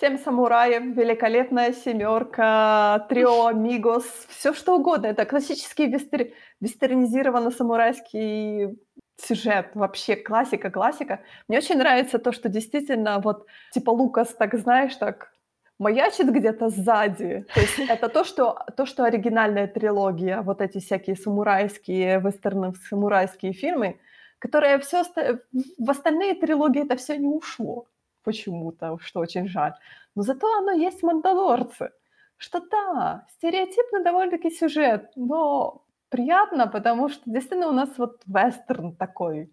7 0.00 0.18
самураев, 0.18 0.82
великолепная 0.96 1.72
семёрка, 1.72 3.06
трио 3.08 3.46
амигос, 3.50 4.04
всё 4.28 4.52
что 4.52 4.76
угодно. 4.76 5.06
Это 5.06 5.24
классический 5.24 5.86
вестер 5.86 6.32
вестернизированно-самурайский 6.60 8.76
сюжет. 9.16 9.70
Вообще 9.74 10.16
классика 10.16 10.70
классика. 10.70 11.22
Мне 11.48 11.58
очень 11.58 11.78
нравится 11.78 12.18
то, 12.18 12.32
что 12.32 12.48
действительно 12.50 13.20
вот 13.20 13.46
типа 13.72 13.90
Лукас 13.90 14.34
так, 14.34 14.54
знаешь, 14.58 14.94
так 14.96 15.32
маячит 15.78 16.30
где-то 16.32 16.68
сзади. 16.70 17.46
То 17.54 17.60
есть 17.60 17.78
это 17.88 18.08
то, 18.08 18.24
что 18.24 18.64
то, 18.76 18.86
что 18.86 19.04
оригинальная 19.04 19.66
трилогия, 19.66 20.42
вот 20.42 20.60
эти 20.62 20.78
всякие 20.78 21.16
самурайские, 21.16 22.20
вестерны 22.20 22.74
самурайские 22.88 23.52
фильмы, 23.52 24.00
которые 24.38 24.76
оста 24.78 25.40
в 25.78 25.90
остальные 25.90 26.34
трилогии 26.34 26.82
это 26.84 26.96
всё 26.96 27.16
не 27.16 27.26
ушло 27.28 27.86
почему-то, 28.24 28.98
что 29.00 29.20
очень 29.20 29.48
жаль. 29.48 29.74
Но 30.16 30.22
зато 30.22 30.46
оно 30.58 30.72
есть 30.72 31.00
в 31.00 31.06
"Мандалорце". 31.06 31.90
Что 32.38 32.60
да, 32.60 33.26
стереотипный 33.36 34.04
довольно-таки 34.04 34.50
сюжет, 34.50 35.10
но 35.16 35.82
приятно, 36.10 36.66
потому 36.68 37.08
что 37.08 37.22
действительно 37.26 37.68
у 37.68 37.72
нас 37.72 37.90
вот 37.98 38.22
вестерн 38.26 38.94
такой. 38.96 39.50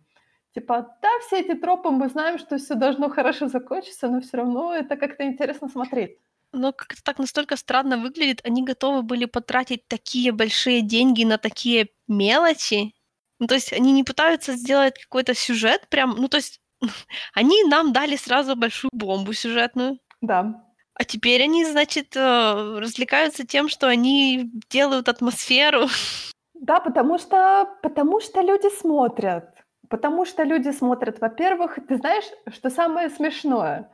Типа, 0.53 0.97
да, 1.01 1.09
все 1.25 1.39
эти 1.39 1.55
тропы, 1.55 1.89
мы 1.89 2.09
знаем, 2.09 2.37
что 2.37 2.57
всё 2.57 2.75
должно 2.75 3.09
хорошо 3.09 3.47
закончиться, 3.47 4.07
но 4.07 4.21
всё 4.21 4.37
равно 4.37 4.73
это 4.73 4.95
как-то 4.95 5.23
интересно 5.23 5.67
смотреть. 5.67 6.17
Но 6.51 6.71
как-то 6.71 7.03
так 7.03 7.17
настолько 7.17 7.55
странно 7.57 7.97
выглядит. 7.97 8.41
Они 8.45 8.63
готовы 8.63 9.01
были 9.01 9.25
потратить 9.25 9.87
такие 9.87 10.31
большие 10.31 10.81
деньги 10.81 11.23
на 11.23 11.37
такие 11.39 11.87
мелочи. 12.07 12.93
Ну, 13.39 13.47
то 13.47 13.55
есть 13.55 13.73
они 13.73 13.91
не 13.91 14.03
пытаются 14.03 14.53
сделать 14.53 14.99
какой-то 14.99 15.33
сюжет 15.33 15.87
прям, 15.89 16.15
ну, 16.17 16.27
то 16.27 16.37
есть 16.37 16.61
они 17.33 17.63
нам 17.63 17.91
дали 17.91 18.15
сразу 18.15 18.55
большую 18.55 18.91
бомбу 18.93 19.33
сюжетную. 19.33 19.97
Да. 20.21 20.63
А 20.93 21.03
теперь 21.05 21.41
они, 21.41 21.65
значит, 21.65 22.15
э, 22.15 22.77
развлекаются 22.79 23.47
тем, 23.47 23.67
что 23.67 23.87
они 23.87 24.51
делают 24.69 25.09
атмосферу. 25.09 25.87
Да, 26.53 26.79
потому 26.79 27.17
что 27.17 27.67
потому 27.81 28.21
что 28.21 28.39
люди 28.39 28.69
смотрят. 28.79 29.62
Потому 29.93 30.25
что 30.25 30.41
люди 30.43 30.71
смотрят. 30.71 31.21
Во-первых, 31.21 31.77
ты 31.87 31.97
знаешь, 31.97 32.25
что 32.51 32.71
самое 32.71 33.09
смешное? 33.11 33.91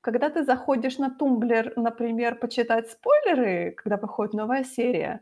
Когда 0.00 0.30
ты 0.30 0.42
заходишь 0.42 0.96
на 0.96 1.10
"Тумблер", 1.10 1.74
например, 1.76 2.36
почитать 2.36 2.90
спойлеры, 2.90 3.72
когда 3.72 3.98
выходит 3.98 4.32
новая 4.32 4.64
серия, 4.64 5.20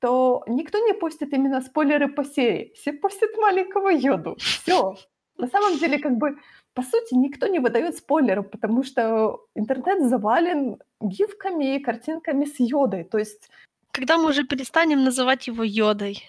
то 0.00 0.44
никто 0.48 0.78
не 0.86 0.92
постит 0.92 1.32
именно 1.32 1.62
спойлеры 1.62 2.08
по 2.08 2.24
серии. 2.24 2.72
Все 2.74 2.92
постят 2.92 3.30
маленького 3.38 3.88
Йоду. 3.88 4.36
Всё. 4.38 4.96
На 5.38 5.46
самом 5.46 5.78
деле, 5.78 5.98
как 5.98 6.18
бы, 6.18 6.36
по 6.74 6.82
сути, 6.82 7.14
никто 7.14 7.46
не 7.46 7.58
выдаёт 7.58 7.96
спойлеров, 7.96 8.50
потому 8.50 8.82
что 8.84 9.46
интернет 9.56 10.02
завален 10.10 10.76
гифками 11.00 11.76
и 11.76 11.82
картинками 11.82 12.44
с 12.44 12.56
Йодой. 12.60 13.04
То 13.04 13.18
есть 13.18 13.48
Когда 13.92 14.18
мы 14.18 14.28
уже 14.28 14.44
перестанем 14.44 15.04
называть 15.04 15.48
его 15.48 15.64
Йодой? 15.64 16.28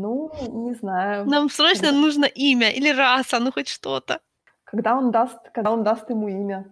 Ну, 0.00 0.30
не 0.52 0.74
знаю. 0.74 1.24
Нам 1.26 1.48
срочно 1.50 1.88
Когда 1.88 2.00
нужно 2.00 2.24
имя 2.26 2.70
или 2.70 2.90
раса, 2.90 3.38
ну 3.40 3.50
хоть 3.52 3.68
что-то. 3.68 4.20
когда 4.64 4.94
он 4.96 5.10
даст 5.10 5.38
когда 5.54 5.70
он 5.72 5.82
даст 5.84 6.10
ему 6.10 6.28
имя. 6.28 6.64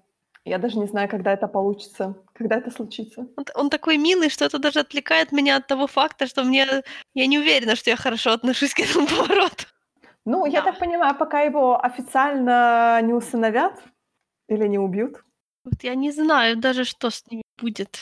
Я 0.47 0.59
даже 0.59 0.79
не 0.79 0.87
знаю, 0.87 1.09
когда 1.09 1.33
это 1.33 1.49
получится, 1.49 2.14
когда 2.39 2.57
это 2.57 2.70
случится. 2.70 3.20
Он 3.37 3.45
он 3.55 3.70
такой 3.70 3.97
милый, 3.99 4.29
что 4.29 4.45
это 4.45 4.59
даже 4.59 4.81
отвлекает 4.81 5.33
меня 5.33 5.57
от 5.57 5.66
того 5.66 5.87
факта, 5.87 6.27
что 6.27 6.45
мне 6.45 6.66
я 7.14 7.27
не 7.27 7.39
уверена, 7.39 7.77
что 7.77 7.91
я 7.91 7.97
хорошо 7.97 8.31
отношусь 8.33 8.75
к 8.75 8.81
этому 8.81 9.07
повороту. 9.16 9.64
Ну, 10.27 10.47
я 10.47 10.61
Да. 10.61 10.72
так 10.72 10.79
понимаю, 10.81 11.14
пока 11.18 11.41
его 11.47 11.77
официально 11.85 13.01
не 13.03 13.14
усыновят 13.14 13.83
или 14.51 14.68
не 14.68 14.79
убьют. 14.79 15.25
Вот 15.64 15.83
я 15.85 15.95
не 15.95 16.12
знаю 16.12 16.57
даже, 16.57 16.85
что 16.85 17.09
с 17.11 17.25
ними 17.31 17.43
будет. 17.62 17.99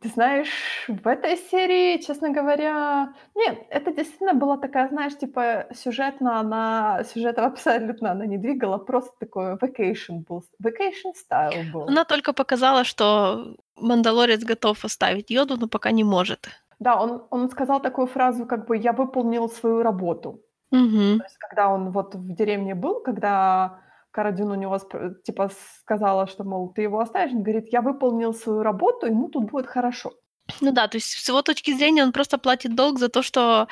Ты 0.00 0.08
знаешь, 0.08 0.48
в 0.88 1.06
этой 1.06 1.36
серии, 1.36 1.98
честно 2.02 2.30
говоря, 2.30 3.14
нет, 3.36 3.58
это 3.70 3.92
действительно 3.92 4.34
была 4.34 4.56
такая, 4.56 4.88
знаешь, 4.88 5.16
типа 5.16 5.66
сюжетно 5.72 6.40
она 6.40 7.04
сюжетом 7.04 7.44
абсолютно 7.44 8.10
она 8.10 8.26
не 8.26 8.38
двигала, 8.38 8.78
просто 8.78 9.12
такой 9.20 9.54
vacation 9.54 10.24
был, 10.28 10.42
vacation 10.60 11.12
style 11.14 11.72
был. 11.72 11.82
Она 11.86 12.04
только 12.04 12.32
показала, 12.32 12.82
что 12.82 13.54
Мандалорец 13.76 14.42
готов 14.42 14.84
оставить 14.84 15.30
Йоду, 15.30 15.56
но 15.56 15.68
пока 15.68 15.92
не 15.92 16.02
может. 16.02 16.48
Да, 16.80 17.00
он 17.00 17.22
он 17.30 17.48
сказал 17.48 17.80
такую 17.80 18.08
фразу, 18.08 18.46
как 18.46 18.66
бы: 18.66 18.76
"Я 18.76 18.92
выполнил 18.92 19.48
свою 19.48 19.82
работу". 19.82 20.40
Мгм. 20.72 21.18
То 21.18 21.24
есть 21.24 21.38
когда 21.38 21.68
он 21.68 21.92
вот 21.92 22.16
в 22.16 22.34
деревне 22.34 22.74
был, 22.74 23.00
когда 23.00 23.78
Кара 24.12 24.30
Дюн 24.30 24.52
у 24.52 24.54
него 24.54 24.78
типа 25.24 25.50
сказала, 25.80 26.26
что, 26.26 26.44
мол, 26.44 26.72
ты 26.74 26.82
его 26.82 27.00
оставишь, 27.00 27.32
он 27.32 27.42
говорит: 27.42 27.72
"Я 27.72 27.80
выполнил 27.80 28.34
свою 28.34 28.62
работу, 28.62 29.06
ему 29.06 29.28
тут 29.28 29.50
будет 29.50 29.66
хорошо". 29.66 30.12
Ну 30.60 30.72
да, 30.72 30.86
то 30.86 30.98
есть 30.98 31.08
с 31.08 31.28
его 31.28 31.42
точки 31.42 31.72
зрения 31.74 32.04
он 32.04 32.12
просто 32.12 32.38
платит 32.38 32.74
долг 32.74 32.98
за 32.98 33.08
то, 33.08 33.22
что 33.22 33.66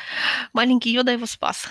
маленький 0.53 0.91
Йода 0.91 1.13
его 1.13 1.27
спас. 1.27 1.69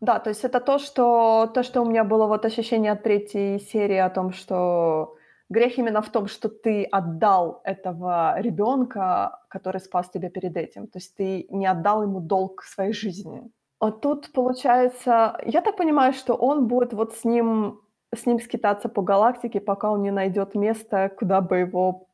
Да, 0.00 0.18
то 0.18 0.30
есть 0.30 0.44
это 0.44 0.60
то, 0.60 0.78
что 0.78 1.50
то, 1.54 1.62
что 1.62 1.82
у 1.82 1.84
меня 1.86 2.04
было 2.04 2.26
вот 2.26 2.44
ощущение 2.44 2.92
от 2.92 3.02
3 3.02 3.60
серии 3.60 3.96
о 3.96 4.10
том, 4.10 4.32
что 4.32 5.16
грех 5.48 5.78
именно 5.78 6.02
в 6.02 6.08
том, 6.10 6.26
что 6.26 6.48
ты 6.48 6.84
отдал 6.84 7.60
этого 7.64 8.40
ребёнка, 8.40 9.38
который 9.48 9.80
спас 9.80 10.10
тебя 10.10 10.30
перед 10.30 10.56
этим. 10.56 10.86
То 10.88 10.98
есть 10.98 11.16
ты 11.16 11.46
не 11.50 11.66
отдал 11.66 12.02
ему 12.02 12.20
долг 12.20 12.62
своей 12.64 12.92
жизни. 12.92 13.42
А 13.78 13.90
тут 13.90 14.32
получается, 14.32 15.38
я 15.46 15.60
так 15.60 15.76
понимаю, 15.76 16.12
что 16.12 16.34
он 16.34 16.66
будет 16.66 16.92
вот 16.92 17.14
с 17.14 17.24
ним 17.24 17.80
с 18.16 18.26
ним 18.26 18.40
скитаться 18.40 18.88
по 18.88 19.02
галактике, 19.02 19.60
пока 19.60 19.90
он 19.90 20.02
не 20.02 20.10
найдёт 20.10 20.54
место, 20.54 21.08
куда 21.16 21.40
бы 21.40 21.58
его 21.58 22.06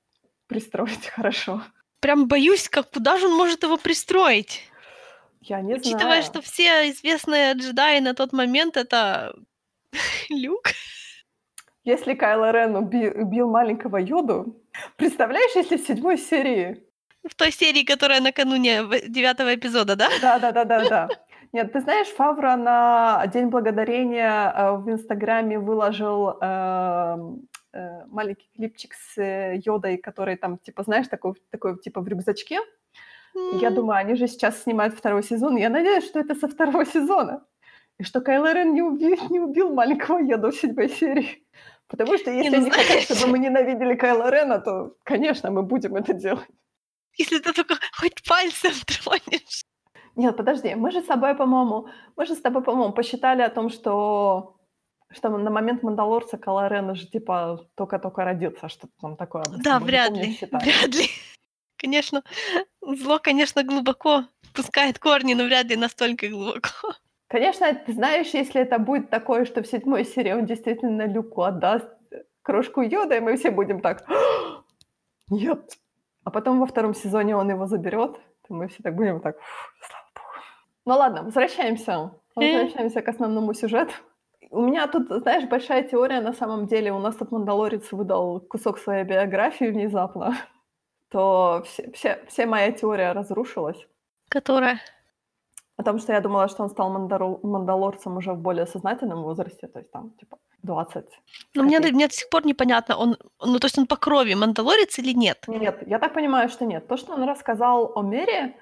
пристроить 0.46 1.06
хорошо. 1.16 1.62
Прям 2.00 2.28
боюсь, 2.28 2.68
как 2.68 2.90
куда 2.90 3.18
же 3.18 3.26
он 3.26 3.34
может 3.36 3.62
его 3.62 3.76
пристроить? 3.76 4.62
Я 5.42 5.60
не 5.62 5.74
Учитывая, 5.74 6.20
знаю. 6.20 6.22
что 6.22 6.40
все 6.42 6.90
известные 6.90 7.54
джедаи 7.54 8.00
на 8.00 8.14
тот 8.14 8.32
момент- 8.32 8.76
это 8.76 9.34
Люк. 10.28 10.62
Если 11.84 12.14
Кайло 12.14 12.50
Рен 12.52 12.76
уби 12.76 13.08
убил 13.08 13.48
маленького 13.50 13.96
Йоду, 13.96 14.54
представляешь, 14.96 15.56
если 15.56 15.76
в 15.78 15.86
7 15.86 16.16
серии 16.18 16.84
В 17.28 17.34
той 17.34 17.50
серии, 17.52 17.84
которая 17.84 18.20
накануне 18.20 18.82
9 19.08 19.40
эпизода, 19.58 19.96
да? 19.96 20.08
Да-да-да-да-да. 20.20 21.08
Нет, 21.52 21.72
ты 21.72 21.80
знаешь, 21.80 22.08
Фавро 22.08 22.56
на 22.56 23.26
День 23.26 23.46
благодарения, 23.48 24.52
э, 24.56 24.76
в 24.76 24.88
"Инстаграме" 24.90 25.58
выложил, 25.58 26.38
эм, 26.40 27.48
э, 27.72 28.06
маленький 28.06 28.48
клипчик 28.54 28.94
с, 28.94 29.18
э, 29.18 29.56
Йодой, 29.64 29.96
который 29.96 30.36
там, 30.36 30.58
типа, 30.58 30.82
знаешь, 30.84 31.08
такой 31.08 31.34
такой, 31.50 31.78
типа, 31.78 32.00
в 32.00 32.08
рюкзачке. 32.08 32.60
И 33.54 33.56
я 33.58 33.70
думаю, 33.70 33.98
они 33.98 34.16
же 34.16 34.28
сейчас 34.28 34.62
снимают 34.62 34.94
2 34.96 35.22
сезон. 35.22 35.56
Я 35.56 35.70
надеюсь, 35.70 36.04
что 36.06 36.20
это 36.20 36.34
со 36.34 36.48
2 36.48 36.84
сезона. 36.94 37.44
И 37.98 38.04
что 38.04 38.20
Кайло 38.20 38.52
Рен 38.52 38.74
не 38.74 38.82
уби 38.82 39.16
не 39.30 39.40
убил 39.40 39.74
маленького 39.74 40.18
Йоду 40.20 40.50
в 40.50 40.56
7 40.56 40.88
серии. 40.88 41.44
Потому 41.88 42.18
что 42.18 42.30
Не, 42.30 42.44
если 42.44 42.56
ну 42.56 42.62
они 42.62 42.70
хотят, 42.70 43.02
чтобы 43.02 43.32
мы 43.32 43.38
ненавидели 43.38 43.94
Кайло 43.96 44.30
Рена, 44.30 44.60
то, 44.60 44.94
конечно, 45.04 45.50
мы 45.50 45.62
будем 45.62 45.96
это 45.96 46.12
делать. 46.14 46.48
Если 47.18 47.38
ты 47.38 47.52
только 47.52 47.74
хоть 47.98 48.22
пальцем 48.28 48.72
тронешь. 48.86 49.64
Нет, 50.16 50.36
подожди, 50.36 50.74
мы 50.74 50.90
же 50.90 51.00
с 51.00 51.06
тобой, 51.06 51.34
по-моему, 51.34 51.88
мы 52.16 52.26
же 52.26 52.34
с 52.34 52.40
тобой, 52.40 52.62
по-моему, 52.62 52.92
посчитали 52.92 53.42
о 53.42 53.50
том, 53.50 53.70
что 53.70 54.56
что 55.12 55.28
на 55.28 55.50
момент 55.50 55.82
Мандалорца 55.82 56.38
Кайло 56.38 56.68
Рен 56.68 56.90
уже 56.90 57.06
типа 57.06 57.66
только-только 57.74 58.24
родился, 58.24 58.68
что-то 58.68 58.92
там 59.00 59.16
такое. 59.16 59.44
Да, 59.64 59.80
вряд 59.80 60.10
помню, 60.10 60.24
ли, 60.24 60.32
считали. 60.32 60.62
вряд 60.62 60.94
ли. 60.94 61.06
Конечно, 61.76 62.22
зло, 62.82 63.18
конечно, 63.18 63.64
глубоко 63.64 64.24
пускает 64.52 64.98
корни, 64.98 65.32
но 65.32 65.44
вряд 65.44 65.66
ли 65.66 65.76
настолько 65.76 66.28
глубоко. 66.28 66.92
Конечно, 67.28 67.72
ты 67.74 67.92
знаешь, 67.92 68.34
если 68.34 68.60
это 68.60 68.78
будет 68.78 69.08
такое, 69.08 69.46
что 69.46 69.62
в 69.62 69.66
седьмой 69.66 70.04
серии 70.04 70.32
он 70.32 70.44
действительно 70.46 71.06
Люку 71.06 71.42
отдаст 71.42 71.88
крошку 72.42 72.82
йода, 72.82 73.16
и 73.16 73.20
мы 73.20 73.36
все 73.36 73.50
будем 73.50 73.80
так 73.80 74.06
«Нет». 75.30 75.78
А 76.24 76.30
потом 76.30 76.60
во 76.60 76.66
втором 76.66 76.92
сезоне 76.92 77.34
он 77.34 77.48
его 77.48 77.66
заберет, 77.66 78.20
мы 78.50 78.68
все 78.68 78.82
так 78.82 78.94
будем 78.94 79.20
так 79.20 79.38
«Фу, 79.40 79.70
слава 79.80 80.04
богу. 80.14 80.44
Ну 80.84 80.94
ладно, 80.94 81.22
возвращаемся. 81.22 82.10
Возвращаемся 82.34 83.02
к 83.02 83.08
основному 83.08 83.54
сюжету. 83.54 83.92
У 84.50 84.60
меня 84.60 84.86
тут, 84.88 85.08
знаешь, 85.08 85.48
большая 85.48 85.82
теория 85.84 86.20
на 86.20 86.32
самом 86.32 86.66
деле. 86.66 86.92
У 86.92 86.98
нас 86.98 87.16
тут 87.16 87.30
Мандалорец 87.30 87.92
выдал 87.92 88.40
кусок 88.40 88.78
своей 88.78 89.04
биографии 89.04 89.66
внезапно. 89.66 90.34
То 91.10 91.62
все, 91.64 91.90
все, 91.92 92.18
вся 92.28 92.46
моя 92.46 92.72
теория 92.72 93.12
разрушилась. 93.12 93.86
Которая? 94.28 94.80
Потому 95.76 95.98
что 95.98 96.12
я 96.12 96.20
думала, 96.20 96.48
что 96.48 96.62
он 96.62 96.68
стал 96.68 96.90
мандалорцем 96.90 98.16
уже 98.16 98.32
в 98.32 98.38
более 98.38 98.66
сознательном 98.66 99.22
возрасте, 99.22 99.66
то 99.66 99.78
есть 99.78 99.90
там, 99.90 100.10
типа, 100.10 100.36
20. 100.62 101.04
Ну, 101.54 101.62
мне, 101.62 101.80
мне 101.80 102.06
до 102.08 102.14
сих 102.14 102.28
пор 102.30 102.46
непонятно, 102.46 102.96
он, 102.96 103.16
ну, 103.44 103.58
то 103.58 103.66
есть 103.66 103.78
он 103.78 103.86
по 103.86 103.96
крови 103.96 104.34
мандалорец 104.34 104.98
или 104.98 105.12
нет? 105.12 105.44
Нет, 105.48 105.82
я 105.86 105.98
так 105.98 106.14
понимаю, 106.14 106.48
что 106.48 106.64
нет. 106.64 106.86
То, 106.88 106.96
что 106.96 107.14
он 107.14 107.22
рассказал 107.24 107.92
о 107.94 108.02
Мере, 108.02 108.54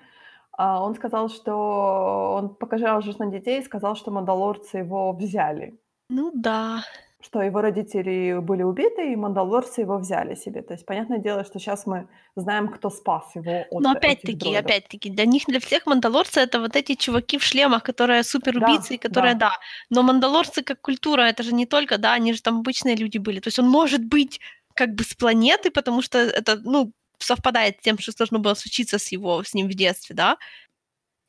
а, 0.53 0.83
он 0.83 0.95
сказал, 0.95 1.29
что 1.29 2.35
он 2.37 2.55
показал 2.55 3.01
же 3.03 3.15
на 3.19 3.27
детей 3.27 3.61
и 3.61 3.65
сказал, 3.65 3.97
что 3.97 4.11
мандалорцы 4.11 4.79
его 4.79 5.13
взяли. 5.13 5.79
Ну 6.11 6.33
да. 6.35 6.83
Что 7.21 7.43
его 7.43 7.61
родители 7.61 8.39
были 8.41 8.63
убиты, 8.63 9.13
и 9.13 9.17
мандалорцы 9.17 9.81
его 9.81 9.99
взяли 9.99 10.37
себе. 10.37 10.63
То 10.63 10.75
есть, 10.75 10.87
понятное 10.87 11.19
дело, 11.19 11.45
что 11.45 11.59
сейчас 11.59 11.85
мы 11.85 12.09
знаем, 12.37 12.69
кто 12.69 12.91
спас 12.91 13.35
его 13.35 13.67
от 13.71 13.83
Но 13.83 13.91
опять-таки, 13.91 14.55
опять-таки, 14.55 15.11
для 15.11 15.25
них, 15.25 15.43
для 15.49 15.59
всех 15.59 15.87
мандалорцы 15.87 16.39
это 16.39 16.61
вот 16.61 16.77
эти 16.77 16.95
чуваки 16.95 17.39
в 17.39 17.43
шлемах, 17.43 17.83
которые 17.83 18.23
супер 18.23 18.57
убийцы, 18.57 18.95
Да, 18.95 18.99
которые, 18.99 19.35
да. 19.35 19.49
да. 19.49 19.57
Но 19.91 20.03
мандалорцы 20.05 20.63
как 20.63 20.81
культура, 20.81 21.23
это 21.23 21.43
же 21.43 21.53
не 21.53 21.67
только, 21.67 21.99
да, 21.99 22.13
они 22.13 22.33
же 22.33 22.41
там 22.41 22.59
обычные 22.61 22.95
люди 22.95 23.19
были. 23.19 23.41
То 23.41 23.49
есть 23.49 23.59
он 23.59 23.69
может 23.69 24.05
быть 24.05 24.41
как 24.75 24.95
бы 24.95 25.03
с 25.03 25.13
планеты, 25.15 25.73
потому 25.73 26.03
что 26.03 26.19
это, 26.19 26.61
ну, 26.63 26.93
совпадает 27.19 27.79
с 27.79 27.83
тем, 27.83 27.99
что 27.99 28.17
должно 28.17 28.39
было 28.39 28.55
случиться 28.55 28.99
с 28.99 29.11
его, 29.11 29.43
с 29.43 29.55
ним 29.55 29.69
в 29.69 29.75
детстве, 29.75 30.15
да. 30.15 30.37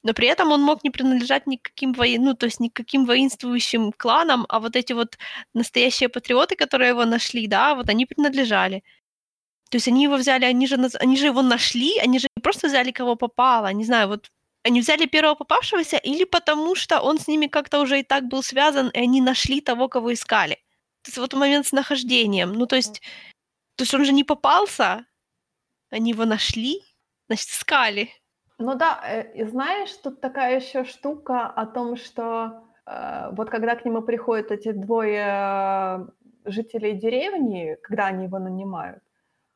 Но 0.03 0.13
при 0.13 0.27
этом 0.27 0.51
он 0.51 0.61
мог 0.61 0.84
не 0.84 0.91
принадлежать 0.91 1.47
никаким 1.47 1.93
воин, 1.93 2.23
ну, 2.23 2.34
то 2.34 2.45
есть 2.45 2.59
никаким 2.59 3.05
воинствующим 3.05 3.91
кланам, 3.91 4.45
а 4.49 4.59
вот 4.59 4.76
эти 4.76 4.93
вот 4.93 5.17
настоящие 5.53 6.09
патриоты, 6.09 6.55
которые 6.55 6.89
его 6.89 7.05
нашли, 7.05 7.47
да, 7.47 7.76
вот 7.76 7.89
они 7.89 8.05
принадлежали. 8.05 8.84
То 9.71 9.76
есть 9.77 9.88
они 9.88 10.03
его 10.03 10.15
взяли, 10.17 10.45
они 10.45 10.67
же, 10.67 10.77
они 10.99 11.17
же 11.17 11.27
его 11.27 11.41
нашли, 11.41 11.99
они 11.99 12.19
же 12.19 12.27
не 12.35 12.41
просто 12.41 12.67
взяли 12.67 12.91
кого 12.91 13.15
попало, 13.15 13.71
не 13.73 13.85
знаю, 13.85 14.07
вот 14.07 14.31
они 14.63 14.81
взяли 14.81 15.05
первого 15.05 15.35
попавшегося 15.35 15.97
или 15.97 16.26
потому 16.26 16.76
что 16.76 17.01
он 17.01 17.19
с 17.19 17.27
ними 17.27 17.47
как-то 17.47 17.80
уже 17.81 17.99
и 17.99 18.03
так 18.03 18.26
был 18.26 18.43
связан, 18.43 18.89
и 18.89 18.99
они 18.99 19.21
нашли 19.21 19.61
того, 19.61 19.88
кого 19.89 20.13
искали. 20.13 20.55
То 21.03 21.09
есть 21.09 21.17
вот 21.17 21.34
момент 21.34 21.67
с 21.67 21.71
нахождением. 21.71 22.53
Ну, 22.53 22.65
то 22.65 22.76
есть, 22.76 23.01
то 23.76 23.84
есть 23.84 23.93
он 23.93 24.05
же 24.05 24.11
не 24.11 24.23
попался, 24.23 25.05
они 25.89 26.11
его 26.11 26.26
нашли, 26.26 26.81
значит, 27.27 27.49
искали. 27.49 28.13
Ну 28.60 28.76
да, 28.76 28.99
э, 29.06 29.34
и 29.34 29.44
знаешь, 29.45 29.91
тут 30.03 30.22
такая 30.22 30.57
еще 30.60 30.84
штука 30.84 31.48
о 31.48 31.65
том, 31.65 31.95
что 31.95 32.64
э, 32.86 33.30
вот 33.31 33.49
когда 33.49 33.76
к 33.76 33.86
нему 33.86 34.02
приходят 34.02 34.52
эти 34.52 34.72
двое 34.72 35.23
э, 35.26 36.07
жителей 36.45 36.94
деревни, 36.94 37.77
когда 37.81 38.07
они 38.07 38.26
его 38.26 38.38
нанимают, 38.40 39.02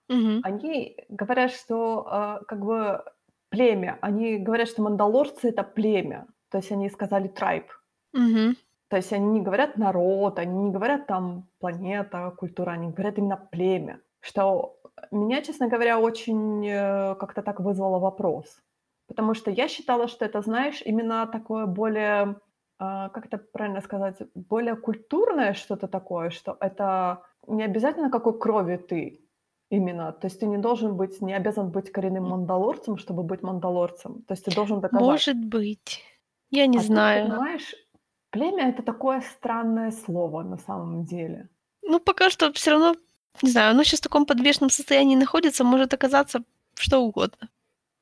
Мгм. 0.09 0.43
они 0.43 0.97
говорят, 1.09 1.51
что 1.51 2.07
э, 2.41 2.45
как 2.45 2.59
бы 2.65 3.03
племя, 3.49 3.97
они 4.01 4.37
говорят, 4.37 4.69
что 4.69 4.83
мандалорцы 4.83 5.49
это 5.49 5.63
племя, 5.63 6.27
то 6.49 6.57
есть 6.59 6.71
они 6.71 6.89
сказали 6.89 7.29
tribe, 7.31 7.69
Мгм. 8.13 8.53
то 8.89 8.97
есть 8.97 9.11
они 9.13 9.25
не 9.39 9.41
говорят 9.41 9.77
народ, 9.77 10.39
они 10.39 10.63
не 10.63 10.71
говорят 10.71 11.07
там 11.07 11.49
планета, 11.59 12.31
культура, 12.37 12.71
они 12.71 12.91
говорят 12.91 13.17
именно 13.17 13.37
племя, 13.37 14.01
что 14.19 14.77
меня, 15.11 15.41
честно 15.41 15.67
говоря, 15.67 15.99
очень 15.99 16.65
э, 16.67 17.15
как-то 17.15 17.41
так 17.41 17.59
вызвало 17.59 17.99
вопрос. 17.99 18.61
Потому 19.13 19.35
что 19.35 19.51
я 19.51 19.67
считала, 19.67 20.07
что 20.07 20.25
это, 20.25 20.41
знаешь, 20.41 20.81
именно 20.85 21.27
такое 21.27 21.67
более, 21.67 22.35
а, 22.79 23.09
как 23.09 23.27
это 23.27 23.37
правильно 23.37 23.81
сказать, 23.81 24.17
более 24.33 24.75
культурное 24.75 25.53
что-то 25.53 25.87
такое, 25.87 26.31
что 26.31 26.57
это 26.59 27.21
не 27.47 27.63
обязательно 27.63 28.09
какой 28.09 28.39
крови 28.39 28.77
ты 28.77 29.21
именно. 29.69 30.11
То 30.11 30.27
есть 30.27 30.39
ты 30.39 30.47
не 30.47 30.57
должен 30.57 30.95
быть, 30.97 31.21
не 31.21 31.33
обязан 31.33 31.69
быть 31.69 31.91
коренным 31.91 32.23
мандалорцем, 32.29 32.97
чтобы 32.97 33.21
быть 33.21 33.43
мандалорцем. 33.43 34.23
То 34.23 34.33
есть 34.33 34.45
ты 34.45 34.55
должен 34.55 34.81
доказать. 34.81 35.05
Может 35.05 35.37
быть. 35.37 36.01
Я 36.49 36.65
не 36.67 36.79
А 36.79 36.81
знаю. 36.81 37.27
понимаешь, 37.27 37.75
племя 38.31 38.69
это 38.69 38.81
такое 38.81 39.21
странное 39.21 39.91
слово 39.91 40.41
на 40.43 40.57
самом 40.57 41.05
деле. 41.05 41.49
Ну, 41.83 41.99
пока 41.99 42.29
что 42.31 42.51
все 42.53 42.71
равно, 42.71 42.95
не 43.43 43.51
знаю, 43.51 43.71
оно 43.71 43.83
сейчас 43.83 43.99
в 43.99 44.03
таком 44.03 44.25
подвешенном 44.25 44.69
состоянии 44.71 45.15
находится, 45.15 45.63
может 45.63 45.93
оказаться 45.93 46.43
что 46.75 46.99
угодно. 46.99 47.49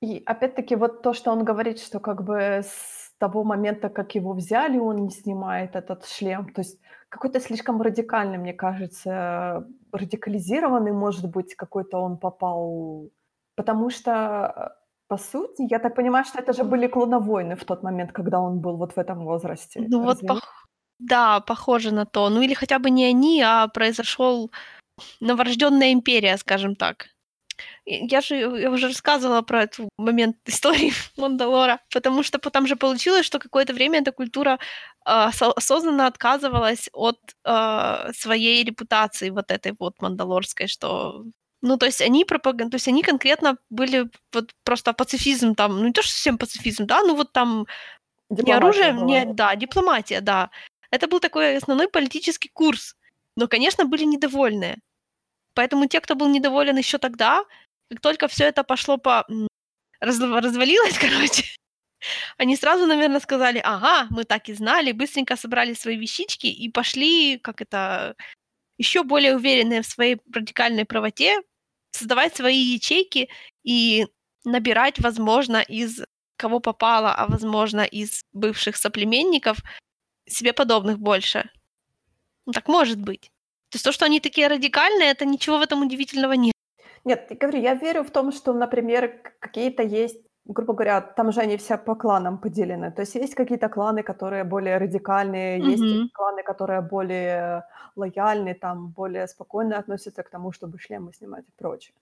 И 0.01 0.23
опять-таки 0.25 0.75
вот 0.75 1.03
то, 1.03 1.13
что 1.13 1.31
он 1.31 1.45
говорит, 1.45 1.79
что 1.79 1.99
как 1.99 2.23
бы 2.23 2.61
с 2.63 3.13
того 3.19 3.43
момента, 3.43 3.89
как 3.89 4.15
его 4.15 4.33
взяли, 4.33 4.79
он 4.79 4.95
не 4.95 5.11
снимает 5.11 5.75
этот 5.75 6.07
шлем. 6.07 6.51
То 6.53 6.61
есть 6.61 6.79
какой-то 7.09 7.39
слишком 7.39 7.79
радикальный, 7.81 8.39
мне 8.39 8.53
кажется, 8.53 9.67
радикализированный, 9.91 10.91
может 10.91 11.29
быть, 11.29 11.55
какой-то 11.55 11.99
он 11.99 12.17
попал. 12.17 13.11
Потому 13.55 13.91
что, 13.91 14.75
по 15.07 15.17
сути, 15.17 15.67
я 15.69 15.77
так 15.77 15.95
понимаю, 15.95 16.25
что 16.25 16.39
это 16.39 16.53
же 16.53 16.63
были 16.63 16.87
клоновойны 16.87 17.55
в 17.55 17.63
тот 17.63 17.83
момент, 17.83 18.11
когда 18.11 18.39
он 18.39 18.59
был 18.59 18.77
вот 18.77 18.93
в 18.93 18.97
этом 18.97 19.23
возрасте. 19.23 19.85
Ну 19.87 19.99
вот, 19.99 20.13
Разве 20.13 20.29
нет? 20.29 20.37
пох- 20.37 20.67
да, 20.97 21.39
похоже 21.41 21.93
на 21.93 22.05
то. 22.05 22.29
Ну 22.29 22.41
или 22.41 22.55
хотя 22.55 22.79
бы 22.79 22.89
не 22.89 23.05
они, 23.05 23.39
а 23.43 23.67
произошел 23.67 24.51
новорожденная 25.19 25.93
империя, 25.93 26.37
скажем 26.37 26.75
так. 26.75 27.10
Я 27.85 28.21
же 28.21 28.35
я 28.35 28.71
уже 28.71 28.87
рассказывала 28.87 29.41
про 29.41 29.63
этот 29.63 29.89
момент 29.97 30.37
истории 30.45 30.93
Мандалора, 31.17 31.79
потому 31.93 32.23
что 32.23 32.39
потом 32.39 32.67
же 32.67 32.75
получилось, 32.75 33.25
что 33.25 33.39
какое-то 33.39 33.73
время 33.73 33.99
эта 33.99 34.11
культура 34.11 34.59
осо- 35.05 35.53
осознанно 35.55 36.07
отказывалась 36.07 36.89
от 36.93 37.19
а, 37.43 38.11
своей 38.13 38.63
репутации 38.63 39.29
вот 39.29 39.51
этой 39.51 39.73
вот 39.79 40.01
мандалорской, 40.01 40.67
что 40.67 41.25
ну, 41.63 41.77
то 41.77 41.85
есть 41.85 42.01
они 42.01 42.25
пропаган... 42.25 42.69
то 42.71 42.75
есть 42.75 42.87
они 42.87 43.03
конкретно 43.03 43.57
были 43.69 44.09
вот 44.33 44.51
просто 44.63 44.93
пацифизм 44.93 45.53
там, 45.55 45.77
ну 45.77 45.87
не 45.87 45.93
то, 45.93 46.01
что 46.01 46.11
совсем 46.11 46.37
пацифизм, 46.37 46.85
да, 46.85 47.01
ну 47.03 47.15
вот 47.15 47.33
там 47.33 47.67
не 48.29 48.37
Дипломатия 48.37 48.57
оружие, 48.57 48.93
была, 48.93 49.05
не, 49.05 49.25
да, 49.33 49.55
дипломатия, 49.55 50.21
да. 50.21 50.49
Это 50.89 51.07
был 51.07 51.19
такой 51.19 51.57
основной 51.57 51.87
политический 51.87 52.49
курс. 52.49 52.95
Но, 53.35 53.47
конечно, 53.47 53.85
были 53.85 54.03
недовольные. 54.03 54.79
Поэтому 55.53 55.87
те, 55.87 55.99
кто 56.01 56.15
был 56.15 56.29
недоволен 56.29 56.77
еще 56.77 56.97
тогда, 56.97 57.43
как 57.89 58.01
только 58.01 58.27
все 58.27 58.45
это 58.45 58.63
пошло 58.63 58.97
по... 58.97 59.25
м, 59.29 59.47
разв- 60.03 60.39
развалилось, 60.39 60.97
короче, 60.99 61.45
они 62.37 62.55
сразу, 62.55 62.85
наверное, 62.87 63.19
сказали, 63.19 63.61
ага, 63.63 64.07
мы 64.09 64.23
так 64.25 64.49
и 64.49 64.53
знали, 64.53 64.91
быстренько 64.91 65.35
собрали 65.35 65.73
свои 65.73 65.97
вещички 65.97 66.47
и 66.47 66.69
пошли, 66.69 67.37
как 67.37 67.61
это, 67.61 68.15
еще 68.77 69.03
более 69.03 69.35
уверенные 69.35 69.81
в 69.81 69.87
своей 69.87 70.19
радикальной 70.33 70.85
правоте, 70.85 71.41
создавать 71.91 72.35
свои 72.35 72.57
ячейки 72.57 73.29
и 73.63 74.07
набирать, 74.45 74.99
возможно, 74.99 75.61
из 75.61 76.01
кого 76.37 76.59
попало, 76.59 77.13
а 77.13 77.27
возможно, 77.27 77.81
из 77.81 78.23
бывших 78.33 78.75
соплеменников, 78.77 79.59
себе 80.27 80.53
подобных 80.53 80.99
больше. 80.99 81.49
Ну, 82.45 82.53
так 82.53 82.67
может 82.67 82.99
быть. 82.99 83.30
То 83.71 83.77
есть 83.77 83.85
то, 83.85 83.93
что 83.93 84.05
они 84.05 84.19
такие 84.19 84.47
радикальные, 84.47 85.11
это 85.11 85.25
ничего 85.25 85.57
в 85.57 85.61
этом 85.61 85.81
удивительного 85.81 86.33
нет. 86.33 86.53
Нет, 87.05 87.27
я 87.29 87.35
говорю, 87.37 87.59
я 87.59 87.73
верю 87.73 88.03
в 88.03 88.11
том, 88.11 88.31
что, 88.33 88.53
например, 88.53 89.21
какие-то 89.39 89.81
есть, 89.81 90.21
грубо 90.45 90.73
говоря, 90.73 91.01
там 91.01 91.31
же 91.31 91.39
они 91.39 91.55
все 91.55 91.77
по 91.77 91.95
кланам 91.95 92.37
поделены. 92.37 92.91
То 92.91 93.01
есть 93.01 93.15
есть 93.15 93.33
какие-то 93.33 93.69
кланы, 93.69 94.03
которые 94.03 94.43
более 94.43 94.77
радикальные, 94.77 95.59
есть 95.71 95.83
Мгм. 95.83 96.09
кланы, 96.13 96.43
которые 96.43 96.81
более 96.81 97.63
лояльны, 97.95 98.53
там 98.55 98.89
более 98.89 99.27
спокойно 99.27 99.77
относятся 99.77 100.21
к 100.21 100.29
тому, 100.29 100.51
чтобы 100.51 100.77
шлемы 100.77 101.13
снимать 101.13 101.45
и 101.47 101.51
прочее. 101.57 101.95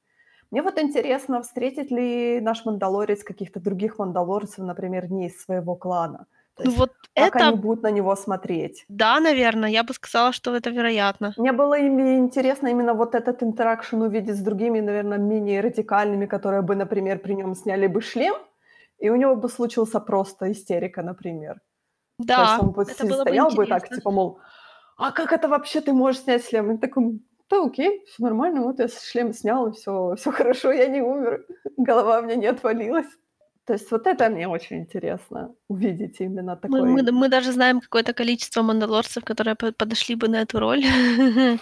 Мне 0.52 0.64
вот 0.64 0.80
интересно, 0.80 1.42
встретит 1.44 1.92
ли 1.92 2.42
наш 2.42 2.66
мандалорец 2.66 3.24
каких-то 3.24 3.60
других 3.60 4.00
мандалорцев, 4.00 4.66
например, 4.66 5.12
не 5.12 5.28
из 5.28 5.40
своего 5.44 5.76
клана. 5.76 6.26
То 6.60 6.66
Ну 6.66 6.72
есть 6.72 6.78
вот 6.78 6.94
как 7.16 7.36
они 7.36 7.56
это, 7.56 7.56
будут 7.56 7.84
на 7.84 7.92
него 7.92 8.16
смотреть? 8.16 8.86
да, 8.90 9.20
наверное, 9.22 9.70
я 9.70 9.84
бы 9.84 9.94
сказала, 9.94 10.34
что 10.34 10.56
это 10.56 10.70
вероятно. 10.70 11.36
Мне 11.36 11.54
было 11.54 11.80
интересно 11.80 12.68
именно 12.68 12.94
вот 12.94 13.16
этот 13.16 13.44
интеракшн 13.44 14.02
увидеть 14.02 14.36
с 14.36 14.42
другими, 14.42 14.82
наверное, 14.82 15.18
менее 15.18 15.62
радикальными, 15.62 16.26
которые 16.26 16.62
бы, 16.62 16.76
например, 16.76 17.20
при 17.20 17.34
нем 17.34 17.56
сняли 17.56 17.88
бы 17.88 18.02
шлем, 18.02 18.36
и 18.98 19.10
у 19.10 19.16
него 19.16 19.36
бы 19.36 19.48
случился 19.48 20.00
просто 20.02 20.52
истерика, 20.52 21.02
например. 21.02 21.62
То 22.34 22.42
есть 22.42 22.58
Да, 22.58 22.60
он 22.60 22.72
бы 22.72 22.86
это 22.88 23.06
было 23.06 23.26
бы 23.26 23.36
стоял 23.36 23.52
бы 23.52 23.66
так, 23.68 23.90
интересно. 23.90 23.96
типа, 23.96 24.12
мол, 24.12 24.42
а 24.98 25.12
как 25.12 25.34
это 25.34 25.48
вообще 25.50 25.82
ты 25.82 25.94
можешь 25.94 26.22
снять 26.24 26.48
шлем? 26.48 26.72
И 26.74 26.78
такой, 26.80 27.22
да 27.50 27.64
окей, 27.66 28.06
все 28.08 28.24
нормально, 28.24 28.64
вот 28.64 28.80
я 28.80 28.88
шлем 28.90 29.34
снял, 29.34 29.68
и 29.70 29.74
все, 29.74 30.16
все 30.18 30.32
хорошо, 30.32 30.72
я 30.72 30.88
не 30.88 31.02
умер, 31.02 31.46
голова 31.78 32.20
у 32.20 32.24
меня 32.24 32.36
не 32.36 32.48
отвалилась. 32.48 33.08
То 33.70 33.74
есть 33.74 33.92
вот 33.92 34.08
это 34.08 34.30
мне 34.30 34.48
очень 34.48 34.78
интересно, 34.80 35.54
увидеть 35.68 36.22
именно 36.22 36.60
Мы, 36.64 36.82
мы, 36.86 37.04
такой... 37.04 37.12
мы 37.12 37.30
даже 37.30 37.52
знаем 37.52 37.82
какое-то 37.82 38.14
количество 38.14 38.64
мандалорцев, 38.64 39.24
которые 39.24 39.54
по- 39.54 39.72
подошли 39.72 40.16
бы 40.16 40.28
на 40.28 40.42
эту 40.42 40.60
роль. 40.60 40.84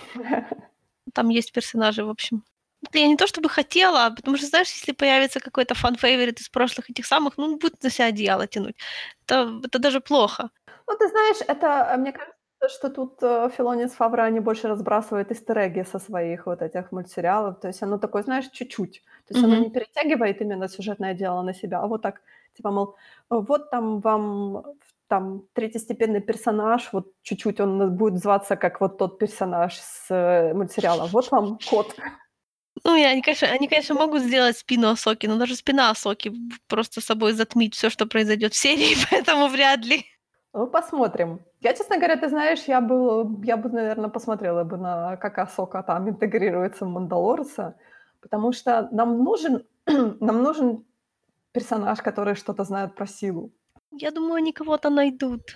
Там 1.13 1.27
есть 1.27 1.51
персонажи, 1.51 2.05
в 2.05 2.09
общем. 2.09 2.45
Это 2.87 2.99
я 2.99 3.07
не 3.07 3.17
то 3.17 3.27
чтобы 3.27 3.49
хотела, 3.49 4.09
потому 4.15 4.37
что, 4.37 4.47
знаешь, 4.47 4.71
если 4.71 4.93
появится 4.93 5.41
какой-то 5.41 5.75
фан-фейворит 5.75 6.39
из 6.39 6.47
прошлых 6.47 6.89
этих 6.89 7.05
самых, 7.05 7.37
ну, 7.37 7.43
он 7.43 7.57
будет 7.57 7.83
на 7.83 7.89
себя 7.89 8.05
одеяло 8.05 8.47
тянуть. 8.47 8.77
Это, 9.25 9.59
это 9.65 9.79
даже 9.79 9.99
плохо. 9.99 10.49
Ну, 10.87 10.95
ты 10.97 11.09
знаешь, 11.09 11.37
это, 11.45 11.89
э, 11.93 11.97
мне 11.97 12.13
кажется, 12.13 12.36
что 12.69 12.89
тут 12.89 13.21
э, 13.21 13.49
Филони 13.57 13.85
с 13.87 13.91
Фавро, 13.93 14.23
они 14.23 14.39
больше 14.39 14.67
разбрасывают 14.67 15.31
истереги 15.31 15.83
со 15.83 15.99
своих 15.99 16.45
вот 16.47 16.61
этих 16.61 16.91
мультсериалов. 16.91 17.59
То 17.59 17.67
есть 17.67 17.83
оно 17.83 17.97
такое, 17.97 18.23
знаешь, 18.23 18.49
чуть-чуть. 18.51 19.03
То 19.27 19.33
есть 19.33 19.43
оно 19.43 19.55
Мгм. 19.55 19.63
не 19.63 19.69
перетягивает 19.69 20.41
именно 20.41 20.67
сюжетное 20.67 21.13
дело 21.13 21.41
на 21.43 21.53
себя, 21.53 21.79
а 21.81 21.87
вот 21.87 22.01
так, 22.01 22.21
типа, 22.55 22.71
мол, 22.71 22.95
«Э, 23.31 23.35
вот 23.47 23.69
там 23.71 23.99
вам 24.01 24.63
там 25.07 25.43
третьестепенный 25.53 26.19
персонаж, 26.21 26.89
вот 26.91 27.07
чуть-чуть 27.23 27.61
он 27.61 27.95
будет 27.95 28.19
зваться 28.19 28.55
как 28.57 28.81
вот 28.81 28.97
тот 28.97 29.19
персонаж 29.19 29.75
с 29.77 30.07
э, 30.09 30.53
мультсериала. 30.53 31.05
Вот 31.07 31.31
вам 31.31 31.57
кот. 31.69 31.95
Ну, 32.83 32.95
и 32.95 33.01
они, 33.03 33.21
конечно, 33.21 33.47
они, 33.47 33.67
конечно, 33.67 33.95
могут 33.95 34.21
сделать 34.21 34.57
спину 34.57 34.89
Асоки, 34.89 35.25
но 35.27 35.37
даже 35.37 35.55
спина 35.55 35.89
Асоки 35.89 36.31
просто 36.67 37.01
собой 37.01 37.33
затмить 37.33 37.73
все, 37.75 37.89
что 37.89 38.05
произойдет 38.05 38.53
в 38.53 38.57
серии, 38.57 38.95
поэтому 39.09 39.47
вряд 39.47 39.85
ли. 39.85 40.05
Ну, 40.53 40.67
посмотрим. 40.67 41.39
Я, 41.61 41.73
честно 41.73 41.97
говоря, 41.97 42.15
ты 42.17 42.29
знаешь, 42.29 42.63
я 42.67 42.81
бы, 42.81 43.45
я 43.45 43.57
бы, 43.57 43.69
наверное, 43.69 44.09
посмотрела 44.09 44.63
бы 44.63 44.77
на, 44.77 45.17
как 45.17 45.37
Асока 45.37 45.83
там 45.83 46.09
интегрируется 46.09 46.85
в 46.85 46.89
Мандалорца, 46.89 47.75
потому 48.21 48.53
что 48.53 48.87
нам 48.91 49.23
нужен, 49.23 49.65
нам 49.85 50.43
нужен 50.43 50.85
персонаж, 51.51 52.01
который 52.01 52.35
что-то 52.35 52.63
знает 52.63 52.95
про 52.95 53.05
силу. 53.05 53.51
Я 53.91 54.11
думаю, 54.11 54.35
они 54.35 54.53
кого-то 54.53 54.89
найдут. 54.89 55.55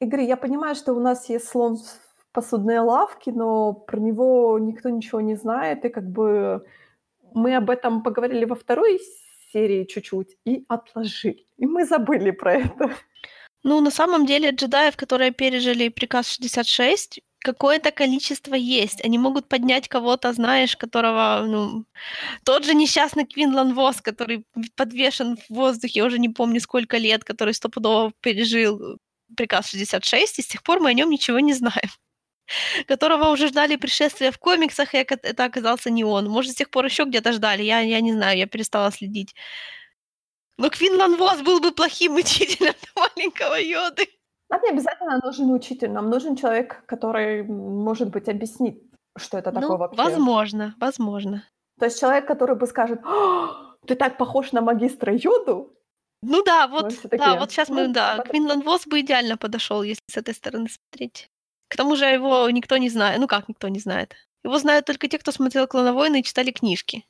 Игорь, 0.00 0.22
я 0.22 0.36
понимаю, 0.36 0.74
что 0.74 0.94
у 0.94 1.00
нас 1.00 1.28
есть 1.28 1.48
слон 1.48 1.76
в 1.76 2.32
посудной 2.32 2.78
лавке, 2.78 3.32
но 3.32 3.72
про 3.72 4.00
него 4.00 4.58
никто 4.58 4.88
ничего 4.88 5.20
не 5.20 5.36
знает, 5.36 5.84
и 5.84 5.88
как 5.88 6.04
бы 6.04 6.64
мы 7.34 7.56
об 7.56 7.70
этом 7.70 8.02
поговорили 8.02 8.44
во 8.44 8.54
второй 8.54 9.00
серии 9.52 9.84
чуть-чуть 9.84 10.36
и 10.44 10.64
отложили. 10.68 11.46
И 11.58 11.66
мы 11.66 11.84
забыли 11.84 12.30
про 12.30 12.54
это. 12.54 12.90
Ну, 13.64 13.80
на 13.80 13.90
самом 13.90 14.26
деле, 14.26 14.50
джедаев, 14.50 14.96
которые 14.96 15.30
пережили 15.32 15.88
приказ 15.88 16.28
66, 16.28 17.20
какое-то 17.38 17.90
количество 17.92 18.54
есть. 18.54 19.04
Они 19.04 19.18
могут 19.18 19.48
поднять 19.48 19.88
кого-то, 19.88 20.32
знаешь, 20.32 20.76
которого, 20.76 21.44
ну, 21.46 21.84
тот 22.44 22.64
же 22.64 22.74
несчастный 22.74 23.26
Квинлан 23.26 23.74
Вос, 23.74 24.00
который 24.00 24.44
подвешен 24.76 25.36
в 25.36 25.50
воздухе 25.50 26.02
уже 26.04 26.18
не 26.18 26.28
помню 26.28 26.60
сколько 26.60 26.96
лет, 26.98 27.24
который 27.24 27.54
стопудово 27.54 28.12
пережил 28.20 28.98
приказ 29.36 29.70
66, 29.70 30.38
и 30.38 30.42
с 30.42 30.46
тех 30.46 30.62
пор 30.62 30.80
мы 30.80 30.90
о 30.90 30.94
нем 30.94 31.10
ничего 31.10 31.40
не 31.40 31.54
знаем. 31.54 31.90
Которого 32.88 33.30
уже 33.30 33.48
ждали 33.48 33.76
пришествия 33.76 34.30
в 34.32 34.38
комиксах, 34.38 34.94
и 34.94 34.98
это 34.98 35.44
оказался 35.44 35.90
не 35.90 36.04
он. 36.04 36.28
Может, 36.28 36.52
с 36.52 36.56
тех 36.56 36.70
пор 36.70 36.86
еще 36.86 37.04
где-то 37.04 37.32
ждали, 37.32 37.62
я, 37.62 37.80
я 37.80 38.00
не 38.00 38.12
знаю, 38.12 38.38
я 38.38 38.46
перестала 38.46 38.90
следить. 38.92 39.34
Но 40.58 40.70
Квинлан 40.70 41.16
Вос 41.16 41.42
был 41.42 41.60
бы 41.60 41.72
плохим 41.72 42.14
учителем 42.16 42.74
для 42.80 43.02
маленького 43.02 43.54
Йоды. 43.60 44.06
Нам 44.50 44.60
не 44.62 44.70
обязательно 44.70 45.18
нужен 45.24 45.50
учитель, 45.50 45.90
нам 45.90 46.10
нужен 46.10 46.36
человек, 46.36 46.84
который, 46.86 47.42
может 47.42 48.10
быть, 48.10 48.28
объяснит, 48.28 48.82
что 49.16 49.38
это 49.38 49.50
такое 49.50 49.70
Ну, 49.70 49.76
вообще. 49.78 49.96
возможно, 49.96 50.74
возможно. 50.78 51.44
То 51.78 51.86
есть 51.86 51.98
человек, 51.98 52.26
который 52.26 52.54
бы 52.54 52.66
скажет, 52.66 53.00
«А, 53.04 53.74
ты 53.86 53.94
так 53.94 54.18
похож 54.18 54.52
на 54.52 54.60
магистра 54.60 55.14
Йоду. 55.14 55.74
Ну 56.22 56.42
да, 56.44 56.68
вот, 56.68 56.92
все 56.92 57.08
да, 57.08 57.16
такие, 57.16 57.38
вот 57.38 57.50
сейчас 57.50 57.68
«Ну, 57.68 57.76
мы, 57.76 57.88
да, 57.88 58.10
посмотрим». 58.10 58.30
Квинлан 58.30 58.60
Вос 58.60 58.86
бы 58.86 59.00
идеально 59.00 59.36
подошел, 59.38 59.82
если 59.82 60.02
с 60.08 60.16
этой 60.16 60.34
стороны 60.34 60.68
смотреть. 60.68 61.30
К 61.68 61.76
тому 61.76 61.96
же 61.96 62.04
его 62.04 62.48
никто 62.50 62.76
не 62.76 62.90
знает. 62.90 63.18
Ну 63.18 63.26
как 63.26 63.48
никто 63.48 63.68
не 63.68 63.80
знает? 63.80 64.14
Его 64.44 64.58
знают 64.58 64.84
только 64.84 65.08
те, 65.08 65.18
кто 65.18 65.32
смотрел 65.32 65.66
«Клоновойны» 65.66 66.20
и 66.20 66.22
читали 66.22 66.50
книжки. 66.50 67.06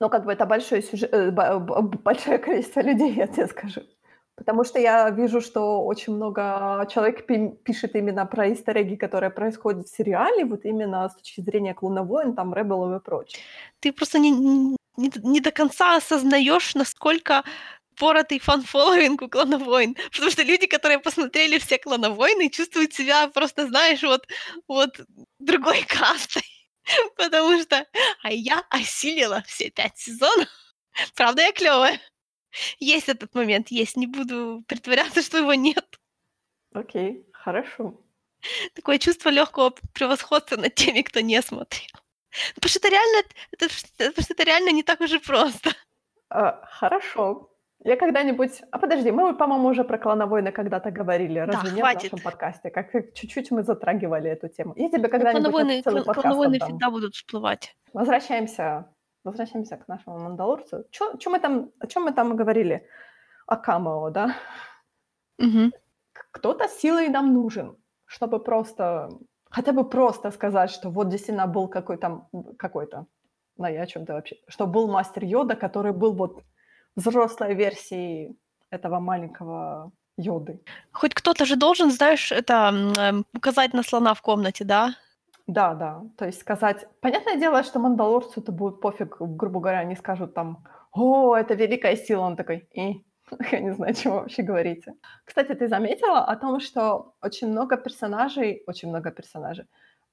Ну, 0.00 0.08
как 0.10 0.24
бы 0.24 0.32
это 0.32 0.46
большой 0.46 0.82
сюжет, 0.82 1.12
э, 1.12 1.30
большое 1.30 2.38
количество 2.38 2.80
людей, 2.80 3.12
я 3.16 3.26
тебе 3.26 3.46
скажу. 3.46 3.80
Потому 4.36 4.64
что 4.64 4.78
я 4.78 5.08
вижу, 5.10 5.40
что 5.40 5.82
очень 5.84 6.14
много 6.14 6.86
человек 6.92 7.26
пи- 7.26 7.56
пишет 7.64 7.96
именно 7.96 8.26
про 8.26 8.52
истории, 8.52 8.96
которые 8.96 9.30
происходят 9.30 9.86
в 9.86 9.96
сериале, 9.96 10.44
вот 10.44 10.64
именно 10.64 11.08
с 11.08 11.16
точки 11.16 11.40
зрения 11.40 11.72
клоновойн, 11.72 12.34
там, 12.34 12.54
Rebel 12.54 12.87
ов 12.87 13.00
и 13.00 13.04
прочее. 13.04 13.42
Ты 13.80 13.92
просто 13.92 14.18
не, 14.18 14.30
не, 14.30 14.76
не 14.96 15.40
до 15.40 15.50
конца 15.50 15.96
осознаешь, 15.96 16.74
насколько 16.74 17.44
поротый 17.98 18.38
fan 18.38 18.59
following 18.59 19.22
у 19.22 19.28
«Клоновойн». 19.28 19.96
Потому 20.12 20.30
что 20.30 20.42
люди, 20.42 20.66
которые 20.66 20.98
посмотрели 20.98 21.58
все 21.58 21.78
«Клоновойны», 21.78 22.50
чувствуют 22.50 22.92
себя 22.92 23.28
просто, 23.28 23.66
знаешь, 23.66 24.02
вот, 24.02 24.26
вот 24.68 25.00
другой 25.38 25.82
кастой. 25.88 26.42
Потому 27.16 27.60
что 27.60 27.86
а 28.22 28.32
я 28.32 28.64
осилила 28.70 29.42
все 29.46 29.70
пять 29.70 29.98
сезонов. 29.98 30.48
Правда, 31.14 31.42
я 31.42 31.52
клевая. 31.52 32.00
Есть 32.78 33.08
этот 33.08 33.34
момент, 33.34 33.68
есть. 33.68 33.96
Не 33.96 34.06
буду 34.06 34.64
притворяться, 34.66 35.22
что 35.22 35.38
его 35.38 35.54
нет. 35.54 35.98
Окей, 36.72 37.26
хорошо. 37.32 38.00
Такое 38.74 38.98
чувство 38.98 39.30
легкого 39.30 39.74
превосходства 39.92 40.56
над 40.56 40.74
теми, 40.74 41.02
кто 41.02 41.20
не 41.20 41.40
смотрел. 41.42 41.88
Потому 42.54 42.68
что 42.68 42.78
это 42.78 42.88
реально, 42.88 43.28
это, 43.50 43.68
потому 43.96 44.24
что 44.24 44.34
это 44.34 44.42
реально 44.44 44.70
не 44.70 44.82
так 44.82 45.00
уж 45.00 45.12
и 45.12 45.18
просто. 45.18 45.74
А, 46.28 46.64
хорошо. 46.66 47.50
Я 47.84 47.96
когда-нибудь... 47.96 48.62
А 48.70 48.78
подожди, 48.78 49.10
мы, 49.12 49.36
по-моему, 49.36 49.68
уже 49.68 49.84
про 49.84 49.98
клоновойны 49.98 50.50
когда-то 50.50 50.90
говорили, 50.90 51.38
разве 51.40 51.70
нет, 51.70 51.78
в 51.78 51.80
хватит. 51.80 52.12
нашем 52.12 52.24
подкасте? 52.24 52.70
Как 52.70 52.90
чуть-чуть 53.14 53.50
мы 53.50 53.62
затрагивали 53.62 54.30
эту 54.30 54.48
тему. 54.48 54.72
Я 54.76 54.88
тебе 54.88 55.02
Ну, 55.02 55.08
когда-нибудь 55.10 55.42
клоновойны, 55.42 55.82
целый 55.82 56.04
подкаст 56.04 56.22
клоновойны 56.26 56.56
отдам. 56.56 56.68
всегда 56.68 56.90
будут 56.90 57.14
всплывать. 57.14 57.76
Возвращаемся, 57.92 58.86
возвращаемся 59.24 59.76
к 59.76 59.86
нашему 59.88 60.18
Мандалорцу. 60.18 60.84
Чё, 60.90 61.16
чё 61.18 61.30
мы 61.30 61.38
там, 61.38 61.70
о 61.78 61.86
чем 61.86 62.04
мы 62.04 62.12
там 62.12 62.34
говорили? 62.36 62.86
О 63.46 63.56
Камео, 63.56 64.10
да? 64.10 64.34
К- 65.38 66.26
Кто-то 66.32 66.68
силой 66.68 67.08
нам 67.08 67.34
нужен, 67.34 67.76
чтобы 68.06 68.38
просто, 68.42 69.10
хотя 69.50 69.72
бы 69.72 69.88
просто 69.88 70.30
сказать, 70.30 70.70
что 70.70 70.90
вот 70.90 71.08
действительно 71.08 71.46
был 71.46 71.68
какой-то, 71.68 72.26
какой-то, 72.58 73.06
ну 73.58 73.66
я 73.68 73.82
о 73.82 73.86
чем-то 73.86 74.14
вообще, 74.14 74.36
что 74.48 74.66
был 74.66 74.88
мастер 74.88 75.24
Йода, 75.24 75.54
который 75.56 75.92
был 75.92 76.14
вот 76.14 76.42
взрослой 76.96 77.54
версией 77.54 78.36
этого 78.70 78.98
маленького 78.98 79.92
Йоды. 80.18 80.60
Хоть 80.92 81.14
кто-то 81.14 81.44
же 81.44 81.56
должен, 81.56 81.90
знаешь, 81.90 82.32
это 82.32 82.72
эм, 82.98 83.24
указать 83.34 83.74
на 83.74 83.82
слона 83.82 84.14
в 84.14 84.22
комнате, 84.22 84.64
да? 84.64 84.94
Да, 85.46 85.74
да, 85.74 86.02
то 86.16 86.26
есть 86.26 86.40
сказать... 86.40 86.88
Понятное 87.00 87.36
дело, 87.36 87.62
что 87.62 87.78
Мандалорцу 87.78 88.40
это 88.40 88.50
будет 88.50 88.80
пофиг, 88.80 89.16
грубо 89.20 89.60
говоря, 89.60 89.78
они 89.80 89.94
скажут 89.94 90.34
там, 90.34 90.64
о, 90.92 91.36
это 91.36 91.54
великая 91.54 91.96
сила, 91.96 92.22
он 92.22 92.36
такой, 92.36 92.68
и 92.72 93.04
я 93.52 93.60
не 93.60 93.74
знаю, 93.74 93.94
чего 93.94 94.16
вообще 94.16 94.42
говорите. 94.42 94.94
Кстати, 95.24 95.54
ты 95.54 95.68
заметила 95.68 96.24
о 96.24 96.36
том, 96.36 96.60
что 96.60 97.14
очень 97.22 97.48
много 97.48 97.76
персонажей, 97.76 98.64
очень 98.66 98.88
много 98.88 99.10
персонажей, 99.10 99.66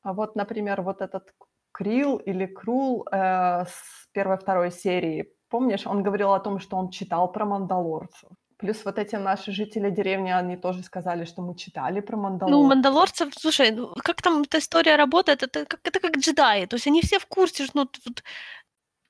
а 0.04 0.14
вот, 0.14 0.36
например, 0.36 0.82
вот 0.82 1.02
этот 1.02 1.34
Крил 1.72 2.18
или 2.18 2.46
Крул 2.46 3.08
э, 3.12 3.66
с 3.66 4.08
первой-второй 4.12 4.72
серии, 4.72 5.34
помнишь, 5.54 5.88
он 5.88 6.04
говорил 6.04 6.34
о 6.34 6.40
том, 6.40 6.60
что 6.60 6.78
он 6.78 6.90
читал 6.90 7.32
про 7.32 7.46
Мандалорцев. 7.46 8.30
Плюс 8.58 8.86
вот 8.86 8.98
эти 8.98 9.18
наши 9.18 9.52
жители 9.52 9.92
деревни, 9.92 10.32
они 10.32 10.58
тоже 10.58 10.84
сказали, 10.84 11.26
что 11.26 11.42
мы 11.42 11.56
читали 11.56 12.02
про 12.02 12.18
Мандалорцев. 12.18 12.62
Ну, 12.62 12.68
мандалорцев, 12.68 13.34
слушай, 13.40 13.72
ну, 13.72 13.94
как 14.04 14.22
там 14.22 14.42
эта 14.42 14.58
история 14.58 14.98
работает? 14.98 15.44
Это 15.44 15.66
как, 15.66 15.80
это 15.84 16.00
как 16.00 16.18
джедаи, 16.18 16.66
то 16.66 16.78
есть 16.78 16.88
они 16.88 17.02
все 17.02 17.18
в 17.20 17.26
курсе, 17.26 17.66
что 17.66 17.80
ну, 17.80 17.90
вот, 18.06 18.24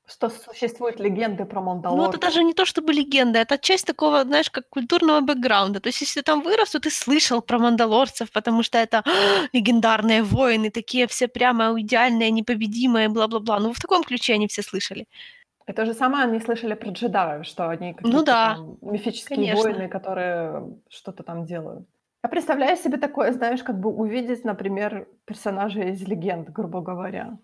Что 0.06 0.30
существуют 0.30 1.00
легенды 1.00 1.46
про 1.46 1.62
ну, 1.62 1.68
Мандалорцев. 1.68 2.16
это 2.16 2.28
даже 2.28 2.44
не 2.44 2.54
то 2.54 2.66
чтобы 2.66 2.94
легенда, 2.94 3.40
это 3.40 3.58
часть 3.58 3.88
такого, 3.88 4.24
знаешь, 4.24 4.50
как 4.50 4.70
культурного 4.70 5.22
бэкграунда. 5.22 5.80
То 5.80 5.90
есть 5.90 6.02
если 6.02 6.22
ты 6.22 6.26
там 6.26 6.42
вырос, 6.42 6.72
то 6.72 6.80
ты 6.80 6.90
слышал 6.90 7.42
про 7.42 7.60
мандалорцев, 7.60 8.30
потому 8.32 8.64
что 8.64 8.78
это 8.78 9.04
легендарные 9.54 10.24
воины, 10.24 10.70
такие 10.72 11.06
все 11.08 11.28
прямо 11.28 11.80
идеальные, 11.80 12.32
непобедимые, 12.32 13.08
бла-бла-бла. 13.08 13.60
Ну, 13.60 13.72
в 13.72 13.80
таком 13.80 14.04
ключе 14.04 14.34
они 14.34 14.48
все 14.48 14.62
слышали. 14.62 15.06
И 15.68 15.74
то 15.74 15.86
же 15.86 15.94
самое 15.94 16.26
они 16.26 16.40
слышали 16.40 16.74
про 16.74 16.90
джедаев, 16.92 17.46
что 17.46 17.70
они 17.70 17.94
Ну 18.00 18.00
какие-то 18.00 18.24
да, 18.24 18.56
там 18.56 18.78
мифические 18.82 19.38
конечно. 19.38 19.72
воины, 19.72 19.88
которые 19.90 20.78
что-то 20.90 21.24
там 21.24 21.46
делают. 21.46 21.88
Я 22.24 22.30
представляю 22.30 22.78
себе 22.78 22.98
такое, 22.98 23.32
знаешь, 23.34 23.64
как 23.64 23.80
бы 23.80 23.90
увидеть, 23.90 24.46
например, 24.46 25.08
персонажей 25.26 25.92
из 25.92 26.02
легенд, 26.08 26.50
грубо 26.50 26.82
говоря. 26.82 27.38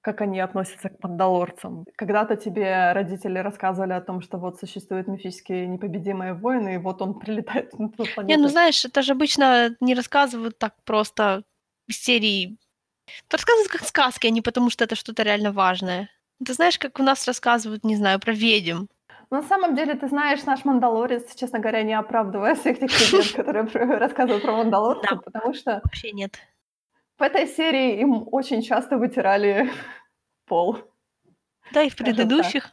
Как 0.00 0.20
они 0.20 0.40
относятся 0.40 0.88
к 0.90 1.02
мандалорцам. 1.02 1.84
Когда-то 1.96 2.36
тебе 2.36 2.92
родители 2.92 3.38
рассказывали 3.40 3.92
о 3.92 4.00
том, 4.00 4.20
что 4.22 4.38
вот 4.38 4.58
существуют 4.58 5.08
мифические 5.08 5.66
непобедимые 5.66 6.34
воины, 6.34 6.74
и 6.74 6.78
вот 6.78 7.02
он 7.02 7.18
прилетает 7.18 7.78
на 7.78 7.88
ту 7.90 8.04
Не, 8.26 8.36
ну 8.36 8.48
планету. 8.48 8.48
знаешь, 8.48 8.84
это 8.84 9.02
же 9.02 9.12
обычно 9.12 9.76
не 9.80 9.94
рассказывают 9.94 10.58
так 10.58 10.74
просто 10.84 11.44
из 11.86 11.98
серии. 11.98 12.58
Это 13.28 13.38
рассказывают 13.38 13.72
как 13.72 13.84
сказки, 13.84 14.26
а 14.26 14.30
не 14.30 14.42
потому, 14.42 14.70
что 14.70 14.84
это 14.84 14.96
что-то 14.96 15.22
реально 15.24 15.52
важное. 15.52 16.10
Ты 16.44 16.52
знаешь, 16.54 16.78
как 16.78 16.98
у 17.00 17.02
нас 17.02 17.26
рассказывают, 17.26 17.84
не 17.84 17.96
знаю, 17.96 18.20
про 18.20 18.32
ведьм. 18.32 18.86
Но 19.30 19.38
на 19.38 19.42
самом 19.42 19.74
деле, 19.74 19.94
ты 19.94 20.08
знаешь, 20.08 20.44
наш 20.44 20.64
мандалорец, 20.64 21.34
честно 21.34 21.58
говоря, 21.58 21.82
не 21.82 21.92
оправдывая 21.94 22.54
всех 22.54 22.78
тех 22.78 22.90
легенд, 22.90 23.32
которые 23.36 23.98
рассказывают 23.98 24.42
про 24.42 24.52
мандалорцев, 24.56 25.10
Да. 25.10 25.16
потому 25.16 25.52
что 25.54 25.80
Вообще 25.84 26.12
нет. 26.12 26.38
в 27.18 27.22
этой 27.22 27.46
серии 27.46 28.00
им 28.00 28.26
очень 28.30 28.62
часто 28.62 28.96
вытирали 28.96 29.70
пол. 30.46 30.78
Да, 31.72 31.82
и 31.82 31.90
в 31.90 31.96
предыдущих. 31.96 32.70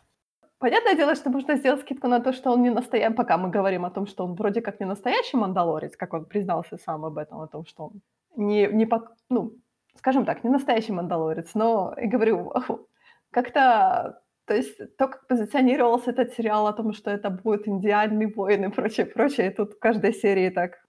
Понятное 0.59 0.95
дело, 0.95 1.15
что 1.15 1.29
можно 1.29 1.55
сделать 1.57 1.81
скидку 1.81 2.07
на 2.07 2.21
то, 2.21 2.31
что 2.31 2.51
он 2.51 2.61
не 2.61 2.69
настоящий, 2.69 3.13
пока 3.13 3.37
мы 3.37 3.49
говорим 3.49 3.83
о 3.83 3.89
том, 3.91 4.07
что 4.07 4.23
он 4.23 4.35
вроде 4.35 4.61
как 4.61 4.79
не 4.79 4.85
настоящий 4.85 5.35
мандалорец, 5.35 5.97
как 5.97 6.13
он 6.13 6.25
признался 6.25 6.77
сам 6.77 7.03
об 7.03 7.17
этом, 7.17 7.41
о 7.41 7.47
том, 7.47 7.65
что 7.65 7.87
он 7.87 8.01
не, 8.37 8.65
не 8.67 8.85
пок- 8.85 9.09
ну, 9.29 9.51
скажем 9.97 10.23
так, 10.25 10.45
не 10.45 10.49
настоящий 10.49 10.93
мандалорец, 10.93 11.53
но, 11.55 11.93
и 12.01 12.07
говорю, 12.07 12.53
как-то, 13.35 14.21
то 14.45 14.55
есть 14.55 14.77
то, 14.95 15.07
как 15.09 15.27
позиционировался 15.27 16.11
этот 16.11 16.33
сериал 16.33 16.67
о 16.67 16.73
том, 16.73 16.93
что 16.93 17.11
это 17.11 17.29
будет 17.29 17.67
индиальный 17.67 18.27
воин 18.27 18.63
и 18.63 18.69
прочее, 18.69 19.05
прочее, 19.05 19.47
и 19.47 19.53
тут 19.53 19.73
в 19.73 19.79
каждой 19.79 20.13
серии 20.13 20.49
так, 20.49 20.79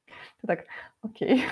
ты 0.40 0.46
так, 0.46 0.64
окей. 1.02 1.42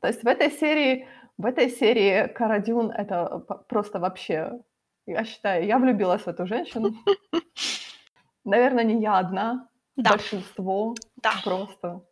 То 0.00 0.06
есть 0.06 0.22
в 0.22 0.28
этой 0.28 0.52
серии, 0.52 1.08
в 1.36 1.44
этой 1.44 1.68
серии 1.68 2.28
Кара 2.28 2.60
Дюн 2.60 2.92
это 2.92 3.40
просто 3.68 3.98
вообще, 3.98 4.60
я 5.06 5.24
считаю, 5.24 5.66
я 5.66 5.78
влюбилась 5.78 6.22
в 6.22 6.28
эту 6.28 6.46
женщину. 6.46 6.94
Наверное, 8.44 8.84
не 8.84 9.02
я 9.02 9.18
одна, 9.18 9.68
Да, 9.96 10.10
большинство 10.12 10.94
да. 11.16 11.32
просто. 11.42 12.02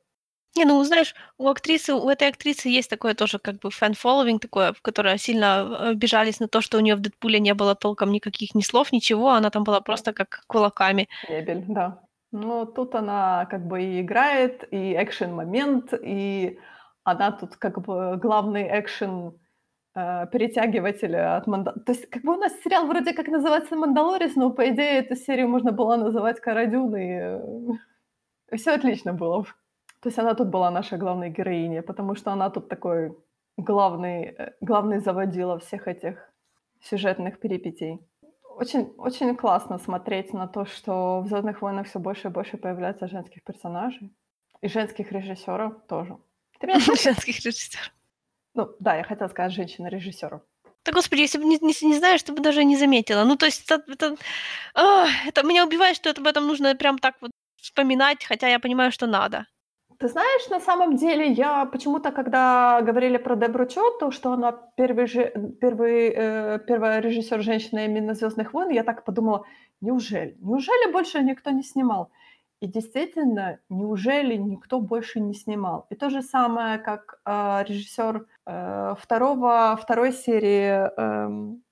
Не, 0.56 0.64
ну 0.64 0.82
знаешь, 0.84 1.14
у 1.38 1.48
актрисы, 1.48 1.92
у 1.94 2.08
этой 2.08 2.28
актрисы 2.28 2.68
есть 2.68 2.88
такое 2.88 3.14
тоже 3.14 3.38
как 3.38 3.56
бы 3.56 3.70
fan 3.70 3.88
following 3.88 4.40
такое, 4.40 4.72
в 4.72 4.80
которое 4.80 5.18
сильно 5.18 5.66
э, 5.68 5.90
обижались 5.90 6.40
на 6.40 6.48
то, 6.48 6.62
что 6.62 6.78
у 6.78 6.80
нее 6.80 6.96
в 6.96 7.00
Дэдпуле 7.00 7.38
не 7.40 7.52
было 7.52 7.74
толком 7.74 8.10
никаких 8.10 8.54
ни 8.54 8.62
слов, 8.62 8.90
ничего, 8.92 9.30
она 9.30 9.50
там 9.50 9.64
была 9.64 9.80
просто 9.80 10.14
как 10.14 10.44
кулаками. 10.46 11.08
Мебель, 11.28 11.64
да. 11.68 12.00
Но 12.32 12.64
тут 12.64 12.94
она 12.94 13.46
как 13.50 13.66
бы 13.66 13.82
и 13.82 14.00
играет, 14.00 14.66
и 14.70 14.94
экшен-момент, 14.94 15.92
и 16.02 16.58
она 17.04 17.32
тут 17.32 17.56
как 17.56 17.80
бы 17.82 18.16
главный 18.16 18.66
экшен 18.80 19.38
э, 19.94 20.26
перетягиватель 20.32 21.16
от 21.16 21.46
Манда... 21.46 21.72
То 21.84 21.92
есть 21.92 22.08
как 22.08 22.22
бы 22.22 22.32
у 22.34 22.40
нас 22.40 22.52
сериал 22.64 22.86
вроде 22.86 23.12
как 23.12 23.28
называется 23.28 23.76
«Мандалорец», 23.76 24.36
но 24.36 24.50
по 24.50 24.66
идее 24.70 25.00
эту 25.00 25.16
серию 25.16 25.48
можно 25.48 25.72
было 25.72 25.96
называть 25.96 26.40
«Карадюн», 26.40 26.96
и 26.96 28.56
все 28.56 28.72
отлично 28.72 29.12
было. 29.12 29.40
бы. 29.40 29.48
То 30.00 30.08
есть 30.08 30.18
она 30.18 30.34
тут 30.34 30.48
была 30.48 30.70
наша 30.70 30.96
главной 30.96 31.30
героиня, 31.30 31.82
потому 31.82 32.14
что 32.14 32.32
она 32.32 32.50
тут 32.50 32.68
такой 32.68 33.16
главный, 33.56 34.34
э, 34.38 34.52
главный 34.60 34.98
заводила 35.00 35.58
всех 35.58 35.88
этих 35.88 36.32
сюжетных 36.80 37.40
перипетий. 37.40 38.00
Очень, 38.56 38.94
очень 38.98 39.36
классно 39.36 39.78
смотреть 39.78 40.32
на 40.32 40.46
то, 40.46 40.64
что 40.64 41.20
в 41.20 41.26
«Звездных 41.28 41.60
войнах» 41.60 41.86
все 41.86 41.98
больше 41.98 42.28
и 42.28 42.30
больше 42.30 42.56
появляется 42.56 43.06
женских 43.06 43.44
персонажей. 43.44 44.14
И 44.62 44.68
женских 44.68 45.12
режиссеров 45.12 45.86
тоже. 45.86 46.16
Ты 46.58 46.66
меня? 46.66 46.78
Женских 47.02 47.36
режиссеров. 47.44 47.92
Ну, 48.54 48.70
да, 48.80 48.96
я 48.96 49.04
хотела 49.04 49.28
сказать 49.28 49.52
женщина-режиссеров. 49.52 50.40
Да 50.84 50.92
господи, 50.92 51.20
если 51.20 51.38
бы 51.38 51.44
не, 51.44 51.58
не, 51.58 51.74
не 51.82 51.98
знаешь, 51.98 52.22
то 52.22 52.32
бы 52.32 52.40
даже 52.40 52.64
не 52.64 52.76
заметила. 52.76 53.24
Ну, 53.24 53.36
то 53.36 53.46
есть 53.46 53.70
это, 53.70 53.82
это, 53.90 54.16
а, 54.74 55.06
это 55.26 55.42
меня 55.42 55.66
убивает, 55.66 55.96
что 55.96 56.08
это, 56.08 56.20
об 56.20 56.26
этом 56.26 56.46
нужно 56.46 56.74
прям 56.74 56.98
так 56.98 57.16
вот 57.20 57.32
вспоминать, 57.56 58.24
хотя 58.24 58.48
я 58.48 58.60
понимаю, 58.60 58.92
что 58.92 59.06
надо. 59.06 59.46
Ты 59.98 60.08
знаешь, 60.08 60.48
на 60.50 60.60
самом 60.60 60.96
деле, 60.96 61.32
я 61.32 61.64
почему-то, 61.64 62.12
когда 62.12 62.82
говорили 62.82 63.16
про 63.16 63.36
Дебру 63.36 63.66
Чоту, 63.66 64.10
что 64.10 64.32
она 64.32 64.52
первый, 64.76 65.06
же, 65.06 65.32
первый, 65.60 66.12
э, 66.14 66.58
первая 66.66 67.00
режиссер 67.00 67.40
женщина 67.42 67.86
именно 67.86 68.14
«Звездных 68.14 68.52
войн», 68.52 68.70
я 68.70 68.82
так 68.84 69.04
подумала, 69.04 69.46
неужели? 69.80 70.36
Неужели 70.40 70.92
больше 70.92 71.22
никто 71.22 71.50
не 71.50 71.62
снимал? 71.62 72.10
И 72.60 72.66
действительно, 72.66 73.58
неужели 73.70 74.36
никто 74.36 74.80
больше 74.80 75.20
не 75.20 75.34
снимал? 75.34 75.86
И 75.90 75.94
то 75.94 76.10
же 76.10 76.22
самое, 76.22 76.78
как 76.78 77.20
э, 77.24 77.64
режиссер 77.66 78.26
э, 78.46 78.94
второго, 78.98 79.78
второй 79.80 80.12
серии, 80.12 80.90
эм, 80.98 81.62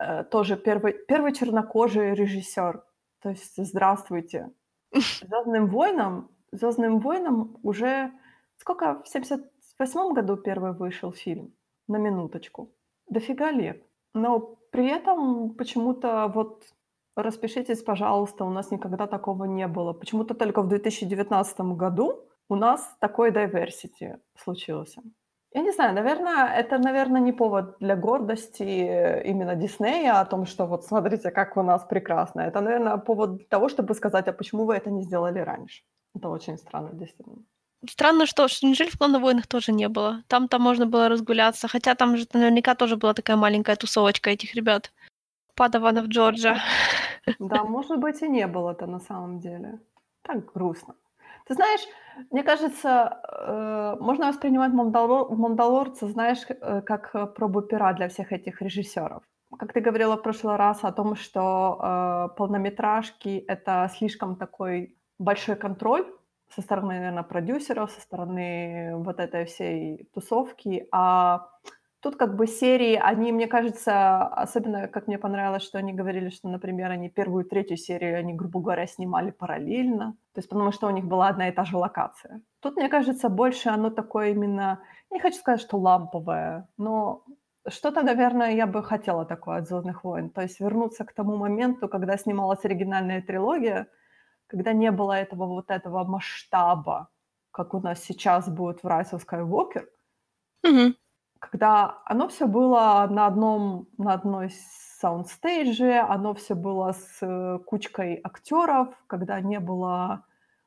э, 0.00 0.24
тоже 0.24 0.56
первый, 0.56 0.94
первый 1.06 1.32
чернокожий 1.32 2.14
режиссер. 2.14 2.82
То 3.22 3.30
есть, 3.30 3.54
здравствуйте. 3.56 4.50
«Звездным 4.92 5.68
войнам» 5.68 6.28
«Звездным 6.52 7.00
войнам» 7.00 7.58
уже 7.62 8.12
сколько? 8.56 9.02
В 9.02 9.08
78 9.08 10.12
году 10.12 10.36
первый 10.36 10.72
вышел 10.72 11.12
фильм, 11.12 11.52
на 11.88 11.96
минуточку. 11.96 12.72
Дофига 13.08 13.50
лет. 13.50 13.82
Но 14.14 14.58
при 14.70 14.88
этом 14.88 15.54
почему-то 15.54 16.30
вот 16.34 16.64
распишитесь, 17.16 17.82
пожалуйста, 17.82 18.44
у 18.44 18.50
нас 18.50 18.70
никогда 18.70 19.06
такого 19.06 19.44
не 19.44 19.66
было. 19.66 19.92
Почему-то 19.92 20.34
только 20.34 20.62
в 20.62 20.68
2019 20.68 21.60
году 21.60 22.24
у 22.48 22.56
нас 22.56 22.96
такой 23.00 23.30
diversity 23.30 24.18
случился. 24.36 25.02
Я 25.54 25.62
не 25.62 25.72
знаю, 25.72 25.94
наверное, 25.94 26.46
это, 26.46 26.78
наверное, 26.78 27.22
не 27.22 27.32
повод 27.32 27.76
для 27.80 27.96
гордости 27.96 28.62
именно 28.62 29.54
Диснея 29.54 30.20
о 30.20 30.26
том, 30.26 30.44
что 30.44 30.66
вот 30.66 30.84
смотрите, 30.84 31.30
как 31.30 31.56
у 31.56 31.62
нас 31.62 31.84
прекрасно. 31.84 32.42
Это, 32.42 32.60
наверное, 32.60 32.98
повод 32.98 33.36
для 33.36 33.46
того, 33.46 33.68
чтобы 33.68 33.94
сказать, 33.94 34.28
а 34.28 34.32
почему 34.32 34.66
вы 34.66 34.74
это 34.74 34.90
не 34.90 35.02
сделали 35.02 35.38
раньше. 35.38 35.84
Это 36.18 36.28
очень 36.28 36.58
странно, 36.58 36.90
действительно. 36.92 37.44
Странно, 37.88 38.26
что, 38.26 38.46
неужели 38.62 38.90
в 38.90 38.98
«Клон 38.98 39.20
войнах» 39.20 39.46
тоже 39.46 39.72
не 39.72 39.88
было? 39.88 40.22
Там-то 40.26 40.58
можно 40.58 40.86
было 40.86 41.08
разгуляться, 41.08 41.68
хотя 41.68 41.94
там 41.94 42.16
же 42.16 42.26
наверняка 42.34 42.74
тоже 42.74 42.96
была 42.96 43.14
такая 43.14 43.36
маленькая 43.36 43.76
тусовочка 43.76 44.30
этих 44.30 44.54
ребят. 44.56 44.92
Падаванов 45.54 46.06
Джорджа. 46.06 46.56
Да, 47.38 47.64
может 47.64 47.98
быть, 47.98 48.22
и 48.22 48.28
не 48.28 48.46
было-то 48.46 48.86
на 48.86 48.98
самом 49.00 49.38
деле. 49.38 49.78
Так 50.22 50.52
грустно. 50.52 50.94
Ты 51.46 51.54
знаешь, 51.54 51.80
мне 52.30 52.42
кажется, 52.42 53.20
э, 53.22 53.96
можно 54.00 54.26
воспринимать 54.26 54.72
Мандалор, 54.72 55.30
Мандалорца, 55.30 56.08
знаешь, 56.08 56.44
э, 56.48 56.82
как 56.82 57.14
э, 57.14 57.26
пробу 57.26 57.62
пера 57.62 57.92
для 57.92 58.08
всех 58.08 58.32
этих 58.32 58.60
режиссеров. 58.60 59.22
Как 59.58 59.72
ты 59.72 59.80
говорила 59.80 60.16
в 60.16 60.22
прошлый 60.22 60.56
раз 60.56 60.84
о 60.84 60.92
том, 60.92 61.16
что 61.16 61.78
э, 61.80 62.36
полнометражки— 62.36 63.44
это 63.48 63.88
слишком 63.96 64.36
такой 64.36 64.97
большой 65.18 65.56
контроль 65.56 66.06
со 66.54 66.62
стороны, 66.62 66.94
наверное, 66.94 67.22
продюсеров, 67.22 67.90
со 67.90 68.00
стороны 68.00 68.92
вот 68.96 69.20
этой 69.20 69.44
всей 69.44 70.08
тусовки, 70.14 70.88
а 70.92 71.48
тут 72.00 72.16
как 72.16 72.36
бы 72.36 72.46
серии, 72.46 72.94
они, 72.94 73.32
мне 73.32 73.46
кажется, 73.46 74.22
особенно 74.22 74.88
как 74.88 75.08
мне 75.08 75.18
понравилось, 75.18 75.62
что 75.62 75.78
они 75.78 75.92
говорили, 75.92 76.30
что, 76.30 76.48
например, 76.48 76.90
они 76.90 77.10
первую 77.10 77.44
и 77.44 77.48
третью 77.48 77.76
серию, 77.76 78.18
они, 78.18 78.34
грубо 78.34 78.60
говоря, 78.60 78.86
снимали 78.86 79.30
параллельно, 79.30 80.16
то 80.32 80.38
есть 80.38 80.48
потому 80.48 80.72
что 80.72 80.86
у 80.86 80.90
них 80.90 81.04
была 81.04 81.28
одна 81.28 81.48
и 81.48 81.52
та 81.52 81.64
же 81.64 81.76
локация. 81.76 82.40
Тут, 82.60 82.76
мне 82.76 82.88
кажется, 82.88 83.28
больше 83.28 83.68
оно 83.68 83.90
такое 83.90 84.30
именно, 84.30 84.80
не 85.10 85.20
хочу 85.20 85.38
сказать, 85.38 85.60
что 85.60 85.76
ламповое, 85.76 86.68
но 86.78 87.24
что-то, 87.68 88.02
наверное, 88.02 88.52
я 88.52 88.66
бы 88.66 88.82
хотела 88.82 89.26
такое 89.26 89.58
от 89.58 89.68
«Звездных 89.68 90.04
войн», 90.04 90.30
то 90.30 90.40
есть 90.40 90.60
вернуться 90.60 91.04
к 91.04 91.12
тому 91.12 91.36
моменту, 91.36 91.88
когда 91.88 92.16
снималась 92.16 92.64
оригинальная 92.64 93.20
трилогия, 93.20 93.88
когда 94.48 94.72
не 94.74 94.90
было 94.92 95.14
этого 95.14 95.46
вот 95.46 95.70
этого 95.70 96.04
масштаба, 96.04 97.10
как 97.52 97.74
у 97.74 97.80
нас 97.80 98.02
сейчас 98.04 98.48
будет 98.50 98.82
в 98.82 98.86
Rise 98.86 99.12
of 99.12 99.26
Skywalker, 99.26 99.86
Мгм. 100.64 100.94
когда 101.40 102.02
оно 102.04 102.28
все 102.28 102.46
было 102.46 103.06
на 103.10 103.26
одном, 103.26 103.88
на 103.96 104.14
одной 104.14 104.50
саундстейдже, 104.98 105.98
оно 105.98 106.34
все 106.34 106.54
было 106.54 106.92
с 106.92 107.18
э, 107.22 107.58
кучкой 107.64 108.20
актеров, 108.24 108.94
когда 109.06 109.40
не 109.40 109.60
было 109.60 110.24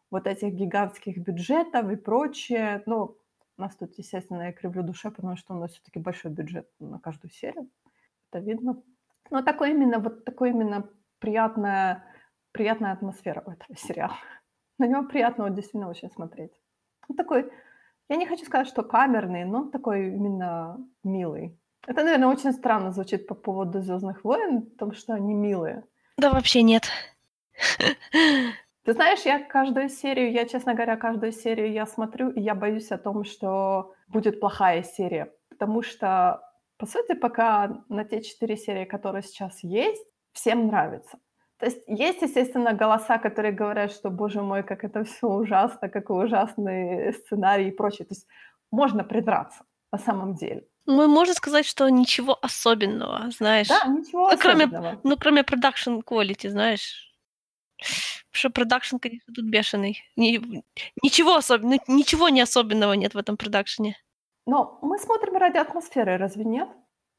вот 0.09 0.27
этих 0.27 0.53
гигантских 0.53 1.17
бюджетов 1.17 1.89
и 1.91 1.95
прочее. 1.97 2.83
Ну, 2.85 3.17
у 3.57 3.61
нас 3.61 3.75
тут, 3.75 3.97
естественно, 3.97 4.43
я 4.43 4.53
кривлю 4.53 4.83
душе, 4.83 5.11
потому 5.11 5.35
что 5.35 5.55
у 5.55 5.59
нас 5.59 5.71
все-таки 5.73 5.99
большой 5.99 6.31
бюджет 6.31 6.69
на 6.79 6.99
каждую 6.99 7.31
серию. 7.31 7.69
Это 8.31 8.43
видно. 8.43 8.83
Но 9.29 9.41
такой 9.43 9.71
именно, 9.71 9.99
вот 9.99 10.25
такой 10.25 10.51
именно 10.51 10.89
приятная, 11.19 12.05
приятная 12.51 12.93
атмосфера 12.93 13.43
у 13.45 13.51
этого 13.51 13.75
сериала. 13.77 14.17
На 14.77 14.87
него 14.87 15.03
приятно 15.03 15.45
вот 15.45 15.55
действительно 15.55 15.89
очень 15.89 16.11
смотреть. 16.11 16.51
Он 17.07 17.15
такой, 17.15 17.51
я 18.09 18.15
не 18.15 18.25
хочу 18.25 18.45
сказать, 18.45 18.67
что 18.67 18.83
камерный, 18.83 19.45
но 19.45 19.59
он 19.59 19.71
такой 19.71 20.07
именно 20.07 20.77
милый. 21.03 21.57
Это, 21.87 22.03
наверное, 22.03 22.27
очень 22.27 22.51
странно 22.51 22.91
звучит 22.91 23.27
по 23.27 23.35
поводу 23.35 23.81
«Звездных 23.81 24.23
войн», 24.23 24.63
потому 24.63 24.93
что 24.93 25.13
они 25.13 25.33
милые. 25.33 25.83
Да 26.17 26.29
вообще 26.29 26.61
нет. 26.61 26.83
Ты 28.83 28.93
знаешь, 28.93 29.21
я 29.25 29.39
каждую 29.39 29.89
серию, 29.89 30.31
я, 30.31 30.47
честно 30.47 30.73
говоря, 30.73 30.97
каждую 30.97 31.31
серию 31.31 31.71
я 31.71 31.85
смотрю, 31.85 32.29
и 32.31 32.41
я 32.41 32.55
боюсь 32.55 32.91
о 32.91 32.97
том, 32.97 33.23
что 33.23 33.93
будет 34.07 34.39
плохая 34.39 34.83
серия. 34.83 35.31
Потому 35.49 35.83
что, 35.83 36.41
по 36.77 36.85
сути, 36.85 37.13
пока 37.13 37.83
на 37.89 38.03
те 38.03 38.21
четыре 38.21 38.57
серии, 38.57 38.85
которые 38.85 39.21
сейчас 39.21 39.63
есть, 39.63 40.05
всем 40.33 40.67
нравится. 40.67 41.19
То 41.61 41.67
есть 41.67 41.83
есть, 41.87 42.21
естественно, 42.23 42.73
голоса, 42.73 43.19
которые 43.19 43.51
говорят, 43.51 43.91
что, 43.91 44.09
боже 44.09 44.41
мой, 44.41 44.63
как 44.63 44.83
это 44.83 45.03
все 45.03 45.27
ужасно, 45.27 45.89
какой 45.89 46.25
ужасный 46.25 47.13
сценарий 47.13 47.67
и 47.67 47.71
прочее. 47.71 48.07
То 48.07 48.15
есть 48.15 48.27
можно 48.71 49.03
придраться 49.03 49.63
на 49.91 49.99
самом 49.99 50.33
деле. 50.33 50.65
Ну, 50.87 51.07
можно 51.07 51.35
сказать, 51.35 51.67
что 51.67 51.87
ничего 51.89 52.35
особенного, 52.41 53.29
знаешь. 53.29 53.67
Да, 53.67 53.85
ничего 53.85 54.31
ну, 54.31 54.37
кроме, 54.39 54.65
особенного. 54.65 54.99
ну, 55.03 55.17
кроме 55.17 55.43
продакшн 55.43 55.99
quality, 55.99 56.49
знаешь. 56.49 57.13
Потому 57.77 58.31
что 58.31 58.49
продакшн, 58.49 58.97
конечно, 58.97 59.31
тут 59.31 59.45
бешеный. 59.45 60.03
Ни- 60.15 60.63
ничего 61.03 61.35
особенного, 61.35 61.79
ничего 61.87 62.29
не 62.29 62.41
особенного 62.41 62.93
нет 62.93 63.13
в 63.13 63.17
этом 63.19 63.37
продакшене. 63.37 63.97
Но 64.47 64.79
мы 64.81 64.97
смотрим 64.97 65.37
ради 65.37 65.57
атмосферы, 65.57 66.17
разве 66.17 66.43
нет? 66.43 66.69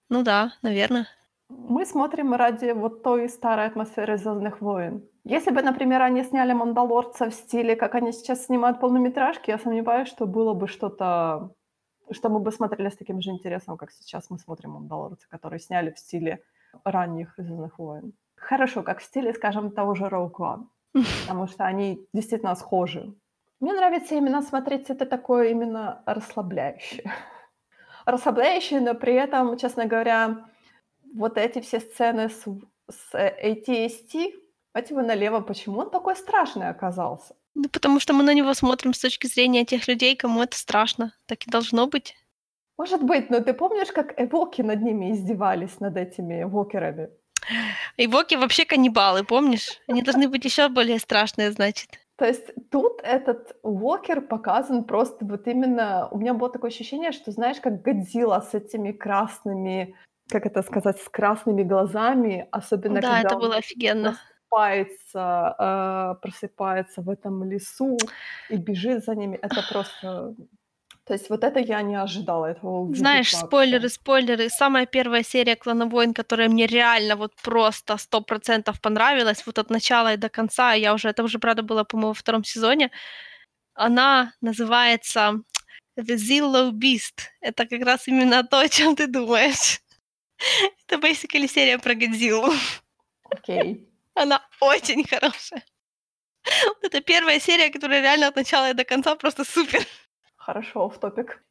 Ну 0.08 0.24
да, 0.24 0.54
наверное. 0.62 1.06
Мы 1.58 1.86
смотрим 1.86 2.34
ради 2.34 2.72
вот 2.72 3.02
той 3.02 3.28
старой 3.28 3.66
атмосферы 3.66 4.16
«Звездных 4.16 4.60
войн». 4.60 5.02
Если 5.24 5.50
бы, 5.52 5.62
например, 5.62 6.02
они 6.02 6.24
сняли 6.24 6.52
«Мандалорца» 6.52 7.30
в 7.30 7.34
стиле, 7.34 7.76
как 7.76 7.94
они 7.94 8.12
сейчас 8.12 8.46
снимают 8.46 8.80
полнометражки, 8.80 9.50
я 9.50 9.58
сомневаюсь, 9.58 10.08
что 10.08 10.26
было 10.26 10.54
бы 10.54 10.66
что-то, 10.66 11.54
что 12.10 12.28
мы 12.28 12.40
бы 12.40 12.50
смотрели 12.50 12.88
с 12.88 12.96
таким 12.96 13.20
же 13.20 13.30
интересом, 13.30 13.76
как 13.76 13.92
сейчас 13.92 14.30
мы 14.30 14.38
смотрим 14.38 14.70
«Мандалорца», 14.70 15.28
который 15.28 15.60
сняли 15.60 15.90
в 15.90 15.98
стиле 15.98 16.42
ранних 16.84 17.34
«Звездных 17.36 17.78
войн». 17.78 18.12
Хорошо, 18.36 18.82
как 18.82 18.98
в 18.98 19.04
стиле, 19.04 19.32
скажем, 19.32 19.70
того 19.70 19.94
же 19.94 20.04
One, 20.04 20.66
потому 21.26 21.46
что 21.46 21.64
они 21.64 22.06
действительно 22.12 22.54
схожи. 22.54 23.14
Мне 23.60 23.74
нравится 23.74 24.16
именно 24.16 24.42
смотреть 24.42 24.90
это 24.90 25.06
такое 25.06 25.50
именно 25.50 26.02
расслабляющее. 26.06 27.12
Расслабляющее, 28.06 28.80
но 28.80 28.94
при 28.94 29.14
этом, 29.14 29.56
честно 29.56 29.86
говоря, 29.86 30.46
вот 31.14 31.38
эти 31.38 31.60
все 31.60 31.80
сцены 31.80 32.28
с, 32.28 32.44
с 32.90 33.14
ATST, 33.14 34.32
эти 34.74 34.92
вы 34.92 35.02
налево, 35.02 35.40
почему 35.40 35.80
он 35.80 35.90
такой 35.90 36.16
страшный 36.16 36.68
оказался? 36.68 37.34
Ну, 37.54 37.68
потому 37.68 38.00
что 38.00 38.14
мы 38.14 38.22
на 38.22 38.34
него 38.34 38.54
смотрим 38.54 38.94
с 38.94 39.00
точки 39.00 39.26
зрения 39.26 39.64
тех 39.64 39.86
людей, 39.88 40.16
кому 40.16 40.42
это 40.42 40.56
страшно. 40.56 41.12
Так 41.26 41.46
и 41.46 41.50
должно 41.50 41.86
быть. 41.86 42.16
Может 42.78 43.02
быть, 43.02 43.30
но 43.30 43.40
ты 43.40 43.52
помнишь, 43.52 43.92
как 43.92 44.18
эвоки 44.18 44.62
над 44.62 44.80
ними 44.80 45.12
издевались, 45.12 45.78
над 45.80 45.96
этими 45.96 46.44
вокерами? 46.44 47.10
И 47.96 48.06
Воки 48.06 48.36
вообще 48.36 48.64
каннибалы, 48.64 49.24
помнишь? 49.24 49.80
Они 49.88 50.02
должны 50.02 50.28
быть 50.28 50.44
еще 50.44 50.68
более 50.68 50.98
страшные, 50.98 51.52
значит. 51.52 51.98
То 52.16 52.24
есть 52.26 52.52
тут 52.70 53.00
этот 53.02 53.56
Уокер 53.62 54.20
показан 54.20 54.84
просто 54.84 55.24
вот 55.24 55.46
именно... 55.48 56.08
У 56.10 56.18
меня 56.18 56.34
было 56.34 56.50
такое 56.50 56.70
ощущение, 56.70 57.12
что, 57.12 57.32
знаешь, 57.32 57.60
как 57.60 57.82
Годзилла 57.82 58.40
с 58.40 58.54
этими 58.54 58.92
красными, 58.92 59.96
как 60.30 60.46
это 60.46 60.62
сказать, 60.62 61.00
с 61.00 61.08
красными 61.08 61.62
глазами, 61.62 62.48
особенно 62.50 63.00
Да, 63.00 63.16
когда 63.16 63.28
это 63.28 63.36
было 63.36 63.56
офигенно. 63.56 64.18
просыпается, 64.50 65.54
э, 65.58 66.14
просыпается 66.22 67.00
в 67.02 67.08
этом 67.10 67.44
лесу 67.44 67.98
и 68.50 68.56
бежит 68.56 69.04
за 69.04 69.14
ними. 69.14 69.38
Это 69.42 69.62
просто... 69.70 70.34
То 71.04 71.14
есть 71.14 71.30
вот 71.30 71.42
это 71.42 71.58
я 71.58 71.82
не 71.82 71.96
ожидала, 71.96 72.46
этого 72.46 72.94
Знаешь, 72.94 73.32
вообще. 73.32 73.46
спойлеры, 73.46 73.88
спойлеры. 73.88 74.48
Самая 74.48 74.86
первая 74.86 75.24
серия 75.24 75.56
«Клана 75.56 75.86
войн», 75.86 76.14
которая 76.14 76.48
мне 76.48 76.66
реально 76.66 77.16
вот 77.16 77.34
просто 77.42 77.96
сто 77.96 78.20
процентов 78.20 78.80
понравилась, 78.80 79.42
вот 79.44 79.58
от 79.58 79.68
начала 79.70 80.14
и 80.14 80.16
до 80.16 80.28
конца, 80.28 80.74
я 80.74 80.94
уже, 80.94 81.08
это 81.08 81.24
уже, 81.24 81.38
правда, 81.40 81.62
было, 81.62 81.82
по-моему, 81.84 82.08
во 82.10 82.14
втором 82.14 82.44
сезоне, 82.44 82.90
она 83.74 84.32
называется 84.40 85.42
The 85.98 86.14
Zillow 86.16 86.70
Beast. 86.70 87.30
Это 87.40 87.66
как 87.66 87.82
раз 87.84 88.06
именно 88.08 88.44
то, 88.44 88.60
о 88.60 88.68
чем 88.68 88.94
ты 88.94 89.08
думаешь. 89.08 89.81
Это 90.86 90.96
basically 90.96 91.48
серия 91.48 91.78
про 91.78 91.94
Годзиллу. 91.94 92.52
Окей. 93.30 93.88
Она 94.14 94.42
очень 94.60 95.04
хорошая. 95.06 95.64
Это 96.82 97.00
первая 97.00 97.40
серия, 97.40 97.70
которая 97.70 98.00
реально 98.02 98.28
от 98.28 98.36
начала 98.36 98.70
и 98.70 98.74
до 98.74 98.84
конца 98.84 99.14
просто 99.14 99.44
супер. 99.44 99.80
Хорошо, 100.36 100.88
в 100.88 100.98
топик. 100.98 101.42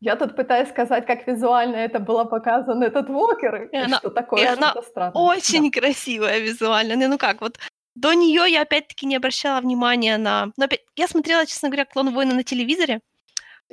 Я 0.00 0.16
тут 0.16 0.34
пытаюсь 0.34 0.70
сказать, 0.70 1.06
как 1.06 1.26
визуально 1.26 1.76
это 1.76 1.98
было 2.00 2.24
показано, 2.24 2.84
этот 2.84 3.08
Вокер, 3.08 3.64
И 3.64 3.76
и 3.76 3.78
она- 3.78 3.98
что 3.98 4.10
такое, 4.10 4.42
и 4.42 4.46
она 4.46 4.70
что-то 4.70 4.88
странное. 4.88 5.22
Очень 5.22 5.70
красивая 5.70 6.38
визуально. 6.38 6.96
Ну, 6.96 7.08
ну 7.08 7.18
как, 7.18 7.42
вот 7.42 7.58
до 7.94 8.14
нее 8.14 8.44
я 8.50 8.62
опять-таки 8.62 9.06
не 9.06 9.16
обращала 9.16 9.60
внимания 9.60 10.16
на... 10.16 10.52
Но 10.56 10.64
опять, 10.64 10.80
я 10.96 11.06
смотрела, 11.06 11.44
честно 11.46 11.68
говоря, 11.68 11.84
«Клон 11.84 12.14
войны» 12.14 12.34
на 12.34 12.44
телевизоре. 12.44 13.00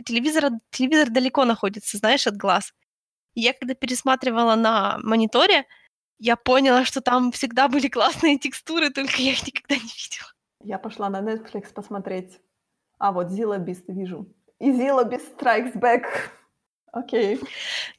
Телевизор, 0.05 0.51
телевизор 0.69 1.09
далеко 1.09 1.45
находится, 1.45 1.97
знаешь, 1.97 2.27
от 2.27 2.35
глаз. 2.35 2.73
И 3.37 3.41
я 3.41 3.53
когда 3.53 3.75
пересматривала 3.75 4.55
на 4.55 4.97
мониторе, 5.03 5.67
я 6.17 6.35
поняла, 6.35 6.85
что 6.85 7.01
там 7.01 7.31
всегда 7.31 7.67
были 7.67 7.87
классные 7.87 8.39
текстуры, 8.39 8.89
только 8.89 9.21
я 9.21 9.33
их 9.33 9.45
никогда 9.45 9.75
не 9.75 9.81
видела. 9.83 10.33
Я 10.63 10.79
пошла 10.79 11.07
на 11.07 11.21
Netflix 11.21 11.71
посмотреть. 11.71 12.39
А, 12.97 13.11
вот 13.11 13.27
Zilla 13.27 13.63
Beast 13.63 13.83
вижу. 13.89 14.25
И 14.57 14.71
Zilla 14.71 15.07
Beast 15.07 15.37
Strikes 15.37 15.75
Back. 15.75 16.05
Окей. 16.91 17.39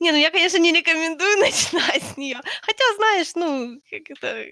Не, 0.01 0.11
ну 0.11 0.19
я, 0.19 0.33
конечно, 0.33 0.59
не 0.59 0.73
рекомендую 0.73 1.39
начинать 1.39 2.03
с 2.03 2.17
нее. 2.17 2.41
Хотя, 2.63 2.85
знаешь, 2.97 3.33
ну, 3.37 3.81
как 3.89 4.11
это... 4.11 4.45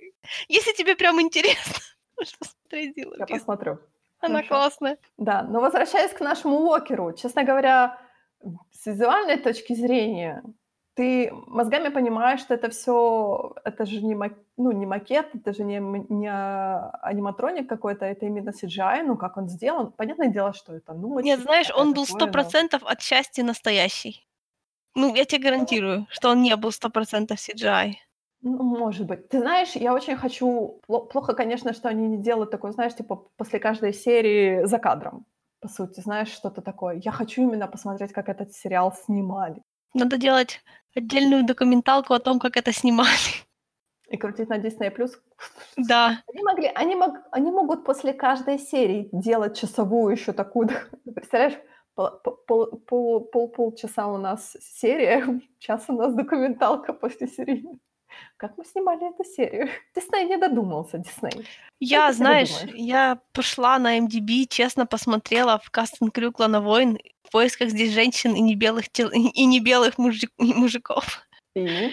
Если 0.46 0.72
тебе 0.74 0.94
прям 0.94 1.20
интересно, 1.20 1.82
можешь 2.16 2.38
посмотреть 2.38 2.94
«Зилла 2.94 3.16
Я 3.18 3.24
Бис». 3.24 3.38
посмотрю. 3.38 3.80
Она 4.20 4.36
Хорошо. 4.36 4.48
классная. 4.48 4.98
Да, 5.16 5.42
но 5.42 5.60
возвращаясь 5.60 6.12
к 6.12 6.20
нашему 6.20 6.58
Уокеру, 6.58 7.12
честно 7.12 7.42
говоря, 7.42 8.00
с 8.70 8.86
визуальной 8.86 9.38
точки 9.38 9.74
зрения, 9.74 10.44
ты 10.96 11.30
мозгами 11.46 11.90
понимаешь, 11.90 12.40
что 12.40 12.54
это 12.54 12.70
все, 12.70 13.52
это 13.64 13.84
же 13.84 14.00
не, 14.02 14.14
ну, 14.56 14.72
не 14.72 14.86
макет, 14.86 15.26
это 15.34 15.52
же 15.52 15.62
не, 15.62 15.78
не 16.08 16.26
а, 16.26 16.90
аниматроник 17.02 17.68
какой-то, 17.68 18.06
это 18.06 18.24
именно 18.24 18.50
CGI, 18.50 19.02
ну, 19.02 19.16
как 19.16 19.36
он 19.36 19.48
сделан. 19.48 19.92
Понятное 19.92 20.28
дело, 20.28 20.54
что 20.54 20.74
это 20.74 20.94
ночь. 20.94 21.24
Нет, 21.24 21.40
знаешь, 21.40 21.70
он 21.76 21.92
был 21.92 22.06
сто 22.06 22.26
но- 22.26 22.32
процентов 22.32 22.82
от 22.82 23.02
счастья 23.02 23.44
настоящий. 23.44 24.26
Ну, 24.94 25.14
я 25.14 25.26
тебе 25.26 25.50
гарантирую, 25.50 26.06
что 26.08 26.30
он 26.30 26.42
не 26.42 26.56
был 26.56 26.72
сто 26.72 26.88
процентов 26.88 27.38
CGI. 27.38 27.92
Ну, 28.40 28.62
может 28.62 29.06
быть. 29.06 29.28
Ты 29.28 29.40
знаешь, 29.40 29.76
я 29.76 29.92
очень 29.92 30.16
хочу... 30.16 30.80
пло- 30.88 31.06
Плохо, 31.06 31.34
конечно, 31.34 31.74
что 31.74 31.88
они 31.90 32.08
не 32.08 32.16
делают 32.16 32.50
такое, 32.50 32.72
знаешь, 32.72 32.94
типа 32.94 33.16
после 33.36 33.58
каждой 33.58 33.92
серии 33.92 34.64
за 34.64 34.78
кадром. 34.78 35.26
По 35.60 35.68
сути, 35.68 36.00
знаешь, 36.00 36.28
что-то 36.28 36.62
такое. 36.62 37.00
Я 37.04 37.12
хочу 37.12 37.42
именно 37.42 37.66
посмотреть, 37.68 38.12
как 38.12 38.30
этот 38.30 38.54
сериал 38.54 38.94
снимали. 39.04 39.60
Надо 39.94 40.16
делать 40.16 40.62
отдельную 40.96 41.44
документалку 41.44 42.14
о 42.14 42.18
том, 42.18 42.38
как 42.38 42.56
это 42.56 42.72
снимали. 42.72 43.46
И 44.08 44.16
крутить 44.16 44.48
на 44.48 44.58
Disney+. 44.58 44.92
Да, 45.76 46.22
Они, 46.32 46.42
могли, 46.42 46.70
они, 46.74 46.94
мог, 46.94 47.16
они 47.32 47.50
могут 47.50 47.84
после 47.84 48.12
каждой 48.12 48.58
серии 48.58 49.08
делать 49.12 49.58
часовую 49.58 50.12
еще 50.12 50.32
такую. 50.32 50.68
Представляешь, 51.14 51.58
пол, 51.94 52.10
пол, 52.46 52.66
пол, 52.86 53.50
пол, 53.50 53.76
у 53.96 54.16
нас 54.18 54.56
серия, 54.60 55.40
час 55.58 55.84
у 55.88 55.92
нас 55.92 56.14
документалка 56.14 56.92
после 56.92 57.26
серии. 57.26 57.64
Как 58.36 58.56
мы 58.58 58.64
снимали 58.64 59.08
эту 59.12 59.24
серию? 59.24 59.68
Дисней 59.94 60.24
не 60.24 60.36
додумался, 60.36 60.98
Дисней. 60.98 61.46
я, 61.80 62.12
знаешь, 62.12 62.50
я 62.74 63.18
пошла 63.32 63.78
на 63.78 63.98
MDB, 63.98 64.46
честно 64.48 64.86
посмотрела 64.86 65.58
в 65.58 65.70
кастинг 65.70 66.14
крю 66.14 66.32
Клана 66.32 66.60
войн 66.60 66.98
в 67.24 67.30
поисках 67.32 67.70
здесь 67.70 67.92
женщин 67.92 68.34
и 68.34 68.40
не 68.40 68.54
белых, 68.54 68.88
тел... 68.90 69.08
и 69.10 69.44
не 69.46 69.60
белых 69.60 69.98
мужик- 69.98 70.32
мужиков. 70.38 71.20
И 71.54 71.90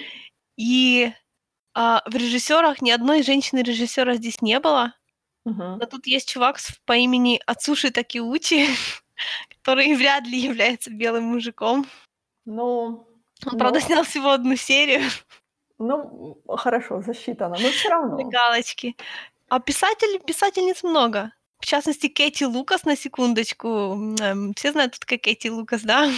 И 0.57 1.11
а, 1.73 2.03
в 2.05 2.15
режиссерах 2.15 2.81
ни 2.81 2.91
одной 2.91 3.23
женщины-режиссера 3.23 4.13
здесь 4.15 4.41
не 4.41 4.59
было. 4.59 4.93
Мгм. 5.45 5.77
Но 5.79 5.85
тут 5.87 6.05
есть 6.07 6.29
чувак 6.29 6.59
по 6.85 6.93
имени 6.95 7.41
Ацуши 7.45 7.89
Такиучи, 7.91 8.67
который 9.61 9.93
вряд 9.95 10.25
ли 10.27 10.37
является 10.39 10.91
белым 10.91 11.23
мужиком. 11.23 11.85
Ну, 12.45 13.07
Он, 13.45 13.57
правда, 13.57 13.79
Ну. 13.79 13.85
снял 13.85 14.03
всего 14.03 14.29
одну 14.31 14.55
серию 14.55 15.01
ну, 15.79 16.37
хорошо, 16.57 17.01
засчитано, 17.01 17.55
но 17.59 17.69
все 17.69 17.89
равно. 17.89 18.17
галочки. 18.29 18.95
А 19.49 19.59
писателей, 19.59 20.19
писательниц 20.19 20.83
много. 20.83 21.31
В 21.59 21.65
частности, 21.65 22.07
Кэти 22.07 22.43
Лукас, 22.45 22.83
на 22.85 22.95
секундочку. 22.95 23.67
Эм, 24.21 24.53
Все 24.55 24.71
знают, 24.71 24.93
кто 24.95 24.99
такая 25.05 25.19
Кэти 25.19 25.47
Лукас, 25.49 25.81
да? 25.83 26.09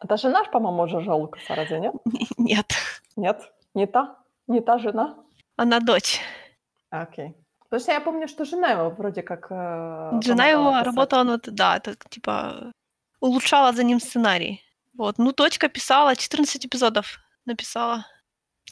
Это 0.00 0.16
жена, 0.16 0.44
ж, 0.44 0.50
по-моему, 0.50 0.86
Жожа 0.88 1.14
Лукаса, 1.14 1.54
разве 1.54 1.80
нет? 1.80 1.94
Нет, 2.38 2.72
Нет? 3.16 3.52
Не 3.74 3.86
та? 3.86 4.16
Не 4.46 4.60
та 4.60 4.78
жена? 4.78 5.14
она 5.56 5.80
дочь. 5.80 6.20
А, 6.90 7.02
Окей. 7.02 7.34
Потому 7.64 7.80
что 7.80 7.92
я 7.92 8.00
помню, 8.00 8.28
что 8.28 8.44
жена 8.44 8.70
его 8.70 8.90
вроде 8.90 9.22
как... 9.22 9.48
э, 9.50 10.20
Жена 10.24 10.46
его 10.46 10.70
писать. 10.70 10.86
работала 10.86 11.24
над... 11.24 11.42
Да, 11.54 11.76
это 11.76 11.96
типа 12.08 12.72
улучшала 13.20 13.72
за 13.72 13.82
ним 13.82 14.00
сценарий. 14.00 14.62
Вот. 14.96 15.18
Ну, 15.18 15.32
дочка 15.32 15.68
писала, 15.68 16.14
14 16.16 16.64
эпизодов 16.66 17.18
написала. 17.44 18.06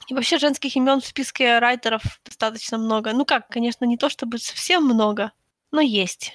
И 0.08 0.14
вообще 0.14 0.38
женских 0.38 0.76
имен 0.76 1.00
в 1.00 1.06
списке 1.06 1.58
райтеров 1.58 2.02
достаточно 2.24 2.78
много. 2.78 3.12
Ну 3.12 3.24
как, 3.24 3.48
конечно, 3.48 3.84
не 3.84 3.96
то 3.96 4.08
чтобы 4.08 4.38
совсем 4.38 4.84
много, 4.84 5.32
но 5.72 5.80
есть. 5.80 6.32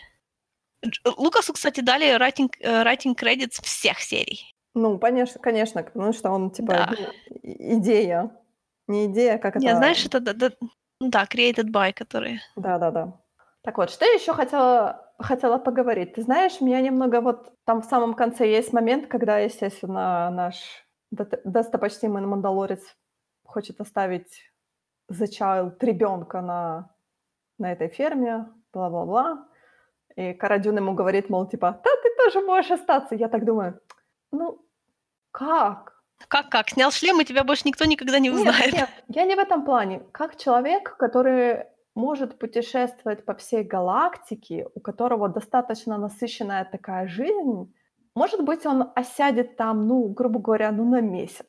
Лукасу, 1.05 1.53
кстати, 1.53 1.81
дали 1.81 2.17
writing, 2.17 2.49
э, 2.59 2.83
writing 2.83 3.15
credits 3.15 3.61
всех 3.61 3.99
серий. 3.99 4.55
Ну, 4.73 4.97
конечно, 4.97 5.39
конечно, 5.39 5.83
потому 5.83 6.13
что 6.13 6.31
он, 6.31 6.49
типа, 6.51 6.73
Да. 6.73 6.93
ну, 6.97 7.07
идея. 7.43 8.31
Не 8.87 9.05
идея, 9.05 9.37
как 9.37 9.55
это... 9.55 9.65
Не, 9.65 9.75
знаешь, 9.75 10.05
это 10.05 10.19
да, 10.19 10.33
да, 10.33 10.51
ну 10.99 11.09
да, 11.09 11.25
created 11.25 11.71
by, 11.71 11.93
которые. 11.93 12.41
Да-да-да. 12.55 13.13
Так 13.63 13.77
вот, 13.77 13.91
что 13.91 14.05
я 14.05 14.13
еще 14.13 14.33
хотела, 14.33 15.13
хотела 15.19 15.57
поговорить? 15.59 16.13
Ты 16.13 16.23
знаешь, 16.23 16.61
меня 16.61 16.81
немного 16.81 17.21
вот 17.21 17.53
там 17.65 17.81
в 17.81 17.85
самом 17.85 18.15
конце 18.15 18.49
есть 18.49 18.73
момент, 18.73 19.07
когда, 19.07 19.37
естественно, 19.37 20.29
наш 20.31 20.55
достопочтимый 21.11 22.25
мандалорец 22.25 22.81
хочет 23.51 23.81
оставить 23.81 24.51
the 25.11 25.27
child 25.27 25.75
ребенка 25.81 26.41
на, 26.41 26.89
на 27.59 27.71
этой 27.71 27.89
ферме, 27.89 28.47
бла-бла-бла. 28.73 29.47
И 30.15 30.33
Карадюн 30.33 30.77
ему 30.77 30.93
говорит, 30.93 31.29
мол, 31.29 31.47
типа, 31.47 31.79
да, 31.83 31.89
ты 32.03 32.09
тоже 32.17 32.45
можешь 32.45 32.71
остаться. 32.71 33.15
Я 33.15 33.27
так 33.27 33.45
думаю, 33.45 33.79
ну, 34.31 34.65
как? 35.31 36.01
Как-как? 36.27 36.69
Снял 36.69 36.91
шлем, 36.91 37.21
и 37.21 37.25
тебя 37.25 37.43
больше 37.43 37.63
никто 37.65 37.85
никогда 37.85 38.19
не 38.19 38.29
Нет, 38.29 38.37
узнает. 38.37 38.73
нет, 38.73 38.89
я 39.07 39.25
не 39.25 39.35
в 39.35 39.39
этом 39.39 39.65
плане. 39.65 40.01
Как 40.11 40.37
человек, 40.37 40.97
который 40.97 41.65
может 41.95 42.39
путешествовать 42.39 43.25
по 43.25 43.33
всей 43.33 43.63
галактике, 43.63 44.67
у 44.75 44.79
которого 44.79 45.29
достаточно 45.29 45.97
насыщенная 45.97 46.65
такая 46.65 47.07
жизнь, 47.07 47.73
может 48.15 48.43
быть, 48.43 48.65
он 48.65 48.91
осядет 48.95 49.57
там, 49.57 49.87
ну, 49.87 50.07
грубо 50.09 50.39
говоря, 50.39 50.71
ну, 50.71 50.85
на 50.85 51.01
месяц. 51.01 51.47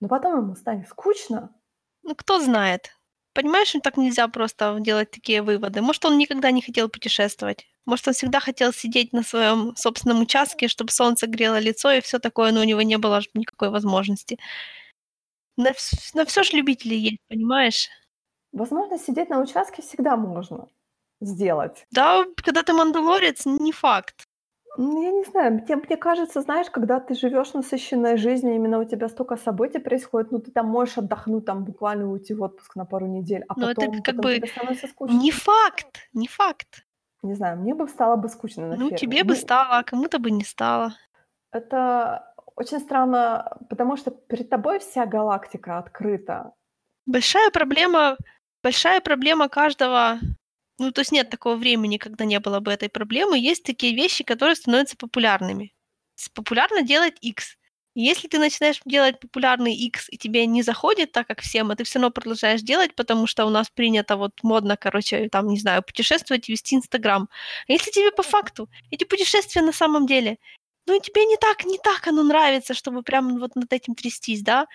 Но 0.00 0.08
потом 0.08 0.38
ему 0.38 0.54
станет 0.56 0.88
скучно. 0.88 1.54
Ну, 2.02 2.14
кто 2.14 2.40
знает. 2.40 2.90
Понимаешь, 3.32 3.74
так 3.82 3.96
нельзя 3.96 4.26
просто 4.28 4.76
делать 4.80 5.10
такие 5.10 5.42
выводы. 5.42 5.82
Может, 5.82 6.04
он 6.04 6.18
никогда 6.18 6.50
не 6.50 6.62
хотел 6.62 6.88
путешествовать. 6.88 7.66
Может, 7.86 8.08
он 8.08 8.14
всегда 8.14 8.40
хотел 8.40 8.72
сидеть 8.72 9.12
на 9.12 9.22
своем 9.22 9.76
собственном 9.76 10.20
участке, 10.20 10.68
чтобы 10.68 10.90
солнце 10.90 11.26
грело 11.26 11.58
лицо 11.58 11.90
и 11.92 12.00
все 12.00 12.18
такое, 12.18 12.52
но 12.52 12.60
у 12.60 12.64
него 12.64 12.82
не 12.82 12.98
было 12.98 13.20
никакой 13.34 13.70
возможности. 13.70 14.38
На, 15.56 15.70
вс- 15.70 16.10
на 16.14 16.24
все 16.24 16.42
ж 16.42 16.52
любители 16.52 16.94
есть, 16.94 17.18
понимаешь? 17.28 17.88
Возможно, 18.52 18.98
сидеть 18.98 19.28
на 19.30 19.40
участке 19.40 19.82
всегда 19.82 20.16
можно 20.16 20.68
сделать. 21.20 21.86
Да, 21.90 22.24
когда 22.36 22.62
ты 22.62 22.72
мандалорец, 22.72 23.46
не 23.46 23.72
факт. 23.72 24.24
Ну, 24.78 25.02
я 25.02 25.10
не 25.10 25.24
знаю, 25.24 25.52
мне, 25.54 25.76
мне 25.76 25.96
кажется, 25.96 26.40
знаешь, 26.40 26.70
когда 26.70 27.00
ты 27.00 27.14
живешь 27.14 27.52
насыщенной 27.54 28.16
жизнью, 28.16 28.54
именно 28.54 28.78
у 28.78 28.84
тебя 28.84 29.08
столько 29.08 29.36
событий 29.36 29.78
происходит, 29.78 30.30
ну, 30.32 30.38
ты 30.38 30.50
там 30.52 30.66
можешь 30.66 30.98
отдохнуть, 30.98 31.44
там, 31.44 31.64
буквально 31.64 32.08
уйти 32.10 32.34
в 32.34 32.42
отпуск 32.42 32.76
на 32.76 32.84
пару 32.84 33.06
недель, 33.06 33.44
а 33.48 33.54
Но 33.56 33.70
это 33.70 33.80
потом, 33.80 34.02
как 34.02 34.14
потом 34.16 34.22
бы 34.32 34.36
тебе 34.36 34.46
становится 34.46 34.86
скучно. 34.86 35.16
Не 35.16 35.30
факт, 35.32 36.08
не 36.12 36.28
факт. 36.28 36.86
Не 37.22 37.34
знаю, 37.34 37.58
мне 37.58 37.74
бы 37.74 37.88
стало 37.88 38.16
бы 38.16 38.28
скучно 38.28 38.68
на 38.68 38.76
Ну, 38.76 38.88
ферме. 38.88 38.96
тебе 38.98 39.24
бы 39.24 39.34
Ну, 39.34 39.40
стало, 39.40 39.78
а 39.78 39.82
кому-то 39.82 40.18
бы 40.18 40.30
не 40.30 40.44
стало. 40.44 40.94
Это 41.52 42.34
очень 42.56 42.78
странно, 42.80 43.58
потому 43.68 43.96
что 43.96 44.10
перед 44.10 44.48
тобой 44.50 44.78
вся 44.78 45.04
галактика 45.06 45.78
открыта. 45.78 46.52
Большая 47.06 47.50
проблема, 47.50 48.16
большая 48.62 49.00
проблема 49.00 49.48
каждого, 49.48 50.18
ну, 50.80 50.92
то 50.92 51.02
есть 51.02 51.12
нет 51.12 51.28
такого 51.28 51.56
времени, 51.56 51.98
когда 51.98 52.24
не 52.24 52.40
было 52.40 52.60
бы 52.60 52.72
этой 52.72 52.88
проблемы. 52.88 53.38
Есть 53.38 53.64
такие 53.64 53.94
вещи, 53.94 54.24
которые 54.24 54.56
становятся 54.56 54.96
популярными. 54.96 55.74
Популярно 56.34 56.82
делать 56.82 57.16
X. 57.20 57.56
Если 57.94 58.28
ты 58.28 58.38
начинаешь 58.38 58.80
делать 58.86 59.20
популярный 59.20 59.74
X, 59.74 60.06
и 60.10 60.16
тебе 60.16 60.46
не 60.46 60.62
заходит 60.62 61.12
так, 61.12 61.26
как 61.26 61.42
всем, 61.42 61.70
а 61.70 61.76
ты 61.76 61.84
все 61.84 61.98
равно 61.98 62.10
продолжаешь 62.10 62.62
делать, 62.62 62.94
потому 62.94 63.26
что 63.26 63.44
у 63.44 63.50
нас 63.50 63.68
принято 63.68 64.16
вот 64.16 64.32
модно, 64.42 64.78
короче, 64.78 65.28
там, 65.28 65.48
не 65.48 65.58
знаю, 65.58 65.82
путешествовать 65.82 66.48
и 66.48 66.52
вести 66.52 66.76
Инстаграм. 66.76 67.28
А 67.68 67.72
если 67.72 67.90
тебе 67.90 68.10
по 68.10 68.22
факту 68.22 68.70
эти 68.90 69.04
путешествия 69.04 69.60
на 69.60 69.72
самом 69.72 70.06
деле, 70.06 70.38
ну, 70.86 70.96
и 70.96 71.00
тебе 71.00 71.26
не 71.26 71.36
так, 71.36 71.66
не 71.66 71.76
так 71.76 72.06
оно 72.06 72.22
нравится, 72.22 72.72
чтобы 72.72 73.02
прям 73.02 73.38
вот 73.38 73.54
над 73.54 73.70
этим 73.70 73.94
трястись, 73.94 74.42
да, 74.42 74.66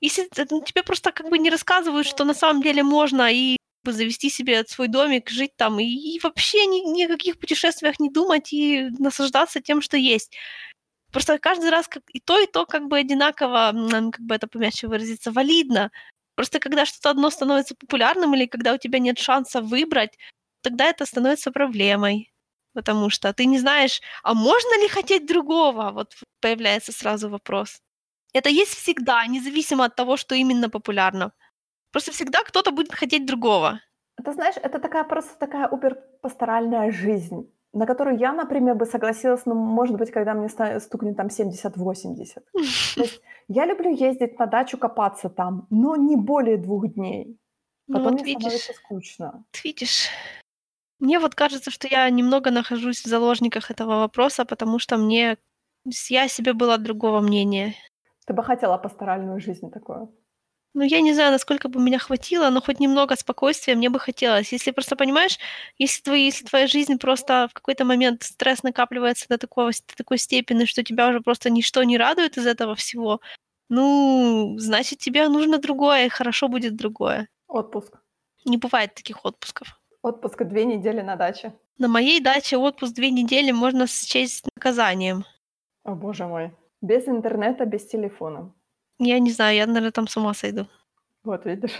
если 0.00 0.28
ну, 0.50 0.62
тебе 0.64 0.82
просто 0.82 1.12
как 1.12 1.28
бы 1.28 1.38
не 1.38 1.50
рассказывают, 1.50 2.06
что 2.06 2.24
на 2.24 2.34
самом 2.34 2.62
деле 2.62 2.82
можно 2.82 3.30
и 3.30 3.56
бы 3.84 3.92
завести 3.92 4.30
себе 4.30 4.64
свой 4.66 4.88
домик, 4.88 5.30
жить 5.30 5.56
там 5.56 5.80
и 5.80 5.84
и 5.84 6.20
вообще 6.22 6.66
ни 6.66 6.80
ни 6.94 7.04
о 7.04 7.08
каких 7.08 7.38
путешествиях 7.38 8.00
не 8.00 8.10
думать 8.10 8.52
и 8.52 8.88
наслаждаться 8.98 9.60
тем, 9.60 9.80
что 9.82 9.96
есть. 9.96 10.36
Просто 11.12 11.38
каждый 11.38 11.70
раз 11.70 11.88
как 11.88 12.02
и 12.12 12.20
то, 12.20 12.38
и 12.40 12.46
то 12.46 12.66
как 12.66 12.88
бы 12.88 12.98
одинаково, 12.98 13.72
как 14.12 14.20
бы 14.20 14.34
это 14.34 14.46
помягче 14.48 14.88
выразиться, 14.88 15.32
валидно. 15.32 15.90
Просто 16.36 16.58
когда 16.60 16.86
что-то 16.86 17.10
одно 17.10 17.30
становится 17.30 17.74
популярным 17.74 18.34
или 18.34 18.46
когда 18.46 18.74
у 18.74 18.78
тебя 18.78 18.98
нет 18.98 19.18
шанса 19.18 19.60
выбрать, 19.62 20.18
тогда 20.62 20.86
это 20.86 21.06
становится 21.06 21.50
проблемой. 21.52 22.32
Потому 22.74 23.10
что 23.10 23.32
ты 23.34 23.44
не 23.46 23.58
знаешь, 23.58 24.00
а 24.22 24.34
можно 24.34 24.80
ли 24.82 24.88
хотеть 24.88 25.26
другого? 25.26 25.90
Вот 25.92 26.14
появляется 26.40 26.92
сразу 26.92 27.28
вопрос. 27.28 27.80
Это 28.34 28.48
есть 28.50 28.74
всегда, 28.74 29.26
независимо 29.26 29.84
от 29.86 29.96
того, 29.96 30.16
что 30.16 30.34
именно 30.34 30.70
популярно. 30.70 31.32
Просто 31.92 32.10
всегда 32.12 32.42
кто-то 32.42 32.72
будет 32.72 32.92
хотеть 32.92 33.26
другого. 33.26 33.80
Это, 34.18 34.32
знаешь, 34.32 34.56
это 34.62 34.78
такая 34.78 35.04
просто 35.04 35.38
такая 35.38 35.68
пасторальная 36.22 36.90
жизнь, 36.90 37.52
на 37.72 37.86
которую 37.86 38.18
я, 38.18 38.32
например, 38.32 38.74
бы 38.74 38.86
согласилась, 38.86 39.46
ну, 39.46 39.54
может 39.54 39.96
быть, 39.96 40.10
когда 40.10 40.34
мне 40.34 40.48
стукнет 40.48 41.16
там 41.16 41.26
70-80. 41.28 42.34
То 42.34 42.42
есть 43.02 43.20
я 43.48 43.66
люблю 43.66 43.90
ездить 43.90 44.38
на 44.38 44.46
дачу, 44.46 44.78
копаться 44.78 45.28
там, 45.28 45.66
но 45.70 45.96
не 45.96 46.16
более 46.16 46.56
двух 46.56 46.94
дней. 46.94 47.38
Ну 47.88 47.98
Потом 47.98 48.12
вот 48.12 48.22
мне 48.22 48.34
видишь, 48.34 48.40
становится 48.40 48.72
скучно. 48.72 49.44
видишь. 49.64 50.08
Мне 50.98 51.18
вот 51.18 51.34
кажется, 51.34 51.70
что 51.70 51.88
я 51.88 52.08
немного 52.10 52.50
нахожусь 52.50 53.02
в 53.02 53.08
заложниках 53.08 53.70
этого 53.70 54.00
вопроса, 54.00 54.44
потому 54.44 54.78
что 54.78 54.96
мне 54.98 55.36
я 56.08 56.28
себе 56.28 56.52
была 56.52 56.78
другого 56.78 57.20
мнения. 57.20 57.74
Ты 58.24 58.34
бы 58.34 58.44
хотела 58.44 58.78
пасторальную 58.78 59.40
жизнь 59.40 59.70
такую? 59.70 60.14
Ну, 60.74 60.82
я 60.82 61.02
не 61.02 61.12
знаю, 61.12 61.32
насколько 61.32 61.68
бы 61.68 61.80
меня 61.80 61.98
хватило, 61.98 62.48
но 62.48 62.62
хоть 62.62 62.80
немного 62.80 63.14
спокойствия 63.16 63.74
мне 63.74 63.90
бы 63.90 64.00
хотелось. 64.00 64.52
Если 64.52 64.70
просто, 64.70 64.96
понимаешь, 64.96 65.38
если, 65.76 66.02
твои, 66.02 66.24
если 66.24 66.46
твоя 66.46 66.66
жизнь 66.66 66.98
просто 66.98 67.48
в 67.50 67.54
какой-то 67.54 67.84
момент 67.84 68.22
стресс 68.22 68.62
накапливается 68.62 69.26
до, 69.28 69.36
такого, 69.36 69.70
до 69.70 69.96
такой 69.96 70.16
степени, 70.16 70.64
что 70.64 70.82
тебя 70.82 71.08
уже 71.08 71.20
просто 71.20 71.50
ничто 71.50 71.82
не 71.82 71.98
радует 71.98 72.38
из 72.38 72.46
этого 72.46 72.74
всего, 72.74 73.20
ну, 73.68 74.54
значит, 74.58 74.98
тебе 74.98 75.28
нужно 75.28 75.58
другое, 75.58 76.06
и 76.06 76.10
хорошо 76.10 76.48
будет 76.48 76.76
другое. 76.76 77.28
Отпуск. 77.48 77.98
Не 78.44 78.56
бывает 78.56 78.94
таких 78.94 79.24
отпусков. 79.24 79.80
Отпуск 80.02 80.42
две 80.44 80.64
недели 80.64 81.00
на 81.02 81.16
даче. 81.16 81.52
На 81.78 81.88
моей 81.88 82.20
даче 82.20 82.56
отпуск 82.56 82.94
две 82.94 83.10
недели 83.10 83.52
можно 83.52 83.86
счесть 83.86 84.44
наказанием. 84.56 85.24
О, 85.84 85.94
боже 85.94 86.26
мой. 86.26 86.50
Без 86.80 87.06
интернета, 87.08 87.64
без 87.66 87.86
телефона. 87.86 88.52
Я 89.04 89.18
не 89.18 89.32
знаю, 89.32 89.56
я, 89.56 89.66
наверное, 89.66 89.90
там 89.90 90.06
с 90.06 90.16
ума 90.16 90.32
сойду. 90.32 90.68
Вот 91.24 91.44
видишь. 91.44 91.74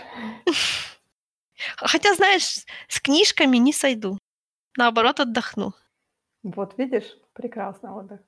Хотя, 1.77 2.13
знаешь, 2.15 2.65
с 2.89 2.99
книжками 2.99 3.57
не 3.57 3.71
сойду. 3.71 4.17
Наоборот, 4.77 5.21
отдохну. 5.21 5.73
Вот 6.43 6.77
видишь, 6.77 7.17
прекрасно 7.33 7.95
отдых. 7.95 8.19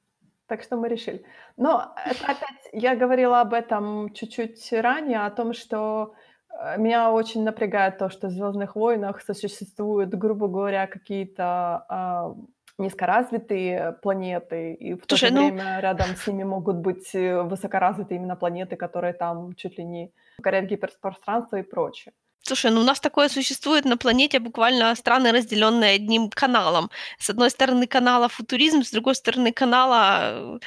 Так 0.47 0.63
что 0.63 0.77
мы 0.77 0.87
решили. 0.87 1.25
Но 1.57 1.93
это 2.05 2.23
опять, 2.23 2.69
я 2.71 2.95
говорила 2.95 3.41
об 3.41 3.53
этом 3.53 4.13
чуть-чуть 4.13 4.71
ранее, 4.71 5.25
о 5.25 5.31
том, 5.31 5.53
что 5.53 6.13
э, 6.49 6.77
меня 6.77 7.11
очень 7.11 7.43
напрягает 7.43 7.97
то, 7.97 8.09
что 8.09 8.27
в 8.27 8.31
«Звездных 8.31 8.77
войнах» 8.77 9.21
существуют, 9.21 10.11
грубо 10.11 10.47
говоря, 10.47 10.87
какие-то 10.87 11.85
а, 11.89 12.35
низкоразвитые 12.77 13.97
планеты, 14.01 14.73
и 14.73 14.93
в 14.93 15.05
то 15.05 15.15
Слушай, 15.15 15.29
же 15.29 15.35
ну- 15.35 15.45
время 15.45 15.79
рядом 15.79 16.15
с 16.15 16.27
ними 16.27 16.43
могут 16.43 16.77
быть 16.77 17.13
э, 17.15 17.41
высокоразвитые 17.43 18.19
именно 18.19 18.35
планеты, 18.35 18.75
которые 18.75 19.13
там 19.13 19.53
чуть 19.55 19.77
ли 19.77 19.83
не 19.83 20.11
покоряют 20.37 20.69
гиперпространство 20.69 21.57
и 21.57 21.63
прочее. 21.63 22.13
Слушай, 22.41 22.71
ну 22.71 22.81
у 22.81 22.83
нас 22.83 22.99
такое 22.99 23.29
существует 23.29 23.85
на 23.85 23.97
планете 23.97 24.39
буквально 24.39 24.93
страны, 24.95 25.31
разделенные 25.31 25.95
одним 25.95 26.29
каналом. 26.29 26.91
С 27.17 27.29
одной 27.29 27.49
стороны 27.49 27.87
канала 27.87 28.27
футуризм, 28.27 28.83
с 28.83 28.91
другой 28.91 29.15
стороны 29.15 29.51
канала 29.51 30.19
э, 30.21 30.59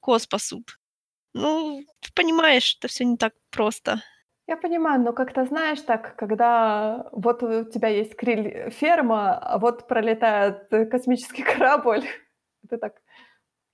космосуд. 0.00 0.78
Ну, 1.32 1.82
ты 2.00 2.12
понимаешь, 2.12 2.76
это 2.78 2.88
все 2.88 3.04
не 3.04 3.16
так 3.16 3.32
просто. 3.50 4.02
Я 4.48 4.56
понимаю, 4.56 5.00
но 5.02 5.12
как-то 5.12 5.44
знаешь 5.44 5.80
так, 5.80 6.14
когда 6.16 7.08
вот 7.12 7.42
у 7.42 7.64
тебя 7.64 7.88
есть 7.88 8.14
криль 8.16 8.70
ферма, 8.70 9.36
а 9.38 9.58
вот 9.58 9.88
пролетает 9.88 10.68
космический 10.90 11.42
корабль, 11.58 12.04
ты 12.68 12.78
так, 12.78 12.94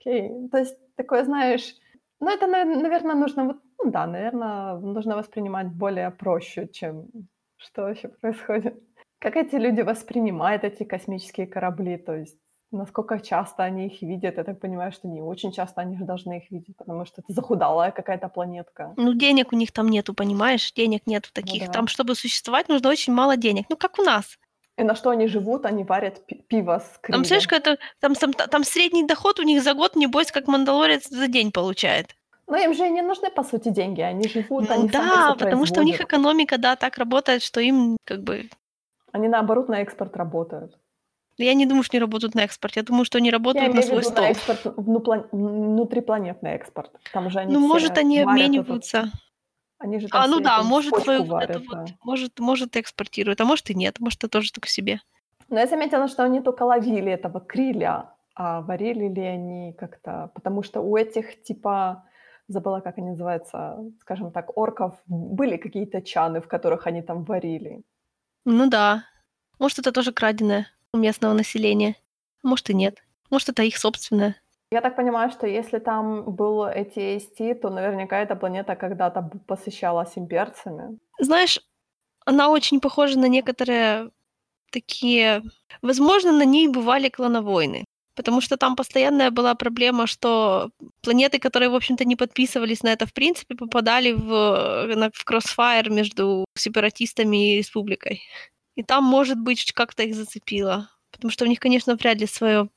окей. 0.01 0.31
То 0.51 0.59
есть 0.59 0.79
такое, 0.97 1.25
знаешь, 1.25 1.75
ну 2.21 2.31
это, 2.31 2.47
наверное, 2.47 3.15
нужно, 3.17 3.45
вот, 3.47 3.57
ну 3.85 3.91
да, 3.91 4.07
наверное, 4.07 4.79
нужно 4.79 5.17
воспринимать 5.17 5.69
более 5.69 6.11
проще, 6.11 6.69
чем 6.69 7.09
что 7.59 7.83
вообще 7.83 8.09
происходит. 8.09 8.83
Как 9.21 9.37
эти 9.37 9.57
люди 9.57 9.83
воспринимают 9.83 10.65
эти 10.65 10.85
космические 10.85 11.47
корабли, 11.47 11.97
то 11.99 12.15
есть 12.17 12.39
Насколько 12.73 13.21
часто 13.21 13.65
они 13.65 13.87
их 13.87 14.01
видят? 14.01 14.39
Я 14.39 14.45
так 14.45 14.59
понимаю, 14.59 14.93
что 14.93 15.07
не 15.07 15.21
очень 15.21 15.53
часто 15.53 15.83
они 15.83 15.99
же 15.99 16.05
должны 16.05 16.39
их 16.39 16.51
видеть, 16.51 16.75
потому 16.77 17.05
что 17.05 17.21
это 17.21 17.31
захудалая 17.33 17.91
какая-то 17.91 18.29
планетка. 18.29 18.95
Ну, 18.97 19.13
денег 19.13 19.53
у 19.53 19.57
них 19.57 19.73
там 19.73 19.89
нету, 19.89 20.15
понимаешь? 20.15 20.73
Денег 20.73 21.07
нету 21.07 21.29
Ну 21.37 21.43
таких. 21.43 21.67
да. 21.67 21.73
Там, 21.73 21.87
чтобы 21.87 22.15
существовать, 22.15 22.69
нужно 22.69 22.89
очень 22.89 23.13
мало 23.13 23.37
денег. 23.37 23.67
Ну, 23.69 23.77
как 23.77 23.99
у 23.99 24.03
нас. 24.03 24.39
И 24.79 24.85
на 24.85 24.95
что 24.95 25.11
они 25.11 25.27
живут? 25.27 25.67
Они 25.67 25.85
варят 25.85 26.25
пи- 26.27 26.43
пиво 26.49 26.79
с 26.79 26.99
Там, 27.07 27.27
слышишь, 27.27 27.53
это, 27.53 27.77
там, 28.01 28.15
там, 28.15 28.33
там 28.33 28.65
средний 28.65 29.07
доход 29.07 29.39
у 29.39 29.43
них 29.43 29.63
за 29.63 29.75
год, 29.75 29.95
небось, 29.95 30.33
как 30.33 30.49
мандалорец 30.49 31.09
за 31.11 31.29
день 31.29 31.53
получает. 31.53 32.17
Но 32.47 32.57
им 32.57 32.75
же 32.75 32.89
не 32.89 33.03
нужны, 33.03 33.31
по 33.31 33.45
сути, 33.45 33.69
деньги. 33.69 34.01
Они 34.01 34.29
живут, 34.29 34.69
Ну 34.69 34.75
они 34.75 34.89
да, 34.89 35.37
потому 35.39 35.67
что 35.67 35.81
у 35.81 35.85
них 35.85 36.01
экономика, 36.01 36.57
да, 36.57 36.77
так 36.77 36.97
работает, 36.97 37.43
что 37.43 37.61
им 37.61 37.99
как 38.05 38.23
бы... 38.23 38.49
Они, 39.13 39.29
наоборот, 39.29 39.69
на 39.69 39.83
экспорт 39.83 40.17
работают. 40.17 40.79
Я 41.39 41.55
не 41.55 41.67
думаю, 41.67 41.83
что 41.83 41.97
они 41.97 42.01
работают 42.03 42.35
на 42.35 42.41
экспорт. 42.45 42.77
Я 42.77 42.83
думаю, 42.83 43.05
что 43.05 43.19
они 43.19 43.29
Я 43.29 43.33
работают 43.33 43.69
на 43.69 43.71
имею 43.73 43.83
в 43.83 43.87
свой 43.87 44.03
стол. 44.05 44.25
на 44.25 44.31
экспорт, 44.31 44.65
внуплан- 44.77 45.29
внутрипланетный 45.33 46.51
экспорт. 46.53 46.91
Там 47.13 47.31
же 47.31 47.39
они 47.41 47.53
Ну, 47.55 47.61
может, 47.67 47.97
они 47.99 48.23
варят 48.23 48.29
этот- 48.29 48.31
обмениваются. 48.59 49.11
Они 49.79 49.99
же 49.99 50.07
А, 50.13 50.29
ну 50.29 50.41
да, 50.41 50.63
может, 50.63 50.95
свою 51.03 51.25
варят, 51.25 51.51
это 51.51 51.59
да. 51.61 51.81
вот, 51.81 51.91
может, 52.05 52.39
может, 52.39 52.77
экспортируют, 52.77 53.41
а 53.41 53.45
может 53.45 53.69
и 53.71 53.75
нет, 53.75 53.99
может, 53.99 54.19
это 54.23 54.29
тоже 54.29 54.53
только 54.53 54.69
себе. 54.69 55.01
Но 55.49 55.59
я 55.59 55.67
заметила, 55.67 56.07
что 56.09 56.23
они 56.23 56.41
только 56.41 56.63
ловили 56.63 57.11
этого 57.11 57.41
криля, 57.41 58.11
а 58.35 58.61
варили 58.61 59.09
ли 59.09 59.23
они 59.23 59.73
как-то... 59.73 60.31
Потому 60.35 60.63
что 60.63 60.81
у 60.83 60.97
этих, 60.97 61.43
типа, 61.43 62.05
забыла, 62.47 62.81
как 62.81 62.99
они 62.99 63.09
называются, 63.11 63.79
скажем 64.01 64.31
так, 64.31 64.57
орков, 64.57 64.95
были 65.07 65.57
какие-то 65.57 66.01
чаны, 66.01 66.41
в 66.41 66.47
которых 66.47 66.87
они 66.87 67.03
там 67.03 67.25
варили. 67.25 67.83
Ну 68.45 68.69
да. 68.71 69.05
Может, 69.59 69.81
это 69.81 69.91
тоже 69.93 70.13
краденое 70.13 70.69
у 70.93 70.99
местного 70.99 71.35
населения. 71.35 71.97
Может 72.43 72.71
и 72.71 72.75
нет. 72.75 73.03
Может, 73.31 73.49
это 73.49 73.63
их 73.63 73.79
собственное. 73.79 74.37
Я 74.71 74.81
так 74.81 74.97
понимаю, 74.97 75.31
что 75.31 75.47
если 75.47 75.79
там 75.79 76.35
был 76.35 76.65
эти 76.65 76.99
AST, 76.99 77.55
то 77.55 77.71
наверняка 77.71 78.19
эта 78.19 78.37
планета 78.37 78.75
когда-то 78.77 79.31
посещалась 79.47 80.13
имперцами. 80.17 80.99
Знаешь, 81.19 81.61
она 82.25 82.49
очень 82.49 82.81
похожа 82.81 83.19
на 83.19 83.29
некоторые 83.29 84.11
такие... 84.71 85.43
Возможно, 85.83 86.33
на 86.33 86.45
ней 86.45 86.69
бывали 86.69 87.09
клановойны. 87.09 87.85
Потому 88.15 88.41
что 88.43 88.57
там 88.57 88.77
постоянная 88.77 89.31
была 89.31 89.55
проблема, 89.55 90.07
что 90.07 90.71
планеты, 91.03 91.39
которые, 91.39 91.71
в 91.71 91.75
общем-то, 91.75 92.05
не 92.05 92.17
подписывались 92.17 92.83
на 92.83 92.93
это, 92.93 93.07
в 93.07 93.13
принципе, 93.13 93.55
попадали 93.55 94.13
в, 94.13 95.11
в 95.15 95.25
кроссфайр 95.25 95.91
между 95.91 96.45
сепаратистами 96.57 97.53
и 97.53 97.57
республикой. 97.59 98.23
И 98.77 98.83
там, 98.83 99.05
может 99.05 99.39
быть, 99.39 99.73
как-то 99.73 100.03
их 100.03 100.15
зацепило. 100.15 100.89
Потому 101.11 101.31
что 101.31 101.45
у 101.45 101.49
них, 101.49 101.61
конечно, 101.61 101.95
вряд 101.95 102.19
ли 102.19 102.27
своё, 102.27 102.69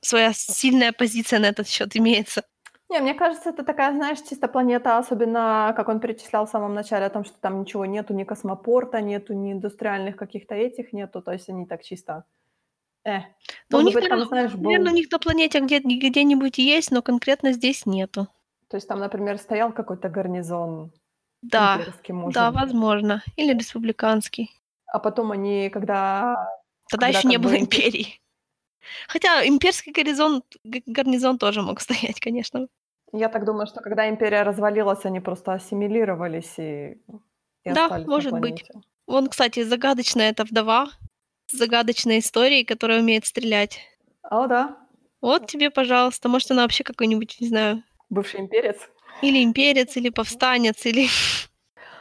своя 0.00 0.32
сильная 0.32 0.92
позиция 0.92 1.40
на 1.40 1.46
этот 1.46 1.68
счет 1.68 1.96
имеется. 1.96 2.44
Не, 2.88 3.00
мне 3.00 3.14
кажется, 3.14 3.50
это 3.50 3.62
такая, 3.62 3.92
знаешь, 3.92 4.18
чисто 4.28 4.48
планета, 4.48 4.98
особенно, 4.98 5.72
как 5.76 5.88
он 5.88 6.00
перечислял 6.00 6.46
в 6.46 6.50
самом 6.50 6.74
начале, 6.74 7.06
о 7.06 7.10
том, 7.10 7.24
что 7.24 7.36
там 7.40 7.60
ничего 7.60 7.86
нету, 7.86 8.14
ни 8.14 8.24
космопорта 8.24 9.00
нету, 9.00 9.32
ни 9.32 9.52
индустриальных 9.52 10.16
каких-то 10.16 10.54
этих 10.54 10.92
нету, 10.92 11.22
то 11.22 11.32
есть 11.32 11.48
они 11.48 11.66
так 11.66 11.82
чисто... 11.84 12.24
Э. 13.04 13.20
Но 13.70 13.78
у 13.78 13.80
них, 13.82 13.94
быть, 13.94 14.08
там, 14.08 14.18
наверно- 14.18 14.26
знаешь, 14.28 14.52
был... 14.54 14.70
наверно, 14.70 14.90
у 14.90 14.94
них 14.94 15.10
на 15.10 15.18
планете 15.18 15.60
где- 15.60 15.78
где-нибудь 15.78 16.58
есть, 16.58 16.90
но 16.90 17.02
конкретно 17.02 17.52
здесь 17.52 17.86
нету. 17.86 18.26
То 18.68 18.76
есть 18.76 18.88
там, 18.88 18.98
например, 18.98 19.38
стоял 19.38 19.72
какой-то 19.72 20.08
гарнизон 20.08 20.92
Да, 21.42 21.80
да, 22.32 22.50
возможно. 22.50 23.22
Или 23.36 23.54
республиканский. 23.54 24.50
А 24.92 24.98
потом 24.98 25.30
они, 25.32 25.70
когда... 25.70 26.34
Тогда 26.90 27.06
Когда 27.06 27.18
еще 27.18 27.28
не 27.28 27.38
было 27.38 27.50
бы 27.52 27.56
импе- 27.58 27.60
империи. 27.86 28.20
Хотя 29.08 29.46
имперский 29.46 29.92
гарнизон, 29.92 30.42
г- 30.64 30.82
гарнизон 30.86 31.38
тоже 31.38 31.62
мог 31.62 31.80
стоять, 31.86 32.18
конечно. 32.20 32.66
Я 33.12 33.28
так 33.28 33.44
думаю, 33.44 33.66
что 33.66 33.80
когда 33.80 34.08
империя 34.08 34.42
развалилась, 34.42 35.04
они 35.04 35.20
просто 35.20 35.52
ассимилировались 35.52 36.58
и, 36.58 36.92
и 37.64 37.72
Да, 37.72 37.88
может 38.06 38.32
быть. 38.38 38.64
Вон, 39.06 39.28
кстати, 39.28 39.62
загадочная 39.64 40.30
эта 40.30 40.44
вдова 40.44 40.90
с 41.46 41.56
загадочной 41.56 42.20
историей, 42.20 42.64
которая 42.64 43.00
умеет 43.00 43.26
стрелять. 43.26 43.80
О, 44.22 44.46
да, 44.46 44.76
Вот 45.20 45.48
тебе, 45.48 45.70
пожалуйста. 45.70 46.28
Может, 46.28 46.50
она 46.52 46.62
вообще 46.62 46.84
какой-нибудь, 46.84 47.36
не 47.40 47.48
знаю, 47.48 47.82
бывший 48.08 48.40
имперец. 48.40 48.76
или 49.22 49.42
имперец, 49.42 49.96
или 49.96 50.10
повстанец, 50.10 50.86
или... 50.86 51.08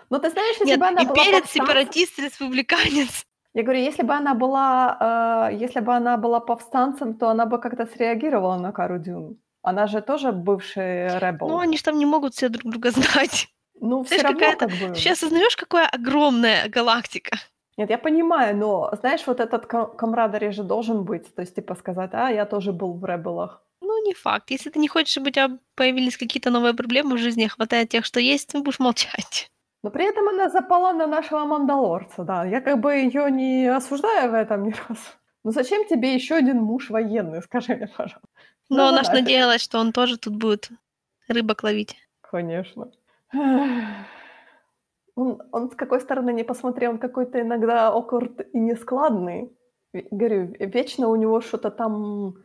Но 0.10 0.20
ты 0.20 0.30
знаешь, 0.30 0.56
если 0.60 0.72
Нет, 0.72 0.80
бы 0.80 0.88
она 0.88 1.04
была 1.04 1.14
имперец, 1.16 1.44
повстанцем- 1.44 1.54
сепаратист, 1.54 2.20
республиканец. 2.20 3.26
Я 3.54 3.64
говорю, 3.64 3.80
если 3.80 4.04
бы 4.04 4.14
она 4.14 4.34
была, 4.34 5.50
э, 5.52 5.56
если 5.56 5.80
бы 5.80 5.96
она 5.96 6.18
была 6.18 6.40
повстанцем, 6.40 7.14
то 7.14 7.30
она 7.30 7.46
бы 7.46 7.60
как-то 7.60 7.86
среагировала 7.86 8.58
на 8.58 8.72
Кару 8.72 9.00
Дюн. 9.00 9.38
Она 9.62 9.88
же 9.88 10.02
тоже 10.02 10.32
бывший 10.32 11.08
ребел. 11.20 11.48
Ну, 11.50 11.58
они 11.60 11.78
же 11.78 11.84
там 11.84 11.98
не 11.98 12.06
могут 12.06 12.34
все 12.34 12.50
друг 12.50 12.72
друга 12.72 12.92
знать. 12.92 13.48
Ну, 13.82 14.04
все 14.04 14.22
равно 14.22 14.40
какая-то- 14.40 14.68
как 14.68 14.90
бы... 14.90 14.96
Сейчас 14.96 15.18
осознаешь, 15.24 15.56
какая 15.56 15.88
огромная 15.88 16.70
галактика? 16.70 17.38
Нет, 17.78 17.90
я 17.90 17.98
понимаю, 17.98 18.58
но, 18.58 18.92
знаешь, 19.00 19.26
вот 19.26 19.40
этот 19.40 19.66
камрадари 19.66 20.52
же 20.52 20.64
должен 20.64 21.04
быть. 21.06 21.34
То 21.34 21.42
есть, 21.42 21.56
типа, 21.56 21.76
сказать, 21.76 22.10
а, 22.14 22.30
я 22.30 22.46
тоже 22.46 22.72
был 22.74 22.94
в 22.94 23.06
ребелах. 23.06 23.64
Ну, 23.82 24.06
не 24.06 24.14
факт. 24.14 24.52
Если 24.52 24.70
ты 24.70 24.80
не 24.80 24.88
хочешь, 24.90 25.12
чтобы 25.12 25.30
у 25.30 25.32
тебя 25.32 25.58
появились 25.76 26.18
какие-то 26.18 26.50
новые 26.52 26.74
проблемы 26.74 27.16
в 27.16 27.20
жизни, 27.20 27.46
а 27.46 27.50
хватает 27.50 27.90
тех, 27.90 28.06
что 28.06 28.20
есть, 28.20 28.50
ты 28.50 28.60
будешь 28.60 28.80
молчать. 28.80 29.50
Но 29.84 29.92
при 29.92 30.06
этом 30.06 30.28
она 30.28 30.50
запала 30.50 30.92
на 30.94 31.08
нашего 31.08 31.46
мандалорца, 31.46 32.24
да. 32.24 32.46
Я 32.46 32.62
как 32.62 32.80
бы 32.80 32.94
ее 32.96 33.32
не 33.32 33.68
осуждаю 33.68 34.32
в 34.32 34.34
этом 34.34 34.64
ни 34.64 34.74
разу. 34.88 35.02
Ну 35.44 35.52
зачем 35.52 35.86
тебе 35.86 36.14
еще 36.14 36.36
один 36.36 36.62
муж 36.62 36.90
военный, 36.90 37.42
скажи 37.42 37.76
мне, 37.76 37.88
пожалуйста. 37.88 38.28
Но 38.70 38.78
Ну, 38.78 38.84
она 38.90 39.04
ж 39.04 39.08
надеялась, 39.08 39.62
что 39.62 39.80
он 39.80 39.94
тоже 39.94 40.18
тут 40.18 40.36
будет 40.36 40.70
рыбок 41.28 41.64
ловить. 41.64 41.96
Конечно. 42.22 42.92
Он, 45.16 45.42
он 45.52 45.70
с 45.72 45.76
какой 45.76 46.00
стороны 46.02 46.34
не 46.34 46.44
посмотрел, 46.44 46.92
он 46.92 46.98
какой-то 46.98 47.42
иногда 47.42 47.90
окурт 47.90 48.42
и 48.54 48.60
нескладный. 48.60 49.52
Говорю, 49.94 50.56
вечно 50.60 51.08
у 51.08 51.16
него 51.16 51.42
что-то 51.42 51.72
там... 51.72 52.36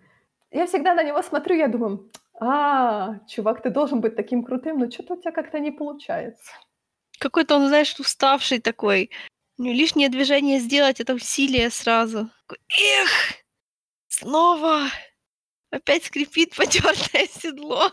Я 0.51 0.67
всегда 0.67 0.95
на 0.95 1.03
него 1.05 1.23
смотрю, 1.23 1.57
я 1.57 1.69
думаю, 1.69 2.11
а, 2.41 3.19
чувак, 3.27 3.63
ты 3.63 3.71
должен 3.71 4.01
быть 4.01 4.17
таким 4.17 4.45
крутым, 4.45 4.79
но 4.79 4.91
что-то 4.91 5.15
у 5.15 5.21
тебя 5.21 5.33
как-то 5.33 5.61
не 5.61 5.71
получается. 5.71 6.53
Какой-то 7.19 7.57
он, 7.57 7.69
знаешь, 7.69 7.99
уставший 7.99 8.61
такой. 8.61 9.11
Ну, 9.57 9.73
Лишнее 9.73 10.09
движение 10.09 10.59
сделать, 10.59 11.01
это 11.01 11.15
усилие 11.15 11.71
сразу. 11.71 12.31
Эх! 12.69 13.11
Снова! 14.09 14.89
Опять 15.71 16.05
скрипит 16.05 16.55
потертое 16.57 17.27
седло. 17.27 17.91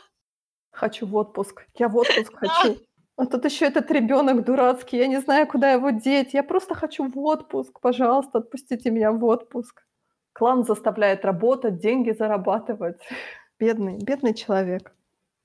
Хочу 0.71 1.05
в 1.05 1.15
отпуск. 1.15 1.65
Я 1.77 1.87
в 1.87 1.97
отпуск 1.97 2.33
хочу. 2.35 2.77
А 3.17 3.25
тут 3.25 3.45
еще 3.45 3.65
этот 3.65 3.91
ребенок 3.91 4.45
дурацкий. 4.45 4.97
Я 4.97 5.07
не 5.07 5.19
знаю, 5.19 5.47
куда 5.47 5.71
его 5.71 5.91
деть. 5.91 6.33
Я 6.33 6.43
просто 6.43 6.73
хочу 6.75 7.07
в 7.07 7.17
отпуск. 7.19 7.79
Пожалуйста, 7.79 8.39
отпустите 8.39 8.89
меня 8.89 9.11
в 9.11 9.23
отпуск. 9.23 9.83
Клан 10.33 10.63
заставляет 10.63 11.25
работать, 11.25 11.79
деньги 11.79 12.11
зарабатывать. 12.11 12.99
Бедный, 13.59 13.97
бедный 13.97 14.33
человек. 14.33 14.95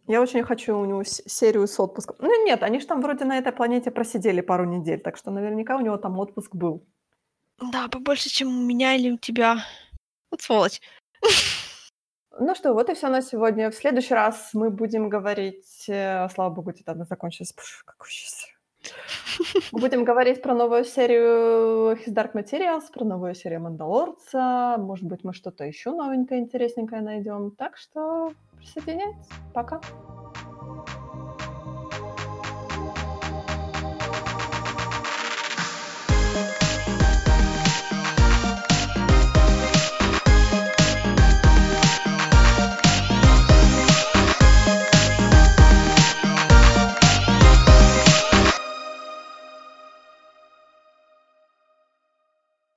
Я 0.06 0.22
очень 0.22 0.44
хочу 0.44 0.78
у 0.78 0.84
него 0.84 1.02
серию 1.04 1.66
с 1.66 1.80
отпуском. 1.80 2.16
Ну 2.20 2.44
нет, 2.44 2.62
они 2.62 2.78
же 2.80 2.86
там 2.86 3.00
вроде 3.00 3.24
на 3.24 3.38
этой 3.38 3.52
планете 3.52 3.90
просидели 3.90 4.40
пару 4.40 4.64
недель, 4.64 5.00
так 5.00 5.16
что 5.16 5.30
наверняка 5.30 5.76
у 5.76 5.80
него 5.80 5.96
там 5.96 6.18
отпуск 6.18 6.54
был. 6.54 6.86
Да, 7.72 7.88
побольше, 7.88 8.28
чем 8.28 8.48
у 8.48 8.66
меня 8.66 8.94
или 8.94 9.10
у 9.10 9.18
тебя. 9.18 9.64
Вот 10.30 10.42
сволочь. 10.42 10.80
Ну 12.38 12.54
что, 12.54 12.74
вот 12.74 12.90
и 12.90 12.94
все 12.94 13.08
на 13.08 13.22
сегодня. 13.22 13.70
В 13.70 13.74
следующий 13.74 14.12
раз 14.12 14.50
мы 14.52 14.68
будем 14.68 15.08
говорить... 15.08 15.86
э, 15.88 16.28
Слава 16.28 16.50
богу, 16.50 16.70
Титаны 16.72 17.06
закончились. 17.06 17.54
Пш, 17.54 17.82
какое 17.86 18.10
счастье. 18.10 18.55
Будем 19.72 20.04
говорить 20.04 20.42
про 20.42 20.54
новую 20.54 20.84
серию 20.84 21.96
His 21.96 22.14
Dark 22.14 22.32
Materials, 22.34 22.82
про 22.92 23.04
новую 23.04 23.34
серию 23.34 23.60
Мандалорца. 23.60 24.76
Может 24.78 25.06
быть, 25.06 25.24
мы 25.24 25.32
что-то 25.32 25.64
еще 25.64 25.90
новенькое, 25.90 26.40
интересненькое 26.40 27.02
найдем. 27.02 27.50
Так 27.50 27.76
что 27.76 28.32
присоединяйтесь. 28.58 29.28
Пока. 29.54 29.80